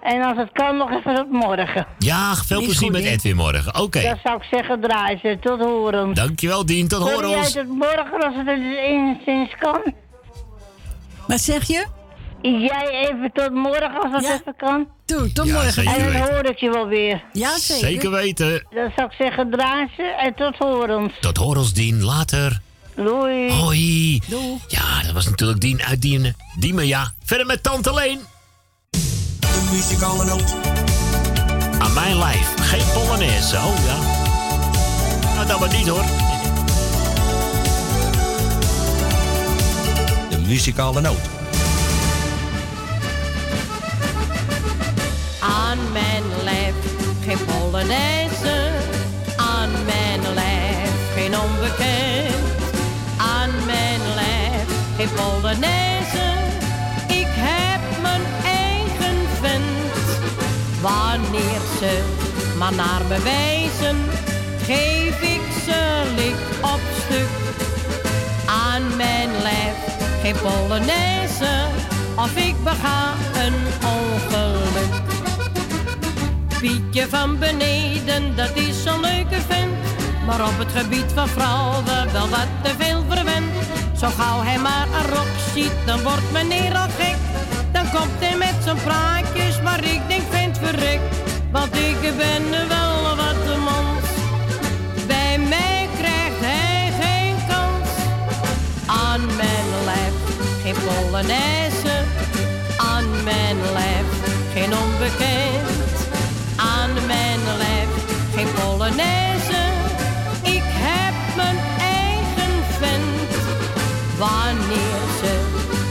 En 0.04 0.22
als 0.22 0.36
het 0.36 0.52
kan, 0.52 0.76
nog 0.76 0.90
even 0.90 1.14
tot 1.14 1.30
morgen. 1.30 1.86
Ja, 1.98 2.34
veel 2.34 2.58
plezier 2.62 2.76
goed, 2.82 2.92
met. 2.92 3.04
Edwin 3.04 3.36
morgen. 3.36 3.80
Oké. 3.80 4.02
Dan 4.02 4.18
zou 4.22 4.36
ik 4.36 4.42
zeggen, 4.50 4.80
draai 4.80 5.18
ze. 5.22 5.38
Tot 5.40 5.60
horen. 5.60 6.14
Dankjewel, 6.14 6.66
Dien. 6.66 6.88
Tot 6.88 7.10
horen 7.10 7.28
ons. 7.28 7.52
tot 7.52 7.68
morgen 7.68 8.24
als 8.24 8.34
het 8.36 8.46
er 8.46 8.78
enigszins 8.78 9.50
kan? 9.58 9.94
Wat 11.26 11.40
zeg 11.40 11.66
je? 11.66 11.86
Jij 12.42 13.08
even 13.10 13.30
tot 13.32 13.50
morgen 13.54 14.00
als 14.02 14.12
het 14.12 14.40
even 14.40 14.54
kan? 14.56 14.88
Doe, 15.06 15.32
tot 15.32 15.46
Ja, 15.46 15.52
morgen. 15.54 15.84
En 15.86 15.98
dan 15.98 16.12
weten. 16.12 16.32
hoor 16.34 16.44
ik 16.46 16.58
je 16.58 16.70
wel 16.70 16.86
weer. 16.86 17.22
Ja, 17.32 17.58
zeker. 17.58 17.86
Zeker 17.88 18.10
weten. 18.10 18.66
Dan 18.70 18.90
zou 18.96 19.08
ik 19.08 19.14
zeggen, 19.18 19.50
draai 19.50 19.88
ze 19.96 20.02
en 20.02 20.34
tot 20.34 20.56
horens. 20.58 21.12
Tot 21.20 21.36
horens, 21.36 21.72
Dien. 21.72 22.02
Later. 22.04 22.60
Doei. 22.96 23.50
Hoi. 23.52 24.20
Ja, 24.68 25.02
dat 25.02 25.12
was 25.12 25.28
natuurlijk 25.28 25.60
Dien 25.60 25.82
uit 25.82 26.02
Dien. 26.02 26.34
Diemen, 26.58 26.86
ja. 26.86 27.12
Verder 27.24 27.46
met 27.46 27.62
Tante 27.62 27.94
Leen. 27.94 28.20
De 29.74 29.80
muzikale 29.80 30.24
noot. 30.24 30.54
Aan 31.78 31.92
mijn 31.92 32.18
lijf. 32.18 32.48
Geen 32.60 32.84
Polonaise. 32.92 33.56
Oh 33.56 33.84
ja. 33.86 33.96
Nou, 35.34 35.46
dat 35.46 35.60
maar 35.60 35.72
niet 35.72 35.88
hoor. 35.88 36.04
De 40.30 40.38
muzikale 40.46 41.00
noot. 41.00 41.18
Aan 45.40 45.78
mijn 45.92 46.22
lijf 46.44 46.74
geen 47.26 47.44
Polonaise, 47.44 48.70
aan 49.36 49.70
mijn 49.84 50.34
lijf 50.34 50.90
geen 51.14 51.38
onbekend. 51.38 52.34
Aan 53.16 53.50
mijn 53.66 54.00
lijf 54.14 54.66
geen 54.96 55.08
Polonaise, 55.14 55.93
Wanneer 60.84 61.60
ze 61.78 62.02
maar 62.58 62.74
naar 62.74 63.00
me 63.08 63.18
wijzen, 63.22 63.96
geef 64.62 65.20
ik 65.20 65.40
ze 65.64 66.02
lik 66.16 66.36
op 66.60 66.80
stuk. 67.04 67.28
Aan 68.46 68.96
mijn 68.96 69.30
lijf 69.42 69.76
geen 70.22 70.34
Polonaise, 70.42 71.66
of 72.16 72.36
ik 72.36 72.64
bega 72.64 73.12
een 73.34 73.54
ongeluk. 73.84 75.02
Pietje 76.60 77.08
van 77.08 77.38
beneden, 77.38 78.36
dat 78.36 78.54
is 78.54 78.82
zo'n 78.82 79.00
leuke 79.00 79.40
vent. 79.48 79.74
Maar 80.26 80.46
op 80.46 80.58
het 80.58 80.72
gebied 80.82 81.12
van 81.14 81.28
vrouwen 81.28 82.12
wel 82.12 82.28
wat 82.28 82.48
te 82.62 82.70
veel 82.78 83.04
verwend. 83.08 83.52
Zo 83.98 84.08
gauw 84.18 84.42
hij 84.42 84.58
maar 84.58 84.86
een 84.86 85.14
rok 85.14 85.28
ziet, 85.54 85.72
dan 85.86 86.02
wordt 86.02 86.32
meneer 86.32 86.74
al 86.76 86.88
gek. 86.98 87.16
Dan 87.74 87.90
komt 87.90 88.18
hij 88.18 88.36
met 88.36 88.54
zijn 88.64 88.76
praatjes, 88.76 89.60
maar 89.62 89.84
ik 89.84 90.00
denk 90.08 90.22
vent 90.30 90.58
verrek. 90.58 91.00
Want 91.50 91.76
ik 91.76 92.00
ben 92.00 92.68
wel 92.68 93.16
wat 93.16 93.38
de 93.46 93.56
mans. 93.68 94.06
Bij 95.06 95.38
mij 95.38 95.88
krijgt 95.98 96.40
hij 96.48 96.92
geen 97.00 97.36
kans. 97.48 97.88
Aan 98.86 99.26
mijn 99.36 99.68
lijf 99.84 100.16
geen 100.62 100.74
Polonaise. 100.86 101.96
Aan 102.76 103.06
mijn 103.24 103.56
lijf 103.72 104.08
geen 104.54 104.72
onbekend. 104.82 105.96
Aan 106.56 106.92
mijn 107.06 107.40
lijf 107.62 107.92
geen 108.34 108.52
Polonaise. 108.52 109.62
Ik 110.42 110.66
heb 110.86 111.14
mijn 111.36 111.58
eigen 111.78 112.54
vent. 112.78 113.32
Wanneer 114.18 115.02
ze 115.20 115.32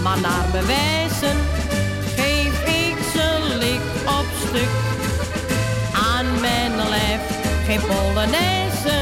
maar 0.04 0.20
naar 0.20 0.46
me 0.52 1.03
Polonaise, 7.88 8.98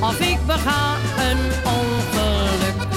of 0.00 0.20
ik 0.20 0.38
bega 0.46 0.96
een 1.18 1.38
ongeluk. 1.64 2.88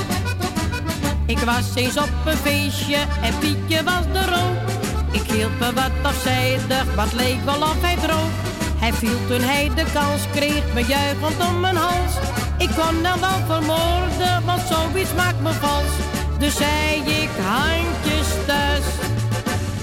Ik 1.26 1.40
was 1.40 1.76
eens 1.76 1.98
op 1.98 2.10
een 2.26 2.38
feestje 2.38 2.98
en 3.22 3.38
Pietje 3.40 3.84
was 3.84 4.04
de 4.14 4.26
rook. 4.26 4.70
Ik 5.12 5.32
hield 5.32 5.60
me 5.60 5.74
wat 5.74 5.92
afzijdig, 6.02 6.96
wat 6.96 7.14
leek 7.14 7.46
wel 7.46 7.62
of 7.62 7.82
hij 7.82 7.96
droog. 7.96 8.32
Hij 8.80 8.94
viel 8.94 9.28
toen 9.28 9.42
hij 9.42 9.72
de 9.76 9.86
kans 9.94 10.22
kreeg, 10.32 10.64
me 10.74 10.86
juichend 10.86 11.48
om 11.48 11.60
mijn 11.60 11.76
hals. 11.76 12.14
Ik 12.58 12.70
kon 12.76 13.04
hem 13.04 13.20
wel 13.20 13.46
vermoorden, 13.48 14.46
want 14.46 14.62
zoiets 14.62 15.14
maakt 15.14 15.42
me 15.42 15.52
vals. 15.52 15.94
Dus 16.38 16.56
zei 16.56 16.96
ik 17.22 17.30
handjes 17.48 18.28
thuis, 18.46 18.86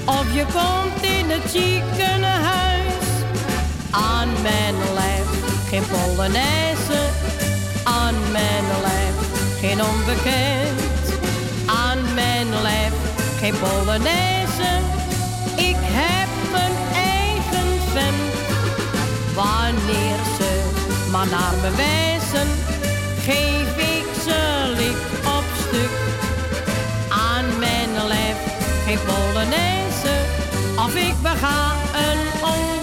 of 0.04 0.34
je 0.34 0.44
komt 0.44 1.02
in 1.02 1.30
het 1.30 1.50
ziekenhuis. 1.50 2.71
Aan 3.92 4.28
mijn 4.42 4.74
lijf 4.94 5.28
geen 5.68 5.82
Polonaise, 5.86 7.00
aan 7.84 8.14
mijn 8.32 8.64
lijf 8.82 9.14
geen 9.60 9.82
onbekend. 9.84 10.80
Aan 11.66 12.14
mijn 12.14 12.46
lijf 12.62 12.92
geen 13.38 13.54
Polonaise, 13.58 14.70
ik 15.56 15.76
heb 15.80 16.28
mijn 16.52 16.72
eigen 16.94 17.80
vent. 17.92 18.32
Wanneer 19.34 20.18
ze 20.38 20.62
maar 21.10 21.26
naar 21.26 21.54
me 21.62 21.70
wijzen, 21.76 22.48
geef 23.22 23.76
ik 23.76 24.22
ze 24.24 24.72
lik 24.76 25.26
op 25.36 25.44
stuk. 25.68 25.90
Aan 27.08 27.58
mijn 27.58 28.06
lijf 28.06 28.36
geen 28.86 28.98
Polonaise, 29.06 30.14
of 30.76 30.94
ik 30.94 31.14
bega 31.22 31.72
een 31.94 32.42
ongeluk. 32.42 32.81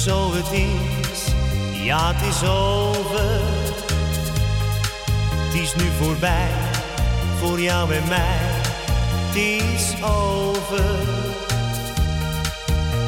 Zo 0.00 0.32
het 0.32 0.52
is. 0.52 1.24
Ja, 1.84 2.14
het 2.14 2.26
is 2.26 2.48
over. 2.48 3.40
Het 5.34 5.54
is 5.54 5.74
nu 5.74 5.84
voorbij, 6.00 6.50
voor 7.38 7.60
jou 7.60 7.94
en 7.94 8.08
mij. 8.08 8.38
Het 9.26 9.36
is 9.36 10.02
over. 10.02 10.84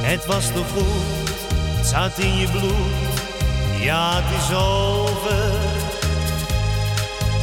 Het 0.02 0.26
was 0.26 0.46
toch 0.54 0.68
goed, 0.68 1.28
het 1.76 1.86
zat 1.86 2.18
in 2.18 2.36
je 2.36 2.48
bloed. 2.48 3.20
Ja, 3.80 4.22
het 4.22 4.42
is 4.42 4.56
over. 4.56 5.50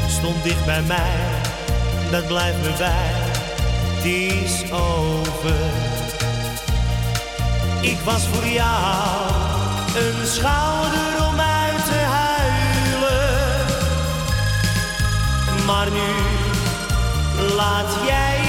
Stond 0.08 0.44
dicht 0.44 0.66
bij 0.66 0.82
mij, 0.82 1.18
dat 2.12 2.28
blijft 2.28 2.58
me 2.62 2.74
bij. 2.78 3.12
Het 3.96 4.06
is 4.06 4.72
over. 4.72 5.89
Ik 7.82 8.00
was 8.04 8.28
voor 8.28 8.48
jou 8.48 9.32
een 9.96 10.28
schouder 10.28 11.28
om 11.28 11.40
uit 11.40 11.86
te 11.86 11.94
huilen. 11.94 13.66
Maar 15.66 15.88
nu 15.92 16.12
laat 17.56 17.98
jij 18.06 18.40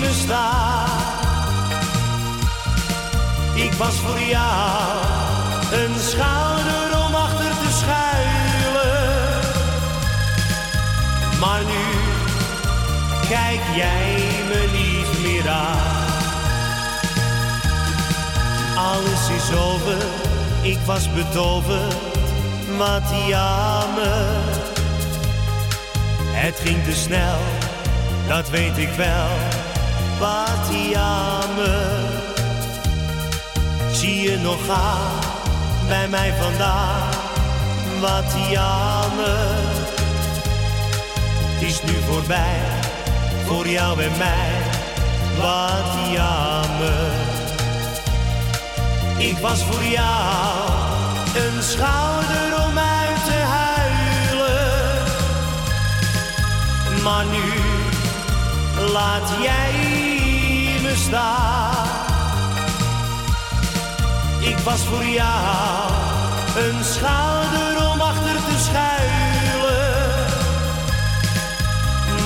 me 0.00 0.10
staan. 0.12 0.88
Ik 3.54 3.72
was 3.72 3.94
voor 3.94 4.20
jou 4.20 4.96
een 5.72 6.00
schouder 6.00 7.04
om 7.06 7.14
achter 7.14 7.50
te 7.50 7.72
schuilen. 7.72 9.40
Maar 11.40 11.64
nu 11.64 11.84
kijk 13.28 13.60
jij 13.74 14.22
me 14.48 14.68
niet 14.72 15.22
meer 15.22 15.48
aan. 15.50 15.91
Alles 18.82 19.28
is 19.28 19.56
over, 19.56 20.02
ik 20.62 20.78
was 20.86 21.12
betoverd, 21.12 21.94
wat 22.78 23.02
jammer. 23.26 24.26
Het 26.22 26.60
ging 26.64 26.84
te 26.84 26.92
snel, 26.92 27.38
dat 28.28 28.50
weet 28.50 28.78
ik 28.78 28.88
wel, 28.88 29.28
wat 30.18 30.76
jammer. 30.90 31.90
Zie 33.92 34.30
je 34.30 34.38
nog 34.38 34.66
gaan 34.66 35.18
bij 35.88 36.08
mij 36.08 36.32
vandaag, 36.40 37.16
wat 38.00 38.34
jammer. 38.50 39.56
Het 41.52 41.70
is 41.70 41.82
nu 41.82 41.92
voorbij, 42.08 42.60
voor 43.46 43.68
jou 43.68 44.02
en 44.02 44.18
mij, 44.18 44.50
wat 45.38 46.12
jammer. 46.12 47.21
Ik 49.28 49.38
was 49.38 49.64
voor 49.64 49.84
jou 49.84 50.70
een 51.34 51.62
schouder 51.62 52.64
om 52.66 52.78
uit 52.78 53.24
te 53.24 53.32
huilen. 53.32 55.02
Maar 57.02 57.24
nu 57.24 57.52
laat 58.92 59.32
jij 59.42 59.72
me 60.82 60.92
staan. 60.94 61.86
Ik 64.40 64.58
was 64.58 64.86
voor 64.86 65.04
jou 65.04 65.90
een 66.56 66.84
schouder 66.84 67.90
om 67.90 68.00
achter 68.00 68.34
te 68.34 68.58
schuilen. 68.58 70.26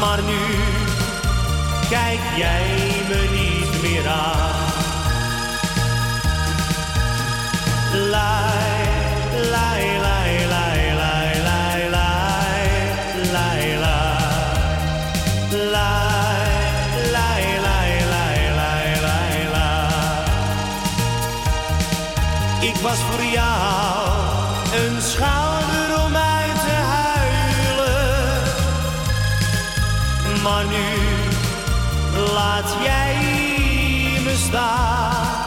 Maar 0.01 0.23
nu 0.23 0.41
kijk 1.89 2.21
jij 2.37 2.93
me 3.09 3.29
niet 3.33 3.83
meer 3.83 4.09
aan. 4.09 4.66
Jou 23.33 24.27
een 24.75 25.03
schouder 25.03 26.05
om 26.05 26.17
uit 26.17 26.61
te 26.67 26.77
huilen. 26.95 28.43
Maar 30.43 30.65
nu 30.65 30.89
laat 32.33 32.77
jij 32.83 33.17
me 34.25 34.35
staan. 34.37 35.45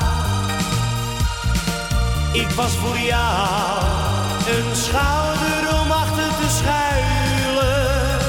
Ik 2.32 2.50
was 2.50 2.72
voor 2.76 2.98
jou 2.98 3.84
een 4.48 4.76
schouder 4.76 5.82
om 5.82 5.92
achter 5.92 6.30
te 6.42 6.50
schuilen. 6.50 8.20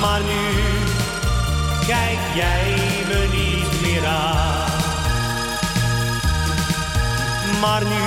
Maar 0.00 0.20
nu 0.20 0.58
kijk 1.86 2.18
jij 2.34 2.79
Maar 7.60 7.84
nu 7.84 8.00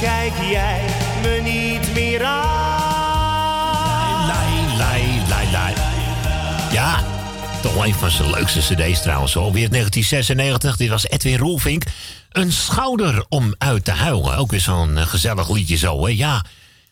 kijk 0.00 0.32
jij 0.50 0.84
me 1.22 1.40
niet 1.42 1.94
meer 1.94 2.24
aan. 2.24 4.26
Lai, 4.26 4.76
lai, 4.76 5.22
lai, 5.28 5.50
lai. 5.50 5.74
Ja, 6.72 7.04
toch 7.62 7.86
een 7.86 7.94
van 7.94 8.10
zijn 8.10 8.30
leukste 8.30 8.58
cd's 8.58 9.02
trouwens. 9.02 9.36
Alweer 9.36 9.70
1996, 9.70 10.76
dit 10.76 10.88
was 10.88 11.08
Edwin 11.08 11.38
Roelvink. 11.38 11.82
Een 12.30 12.52
schouder 12.52 13.24
om 13.28 13.54
uit 13.58 13.84
te 13.84 13.90
huilen. 13.90 14.36
Ook 14.36 14.50
weer 14.50 14.60
zo'n 14.60 14.98
eh, 14.98 15.06
gezellig 15.06 15.50
liedje 15.50 15.76
zo, 15.76 16.06
hè. 16.06 16.12
Ja, 16.12 16.44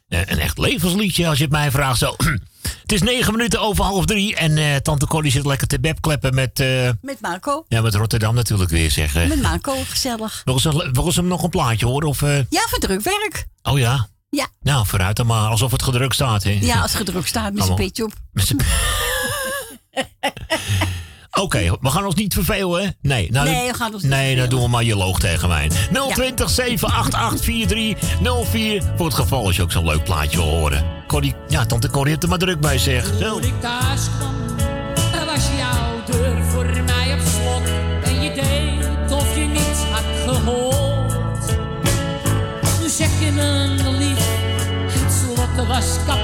een 0.09 0.39
echt 0.39 0.59
levensliedje 0.59 1.29
als 1.29 1.37
je 1.39 1.45
het 1.45 1.53
mij 1.53 1.71
vraagt 1.71 1.99
zo. 1.99 2.15
het 2.83 2.93
is 2.93 3.03
negen 3.03 3.33
minuten 3.33 3.61
over 3.61 3.85
half 3.85 4.05
drie 4.05 4.37
en 4.37 4.59
eh, 4.59 4.77
tante 4.77 5.07
Corrie 5.07 5.31
zit 5.31 5.47
lekker 5.47 5.67
te 5.67 5.81
bebkleppen 5.81 6.35
met... 6.35 6.61
eh, 6.61 6.91
Met 7.01 7.21
Marco. 7.21 7.65
ja, 7.69 7.81
met 7.81 7.95
Rotterdam 7.95 8.35
natuurlijk 8.35 8.71
weer, 8.71 8.91
zeg. 8.91 9.15
eh. 9.15 9.29
Met 9.29 9.43
Marco, 9.43 9.75
gezellig. 9.89 10.43
Wil 10.45 10.59
ze, 10.59 10.89
wil 10.93 11.13
ze 11.13 11.21
hem 11.21 11.29
nog 11.29 11.43
een 11.43 11.51
plaatje 11.51 11.87
horen? 11.87 12.09
Of, 12.09 12.23
eh, 12.23 12.37
Ja, 12.37 12.61
voor 12.69 12.79
drukwerk. 12.79 13.47
Oh 13.63 13.79
ja? 13.79 14.09
Ja. 14.31 14.47
Nou, 14.63 14.87
vooruit 14.87 15.17
dan 15.17 15.27
maar. 15.27 15.49
Alsof 15.49 15.71
het 15.71 15.83
gedrukt 15.83 16.15
staat, 16.15 16.43
hè? 16.43 16.59
Ja, 16.61 16.81
als 16.81 16.91
het 16.93 17.01
gedrukt 17.01 17.29
staat 17.29 17.53
met 17.53 17.65
zijn 17.65 17.77
petje 17.77 18.05
op. 18.05 18.13
Oké, 21.41 21.77
we 21.81 21.91
gaan 21.91 22.05
ons 22.05 22.15
niet 22.15 22.35
vervelen, 22.35 22.83
hè? 22.83 22.89
Nee, 23.03 23.31
nou, 23.31 23.49
Nee, 23.49 23.71
we 23.71 23.75
gaan 23.75 23.93
ons 23.95 24.03
niet 24.03 24.11
Nee, 24.13 24.21
dan 24.21 24.29
vervelen. 24.29 24.51
doen 24.51 24.61
we 24.63 24.69
maar 24.69 24.85
je 24.85 24.97
loog 24.97 25.19
tegen 25.19 25.49
mij. 25.49 25.71
020 26.15 26.51
788 26.51 27.45
4304. 27.45 28.83
Voor 28.97 29.07
het 29.07 29.15
geval 29.15 29.47
als 29.47 29.57
je 29.57 29.63
ook 29.63 29.73
zo'n 29.73 29.85
leuk 29.85 30.05
plaatje 30.05 30.37
wil 30.37 30.47
horen. 30.49 30.85
Corrie, 31.07 31.35
ja, 31.49 31.67
tante 31.67 31.91
Corrie 31.91 32.11
heeft 32.11 32.23
er 32.23 32.29
maar 32.29 32.39
druk 32.39 32.61
bij, 32.61 32.79
zeg. 32.79 33.07
Zo. 33.21 33.33
Toen 33.33 33.43
ik 33.43 33.61
thuis 33.61 34.01
kwam, 34.19 34.35
er 35.21 35.27
was 35.27 35.45
jouw 35.59 36.17
deur 36.17 36.45
voor 36.45 36.67
mij 36.67 37.15
op 37.15 37.21
slot. 37.21 37.63
En 38.05 38.23
je 38.23 38.33
deed 38.35 39.13
of 39.13 39.35
je 39.37 39.41
niets 39.45 39.83
had 39.91 40.35
gehoord. 40.35 41.57
Nu 42.83 42.89
zeg 42.89 43.09
je 43.21 43.31
me 43.33 43.75
lief, 43.99 44.27
het 45.03 45.13
slot 45.13 45.67
was 45.67 45.97
kapot. 46.07 46.18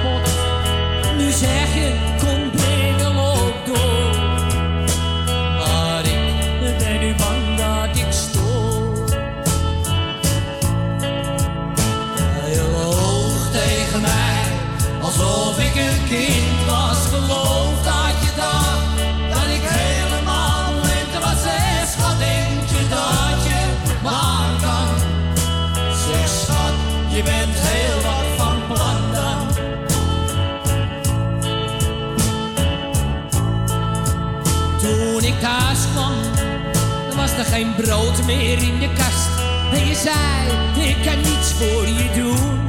Er 37.39 37.45
geen 37.45 37.75
brood 37.75 38.25
meer 38.25 38.63
in 38.63 38.79
de 38.79 38.89
kast. 38.97 39.29
En 39.73 39.87
je 39.87 39.95
zei, 39.95 40.89
ik 40.89 40.97
kan 41.05 41.17
niets 41.17 41.53
voor 41.53 41.87
je 41.87 42.11
doen. 42.15 42.61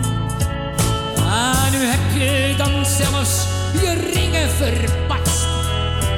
Ah, 1.18 1.72
nu 1.72 1.78
heb 1.78 2.18
je 2.18 2.54
dan 2.58 2.86
zelfs 2.86 3.46
je 3.82 4.12
ringen 4.14 4.50
verpatst. 4.50 5.46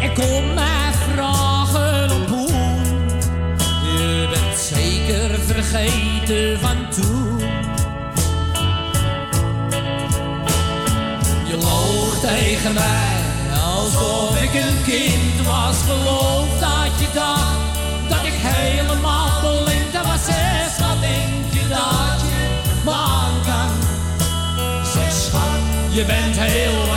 En 0.01 0.14
kom 0.14 0.53
mij 0.53 0.92
vragen 1.14 2.11
om 2.11 2.34
hoe. 2.34 2.51
Je 3.84 4.27
bent 4.32 4.58
zeker 4.59 5.40
vergeten 5.40 6.59
van 6.59 6.90
toen. 6.90 7.40
Je 11.45 11.58
loog 11.58 12.19
tegen 12.19 12.74
mij 12.74 13.17
alsof 13.64 14.42
ik 14.42 14.53
een 14.53 14.84
kind 14.84 15.48
was. 15.48 15.77
Geloof 15.88 16.59
dat 16.59 17.00
je 17.00 17.08
dacht 17.14 17.66
dat 18.58 18.66
ik 18.66 18.80
helemaal 18.80 19.64
blind 19.64 20.06
was. 20.06 20.26
Zeg, 20.26 20.77
wat 20.77 21.02
denk 21.02 21.53
je 21.53 21.68
dat 21.68 22.22
je 22.30 22.60
me 22.84 22.92
aan 22.92 23.42
kan? 23.45 23.72
Zeg, 24.94 25.11
schat, 25.11 25.95
je 25.95 26.06
bent 26.06 26.38
heel 26.40 26.97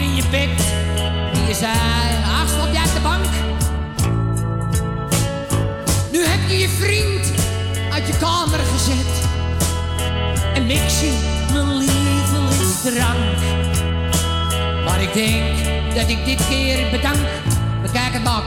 in 0.00 0.14
je. 0.14 0.22
En 1.32 1.46
je 1.46 1.54
zei, 1.54 1.72
ach, 2.24 2.48
slaap 2.48 2.72
jij 2.72 2.82
op 2.84 2.94
de 2.94 3.00
bank? 3.02 3.24
Nu 6.12 6.24
heb 6.24 6.48
je 6.48 6.58
je 6.58 6.68
vriend 6.68 7.32
uit 7.92 8.06
je 8.06 8.16
kamer 8.18 8.58
gezet. 8.58 9.28
En 10.54 10.66
mix 10.66 11.00
je 11.00 11.18
mijn 11.52 11.76
lievelingsdrank. 11.76 13.38
Maar 14.84 15.02
ik 15.02 15.14
denk 15.14 15.56
dat 15.94 16.08
ik 16.08 16.24
dit 16.24 16.48
keer 16.48 16.90
bedank. 16.90 17.26
Bekijk 17.82 18.12
het 18.12 18.24
maar. 18.24 18.42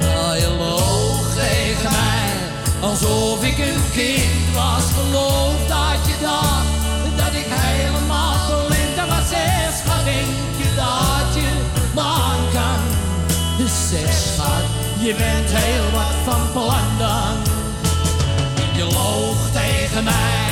Ja, 0.00 0.34
je 0.34 0.48
loog 0.58 1.34
tegen 1.34 1.90
mij, 1.90 2.30
alsof 2.80 3.44
ik 3.44 3.58
een 3.58 3.82
kind 3.92 4.54
was. 4.54 4.84
Geloof 4.92 5.66
dat 5.68 6.06
je 6.06 6.14
dacht 6.20 6.77
dat 7.22 7.32
ik 7.42 7.48
helemaal 7.48 8.66
blind 8.66 8.96
was. 9.10 9.28
Zeg, 9.28 9.70
schat, 9.80 10.04
denk 10.04 10.52
je 10.60 10.68
dat 10.82 11.28
je 11.38 11.50
man 11.94 12.38
kan? 12.56 12.80
Zeg, 13.90 14.12
schat, 14.12 14.64
je 14.98 15.14
bent 15.14 15.50
heel 15.60 15.88
wat 15.96 16.14
van 16.26 16.42
plan. 16.52 17.36
Je 18.78 18.84
loog 18.84 19.40
tegen 19.52 20.04
mij, 20.04 20.50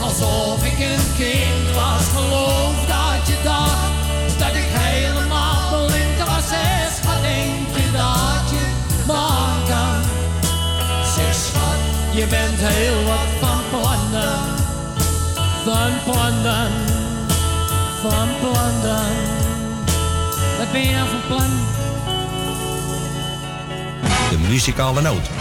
alsof 0.00 0.64
ik 0.64 0.78
een 0.78 1.06
kind 1.16 1.66
was. 1.74 2.04
Geloof 2.16 2.76
dat 2.94 3.20
je 3.30 3.36
dacht 3.44 4.38
dat 4.38 4.54
ik 4.62 4.68
helemaal 4.86 5.86
blind 5.86 6.18
was. 6.18 6.48
Zeg, 6.48 6.88
schat, 6.98 7.22
denk 7.22 7.68
je 7.76 7.90
dat 7.92 8.44
je 8.52 8.64
man 9.06 9.56
kan? 9.68 10.00
Zeg, 11.14 11.34
schat, 11.34 11.80
je 12.10 12.26
bent 12.26 12.58
heel 12.58 13.04
wat 13.04 13.30
van 13.40 13.60
plannen. 13.70 14.57
Van 15.68 15.92
plannen, 16.04 16.70
van 18.00 18.28
plannen. 18.40 19.12
Wat 20.58 20.72
ben 20.72 20.82
je 20.82 20.92
nou 20.92 21.08
van 21.08 21.20
plan? 21.26 21.50
De 24.30 24.38
muzikale 24.48 25.00
noot. 25.00 25.37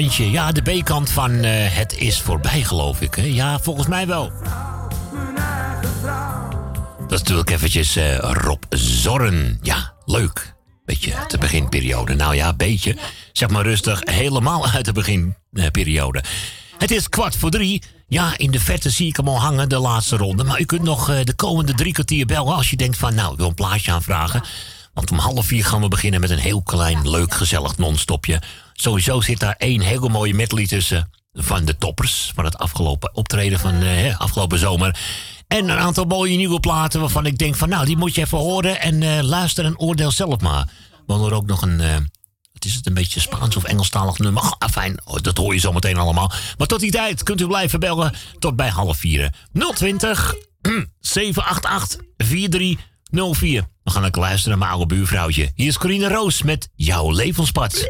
Ja, 0.00 0.52
de 0.52 0.62
B-kant 0.62 1.10
van 1.10 1.44
eh, 1.44 1.76
Het 1.76 1.98
is 1.98 2.20
voorbij, 2.20 2.62
geloof 2.64 3.00
ik. 3.00 3.14
Hè? 3.14 3.22
Ja, 3.22 3.58
volgens 3.58 3.86
mij 3.86 4.06
wel. 4.06 4.32
Dat 6.98 7.12
is 7.12 7.18
natuurlijk 7.18 7.50
eventjes 7.50 7.96
eh, 7.96 8.18
Rob 8.18 8.62
Zorren. 8.70 9.58
Ja, 9.62 9.92
leuk. 10.04 10.54
Beetje 10.84 11.14
de 11.28 11.38
beginperiode. 11.38 12.14
Nou 12.14 12.34
ja, 12.34 12.54
beetje. 12.54 12.96
Zeg 13.32 13.48
maar 13.48 13.62
rustig, 13.62 14.00
helemaal 14.04 14.68
uit 14.68 14.84
de 14.84 14.92
beginperiode. 14.92 16.24
Het 16.78 16.90
is 16.90 17.08
kwart 17.08 17.36
voor 17.36 17.50
drie. 17.50 17.82
Ja, 18.08 18.38
in 18.38 18.50
de 18.50 18.60
verte 18.60 18.90
zie 18.90 19.06
ik 19.06 19.16
hem 19.16 19.28
al 19.28 19.40
hangen, 19.40 19.68
de 19.68 19.78
laatste 19.78 20.16
ronde. 20.16 20.44
Maar 20.44 20.60
u 20.60 20.64
kunt 20.64 20.82
nog 20.82 21.10
eh, 21.10 21.24
de 21.24 21.34
komende 21.34 21.74
drie 21.74 21.92
kwartier 21.92 22.26
bellen 22.26 22.54
als 22.54 22.70
je 22.70 22.76
denkt 22.76 22.96
van... 22.96 23.14
nou, 23.14 23.32
ik 23.32 23.38
wil 23.38 23.48
een 23.48 23.54
plaatje 23.54 23.92
aanvragen. 23.92 24.42
Want 24.94 25.10
om 25.10 25.18
half 25.18 25.46
vier 25.46 25.64
gaan 25.64 25.80
we 25.80 25.88
beginnen 25.88 26.20
met 26.20 26.30
een 26.30 26.38
heel 26.38 26.62
klein, 26.62 27.10
leuk, 27.10 27.34
gezellig 27.34 27.78
non-stopje. 27.78 28.40
Sowieso 28.72 29.20
zit 29.20 29.38
daar 29.38 29.54
één 29.58 29.80
hele 29.80 30.08
mooie 30.08 30.34
medley 30.34 30.66
tussen 30.66 31.10
van 31.32 31.64
de 31.64 31.78
toppers... 31.78 32.32
van 32.34 32.44
het 32.44 32.58
afgelopen 32.58 33.14
optreden 33.14 33.58
van 33.58 33.74
hè, 33.74 34.16
afgelopen 34.18 34.58
zomer. 34.58 34.98
En 35.48 35.68
een 35.68 35.78
aantal 35.78 36.04
mooie 36.04 36.36
nieuwe 36.36 36.60
platen 36.60 37.00
waarvan 37.00 37.26
ik 37.26 37.38
denk 37.38 37.56
van... 37.56 37.68
nou, 37.68 37.86
die 37.86 37.96
moet 37.96 38.14
je 38.14 38.20
even 38.20 38.38
horen 38.38 38.80
en 38.80 39.02
eh, 39.02 39.22
luister 39.22 39.64
en 39.64 39.78
oordeel 39.78 40.10
zelf 40.10 40.40
maar. 40.40 40.68
We 41.06 41.12
hadden 41.12 41.30
er 41.30 41.36
ook 41.36 41.46
nog 41.46 41.62
een... 41.62 41.78
wat 42.52 42.64
is 42.64 42.74
het, 42.74 42.86
een 42.86 42.94
beetje 42.94 43.20
Spaans 43.20 43.56
of 43.56 43.64
Engelstalig 43.64 44.18
nummer? 44.18 44.42
Ah, 44.58 44.70
fijn, 44.70 45.00
oh, 45.04 45.16
dat 45.20 45.36
hoor 45.36 45.54
je 45.54 45.60
zo 45.60 45.72
meteen 45.72 45.96
allemaal. 45.96 46.32
Maar 46.58 46.66
tot 46.66 46.80
die 46.80 46.90
tijd 46.90 47.22
kunt 47.22 47.40
u 47.40 47.46
blijven 47.46 47.80
bellen 47.80 48.14
tot 48.38 48.56
bij 48.56 48.68
half 48.68 48.98
vier. 48.98 49.34
020 49.74 50.34
788 51.00 52.00
4304. 52.16 53.66
We 53.82 53.90
gaan 53.90 54.02
lekker 54.02 54.22
luisteren 54.22 54.58
naar 54.58 54.68
mijn 54.68 54.78
oude 54.78 54.94
buurvrouwtje. 54.94 55.50
Hier 55.54 55.66
is 55.66 55.78
Corine 55.78 56.08
Roos 56.08 56.42
met 56.42 56.68
Jouw 56.74 57.12
Levenspad. 57.12 57.86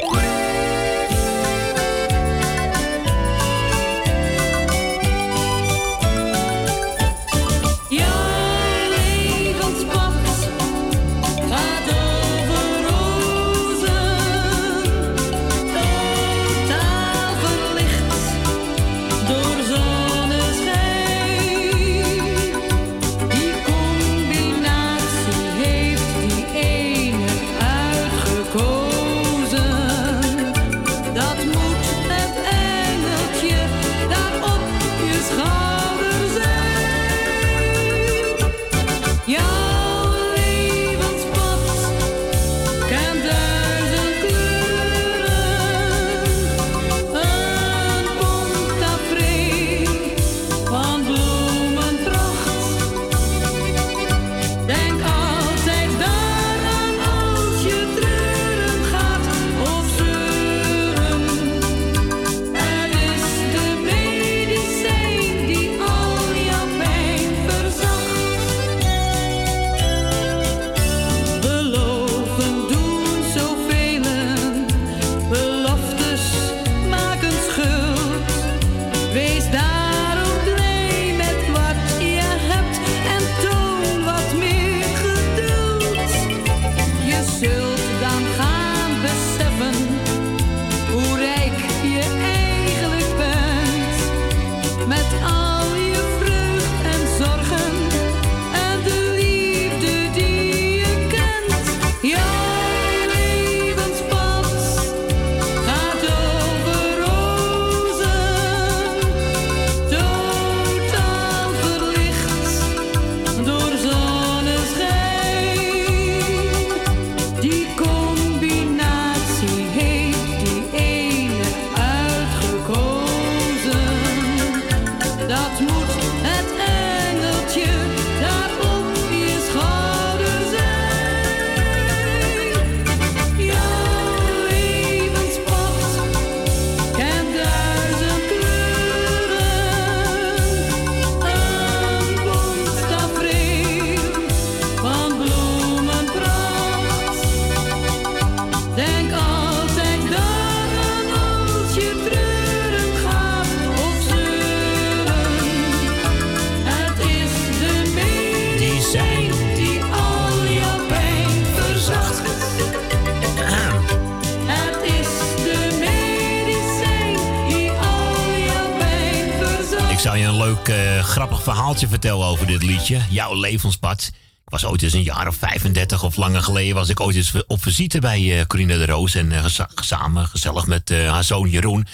Verhaaltje 171.43 171.87
vertellen 171.87 172.25
over 172.25 172.47
dit 172.47 172.63
liedje. 172.63 173.01
Jouw 173.09 173.39
levenspad. 173.39 174.11
Ik 174.45 174.49
was 174.51 174.65
ooit 174.65 174.81
eens 174.81 174.93
een 174.93 175.03
jaar 175.03 175.27
of 175.27 175.35
35 175.35 176.03
of 176.03 176.15
langer 176.15 176.41
geleden... 176.43 176.75
was 176.75 176.89
ik 176.89 176.99
ooit 176.99 177.15
eens 177.15 177.33
op 177.47 177.61
visite 177.63 177.99
bij 177.99 178.39
eh 178.39 178.45
Corina 178.45 178.77
de 178.77 178.85
Roos. 178.85 179.15
En 179.15 179.31
geza- 179.31 179.69
samen, 179.75 180.27
gezellig 180.27 180.67
met 180.67 180.89
eh, 180.89 181.11
haar 181.11 181.23
zoon 181.23 181.49
Jeroen. 181.49 181.87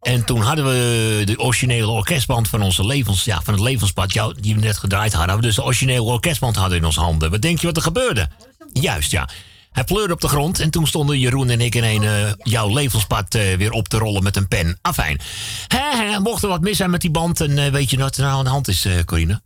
En 0.00 0.24
toen 0.24 0.40
hadden 0.40 0.64
we 0.64 1.22
de 1.24 1.38
originele 1.38 1.90
orkestband 1.90 2.48
van 2.48 2.62
onze 2.62 2.86
levens... 2.86 3.24
Ja, 3.24 3.40
van 3.42 3.54
het 3.54 3.62
levenspad, 3.62 4.12
jou, 4.12 4.34
die 4.40 4.54
we 4.54 4.60
net 4.60 4.78
gedraaid 4.78 5.12
hadden. 5.12 5.40
Dus 5.40 5.54
de 5.54 5.64
originele 5.64 6.02
orkestband 6.02 6.56
hadden 6.56 6.78
in 6.78 6.84
onze 6.84 7.00
handen. 7.00 7.30
Wat 7.30 7.42
denk 7.42 7.60
je 7.60 7.66
wat 7.66 7.76
er 7.76 7.82
gebeurde? 7.82 8.28
Juist, 8.72 9.10
ja. 9.10 9.28
Hij 9.76 9.84
pleurde 9.84 10.12
op 10.12 10.20
de 10.20 10.28
grond 10.28 10.60
en 10.60 10.70
toen 10.70 10.86
stonden 10.86 11.18
Jeroen 11.18 11.50
en 11.50 11.60
ik 11.60 11.74
in 11.74 11.84
een 11.84 12.02
eh, 12.02 12.32
jouw 12.38 12.72
levenspad 12.74 13.34
eh, 13.34 13.56
weer 13.56 13.70
op 13.70 13.88
te 13.88 13.98
rollen 13.98 14.22
met 14.22 14.36
een 14.36 14.48
pen. 14.48 14.78
Afijn. 14.82 15.20
Mocht 16.22 16.42
er 16.42 16.48
wat 16.48 16.60
mis 16.60 16.76
zijn 16.76 16.90
met 16.90 17.00
die 17.00 17.10
band 17.10 17.40
en 17.40 17.58
eh, 17.58 17.72
weet 17.72 17.90
je 17.90 17.96
wat 17.96 18.16
er 18.16 18.22
nou 18.22 18.38
aan 18.38 18.44
de 18.44 18.50
hand 18.50 18.68
is, 18.68 18.86
Corine? 19.04 19.40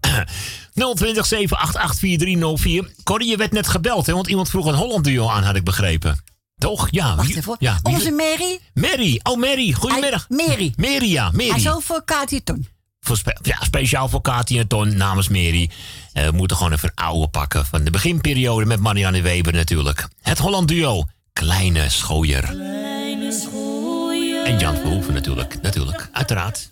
020 0.94 1.26
788 1.26 1.98
4304. 1.98 2.90
Corrie, 3.02 3.28
je 3.28 3.36
werd 3.36 3.52
net 3.52 3.68
gebeld, 3.68 4.06
hè, 4.06 4.12
want 4.12 4.28
iemand 4.28 4.48
vroeg 4.48 4.66
een 4.66 4.74
Holland 4.74 5.04
duo 5.04 5.28
aan, 5.28 5.42
had 5.42 5.56
ik 5.56 5.64
begrepen. 5.64 6.24
Toch? 6.58 6.88
Ja. 6.90 7.16
Wacht 7.16 7.36
even. 7.36 7.56
Ja, 7.58 7.78
Onze 7.82 8.10
Mary. 8.10 8.58
Mary. 8.74 9.20
Oh, 9.22 9.38
Mary. 9.38 9.72
Goedemiddag. 9.72 10.26
Mary. 10.28 10.72
Mary, 10.76 11.10
ja. 11.10 11.30
Mary. 11.30 11.50
Hij 11.50 11.58
zo 11.58 11.78
voor 11.78 12.04
Katie 12.04 12.42
Ton. 12.42 12.66
Voor 13.00 13.16
spe- 13.16 13.36
ja, 13.42 13.56
speciaal 13.60 14.08
voor 14.08 14.20
Katie 14.20 14.58
en 14.58 14.66
Ton 14.66 14.96
namens 14.96 15.28
Mary. 15.28 15.70
Eh, 16.12 16.24
we 16.24 16.32
moeten 16.32 16.56
gewoon 16.56 16.72
even 16.72 16.88
een 16.94 17.04
oude 17.04 17.28
pakken 17.28 17.66
van 17.66 17.84
de 17.84 17.90
beginperiode 17.90 18.64
met 18.66 18.80
Marianne 18.80 19.22
Weber 19.22 19.52
natuurlijk. 19.52 20.08
Het 20.22 20.38
Holland 20.38 20.68
duo. 20.68 21.04
Kleine 21.32 21.88
Schooier. 21.88 22.42
Kleine 22.42 23.32
schooier. 23.32 24.44
En 24.46 24.58
Jan 24.58 24.76
Verhoeven 24.76 25.14
natuurlijk. 25.14 25.62
Natuurlijk, 25.62 26.08
uiteraard. 26.12 26.70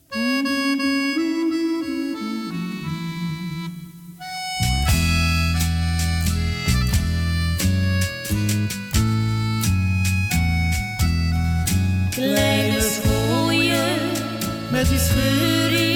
Kleine 12.10 12.80
schooier. 12.80 13.98
Met 14.70 14.88
die 14.88 14.98
scheur 14.98 15.87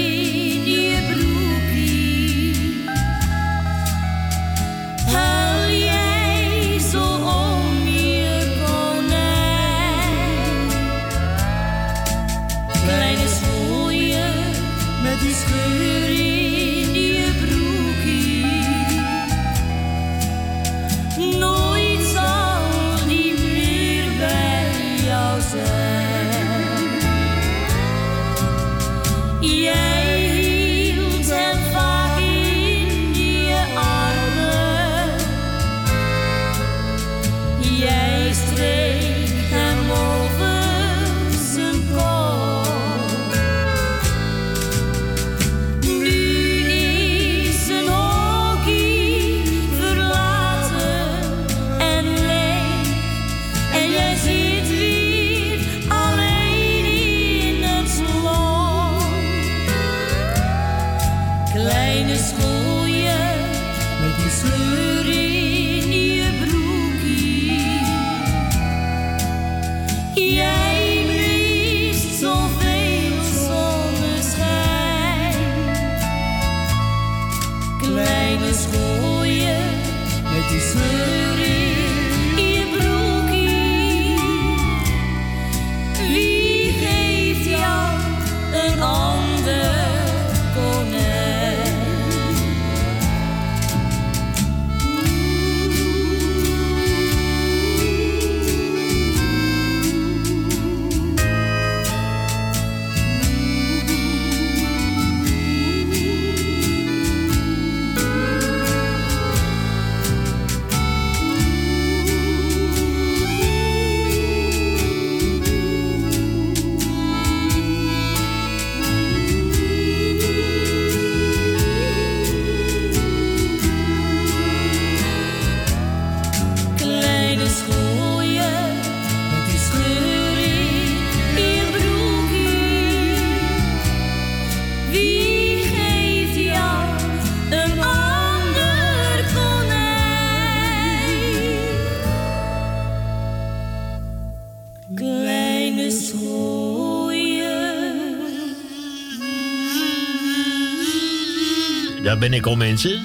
Daar 152.12 152.20
ben 152.20 152.32
ik 152.32 152.46
al, 152.46 152.56
mensen. 152.56 153.02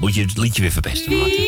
Moet 0.00 0.14
je 0.14 0.22
het 0.22 0.36
liedje 0.36 0.62
weer 0.62 0.72
verpesten, 0.72 1.16
Maarten. 1.18 1.42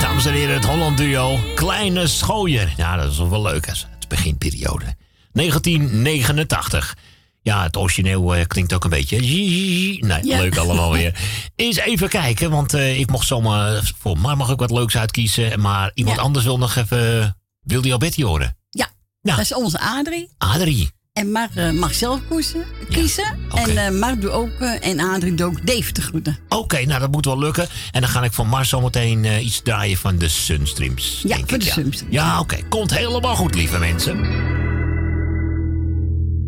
Dames 0.00 0.26
en 0.26 0.32
heren, 0.32 0.54
het 0.54 0.64
Holland 0.64 0.96
duo 0.96 1.38
Kleine 1.54 2.06
Schooier. 2.06 2.72
Ja, 2.76 2.96
dat 2.96 3.12
is 3.12 3.18
wel 3.18 3.42
leuk, 3.42 3.66
hè? 3.66 3.72
Het 3.72 3.86
is 3.98 4.06
beginperiode. 4.06 4.84
1989. 5.32 6.96
Ja, 7.42 7.62
het 7.62 7.76
origineel 7.76 8.34
eh, 8.34 8.46
klinkt 8.46 8.72
ook 8.74 8.84
een 8.84 8.90
beetje... 8.90 9.18
Nee, 9.20 9.98
Ja. 10.00 10.38
leuk 10.38 10.56
allemaal 10.56 10.92
weer. 10.92 11.14
Eens 11.56 11.76
even 11.76 12.08
kijken, 12.08 12.50
want 12.50 12.74
eh, 12.74 12.98
ik 12.98 13.10
mocht 13.10 13.26
zomaar... 13.26 13.92
Voor 13.98 14.18
mij 14.18 14.34
mag 14.34 14.50
ik 14.50 14.58
wat 14.58 14.70
leuks 14.70 14.96
uitkiezen. 14.96 15.60
Maar 15.60 15.90
iemand 15.94 16.16
Ja. 16.16 16.22
anders 16.22 16.44
wil 16.44 16.58
nog 16.58 16.76
even... 16.76 17.36
Wil 17.64 17.80
die 17.80 17.92
Alberti 17.92 18.24
horen? 18.24 18.56
Ja, 18.70 18.88
dat 19.22 19.38
is 19.38 19.54
onze 19.54 19.80
Adrie. 19.80 20.28
Adrie. 20.38 20.90
En 21.12 21.30
Mar 21.32 21.48
eh, 21.54 21.70
mag 21.70 21.94
zelf 21.94 22.20
kiezen. 22.28 22.64
kiezen. 22.90 23.38
En 23.54 23.76
eh 23.76 23.90
Mar 23.90 24.18
doet 24.18 24.30
ook, 24.30 24.50
eh, 24.58 24.86
en 24.88 25.00
Adrie 25.00 25.34
doet 25.34 25.46
ook 25.46 25.66
Dave 25.66 25.92
te 25.92 26.02
groeten. 26.02 26.38
Oké, 26.48 26.84
nou 26.84 27.00
dat 27.00 27.10
moet 27.10 27.24
wel 27.24 27.38
lukken. 27.38 27.68
En 27.90 28.00
dan 28.00 28.10
ga 28.10 28.22
ik 28.22 28.32
van 28.32 28.48
Mars 28.48 28.68
zometeen 28.68 29.24
eh, 29.24 29.44
iets 29.44 29.62
draaien 29.62 29.96
van 29.96 30.18
de 30.18 30.28
Sunstreams. 30.28 31.20
Ja, 31.22 31.36
denk 31.36 31.48
voor 31.48 31.58
ik, 31.58 31.64
de 31.64 31.70
Sunstreams. 31.70 32.12
Ja, 32.14 32.40
oké. 32.40 32.56
Komt 32.68 32.94
helemaal 32.94 33.36
goed, 33.36 33.54
lieve 33.54 33.78
mensen. 33.78 34.18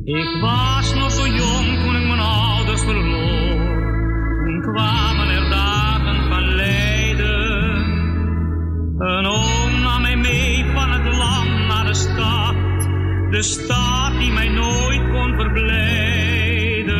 Ik 0.04 0.38
was 0.40 0.94
nog 0.94 1.10
zo 1.12 1.26
jong 1.26 1.82
toen 1.84 1.96
ik 1.96 2.06
mijn 2.06 2.20
ouders 2.20 2.80
verloor. 2.80 3.56
Toen 4.44 4.60
kwamen 4.74 5.28
er 5.28 5.50
dagen 5.50 6.28
van 6.28 6.54
lijden. 6.54 7.44
Een 8.98 9.26
oom 9.26 9.65
De 13.30 13.42
stad 13.42 14.18
die 14.18 14.32
mij 14.32 14.48
nooit 14.48 15.10
kon 15.12 15.34
verblijden. 15.34 16.94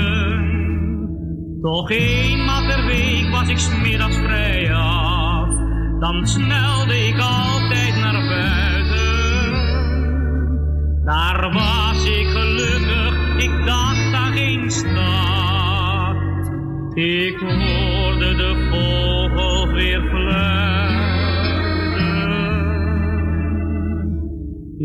Toch 1.61 1.91
eenmaal 1.91 2.67
per 2.67 2.85
week 2.85 3.31
was 3.31 3.49
ik 3.49 3.59
smiddags 3.59 4.17
vrij 4.17 4.75
af. 4.75 5.49
dan 5.99 6.27
snelde 6.27 7.07
ik 7.07 7.19
altijd 7.19 7.95
naar 7.97 8.29
buiten. 8.29 9.55
Daar 11.05 11.53
was 11.53 12.05
ik 12.05 12.27
gelukkig, 12.27 13.37
ik 13.37 13.67
dacht 13.67 14.13
aan 14.13 14.33
geen 14.33 14.71
stad. 14.71 16.17
Ik 16.95 17.39
hoorde 17.39 18.35
de 18.35 18.69
vogels 18.71 19.73
weer 19.73 20.03
fluiten. 20.11 20.76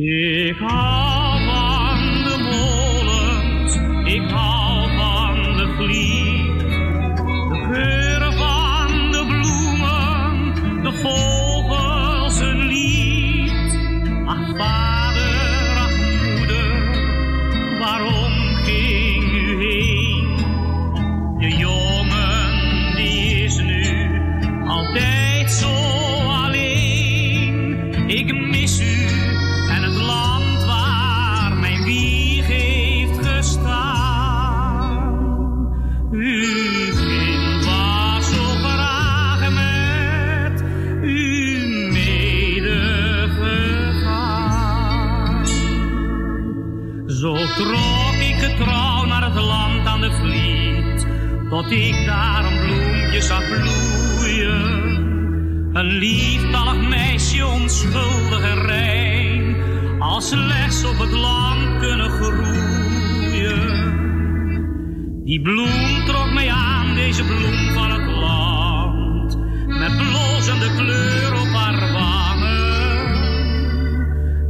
Ik 0.04 0.58
hou 0.58 1.11
tot 51.52 51.72
ik 51.72 52.06
daar 52.06 52.46
een 52.46 52.60
bloempje 52.60 53.22
zag 53.22 53.48
bloeien. 53.48 54.80
Een 55.74 55.86
lieftallig 55.86 56.90
meisje, 56.90 57.46
onschuldig 57.46 58.42
en 58.42 58.62
rein, 58.62 59.56
als 60.00 60.28
slechts 60.28 60.86
op 60.86 61.00
het 61.00 61.12
land 61.12 61.80
kunnen 61.80 62.10
groeien. 62.10 63.90
Die 65.24 65.42
bloem 65.42 66.06
trok 66.06 66.34
mij 66.34 66.50
aan, 66.50 66.96
deze 66.96 67.24
bloem 67.24 67.74
van 67.74 67.92
het 67.92 68.06
land, 68.06 69.38
met 69.68 69.98
blozende 69.98 70.76
kleur 70.76 71.34
op 71.42 71.48
haar 71.48 71.92
wangen. 71.92 73.16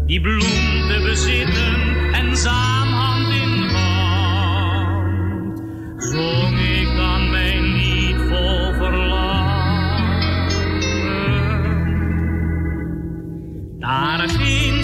Die 0.06 0.22
bloem 0.22 0.88
te 0.88 1.02
bezitten 1.04 1.76
en 2.14 2.38
samen 2.38 2.94
hand 2.94 3.34
in 3.34 3.70
hand, 3.70 5.62
zong 5.98 6.61
verlangen. 14.27 14.81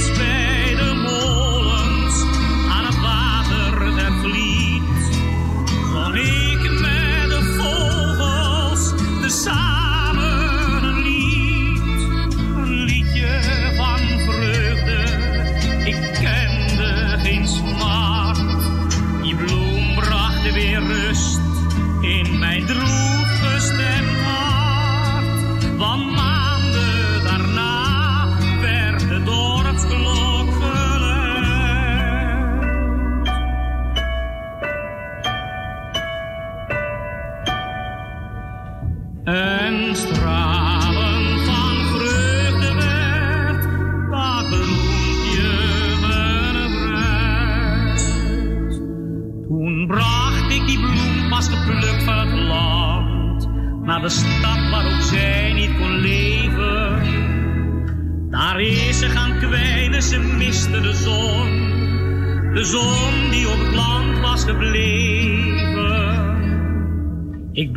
Ik 67.58 67.72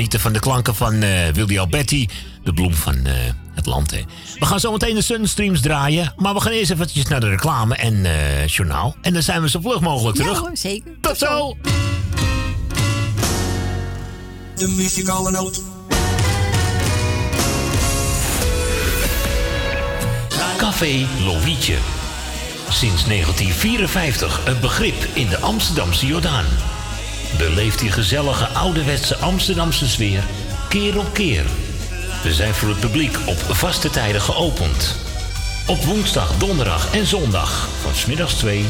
genieten 0.00 0.20
van 0.20 0.32
de 0.32 0.38
klanken 0.38 0.74
van 0.74 1.02
eh 1.02 1.28
Willy 1.32 1.58
Alberti. 1.58 2.08
De 2.44 2.52
bloem 2.52 2.74
van 2.74 3.06
eh, 3.06 3.12
het 3.54 3.66
land. 3.66 3.90
Hè. 3.90 4.00
We 4.38 4.46
gaan 4.46 4.60
zo 4.60 4.72
meteen 4.72 4.94
de 4.94 5.02
Sunstreams 5.02 5.60
draaien. 5.60 6.12
Maar 6.16 6.34
we 6.34 6.40
gaan 6.40 6.52
eerst 6.52 6.70
eventjes 6.70 7.06
naar 7.06 7.20
de 7.20 7.28
reclame 7.28 7.76
en 7.76 8.04
eh, 8.04 8.46
journaal. 8.46 8.96
En 9.00 9.12
dan 9.12 9.22
zijn 9.22 9.42
we 9.42 9.48
zo 9.48 9.60
vlug 9.60 9.80
mogelijk 9.80 10.16
terug. 10.16 10.32
Ja 10.32 10.40
hoor, 10.40 10.56
zeker. 10.56 10.92
Tot 11.00 11.18
zo. 11.18 11.56
De 14.54 14.68
muzikale 14.68 15.30
noot. 15.30 15.62
Café 20.56 21.06
Lovietje. 21.24 21.76
Sinds 22.68 23.04
1954 23.04 24.40
een 24.46 24.60
begrip 24.60 25.06
in 25.12 25.28
de 25.28 25.38
Amsterdamse 25.38 26.06
Jordaan. 26.06 26.44
Beleeft 27.38 27.78
die 27.78 27.92
gezellige 27.92 28.46
ouderwetse 28.46 29.16
Amsterdamse 29.16 29.88
sfeer 29.88 30.22
keer 30.70 30.98
op 30.98 31.12
keer. 31.12 31.44
We 32.22 32.32
zijn 32.32 32.54
voor 32.54 32.68
het 32.68 32.80
publiek 32.80 33.18
op 33.26 33.38
vaste 33.38 33.90
tijden 33.90 34.20
geopend. 34.20 34.96
Op 35.66 35.84
woensdag, 35.84 36.36
donderdag 36.38 36.94
en 36.94 37.06
zondag 37.06 37.68
van 37.82 37.94
smiddags 37.94 38.34
2 38.34 38.64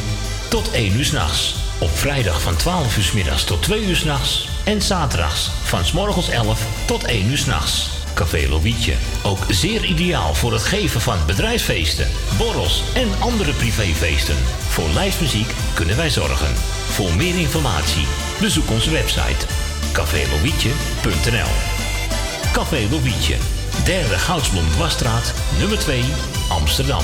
tot 0.49 0.71
1 0.71 0.97
uur 0.97 1.05
s'nachts. 1.05 1.55
Op 1.79 1.99
vrijdag 1.99 2.41
van 2.41 2.57
12 2.57 2.97
uur 2.97 3.03
's 3.03 3.13
middags 3.13 3.45
tot 3.45 3.63
2 3.63 3.85
uur 3.85 3.97
s'nachts. 3.97 4.49
En 4.65 4.83
zaterdags 4.83 5.51
van 5.63 5.85
's 5.85 5.93
morgens 5.93 6.29
11 6.29 6.67
tot 6.87 7.05
1 7.05 7.31
uur 7.31 7.39
s'nachts. 7.39 7.89
Café 8.15 8.49
Lovietje. 8.49 8.95
Ook 9.23 9.47
zeer 9.49 9.85
ideaal 9.85 10.35
voor 10.35 10.53
het 10.53 10.65
geven 10.65 11.01
van 11.01 11.19
bedrijfsfeesten, 11.27 12.09
borrels 12.39 12.83
en 12.95 13.09
andere 13.19 13.53
privéfeesten. 13.53 14.37
Voor 14.69 14.89
lijstmuziek 14.89 15.55
kunnen 15.75 15.97
wij 15.97 16.11
zorgen. 16.11 16.55
Voor 16.89 17.15
meer 17.15 17.39
informatie 17.39 18.07
bezoek 18.41 18.71
onze 18.71 18.91
website 18.91 19.47
cafélovietje.nl 19.93 21.51
Café 22.53 22.87
Lovietje. 22.91 23.37
Derde 23.85 24.19
Goudsblom 24.19 24.65
Wasstraat, 24.79 25.35
nummer 25.59 25.79
2, 25.79 26.05
Amsterdam. 26.49 27.03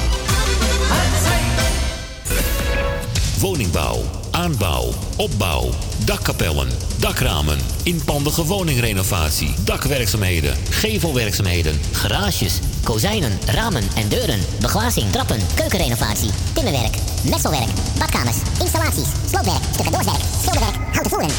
Woningbouw, 3.41 4.03
aanbouw, 4.31 4.93
opbouw, 5.17 5.71
dakkapellen, 6.05 6.69
dakramen, 7.01 7.59
inpandige 7.83 8.45
woningrenovatie, 8.45 9.55
dakwerkzaamheden, 9.65 10.57
gevelwerkzaamheden, 10.71 11.81
Garages, 11.93 12.59
kozijnen, 12.87 13.39
ramen 13.47 13.83
en 13.97 14.09
deuren, 14.09 14.41
beglazing, 14.61 15.13
trappen, 15.13 15.41
keukenrenovatie, 15.55 16.31
timmerwerk, 16.53 16.95
messelwerk, 17.31 17.69
badkamers, 17.99 18.37
installaties, 18.61 19.09
sloopwerk, 19.29 19.63
stucadoorswerk, 19.73 20.21
schilderwerk, 20.41 20.77
houten 20.93 21.11
voeren. 21.11 21.31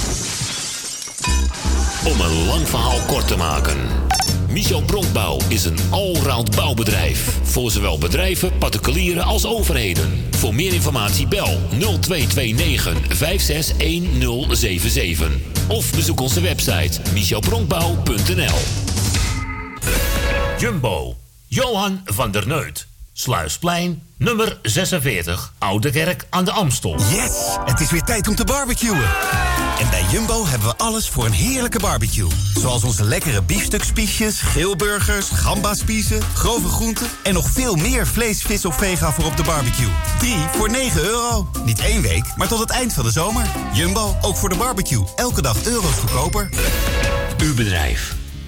Om 2.05 2.21
een 2.21 2.45
lang 2.45 2.67
verhaal 2.67 2.99
kort 3.07 3.27
te 3.27 3.37
maken. 3.37 3.77
Michel 4.49 4.81
Bronkbouw 4.81 5.37
is 5.47 5.65
een 5.65 5.77
allround 5.89 6.55
bouwbedrijf. 6.55 7.39
Voor 7.43 7.71
zowel 7.71 7.97
bedrijven, 7.97 8.57
particulieren 8.57 9.23
als 9.23 9.45
overheden. 9.45 10.25
Voor 10.31 10.55
meer 10.55 10.73
informatie 10.73 11.27
bel 11.27 11.59
0229 11.69 13.17
561077. 13.17 15.31
Of 15.67 15.91
bezoek 15.91 16.19
onze 16.19 16.41
website 16.41 17.01
michelbronkbouw.nl 17.13 18.57
Jumbo, 20.59 21.15
Johan 21.49 22.01
van 22.05 22.31
der 22.31 22.47
Neut. 22.47 22.87
Sluisplein, 23.13 24.03
nummer 24.17 24.59
46, 24.61 25.53
Oude 25.57 25.91
Kerk 25.91 26.25
aan 26.29 26.45
de 26.45 26.51
Amstel. 26.51 26.99
Yes! 26.99 27.57
Het 27.65 27.79
is 27.79 27.91
weer 27.91 28.03
tijd 28.03 28.27
om 28.27 28.35
te 28.35 28.43
barbecuen. 28.43 29.03
En 29.79 29.89
bij 29.89 30.03
Jumbo 30.11 30.45
hebben 30.45 30.67
we 30.67 30.77
alles 30.77 31.09
voor 31.09 31.25
een 31.25 31.31
heerlijke 31.31 31.79
barbecue. 31.79 32.27
Zoals 32.53 32.83
onze 32.83 33.03
lekkere 33.03 33.41
biefstukspiesjes, 33.41 34.41
grillburgers, 34.41 35.29
gambaspiezen, 35.29 36.21
grove 36.21 36.67
groenten... 36.67 37.07
en 37.23 37.33
nog 37.33 37.49
veel 37.49 37.75
meer 37.75 38.07
vlees, 38.07 38.41
vis 38.41 38.65
of 38.65 38.75
vega 38.75 39.11
voor 39.11 39.25
op 39.25 39.37
de 39.37 39.43
barbecue. 39.43 39.91
3 40.19 40.35
voor 40.51 40.69
9 40.69 41.01
euro. 41.03 41.49
Niet 41.65 41.79
één 41.79 42.01
week, 42.01 42.25
maar 42.35 42.47
tot 42.47 42.59
het 42.59 42.69
eind 42.69 42.93
van 42.93 43.03
de 43.03 43.11
zomer. 43.11 43.45
Jumbo, 43.73 44.17
ook 44.21 44.37
voor 44.37 44.49
de 44.49 44.57
barbecue. 44.57 45.03
Elke 45.15 45.41
dag 45.41 45.65
euro's 45.65 45.95
goedkoper. 45.95 46.49
Uw 47.37 47.53
bedrijf. 47.53 48.16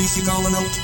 Muzikale 0.00 0.50
noot. 0.50 0.80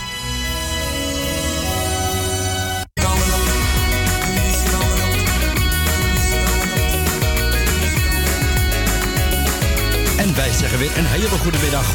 En 10.16 10.34
wij 10.34 10.52
zeggen 10.52 10.78
weer 10.78 10.98
een 10.98 11.06
hele 11.06 11.28
goede 11.28 11.58
middag. 11.62 11.94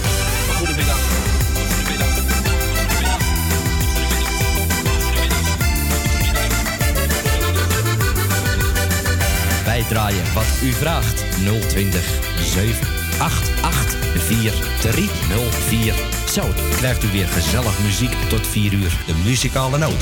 Wij 9.66 9.84
draaien 9.90 10.34
wat 10.34 10.46
u 10.64 10.72
vraagt. 10.72 11.24
020 11.70 12.20
788 12.44 13.96
4304. 14.26 16.21
Zo 16.32 16.54
krijgt 16.76 17.04
u 17.04 17.08
weer 17.12 17.28
gezellig 17.28 17.80
muziek 17.84 18.14
tot 18.30 18.48
4 18.48 18.74
uur. 18.74 18.98
De 19.06 19.14
muzikale 19.24 19.78
noot. 19.78 20.02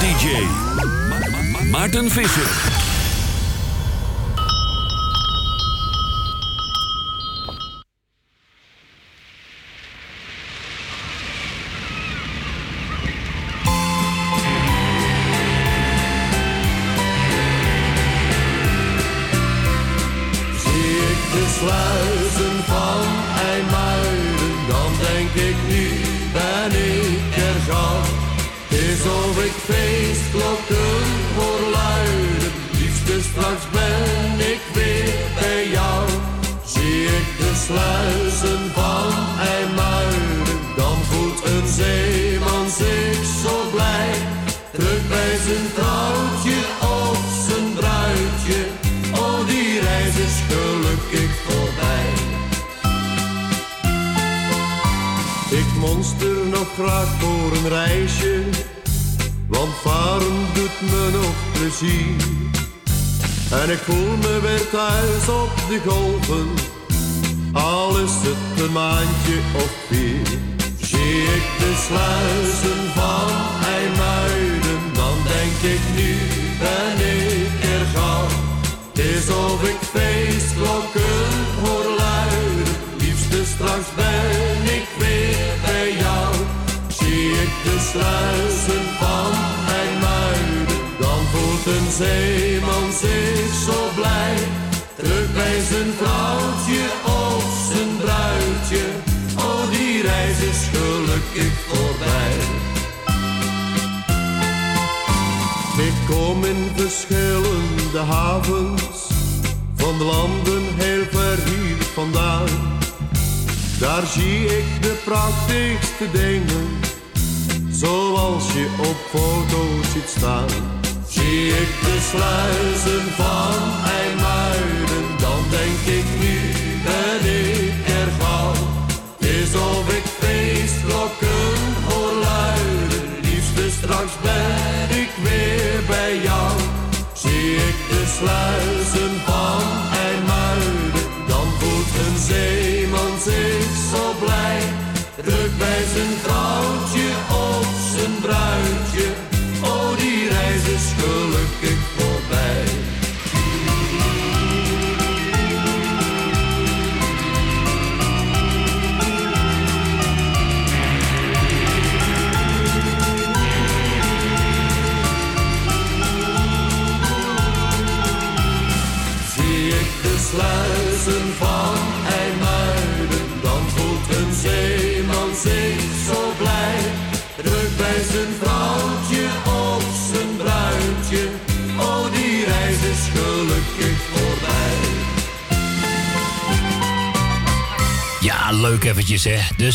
DJ 0.00 0.46
Maarten 1.70 2.10
Visser. 2.10 2.91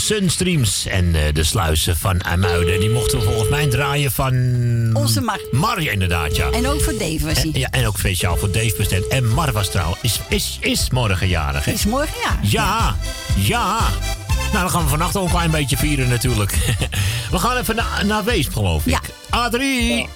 Sunstreams 0.07 0.85
en 0.85 1.15
eh, 1.15 1.33
de 1.33 1.43
sluizen 1.43 1.97
van 1.97 2.23
Amuiden. 2.23 2.79
Die 2.79 2.89
mochten 2.89 3.19
we 3.19 3.25
volgens 3.25 3.49
mij 3.49 3.67
draaien 3.67 4.11
van... 4.11 4.33
Onze 4.93 5.21
Mar. 5.21 5.39
Mar, 5.51 5.81
ja, 5.81 5.91
inderdaad, 5.91 6.35
ja. 6.35 6.49
En 6.51 6.67
ook 6.67 6.81
voor 6.81 6.93
Dave 6.93 7.25
was 7.25 7.33
hij. 7.33 7.51
En, 7.53 7.59
ja, 7.59 7.69
en 7.71 7.87
ook 7.87 7.97
speciaal 7.97 8.37
voor 8.37 8.51
Dave 8.51 8.73
bestemd. 8.77 9.07
En 9.07 9.27
Mar 9.27 9.51
was 9.51 9.69
trouwens, 9.69 9.99
is, 10.01 10.21
is, 10.29 10.57
is 10.61 10.89
morgen 10.89 11.27
jarig, 11.27 11.65
hè? 11.65 11.71
Is 11.71 11.85
morgen 11.85 12.19
ja. 12.23 12.39
Ja, 12.41 12.95
ja. 13.35 13.79
Nou, 14.51 14.59
dan 14.61 14.69
gaan 14.69 14.83
we 14.83 14.89
vannacht 14.89 15.15
ook 15.17 15.23
een 15.23 15.31
klein 15.31 15.51
beetje 15.51 15.77
vieren 15.77 16.09
natuurlijk. 16.09 16.51
we 17.31 17.37
gaan 17.39 17.57
even 17.57 17.75
naar 17.75 18.05
naar 18.05 18.23
Weesp, 18.23 18.53
geloof 18.53 18.85
ik. 18.85 18.91
Ja. 18.91 18.99
Adrie. 19.29 20.07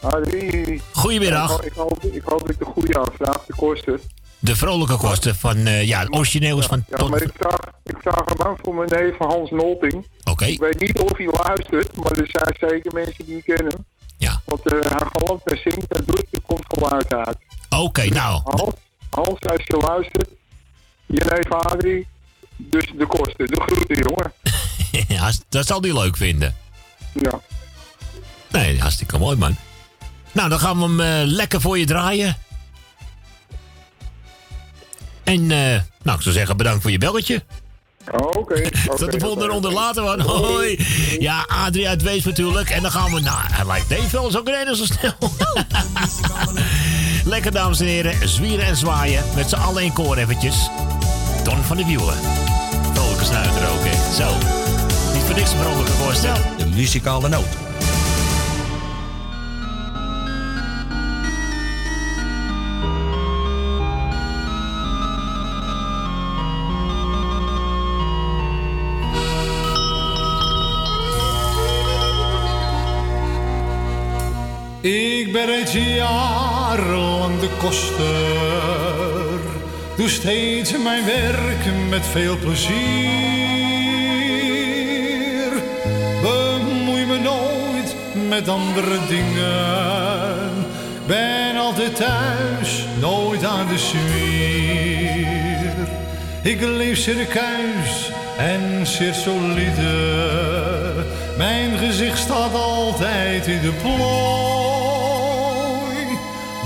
Adrie. 0.00 0.82
Goedemiddag. 0.92 1.62
Ik, 1.62 1.72
hoop, 1.72 2.04
ik 2.12 2.22
hoop 2.24 2.40
dat 2.40 2.50
ik 2.50 2.58
de 2.58 2.64
goede 2.64 2.98
aanvraag, 2.98 3.44
de 3.46 3.54
kosten. 3.56 4.00
De 4.38 4.56
vrolijke 4.56 4.96
kosten 4.96 5.36
van, 5.36 5.56
eh, 5.66 5.86
ja, 5.86 6.00
het 6.00 6.12
origineel 6.14 6.58
is 6.58 6.66
van... 6.66 6.84
Ja, 6.88 6.96
tot- 6.96 7.10
maar 7.10 7.22
ik 7.22 7.32
vraag, 7.38 7.58
aan 8.50 8.56
voor 8.62 8.74
mijn 8.74 8.88
neef 8.88 9.16
Hans 9.18 9.50
Nolting. 9.50 10.06
Oké. 10.24 10.44
Ik 10.44 10.60
weet 10.60 10.80
niet 10.80 10.98
of 10.98 11.16
hij 11.16 11.26
luistert, 11.26 11.96
maar 11.96 12.12
er 12.12 12.28
zijn 12.30 12.70
zeker 12.70 12.92
mensen 12.92 13.24
die 13.24 13.42
hem 13.44 13.56
kennen. 13.56 13.86
Ja. 14.16 14.40
Want 14.44 14.72
eh, 14.72 14.90
hij 14.90 15.06
galmt 15.12 15.50
en 15.50 15.58
zingt 15.58 15.92
en 15.92 16.02
doet, 16.06 16.26
er 16.30 16.40
komt 16.46 16.64
geluid 16.68 17.14
uit. 17.14 17.36
Oké, 17.68 18.08
nou. 18.08 18.40
Hans, 18.44 18.74
Hans, 19.10 19.40
als 19.40 19.62
je 19.64 19.76
luistert, 19.76 20.28
je 21.06 21.24
neef 21.24 21.52
Adrie, 21.52 22.06
dus 22.56 22.92
de 22.96 23.06
kosten. 23.06 23.46
De 23.46 23.60
groeten, 23.60 23.96
jongen. 23.96 24.32
ja, 25.16 25.32
dat 25.48 25.66
zal 25.66 25.80
hij 25.80 25.92
leuk 25.92 26.16
vinden. 26.16 26.56
Ja. 27.12 27.40
Nee, 28.50 28.80
hartstikke 28.80 29.18
mooi, 29.18 29.36
man. 29.36 29.56
Nou, 30.32 30.48
dan 30.48 30.58
gaan 30.58 30.78
we 30.78 30.82
hem 30.82 31.00
eh, 31.00 31.32
lekker 31.32 31.60
voor 31.60 31.78
je 31.78 31.86
draaien. 31.86 32.36
En, 35.24 35.50
eh, 35.50 35.80
nou, 36.02 36.16
ik 36.16 36.22
zou 36.22 36.34
zeggen, 36.34 36.56
bedankt 36.56 36.82
voor 36.82 36.90
je 36.90 36.98
belletje. 36.98 37.42
Oh, 38.10 38.30
Oké. 38.36 38.70
Tot 38.96 39.12
de 39.12 39.20
volgende 39.20 39.46
ronde 39.46 39.70
later, 39.70 40.02
man. 40.02 40.20
Hoi. 40.20 40.86
Ja, 41.18 41.46
Adrie 41.48 41.88
uit 41.88 42.02
Wees 42.02 42.24
natuurlijk. 42.24 42.70
En 42.70 42.82
dan 42.82 42.90
gaan 42.90 43.14
we, 43.14 43.20
nou, 43.20 43.38
hij 43.40 43.66
lijkt 43.66 43.88
Dave 43.88 44.08
wel 44.10 44.30
zo 44.30 44.40
rijden 44.44 44.76
zo 44.76 44.84
snel. 44.84 45.12
lekker, 47.32 47.52
dames 47.52 47.80
en 47.80 47.86
heren. 47.86 48.28
Zwieren 48.28 48.66
en 48.66 48.76
zwaaien. 48.76 49.24
Met 49.34 49.48
z'n 49.48 49.56
allen 49.56 49.82
in 49.82 49.92
koor 49.92 50.16
eventjes. 50.16 50.70
Don 51.44 51.62
van 51.62 51.76
de 51.76 51.84
Wielen. 51.84 52.16
Vrolijke 52.94 53.24
snuiter 53.24 53.68
ook, 53.68 53.84
hè. 53.84 54.14
Zo. 54.14 54.32
Niet 55.14 55.22
voor 55.22 55.34
niks 55.34 55.50
een 55.50 55.58
vrolijke 55.58 55.92
voorstel. 55.92 56.36
De 56.58 56.66
muzikale 56.66 57.28
noot. 57.28 57.69
Ik 74.80 75.32
ben 75.32 75.46
reeds 75.46 75.72
jarenlang 75.72 77.40
de 77.40 77.48
koster. 77.58 79.40
Doe 79.96 80.08
steeds 80.08 80.72
mijn 80.82 81.04
werk 81.04 81.64
met 81.88 82.06
veel 82.06 82.36
plezier. 82.38 82.70
Bemoei 86.22 87.04
me 87.04 87.18
nooit 87.18 87.94
met 88.28 88.48
andere 88.48 88.98
dingen. 89.08 90.66
Ben 91.06 91.56
altijd 91.56 91.96
thuis, 91.96 92.84
nooit 93.00 93.44
aan 93.44 93.66
de 93.66 93.78
zwier. 93.78 95.18
Ik 96.42 96.60
leef 96.60 96.98
circuis 96.98 98.10
en 98.38 98.86
zeer 98.86 99.14
solide. 99.14 100.28
Mijn 101.36 101.78
gezicht 101.78 102.18
staat 102.18 102.54
altijd 102.54 103.46
in 103.46 103.60
de 103.60 103.72
plooi. 103.82 104.59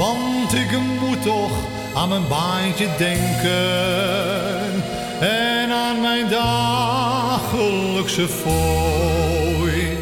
Want 0.04 0.54
ik 0.54 0.70
moet 1.00 1.22
toch 1.22 1.52
aan 1.94 2.08
mijn 2.08 2.28
baantje 2.28 2.88
denken. 2.98 4.82
En 5.20 5.72
aan 5.72 6.00
mijn 6.00 6.28
dagelijkse 6.28 8.28
fooi. 8.28 9.98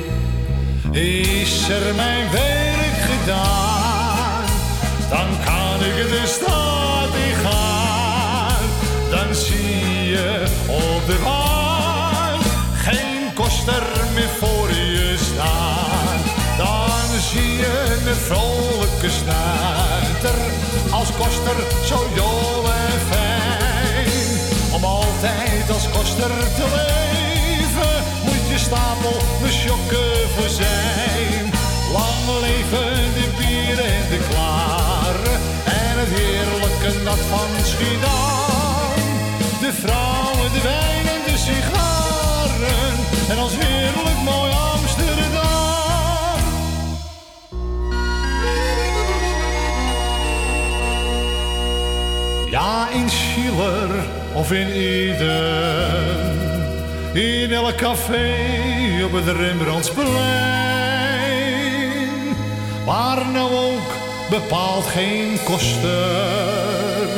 Is 0.91 1.69
er 1.69 1.95
mijn 1.95 2.31
werk 2.31 2.99
gedaan, 3.11 4.45
dan 5.11 5.29
kan 5.45 5.87
ik 5.87 6.09
de 6.09 6.23
stad 6.27 7.15
in 7.27 7.35
gaan. 7.35 8.65
Dan 9.11 9.35
zie 9.35 10.05
je 10.05 10.45
op 10.67 11.07
de 11.07 11.21
baan 11.25 12.41
geen 12.75 13.35
koster 13.35 13.83
meer 14.15 14.29
voor 14.41 14.69
je 14.69 15.17
staan. 15.33 16.19
Dan 16.59 17.21
zie 17.31 17.57
je 17.57 18.01
een 18.07 18.15
vrolijke 18.15 19.11
snuiter 19.11 19.72
als 21.03 21.17
koster 21.17 21.57
zo 21.85 21.99
jol 22.15 22.65
en 22.71 23.01
fijn. 23.11 24.39
Om 24.73 24.85
altijd 24.85 25.71
als 25.73 25.91
koster 25.91 26.33
te 26.57 26.67
leven 26.77 27.95
moet 28.25 28.49
je 28.51 28.59
stapel 28.59 29.17
sjokken 29.49 30.15
voor 30.35 30.49
zijn. 30.49 31.45
Lang 31.93 32.41
leven 32.41 33.15
de 33.19 33.27
bier 33.39 33.79
en 33.79 34.05
de 34.11 34.21
klaren 34.29 35.39
en 35.65 35.95
het 36.01 36.09
heerlijke 36.19 37.03
nat 37.05 37.23
van 37.31 37.51
Schiedam. 37.65 39.01
De 39.61 39.73
vrouwen, 39.83 40.53
de 40.53 40.61
wijn 40.63 41.07
en 41.15 41.23
de 41.27 41.39
sigaren 41.39 42.95
en 43.29 43.39
als 43.39 43.53
heerlijk 43.57 44.21
mooi 44.25 44.53
Amsterdam. 44.75 45.42
In 52.95 53.11
Schiller 53.11 53.89
of 54.33 54.53
in 54.53 54.71
Eden, 54.71 56.39
in 57.13 57.53
elk 57.53 57.77
café 57.77 58.35
op 59.05 59.13
het 59.13 59.37
Rembrandtsplein. 59.37 60.13
Maar 62.87 63.27
nou 63.33 63.55
ook 63.55 63.91
bepaalt 64.31 64.87
geen 64.87 65.39
koster 65.45 67.09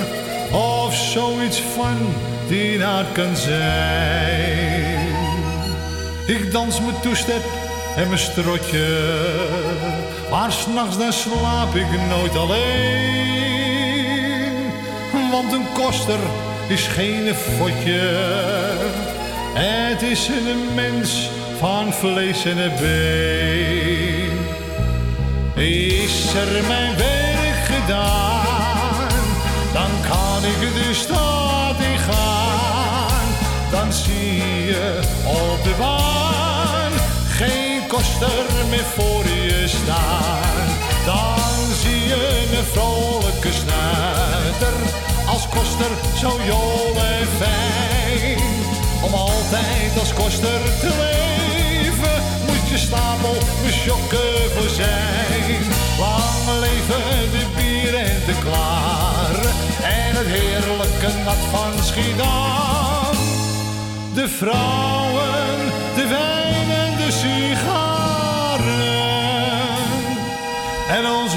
of 0.53 0.95
zoiets 0.95 1.61
van 1.75 1.97
die 2.49 2.85
aard 2.85 3.13
kan 3.13 3.37
zijn. 3.37 5.07
Ik 6.27 6.53
dans 6.53 6.81
mijn 6.81 7.01
toestep 7.01 7.45
en 7.97 8.07
mijn 8.07 8.19
strotje, 8.19 9.17
maar 10.31 10.53
s'nachts 10.53 10.99
dan 10.99 11.13
slaap 11.13 11.75
ik 11.75 11.87
nooit 12.09 12.37
alleen. 12.37 13.64
Want 15.35 15.53
een 15.53 15.73
koster 15.73 16.19
is 16.69 16.87
geen 16.87 17.35
fotje, 17.35 18.01
het 19.55 20.03
is 20.03 20.29
een 20.29 20.75
mens 20.75 21.31
van 21.59 21.93
vlees 21.93 22.45
en 22.45 22.59
een 22.59 22.73
been. 22.81 24.39
Is 25.65 26.35
er 26.35 26.67
mijn 26.67 26.97
werk 26.97 27.65
gedaan, 27.65 29.09
dan 29.73 29.91
kan 30.09 30.45
ik 30.45 30.75
de 30.75 30.95
stad 30.95 31.79
in 31.79 31.99
gaan. 31.99 33.27
Dan 33.71 33.93
zie 33.93 34.65
je 34.67 35.01
op 35.27 35.65
de 35.65 35.75
baan 35.79 36.93
geen 37.29 37.87
koster 37.87 38.45
meer 38.71 38.89
voor 38.97 39.25
je 39.25 39.65
staan. 39.67 40.67
Dan 41.05 41.75
zie 41.83 42.07
je 42.07 42.57
een 42.57 42.65
vrolijke 42.65 43.53
snuiter 43.53 44.94
koster 45.55 45.91
zo 46.17 46.31
jol 46.47 46.95
en 46.97 47.27
fijn. 47.39 48.39
Om 49.03 49.15
altijd 49.15 49.99
als 49.99 50.13
koster 50.13 50.61
te 50.81 50.91
leven 51.03 52.23
moet 52.47 52.69
je 52.69 52.79
stapel 52.79 53.37
met 53.63 53.73
sjokken 53.73 54.51
voor 54.55 54.69
zijn. 54.69 55.61
Lang 55.99 56.61
leven 56.61 57.31
de 57.31 57.47
bier 57.57 57.95
en 57.95 58.21
de 58.27 58.35
klaar 58.43 59.37
en 59.83 60.17
het 60.17 60.27
heerlijke 60.27 61.11
nat 61.25 61.43
van 61.51 61.85
Schiedam. 61.85 63.17
De 64.15 64.29
vrouwen, 64.29 65.57
de 65.95 66.07
wijn 66.07 66.71
en 66.71 66.97
de 66.97 67.13
sigaren 67.13 67.95
en 70.89 71.07
ons 71.07 71.35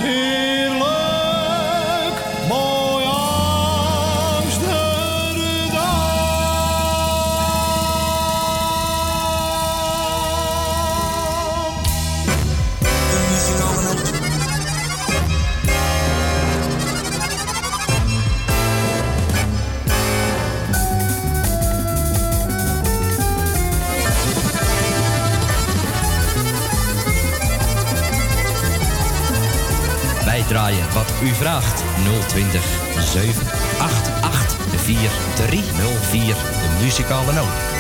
draaien 30.48 30.94
wat 30.94 31.14
u 31.24 31.34
vraagt. 31.34 31.84
020 32.28 32.64
788 33.00 34.56
4304. 34.78 36.36
De 36.36 36.84
muzikale 36.84 37.34
noot. 37.34 37.77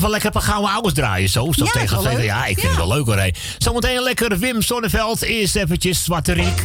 van 0.00 0.10
lekker 0.10 0.26
een 0.26 0.40
paar 0.40 0.42
gouden 0.42 0.70
ouders 0.70 0.94
draaien 0.94 1.28
zo? 1.28 1.52
zo 1.52 1.64
tegen 1.64 2.04
het 2.04 2.22
Ja, 2.22 2.46
ik 2.46 2.58
vind 2.58 2.68
het 2.68 2.76
wel 2.76 2.88
leuk 2.88 3.06
hoor. 3.06 3.16
Hey. 3.16 3.34
Zometeen 3.58 4.02
lekker 4.02 4.38
Wim 4.38 4.62
Sonneveld. 4.62 5.24
is 5.24 5.54
eventjes 5.54 6.04
Zwarte 6.04 6.32
Riek. 6.32 6.62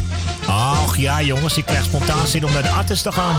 Ach 0.47 0.97
ja 0.97 1.21
jongens, 1.21 1.57
ik 1.57 1.65
krijg 1.65 1.83
spontaan 1.83 2.27
zin 2.27 2.45
om 2.45 2.53
naar 2.53 2.63
de 2.63 2.69
artis 2.69 3.01
te 3.01 3.11
gaan. 3.11 3.35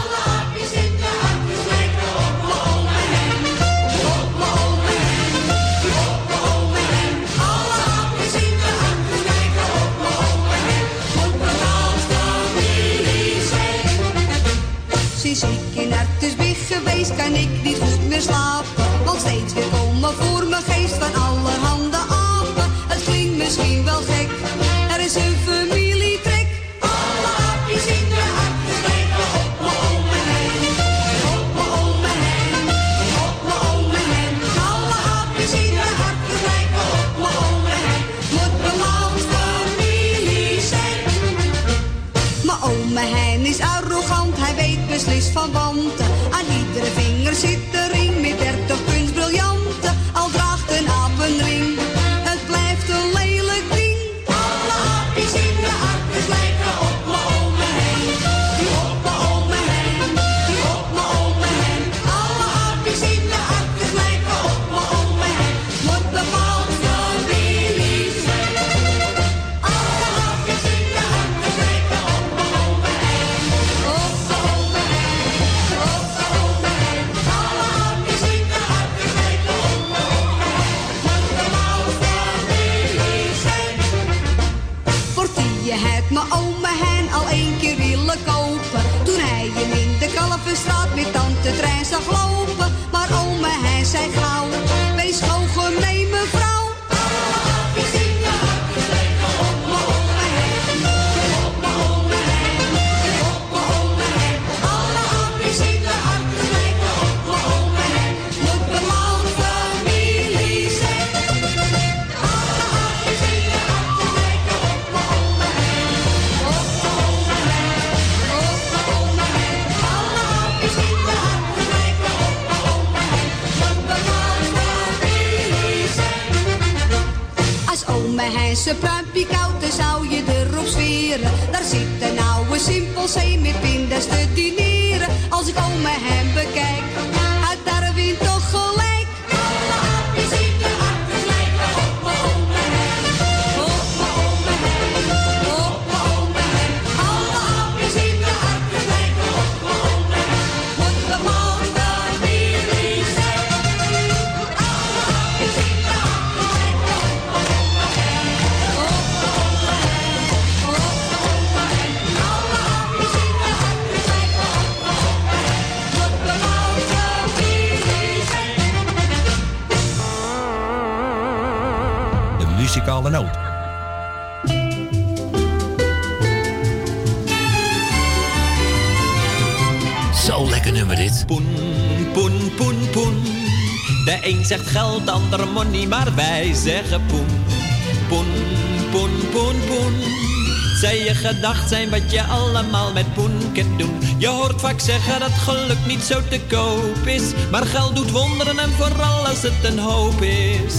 Gedacht 191.25 191.69
zijn 191.69 191.91
wat 191.91 192.13
je 192.13 192.23
allemaal 192.23 192.93
met 192.93 193.15
poen 193.15 193.53
kunt 193.53 193.79
doen. 193.79 193.99
Je 194.19 194.27
hoort 194.27 194.61
vaak 194.61 194.81
zeggen 194.81 195.21
dat 195.21 195.33
geluk 195.33 195.87
niet 195.87 196.03
zo 196.03 196.21
te 196.29 196.41
koop 196.49 197.07
is. 197.07 197.23
Maar 197.51 197.67
geld 197.67 197.97
doet 197.97 198.11
wonderen 198.11 198.59
en 198.59 198.71
vooral 198.71 199.27
als 199.27 199.43
het 199.43 199.65
een 199.65 199.79
hoop 199.79 200.23
is. 200.23 200.75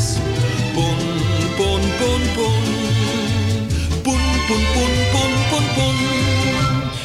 Poen, 0.73 0.97
poen, 1.55 1.81
poen, 1.99 2.21
poen. 2.35 2.63
Poen, 4.01 4.21
poen, 4.47 4.65
poen, 4.73 4.95
poen, 5.11 5.33
poen, 5.49 5.73
poen. 5.75 6.13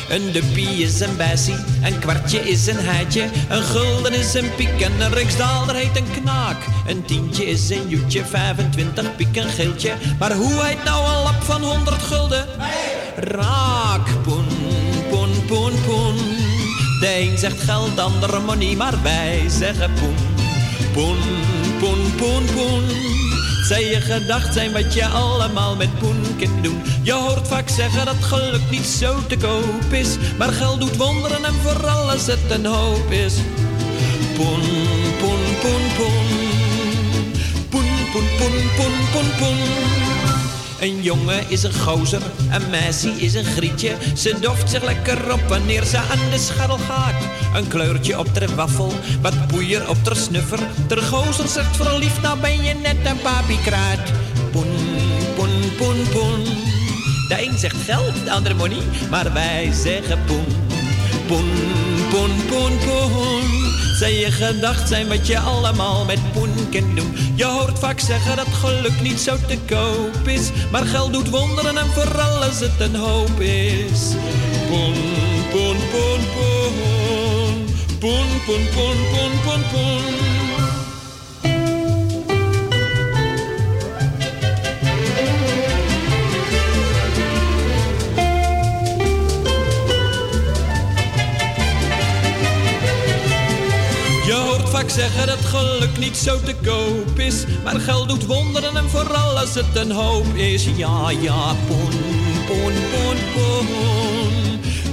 Een 0.08 0.32
duppie 0.32 0.82
is 0.82 1.00
een 1.00 1.16
bessie, 1.16 1.56
een 1.82 1.98
kwartje 1.98 2.38
is 2.38 2.66
een 2.66 2.78
heitje, 2.78 3.28
een 3.48 3.62
gulden 3.62 4.12
is 4.12 4.34
een 4.34 4.54
piek 4.56 4.80
en 4.80 5.00
een 5.00 5.12
riksdaalder 5.12 5.74
heet 5.74 5.96
een 5.96 6.22
knaak. 6.22 6.56
Een 6.86 7.04
tientje 7.04 7.46
is 7.46 7.70
een 7.70 7.88
joetje, 7.88 8.24
25 8.24 9.16
piek 9.16 9.36
een 9.36 9.48
geeltje, 9.48 9.92
maar 10.18 10.32
hoe 10.32 10.64
heet 10.64 10.84
nou 10.84 11.04
een 11.04 11.22
lap 11.22 11.42
van 11.42 11.62
100 11.62 12.02
gulden? 12.02 12.46
Raak, 13.28 14.22
poen, 14.22 14.46
poen, 15.10 15.44
poen, 15.46 15.72
poen. 15.86 16.16
De 17.00 17.20
een 17.20 17.38
zegt 17.38 17.60
geld, 17.60 17.96
de 17.96 18.02
ander 18.02 18.42
money, 18.42 18.76
maar 18.76 19.02
wij 19.02 19.48
zeggen 19.48 19.92
poen. 20.00 20.14
Poen, 20.92 21.18
poen, 21.78 22.14
poen, 22.16 22.44
poen. 22.54 22.84
Zij 23.68 23.84
je 23.84 24.00
gedacht 24.00 24.54
zijn 24.54 24.72
wat 24.72 24.94
je 24.94 25.06
allemaal 25.06 25.76
met 25.76 25.98
poen 25.98 26.36
kunt 26.38 26.62
doen. 26.64 26.82
Je 27.02 27.12
hoort 27.12 27.48
vaak 27.48 27.68
zeggen 27.68 28.04
dat 28.04 28.24
geluk 28.24 28.70
niet 28.70 28.86
zo 28.86 29.26
te 29.26 29.36
koop 29.36 29.92
is. 29.92 30.16
Maar 30.38 30.52
geld 30.52 30.80
doet 30.80 30.96
wonderen 30.96 31.44
en 31.44 31.54
vooral 31.54 32.10
als 32.10 32.26
het 32.26 32.50
een 32.50 32.66
hoop 32.66 33.10
is. 33.10 33.34
Poen, 34.34 34.62
poen, 35.18 35.44
poen, 35.60 35.84
poen. 35.96 36.26
Poen, 37.68 38.10
poen, 38.12 38.28
poen, 38.38 38.70
poen, 38.76 38.92
poen, 39.12 39.30
poen. 39.38 40.47
Een 40.80 41.02
jongen 41.02 41.50
is 41.50 41.62
een 41.62 41.74
gozer, 41.74 42.22
een 42.50 42.70
meisje 42.70 43.08
is 43.08 43.34
een 43.34 43.44
grietje. 43.44 43.96
Ze 44.16 44.36
doft 44.40 44.70
zich 44.70 44.82
lekker 44.82 45.32
op 45.32 45.40
wanneer 45.48 45.84
ze 45.84 45.96
aan 45.96 46.30
de 46.30 46.38
scharrel 46.38 46.78
gaat. 46.78 47.22
Een 47.54 47.68
kleurtje 47.68 48.18
op 48.18 48.26
ter 48.34 48.54
waffel, 48.54 48.92
wat 49.20 49.46
poeier 49.46 49.88
op 49.88 50.04
ter 50.04 50.16
snuffer. 50.16 50.58
Ter 50.86 51.02
gozer 51.02 51.48
zegt 51.48 51.76
verliefd, 51.76 52.22
nou 52.22 52.40
ben 52.40 52.62
je 52.62 52.74
net 52.74 52.96
een 53.04 53.20
papiekraat. 53.22 54.12
Poen, 54.50 54.76
poen, 55.36 55.74
poen, 55.76 56.08
poen. 56.12 56.44
De 57.28 57.46
een 57.46 57.58
zegt 57.58 57.82
geld, 57.84 58.24
de 58.24 58.30
ander 58.30 58.56
money, 58.56 58.82
maar 59.10 59.32
wij 59.32 59.72
zeggen 59.72 60.18
poen. 60.26 60.46
Poen, 61.26 61.50
poen, 62.10 62.46
poen, 62.48 62.78
poen. 62.78 63.67
Zij 63.98 64.18
je 64.18 64.32
gedacht 64.32 64.88
zijn 64.88 65.08
wat 65.08 65.26
je 65.26 65.38
allemaal 65.38 66.04
met 66.04 66.32
poen 66.32 66.68
kunt 66.70 66.96
doen. 66.96 67.14
Je 67.34 67.44
hoort 67.44 67.78
vaak 67.78 68.00
zeggen 68.00 68.36
dat 68.36 68.46
geluk 68.46 69.00
niet 69.02 69.20
zo 69.20 69.36
te 69.46 69.58
koop 69.66 70.28
is. 70.28 70.50
Maar 70.70 70.86
geld 70.86 71.12
doet 71.12 71.30
wonderen 71.30 71.78
en 71.78 71.86
vooral 71.86 72.42
als 72.42 72.60
het 72.60 72.80
een 72.80 72.94
hoop 72.94 73.40
is. 73.40 74.14
Poen, 74.68 74.94
poen, 75.50 75.76
poen, 75.90 76.20
poen. 76.34 76.74
Poen, 77.98 78.26
poen, 78.46 78.68
poen, 78.74 78.96
poen, 79.10 79.40
poen, 79.44 79.62
poen. 79.72 80.47
Vaak 94.88 95.00
zeggen 95.00 95.26
dat 95.26 95.44
geluk 95.44 95.98
niet 95.98 96.16
zo 96.16 96.40
te 96.40 96.54
koop 96.64 97.18
is. 97.18 97.44
Maar 97.64 97.80
geld 97.80 98.08
doet 98.08 98.26
wonderen 98.26 98.76
en 98.76 98.90
vooral 98.90 99.38
als 99.38 99.54
het 99.54 99.76
een 99.76 99.90
hoop 99.90 100.34
is. 100.34 100.64
Ja, 100.76 101.10
ja, 101.10 101.54
poen, 101.66 101.90
poen, 102.46 102.72
poen, 102.90 103.16
poen. 103.34 103.66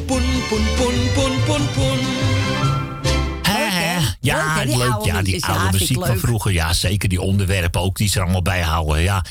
Poen, 0.05 0.23
poen, 0.49 0.65
poen, 0.75 1.11
poen, 1.13 1.43
poen, 1.45 1.67
poen. 1.73 1.99
Hè, 3.41 3.69
hè? 3.69 3.99
Ja, 4.19 4.55
Leuk, 4.55 4.57
hè, 4.57 4.65
die 4.65 4.77
leuk. 4.77 4.91
oude 4.91 5.07
Ja, 5.07 5.21
die 5.21 5.45
oude 5.45 5.65
ik 5.65 5.71
muziek 5.71 6.05
van 6.05 6.17
vroeger. 6.17 6.51
Ja, 6.51 6.73
zeker 6.73 7.09
die 7.09 7.21
onderwerpen 7.21 7.81
ook, 7.81 7.97
die 7.97 8.09
ze 8.09 8.15
er 8.15 8.23
allemaal 8.23 8.41
bij 8.41 8.61
houden. 8.61 9.01
Ja. 9.01 9.23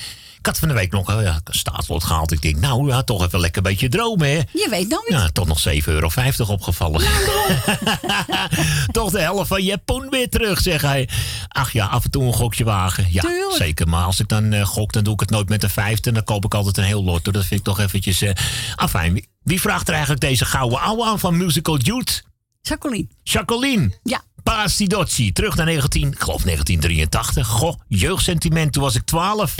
Ik 0.44 0.50
had 0.50 0.58
van 0.58 0.68
de 0.68 0.74
week 0.74 0.92
nog 0.92 1.14
oh 1.14 1.22
ja, 1.22 1.40
een 1.44 1.54
staatslot 1.54 2.04
gehaald. 2.04 2.32
Ik 2.32 2.42
denk, 2.42 2.56
nou 2.56 2.88
ja, 2.88 3.02
toch 3.02 3.24
even 3.24 3.40
lekker 3.40 3.64
een 3.64 3.70
beetje 3.70 3.88
dromen, 3.88 4.28
hè? 4.28 4.34
Je 4.34 4.66
weet 4.70 4.88
nooit. 4.88 5.08
Ja, 5.08 5.28
toch 5.28 5.46
nog 5.46 5.68
7,50 5.68 5.74
euro 5.84 6.10
opgevallen. 6.46 7.00
toch 8.92 9.10
de 9.10 9.20
helft 9.20 9.48
van 9.48 9.64
je 9.64 9.78
poen 9.78 10.10
weer 10.10 10.28
terug, 10.28 10.60
zeg 10.60 10.82
hij. 10.82 11.08
Ach 11.48 11.72
ja, 11.72 11.86
af 11.86 12.04
en 12.04 12.10
toe 12.10 12.24
een 12.24 12.32
gokje 12.32 12.64
wagen. 12.64 13.06
Ja, 13.10 13.20
Tuurlijk. 13.20 13.56
zeker. 13.56 13.88
Maar 13.88 14.04
als 14.04 14.20
ik 14.20 14.28
dan 14.28 14.52
eh, 14.52 14.66
gok, 14.66 14.92
dan 14.92 15.04
doe 15.04 15.14
ik 15.14 15.20
het 15.20 15.30
nooit 15.30 15.48
met 15.48 15.62
een 15.62 15.70
vijfde. 15.70 16.12
Dan 16.12 16.24
koop 16.24 16.44
ik 16.44 16.54
altijd 16.54 16.76
een 16.76 16.84
heel 16.84 17.04
lot. 17.04 17.24
Dat 17.24 17.44
vind 17.44 17.60
ik 17.60 17.66
toch 17.66 17.80
eventjes... 17.80 18.22
eh 18.22 18.32
afijn, 18.74 19.26
wie, 19.42 19.60
vraagt 19.60 19.86
er 19.86 19.92
eigenlijk 19.92 20.22
deze 20.22 20.44
gouden 20.44 20.80
ouwe 20.80 21.04
aan 21.04 21.18
van 21.18 21.36
Musical 21.36 21.78
Youth? 21.78 22.22
Jacqueline. 22.60 23.06
Jacqueline. 23.22 23.98
Ja. 24.02 24.22
Pasidotsi. 24.42 25.32
Terug 25.32 25.56
naar 25.56 25.66
19, 25.66 26.12
ik 26.12 26.20
geloof 26.20 26.42
1983. 26.42 27.46
Goh, 27.46 27.74
jeugdsentiment. 27.88 28.72
Toen 28.72 28.82
was 28.82 28.94
ik 28.94 29.04
12. 29.04 29.54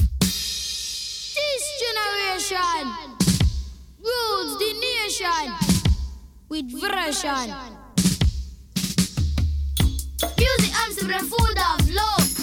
This 2.44 2.50
generation 2.50 3.16
rules 4.00 4.58
the 4.58 4.72
nation 4.74 5.54
with 6.50 6.70
version. 6.72 7.54
Music 10.36 10.72
Amsterdam 10.84 11.26
full 11.26 11.58
of 11.58 11.90
love. 11.94 12.33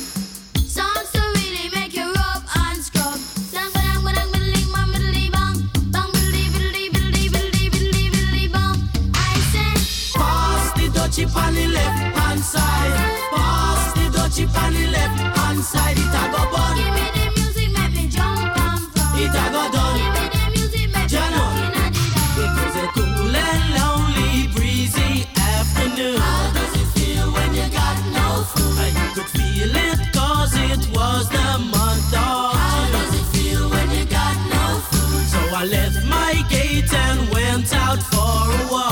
For 38.10 38.18
a 38.18 38.72
walk. 38.72 38.91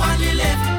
up 0.00 0.08
on 0.08 0.18
the 0.20 0.34
left. 0.34 0.77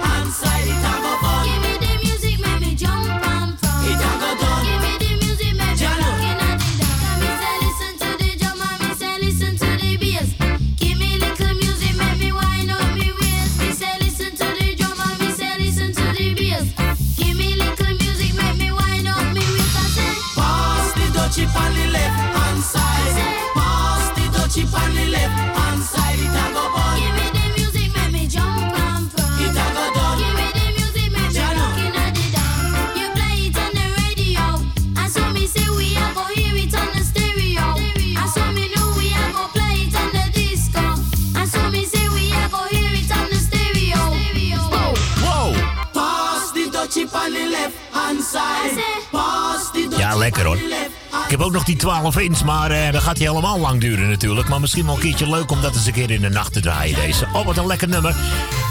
Ook 51.45 51.51
nog 51.51 51.63
die 51.63 51.75
12 51.75 52.17
inch, 52.17 52.43
maar 52.43 52.71
eh 52.71 52.91
dat 52.91 53.01
gaat 53.01 53.17
hij 53.17 53.27
helemaal 53.27 53.59
lang 53.59 53.81
duren 53.81 54.09
natuurlijk. 54.09 54.47
Maar 54.49 54.59
misschien 54.59 54.85
wel 54.85 54.95
een 54.95 55.01
keertje 55.01 55.29
leuk 55.29 55.51
om 55.51 55.61
dat 55.61 55.75
eens 55.75 55.85
een 55.85 55.93
keer 55.93 56.11
in 56.11 56.21
de 56.21 56.29
nacht 56.29 56.53
te 56.53 56.59
draaien 56.59 56.95
deze. 56.95 57.27
Oh, 57.33 57.45
wat 57.45 57.57
een 57.57 57.67
lekker 57.67 57.87
nummer. 57.87 58.15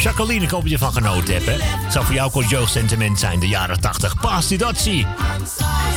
Jacqueline, 0.03 0.45
ik 0.45 0.51
hoop 0.51 0.61
dat 0.61 0.71
je 0.71 0.77
ervan 0.77 0.93
genoten 0.93 1.35
hebt. 1.35 1.47
Het 1.63 1.93
zou 1.93 2.05
voor 2.05 2.15
jou 2.15 2.27
ook 2.29 2.43
een 2.43 2.49
jeugdsentiment 2.49 3.19
zijn, 3.19 3.41
de 3.41 3.49
jaren 3.49 3.81
80. 3.81 4.21
Pas 4.21 4.49
die 4.49 4.59
dat 4.59 4.79
zie. 4.79 5.07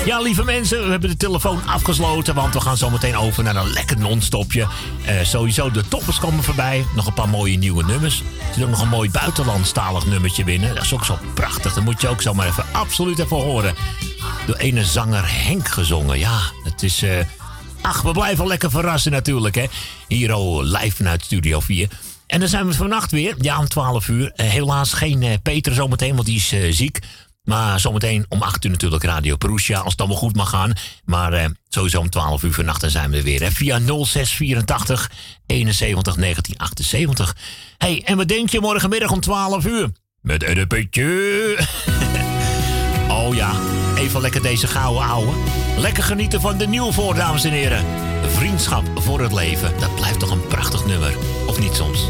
Ja, 0.05 0.21
lieve 0.21 0.43
mensen, 0.43 0.83
we 0.83 0.91
hebben 0.91 1.09
de 1.09 1.17
telefoon 1.17 1.61
afgesloten, 1.67 2.35
want 2.35 2.53
we 2.53 2.61
gaan 2.61 2.77
zo 2.77 2.89
meteen 2.89 3.17
over 3.17 3.43
naar 3.43 3.55
een 3.55 3.73
lekker 3.73 3.97
non-stopje. 3.99 4.67
Eh, 5.05 5.15
sowieso, 5.23 5.71
de 5.71 5.87
toppers 5.87 6.19
komen 6.19 6.43
voorbij. 6.43 6.85
Nog 6.95 7.07
een 7.07 7.13
paar 7.13 7.29
mooie 7.29 7.57
nieuwe 7.57 7.83
nummers. 7.83 8.19
Er 8.19 8.53
zit 8.53 8.63
ook 8.63 8.69
nog 8.69 8.81
een 8.81 8.87
mooi 8.87 9.09
buitenlandstalig 9.09 10.05
nummertje 10.05 10.43
binnen. 10.43 10.75
Dat 10.75 10.83
is 10.83 10.93
ook 10.93 11.05
zo 11.05 11.17
prachtig. 11.33 11.73
Dat 11.73 11.83
moet 11.83 12.01
je 12.01 12.07
ook 12.07 12.21
zomaar 12.21 12.47
even 12.47 12.65
absoluut 12.71 13.19
even 13.19 13.37
horen. 13.37 13.75
Door 14.45 14.55
ene 14.55 14.85
zanger 14.85 15.23
Henk 15.45 15.67
gezongen. 15.67 16.19
Ja, 16.19 16.39
het 16.63 16.83
is... 16.83 17.01
eh, 17.01 17.25
ach, 17.81 18.01
we 18.01 18.11
blijven 18.11 18.47
lekker 18.47 18.71
verrassen 18.71 19.11
natuurlijk, 19.11 19.55
hè. 19.55 19.65
Hier 20.07 20.31
al 20.31 20.63
live 20.63 20.95
vanuit 20.95 21.23
Studio 21.23 21.59
4. 21.59 21.87
En 22.27 22.39
dan 22.39 22.49
zijn 22.49 22.67
we 22.67 22.73
vannacht 22.73 23.11
weer, 23.11 23.35
ja, 23.37 23.59
om 23.59 23.67
12 23.67 24.07
uur. 24.07 24.31
Eh, 24.35 24.49
helaas 24.49 24.93
geen 24.93 25.23
eh, 25.23 25.33
Peter 25.43 25.73
zometeen, 25.73 26.15
want 26.15 26.27
die 26.27 26.35
is 26.35 26.77
ziek. 26.77 26.99
Maar 27.43 27.79
zometeen 27.79 28.25
om 28.29 28.41
8 28.41 28.65
uur 28.65 28.71
natuurlijk 28.71 29.03
Radio 29.03 29.35
Perusia, 29.35 29.79
als 29.79 29.91
het 29.91 29.99
allemaal 29.99 30.17
goed 30.17 30.35
mag 30.35 30.49
gaan. 30.49 30.73
Maar 31.05 31.33
eh, 31.33 31.45
sowieso 31.69 31.99
om 31.99 32.09
12 32.09 32.43
uur 32.43 32.53
vannacht 32.53 32.81
dan 32.81 32.89
zijn 32.89 33.11
we 33.11 33.17
er 33.17 33.23
weer. 33.23 33.41
Hè, 33.41 33.51
via 33.51 33.79
0684 33.79 35.11
71 35.45 36.15
1978. 36.15 37.35
hey, 37.77 38.01
en 38.05 38.17
wat 38.17 38.27
denk 38.27 38.49
je 38.49 38.59
morgenmiddag 38.59 39.11
om 39.11 39.19
12 39.19 39.65
uur? 39.65 39.89
Met 40.21 40.43
een 40.43 40.67
putje. 40.67 41.57
oh 43.17 43.35
ja, 43.35 43.53
even 44.01 44.21
lekker 44.21 44.41
deze 44.41 44.67
gouden 44.67 45.03
ouwe. 45.03 45.33
Lekker 45.77 46.03
genieten 46.03 46.41
van 46.41 46.57
de 46.57 46.67
nieuwe 46.67 46.93
voor, 46.93 47.15
dames 47.15 47.43
en 47.43 47.51
heren. 47.51 47.85
Vriendschap 48.27 48.83
voor 48.95 49.21
het 49.21 49.33
leven. 49.33 49.73
Dat 49.79 49.95
blijft 49.95 50.19
toch 50.19 50.31
een 50.31 50.47
prachtig 50.47 50.85
nummer. 50.85 51.15
Of 51.47 51.59
niet 51.59 51.75
soms? 51.75 52.09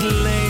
In 0.00 0.08
het 0.08 0.45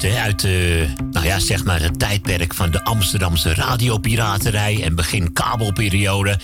hè, 0.00 0.20
uit 0.20 0.44
eh, 0.44 0.52
nou 1.10 1.26
ja, 1.26 1.38
zeg 1.38 1.64
maar 1.64 1.80
het 1.80 1.98
tijdperk 1.98 2.54
van 2.54 2.70
de 2.70 2.84
Amsterdamse 2.84 3.54
radiopiraterij 3.54 4.82
en 4.82 4.94
begin 4.94 5.32
kabelperiode. 5.32 6.38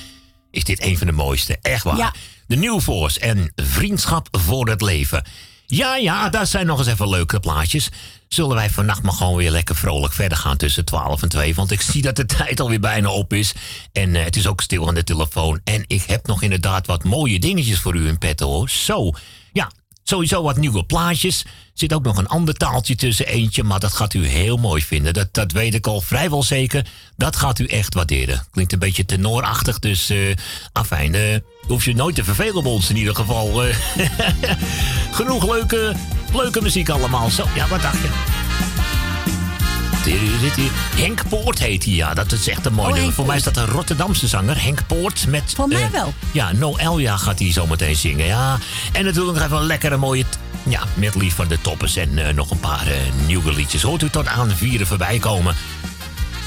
Is 0.50 0.64
dit 0.64 0.82
een 0.82 0.98
van 0.98 1.06
de 1.06 1.12
mooiste, 1.12 1.58
echt 1.62 1.84
waar. 1.84 1.96
Ja. 1.96 2.14
De 2.46 2.56
New 2.56 2.80
Force 2.80 3.20
en 3.20 3.52
Vriendschap 3.56 4.28
voor 4.30 4.68
het 4.68 4.80
Leven. 4.80 5.24
Ja, 5.66 5.96
ja, 5.96 6.28
dat 6.28 6.48
zijn 6.48 6.66
nog 6.66 6.78
eens 6.78 6.88
even 6.88 7.08
leuke 7.08 7.40
plaatjes. 7.40 7.88
Zullen 8.28 8.54
wij 8.54 8.70
vannacht 8.70 9.02
maar 9.02 9.12
gewoon 9.12 9.36
weer 9.36 9.50
lekker 9.50 9.76
vrolijk 9.76 10.12
verder 10.12 10.38
gaan 10.38 10.56
tussen 10.56 10.84
12 10.84 11.22
en 11.22 11.28
2? 11.28 11.54
Want 11.54 11.70
ik 11.70 11.80
zie 11.80 12.02
dat 12.02 12.16
de 12.16 12.26
tijd 12.26 12.60
alweer 12.60 12.80
bijna 12.80 13.10
op 13.10 13.32
is. 13.32 13.52
En 13.92 14.14
eh, 14.14 14.24
het 14.24 14.36
is 14.36 14.46
ook 14.46 14.60
stil 14.60 14.88
aan 14.88 14.94
de 14.94 15.04
telefoon. 15.04 15.60
En 15.64 15.84
ik 15.86 16.02
heb 16.02 16.26
nog 16.26 16.42
inderdaad 16.42 16.86
wat 16.86 17.04
mooie 17.04 17.38
dingetjes 17.38 17.80
voor 17.80 17.94
u 17.94 18.06
in 18.06 18.18
petto 18.18 18.48
hoor. 18.48 18.70
Zo, 18.70 19.10
ja, 19.52 19.70
sowieso 20.08 20.42
wat 20.42 20.56
nieuwe 20.56 20.84
plaatjes. 20.84 21.42
Er 21.44 21.50
zit 21.74 21.92
ook 21.92 22.04
nog 22.04 22.16
een 22.16 22.26
ander 22.28 22.54
taaltje 22.54 22.94
tussen 22.96 23.26
eentje. 23.26 23.62
Maar 23.62 23.80
dat 23.80 23.92
gaat 23.92 24.14
u 24.14 24.26
heel 24.26 24.56
mooi 24.56 24.82
vinden. 24.82 25.14
Dat, 25.14 25.28
dat 25.34 25.52
weet 25.52 25.74
ik 25.74 25.86
al 25.86 26.00
vrijwel 26.00 26.42
zeker. 26.42 26.86
Dat 27.16 27.36
gaat 27.36 27.58
u 27.58 27.66
echt 27.66 27.94
waarderen. 27.94 28.46
Klinkt 28.50 28.72
een 28.72 28.78
beetje 28.78 29.04
tenorachtig. 29.04 29.78
Dus, 29.78 30.10
eh 30.10 30.18
afijn, 30.72 31.14
eh, 31.14 31.36
hoef 31.66 31.84
je 31.84 31.94
nooit 31.94 32.14
te 32.14 32.24
vervelen 32.24 32.62
bij 32.62 32.72
ons 32.72 32.90
in 32.90 32.96
ieder 32.96 33.14
geval. 33.14 33.64
eh. 33.64 33.76
Genoeg 35.18 35.46
leuke, 35.46 35.94
leuke 36.32 36.62
muziek 36.62 36.88
allemaal. 36.88 37.30
Zo, 37.30 37.44
ja, 37.54 37.68
wat 37.68 37.82
dacht 37.82 37.98
je? 38.02 38.37
Dit- 40.12 40.40
dit 40.40 40.54
hier. 40.56 40.70
Henk 40.96 41.28
Poort 41.28 41.58
heet 41.58 41.84
hij, 41.84 41.94
ja. 41.94 42.14
Dat 42.14 42.32
is 42.32 42.48
echt 42.48 42.66
een 42.66 42.72
mooi 42.72 42.88
Oh, 42.88 42.94
nummer. 42.94 43.12
Voor 43.14 43.26
mij 43.26 43.36
is 43.36 43.42
dat 43.42 43.56
een 43.56 43.66
Rotterdamse 43.66 44.26
zanger, 44.26 44.62
Henk 44.62 44.86
Poort. 44.86 45.26
Met, 45.28 45.52
Voor 45.56 45.68
mij 45.68 45.82
eh, 45.82 45.90
wel. 45.90 46.14
Ja, 46.32 46.52
Noelia 46.52 47.16
gaat 47.16 47.38
hij 47.38 47.52
zometeen 47.52 47.96
zingen, 47.96 48.26
ja. 48.26 48.58
En 48.92 49.04
natuurlijk 49.04 49.36
nog 49.36 49.44
even 49.44 49.56
een 49.56 49.66
lekkere 49.66 49.96
mooie... 49.96 50.24
Ja, 50.68 50.80
medley 50.94 51.30
van 51.30 51.48
de 51.48 51.60
toppers 51.60 51.96
en 51.96 52.26
eh, 52.26 52.34
nog 52.34 52.50
een 52.50 52.60
paar 52.60 52.86
eh, 52.86 52.96
nieuwe 53.26 53.52
liedjes. 53.52 53.82
Hoort 53.82 54.02
u 54.02 54.10
tot 54.10 54.26
aan 54.26 54.50
vieren 54.50 54.86
voorbij 54.86 55.18
komen. 55.18 55.54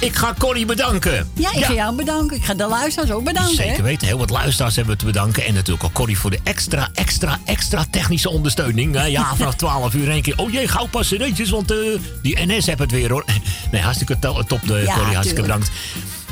Ik 0.02 0.16
ga 0.16 0.34
Corrie 0.38 0.66
bedanken. 0.66 1.32
Ja, 1.34 1.52
ik 1.54 1.64
ga 1.66 1.74
jou 1.74 1.96
bedanken. 1.96 2.38
Ik 2.38 2.44
ga 2.46 2.54
de 2.54 2.68
luisteraars 2.68 3.12
ook 3.12 3.24
bedanken. 3.24 3.58
hè? 3.58 3.64
Zeker 3.68 3.84
weten. 3.84 4.08
Heel 4.08 4.18
wat 4.18 4.30
luisteraars 4.30 4.76
hebben 4.76 4.94
we 4.94 5.00
te 5.00 5.06
bedanken. 5.06 5.46
En 5.46 5.54
natuurlijk 5.54 5.84
ook 5.84 5.94
Corrie 5.94 6.18
voor 6.20 6.30
de 6.30 6.40
extra, 6.44 6.90
extra, 6.94 7.40
extra 7.46 7.86
technische 7.92 8.30
ondersteuning. 8.30 8.96
Eh, 8.96 9.08
ja, 9.10 9.34
vanaf 9.38 9.56
12 9.56 9.94
uur 9.94 10.10
één 10.10 10.22
keer. 10.22 10.34
Oh 10.38 10.52
jee, 10.52 10.68
gauw 10.68 10.86
pas 10.88 11.08
cd'tjes, 11.08 11.50
want 11.50 11.72
eh, 11.72 11.78
die 12.22 12.38
NS 12.46 12.66
heeft 12.66 12.80
het 12.80 12.92
weer 12.92 13.12
hoor. 13.12 13.26
Nee, 13.72 13.82
hartstikke 13.82 14.20
to- 14.20 14.44
top, 14.44 14.68
de 14.68 14.74
Ja, 14.86 14.94
Corrie. 14.94 15.14
Hartstikke 15.14 15.42
tuurlijk. 15.42 15.42
bedankt. 15.42 15.72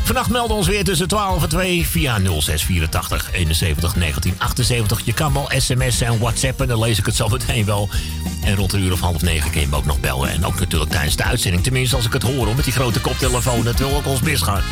Vannacht 0.09 0.29
melden 0.29 0.55
ons 0.57 0.67
weer 0.67 0.83
tussen 0.83 1.07
12 1.07 1.43
en 1.43 1.49
2 1.49 1.87
via 1.87 2.17
0684 2.17 3.29
71 3.33 3.93
1978. 3.93 5.01
Je 5.05 5.13
kan 5.13 5.33
wel 5.33 5.49
sms'en 5.57 6.07
en 6.07 6.19
whatsappen, 6.19 6.67
dan 6.67 6.79
lees 6.79 6.97
ik 6.97 7.05
het 7.05 7.15
zo 7.15 7.27
meteen 7.27 7.65
wel. 7.65 7.89
En 8.43 8.55
rond 8.55 8.73
een 8.73 8.81
uur 8.81 8.91
of 8.91 8.99
half 8.99 9.21
negen 9.21 9.51
kun 9.51 9.61
je 9.61 9.67
me 9.67 9.75
ook 9.75 9.85
nog 9.85 9.99
bellen. 9.99 10.29
En 10.29 10.45
ook 10.45 10.59
natuurlijk 10.59 10.91
tijdens 10.91 11.15
de 11.15 11.23
uitzending. 11.23 11.63
Tenminste, 11.63 11.95
als 11.95 12.05
ik 12.05 12.13
het 12.13 12.23
hoor 12.23 12.45
hoor, 12.45 12.55
met 12.55 12.63
die 12.63 12.73
grote 12.73 13.01
koptelefoon. 13.01 13.63
Dat 13.63 13.79
wil 13.79 13.95
ook 13.95 14.05
ons 14.05 14.21
misgaan. 14.21 14.63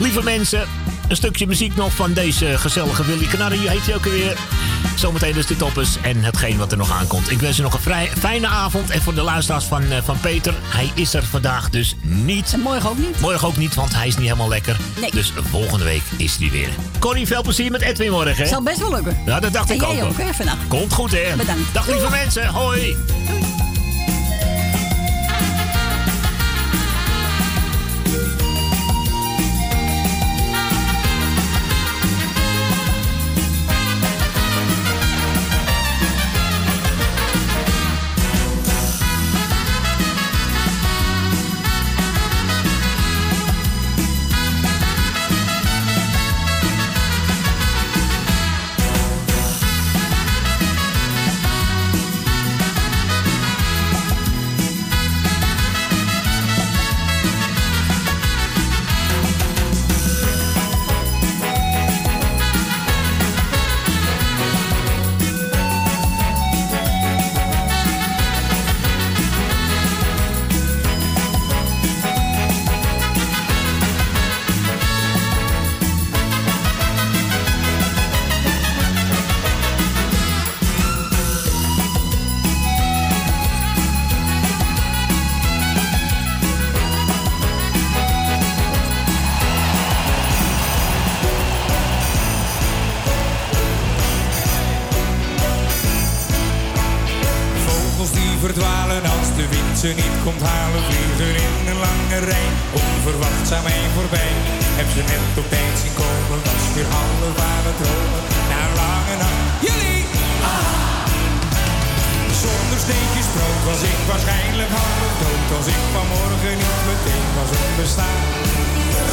Lieve 0.00 0.22
mensen, 0.22 0.66
een 1.08 1.16
stukje 1.16 1.46
muziek 1.46 1.76
nog 1.76 1.92
van 1.92 2.12
deze 2.12 2.58
gezellige 2.58 3.04
Willy 3.04 3.26
Canary. 3.26 3.58
Heet 3.68 3.86
hij 3.86 3.94
ook 3.94 4.04
weer. 4.04 4.36
Zometeen 4.94 5.32
dus 5.32 5.46
de 5.46 5.56
toppers 5.56 5.96
en 6.02 6.22
hetgeen 6.24 6.56
wat 6.58 6.72
er 6.72 6.78
nog 6.78 6.90
aankomt. 6.90 7.30
Ik 7.30 7.40
wens 7.40 7.58
u 7.58 7.62
nog 7.62 7.74
een 7.74 7.80
vrij 7.80 8.10
fijne 8.18 8.46
avond. 8.46 8.90
En 8.90 9.02
voor 9.02 9.14
de 9.14 9.22
luisteraars 9.22 9.64
van, 9.64 9.82
eh, 9.90 9.98
van 10.04 10.20
Peter, 10.20 10.54
hij 10.64 10.90
is 10.94 11.14
er 11.14 11.24
vandaag 11.24 11.70
dus 11.70 11.94
niet. 12.00 12.52
En 12.52 12.60
morgen 12.60 12.88
ook 12.90 12.98
niet. 12.98 13.20
Morgen 13.20 13.48
ook 13.48 13.56
niet, 13.56 13.74
want 13.74 13.94
hij 13.94 14.06
is 14.06 14.14
niet 14.16 14.24
helemaal 14.26 14.48
lekker. 14.48 14.76
Nee. 15.00 15.10
Dus 15.10 15.32
volgende 15.50 15.84
week 15.84 16.02
is 16.16 16.36
hij 16.36 16.50
weer. 16.50 16.68
Corrie, 16.98 17.26
veel 17.26 17.42
plezier 17.42 17.70
met 17.70 17.80
Edwin 17.80 18.10
morgen. 18.10 18.36
hè? 18.36 18.46
Zal 18.46 18.62
best 18.62 18.78
wel 18.78 18.90
lukken. 18.90 19.18
Ja, 19.26 19.40
dat 19.40 19.52
dacht 19.52 19.68
en 19.68 19.74
ik 19.74 19.80
jij 19.80 19.90
ook. 19.90 19.96
wel. 19.96 20.08
ook, 20.08 20.18
hè, 20.18 20.34
vannacht. 20.34 20.58
Komt 20.68 20.92
goed, 20.92 21.10
hè? 21.10 21.36
Bedankt. 21.36 21.62
Dag 21.72 21.86
lieve 21.86 22.10
mensen, 22.10 22.46
hoi. 22.46 22.96
Vogels 23.16 23.53
komt 100.24 100.42
halen, 100.50 100.82
vliegen 100.88 101.34
in 101.46 101.54
een 101.70 101.80
lange 101.86 102.18
rij, 102.30 102.48
onverwachts 102.82 103.50
aan 103.56 103.64
mij 103.68 103.84
voorbij. 103.96 104.32
Heb 104.78 104.88
ze 104.94 105.02
net 105.12 105.24
op 105.42 105.48
tijd 105.54 105.74
zien 105.82 105.96
komen, 106.02 106.38
was 106.48 106.64
weer 106.74 106.90
aan 107.00 107.66
het 107.68 107.78
dromen, 107.80 108.22
na 108.50 108.58
een 108.66 108.74
lange 108.82 109.16
nacht. 109.22 109.48
Jullie! 109.66 110.02
Zonder 112.42 112.78
steentjes 112.84 113.28
brood 113.34 113.62
was 113.70 113.80
ik 113.92 114.00
waarschijnlijk 114.10 114.72
half 114.78 115.12
dood, 115.22 115.48
als 115.58 115.68
ik 115.74 115.82
vanmorgen 115.94 116.56
niet 116.62 116.80
meteen 116.90 117.28
was 117.38 117.50
onbestaan. 117.64 118.22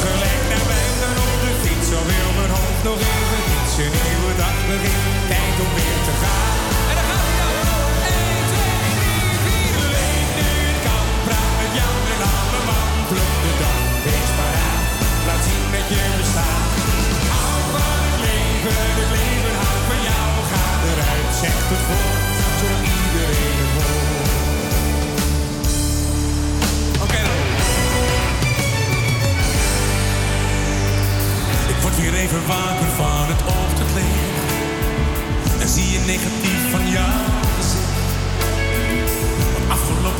Gelijk 0.04 0.44
naar 0.52 0.66
buiten 0.74 1.14
op 1.26 1.34
de 1.44 1.52
fiets, 1.64 1.90
al 1.98 2.06
wil 2.12 2.30
mijn 2.40 2.54
hoofd 2.58 2.84
nog 2.90 3.00
even 3.14 3.42
iets, 3.56 3.74
een 3.86 3.96
nieuwe 4.06 4.34
dag 4.44 4.58
begint, 4.72 5.06
tijd 5.32 5.56
om 5.64 5.72
weer 5.78 6.00
te 6.08 6.16
gaan. 6.24 6.51
Praat 11.72 11.80
met 11.80 11.80
Jan 11.80 12.04
en 12.14 12.22
alle 12.36 12.62
man. 12.70 13.08
Pluk 13.10 13.34
de 13.44 13.54
dag, 13.62 13.80
wees 14.04 14.32
maar 14.38 14.56
aan. 14.70 14.84
Laat 15.28 15.44
zien 15.48 15.66
dat 15.76 15.88
je 15.94 16.04
bestaat. 16.18 16.70
Hou 17.36 17.62
van 17.74 18.00
het 18.06 18.18
leven, 18.26 18.76
het 19.00 19.12
leven 19.18 19.56
houdt 19.62 19.86
van 19.90 20.02
jou. 20.10 20.30
Ga 20.52 20.66
eruit, 20.90 21.32
zeg 21.42 21.56
het 21.72 21.84
voort, 21.88 22.36
zodat 22.60 22.84
iedereen 22.98 23.68
het. 23.76 24.00
Oké. 27.06 27.24
Ik 31.74 31.78
word 31.82 31.96
weer 32.02 32.14
even 32.14 32.48
wakker 32.48 32.92
van 33.02 33.26
het 33.32 33.42
ochtendlicht. 33.60 34.50
En 35.62 35.68
zie 35.68 35.92
je 35.92 36.00
negatief 36.00 36.72
van 36.72 36.90
jou 36.90 37.41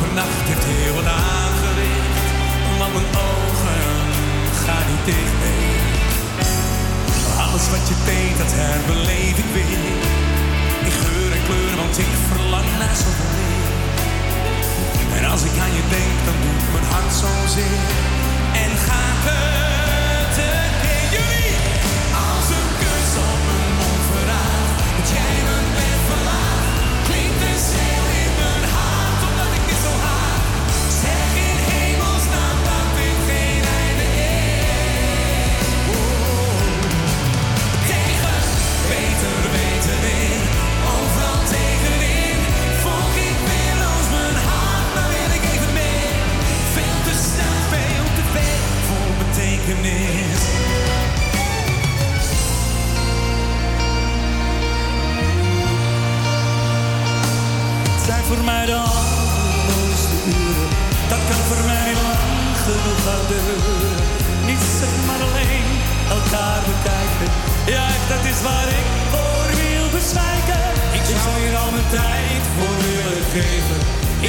gezicht. 0.02 0.10
Afgelopen 0.10 0.14
nacht 0.14 0.48
heeft 0.48 0.64
heel 0.64 0.94
wat 0.94 1.06
aangericht. 1.06 2.20
Want 2.78 2.92
mijn 2.92 3.10
ogen 3.30 3.84
gaan 4.64 4.86
niet 4.90 5.04
dicht 5.04 5.36
mee. 5.42 5.70
Alles 7.44 7.70
wat 7.70 7.88
je 7.88 7.96
deed, 8.04 8.38
dat 8.38 8.52
herbeleef 8.54 9.36
ik 9.38 9.50
weer. 9.52 9.96
In 10.86 10.94
geur 11.02 11.32
en 11.32 11.42
kleur, 11.44 11.76
want 11.76 11.98
ik 11.98 12.12
verlang 12.28 12.68
naar 12.78 12.96
zoveel 12.96 13.32
meer. 13.40 13.70
En 15.16 15.24
als 15.30 15.42
ik 15.42 15.54
aan 15.64 15.74
je 15.78 15.84
denk, 15.96 16.16
dan 16.26 16.36
doet 16.44 16.64
mijn 16.72 16.86
hart 16.92 17.12
zozeer. 17.22 17.80
En 18.64 18.72
gaat 18.86 19.22
het 19.26 19.71
zijn 58.06 58.24
voor 58.24 58.44
mij 58.44 58.66
de 58.66 58.74
allermooiste 58.74 60.16
uren. 60.26 60.68
Dat 61.08 61.22
kan 61.28 61.42
voor 61.48 61.64
mij 61.72 61.90
lang 62.06 62.56
genoeg 62.64 63.00
gaan 63.06 63.24
duren. 63.30 63.96
Niet 64.48 64.62
zeg 64.80 64.94
maar 65.06 65.22
alleen 65.28 65.68
elkaar 66.18 66.60
bekijken. 66.70 67.28
Ja, 67.72 67.82
echt, 67.94 68.08
dat 68.14 68.24
is 68.32 68.38
waar 68.48 68.68
ik 68.80 68.88
voor 69.12 69.46
wil 69.60 69.86
bezwijken. 69.96 70.64
Ik 70.98 71.04
zou 71.24 71.34
hier 71.42 71.56
al 71.62 71.70
mijn 71.76 71.90
tijd 72.00 72.42
voor 72.56 72.76
willen 72.86 73.24
geven. 73.36 73.78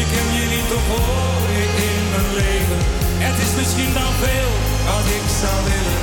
Ik 0.01 0.07
heb 0.15 0.27
je 0.37 0.45
niet 0.53 0.67
te 0.71 0.79
in 1.89 2.01
mijn 2.13 2.29
leven. 2.41 2.79
Het 3.25 3.37
is 3.45 3.51
misschien 3.59 3.93
dan 3.99 4.11
veel 4.23 4.72
wat 4.87 5.05
ik 5.17 5.25
zou 5.41 5.57
willen. 5.69 6.01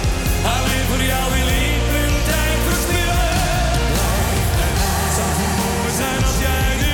Alleen 0.55 0.85
voor 0.91 1.03
jou 1.13 1.27
wil 1.37 1.49
ik 1.69 1.83
mijn 1.95 2.15
tijd 2.31 2.59
verspillen. 2.69 3.29
Zou 5.17 5.31
het 5.41 5.53
mooi 5.61 5.91
zijn 6.01 6.23
als 6.29 6.39
jij 6.47 6.69
nu 6.83 6.90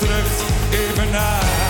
moet 0.00 0.08
er 0.08 0.24
even 0.70 1.10
naar. 1.10 1.63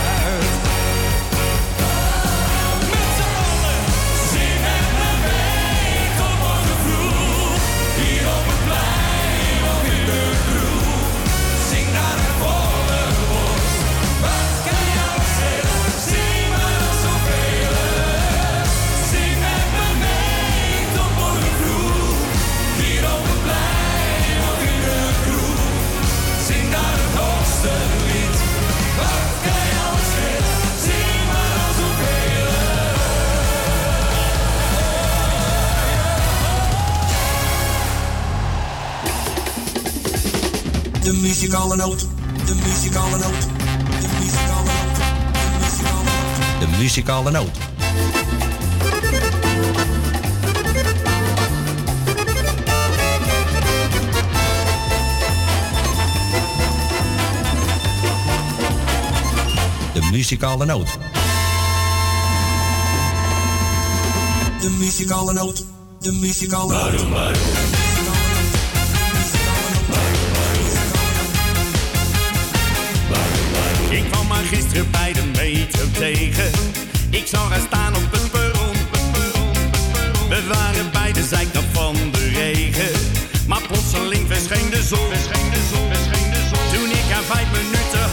muzikale 47.05 47.31
noot. 47.31 47.59
De 59.93 60.01
muzikale 60.11 60.65
noot. 60.65 60.99
De 64.61 64.71
muzikale 64.71 65.33
noot. 65.33 65.65
De 66.01 66.13
muzikale 66.13 66.73
noot. 66.73 67.01
Ik 73.91 74.05
kwam 74.11 74.27
maar 74.27 74.45
gisteren 74.45 74.91
bij 74.91 75.13
de 75.13 75.23
meter 75.25 75.91
tegen. 75.93 76.84
Ik 77.15 77.27
zou 77.27 77.51
haar 77.51 77.61
staan 77.67 77.95
op 77.95 78.11
het 78.11 78.31
perron. 78.31 78.77
We 80.29 80.47
waren 80.49 80.91
bij 80.93 81.13
de 81.13 81.23
zijkant 81.23 81.67
van 81.73 81.95
de 82.13 82.29
regen. 82.29 82.93
Maar 83.47 83.63
plotseling 83.69 84.27
verscheen 84.27 84.71
de 84.71 84.83
zon. 84.83 85.09
Toen 86.73 86.91
ik 86.91 87.09
aan 87.17 87.23
vijf 87.23 87.49
minuten 87.53 88.05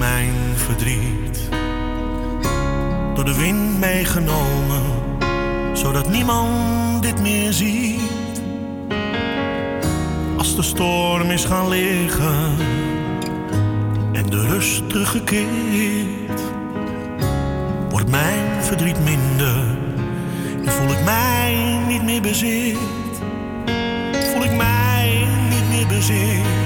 mijn 0.00 0.32
verdriet 0.54 1.48
door 3.14 3.24
de 3.24 3.34
wind 3.34 3.78
meegenomen, 3.78 4.82
zodat 5.72 6.08
niemand 6.08 7.02
dit 7.02 7.20
meer 7.20 7.52
ziet. 7.52 8.42
Als 10.36 10.56
de 10.56 10.62
storm 10.62 11.30
is 11.30 11.44
gaan 11.44 11.68
liggen 11.68 12.56
en 14.12 14.26
de 14.30 14.46
rust 14.46 14.88
teruggekeerd, 14.88 16.40
wordt 17.90 18.10
mijn 18.10 18.62
verdriet 18.62 19.04
minder 19.04 19.78
en 20.64 20.72
voel 20.72 20.90
ik 20.90 21.04
mij 21.04 21.78
niet 21.88 22.02
meer 22.02 22.22
bezit. 22.22 22.76
Voel 24.32 24.44
ik 24.44 24.56
mij 24.56 25.26
niet 25.50 25.68
meer 25.68 25.86
bezit. 25.86 26.59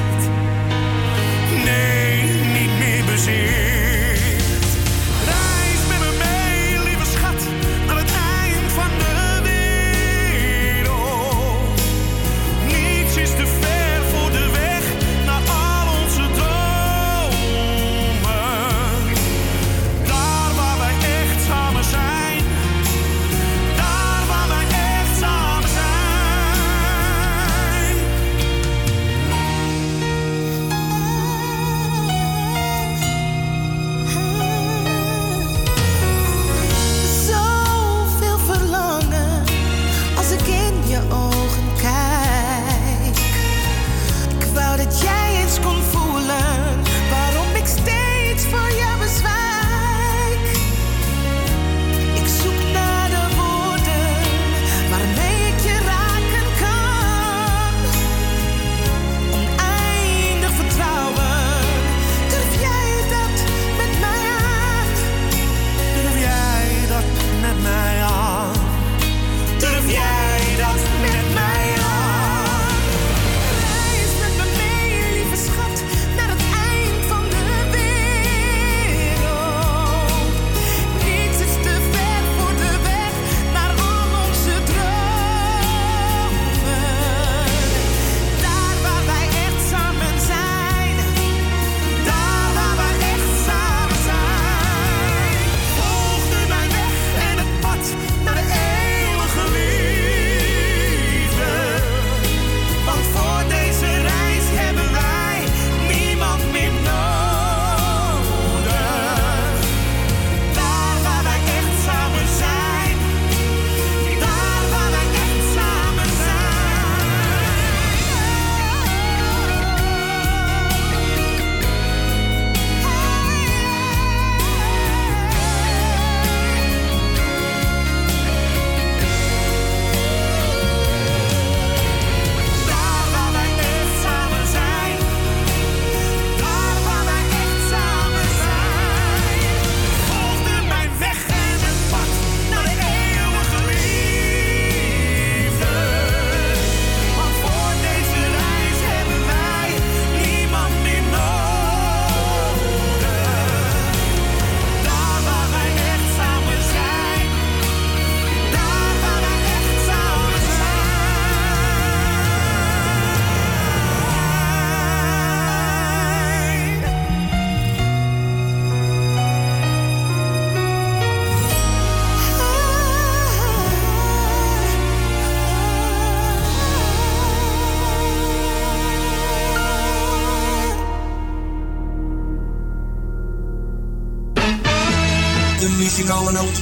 Muzikale 186.05 186.33
noot. 186.33 186.57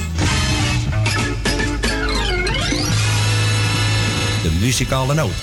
De 4.43 4.49
muzikale 4.59 5.13
noot. 5.13 5.42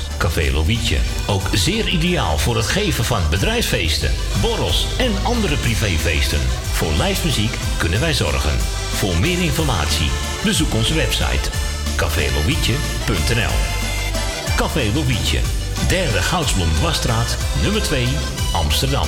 Café 0.21 0.51
Lovietje. 0.51 0.97
Ook 1.27 1.41
zeer 1.53 1.87
ideaal 1.87 2.37
voor 2.37 2.55
het 2.55 2.67
geven 2.67 3.05
van 3.05 3.21
bedrijfsfeesten, 3.29 4.11
borrels 4.41 4.87
en 4.97 5.11
andere 5.23 5.55
privéfeesten. 5.55 6.39
Voor 6.71 6.93
lijstmuziek 6.93 7.55
kunnen 7.77 7.99
wij 7.99 8.13
zorgen. 8.13 8.57
Voor 8.91 9.17
meer 9.17 9.41
informatie 9.41 10.09
bezoek 10.43 10.73
onze 10.73 10.93
website 10.93 11.49
cafélovietje.nl 11.95 13.55
Café 14.55 14.91
Lovietje, 14.93 15.39
derde 15.87 16.21
Goudsblom 16.21 16.73
Dwarsstraat, 16.73 17.37
nummer 17.61 17.81
2, 17.81 18.07
Amsterdam. 18.53 19.07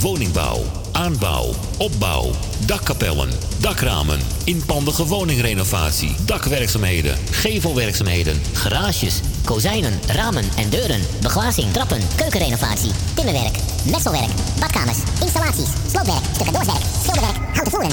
Woningbouw, 0.00 0.64
aanbouw, 1.02 1.54
opbouw, 1.78 2.30
dakkapellen, 2.66 3.30
dakramen, 3.60 4.18
inpandige 4.44 5.06
woningrenovatie, 5.06 6.14
dakwerkzaamheden, 6.26 7.18
gevelwerkzaamheden, 7.30 8.42
Garages, 8.52 9.20
kozijnen, 9.44 10.00
ramen 10.06 10.44
en 10.56 10.70
deuren, 10.70 11.00
beglazing, 11.20 11.72
trappen, 11.72 12.00
keukenrenovatie, 12.16 12.90
timmerwerk, 13.14 13.56
messelwerk, 13.90 14.30
badkamers, 14.60 14.98
installaties, 15.20 15.68
sloopwerk, 15.90 16.24
tussendoorwerk, 16.24 16.84
schilderwerk, 17.02 17.36
houten 17.52 17.70
voeren. 17.70 17.90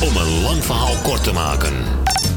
Om 0.00 0.16
een 0.16 0.42
lang 0.42 0.64
verhaal 0.64 0.96
kort 1.02 1.24
te 1.24 1.32
maken. 1.32 1.74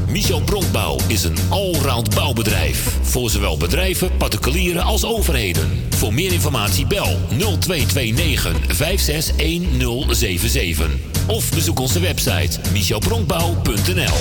Michel 0.08 0.42
Bronkbouw 0.42 0.98
is 1.08 1.24
een 1.24 1.38
allround 1.50 2.16
bouwbedrijf. 2.16 2.98
Voor 3.02 3.30
zowel 3.30 3.58
bedrijven, 3.58 4.18
particulieren 4.18 4.84
als 4.84 5.06
overheden. 5.06 5.81
Voor 6.02 6.14
meer 6.14 6.34
informatie 6.34 6.88
bel 6.88 7.18
0229 7.30 8.76
561077. 8.76 10.90
Of 11.28 11.54
bezoek 11.54 11.80
onze 11.80 12.00
website 12.00 12.60
michelbronkbouw.nl 12.72 14.18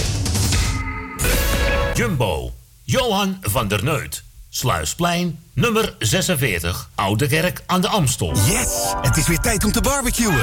Jumbo. 1.94 2.52
Johan 2.84 3.38
van 3.40 3.68
der 3.68 3.84
Neut. 3.84 4.29
Sluisplein, 4.52 5.38
nummer 5.52 5.94
46, 5.98 6.88
Oude 6.94 7.26
Kerk 7.26 7.62
aan 7.66 7.80
de 7.80 7.88
Amstel. 7.88 8.34
Yes! 8.34 8.68
Het 9.00 9.16
is 9.16 9.26
weer 9.26 9.38
tijd 9.38 9.64
om 9.64 9.72
te 9.72 9.80
barbecuen. 9.80 10.40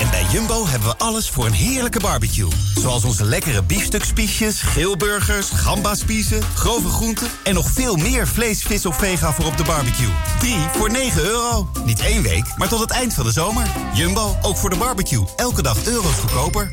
En 0.00 0.10
bij 0.10 0.26
Jumbo 0.32 0.66
hebben 0.66 0.88
we 0.88 0.96
alles 0.96 1.28
voor 1.28 1.46
een 1.46 1.52
heerlijke 1.52 2.00
barbecue. 2.00 2.48
Zoals 2.74 3.04
onze 3.04 3.24
lekkere 3.24 3.62
biefstukspiesjes, 3.62 4.62
grillburgers, 4.62 5.50
gambaspiezen, 5.50 6.42
grove 6.42 6.88
groenten... 6.88 7.28
en 7.44 7.54
nog 7.54 7.70
veel 7.70 7.96
meer 7.96 8.28
vlees, 8.28 8.62
vis 8.62 8.86
of 8.86 8.96
vega 8.96 9.32
voor 9.32 9.44
op 9.44 9.56
de 9.56 9.64
barbecue. 9.64 10.12
3 10.38 10.56
voor 10.72 10.90
9 10.90 11.24
euro. 11.24 11.70
Niet 11.84 12.00
één 12.00 12.22
week, 12.22 12.44
maar 12.56 12.68
tot 12.68 12.80
het 12.80 12.90
eind 12.90 13.14
van 13.14 13.24
de 13.24 13.32
zomer. 13.32 13.66
Jumbo, 13.94 14.36
ook 14.42 14.56
voor 14.56 14.70
de 14.70 14.76
barbecue. 14.76 15.24
Elke 15.36 15.62
dag 15.62 15.86
euro's 15.86 16.18
goedkoper. 16.18 16.70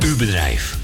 Uw 0.00 0.16
bedrijf. 0.16 0.83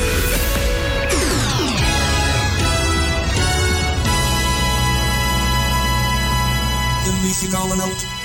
De 7.21 7.27
muzikale 7.27 7.75
noot. 7.75 8.20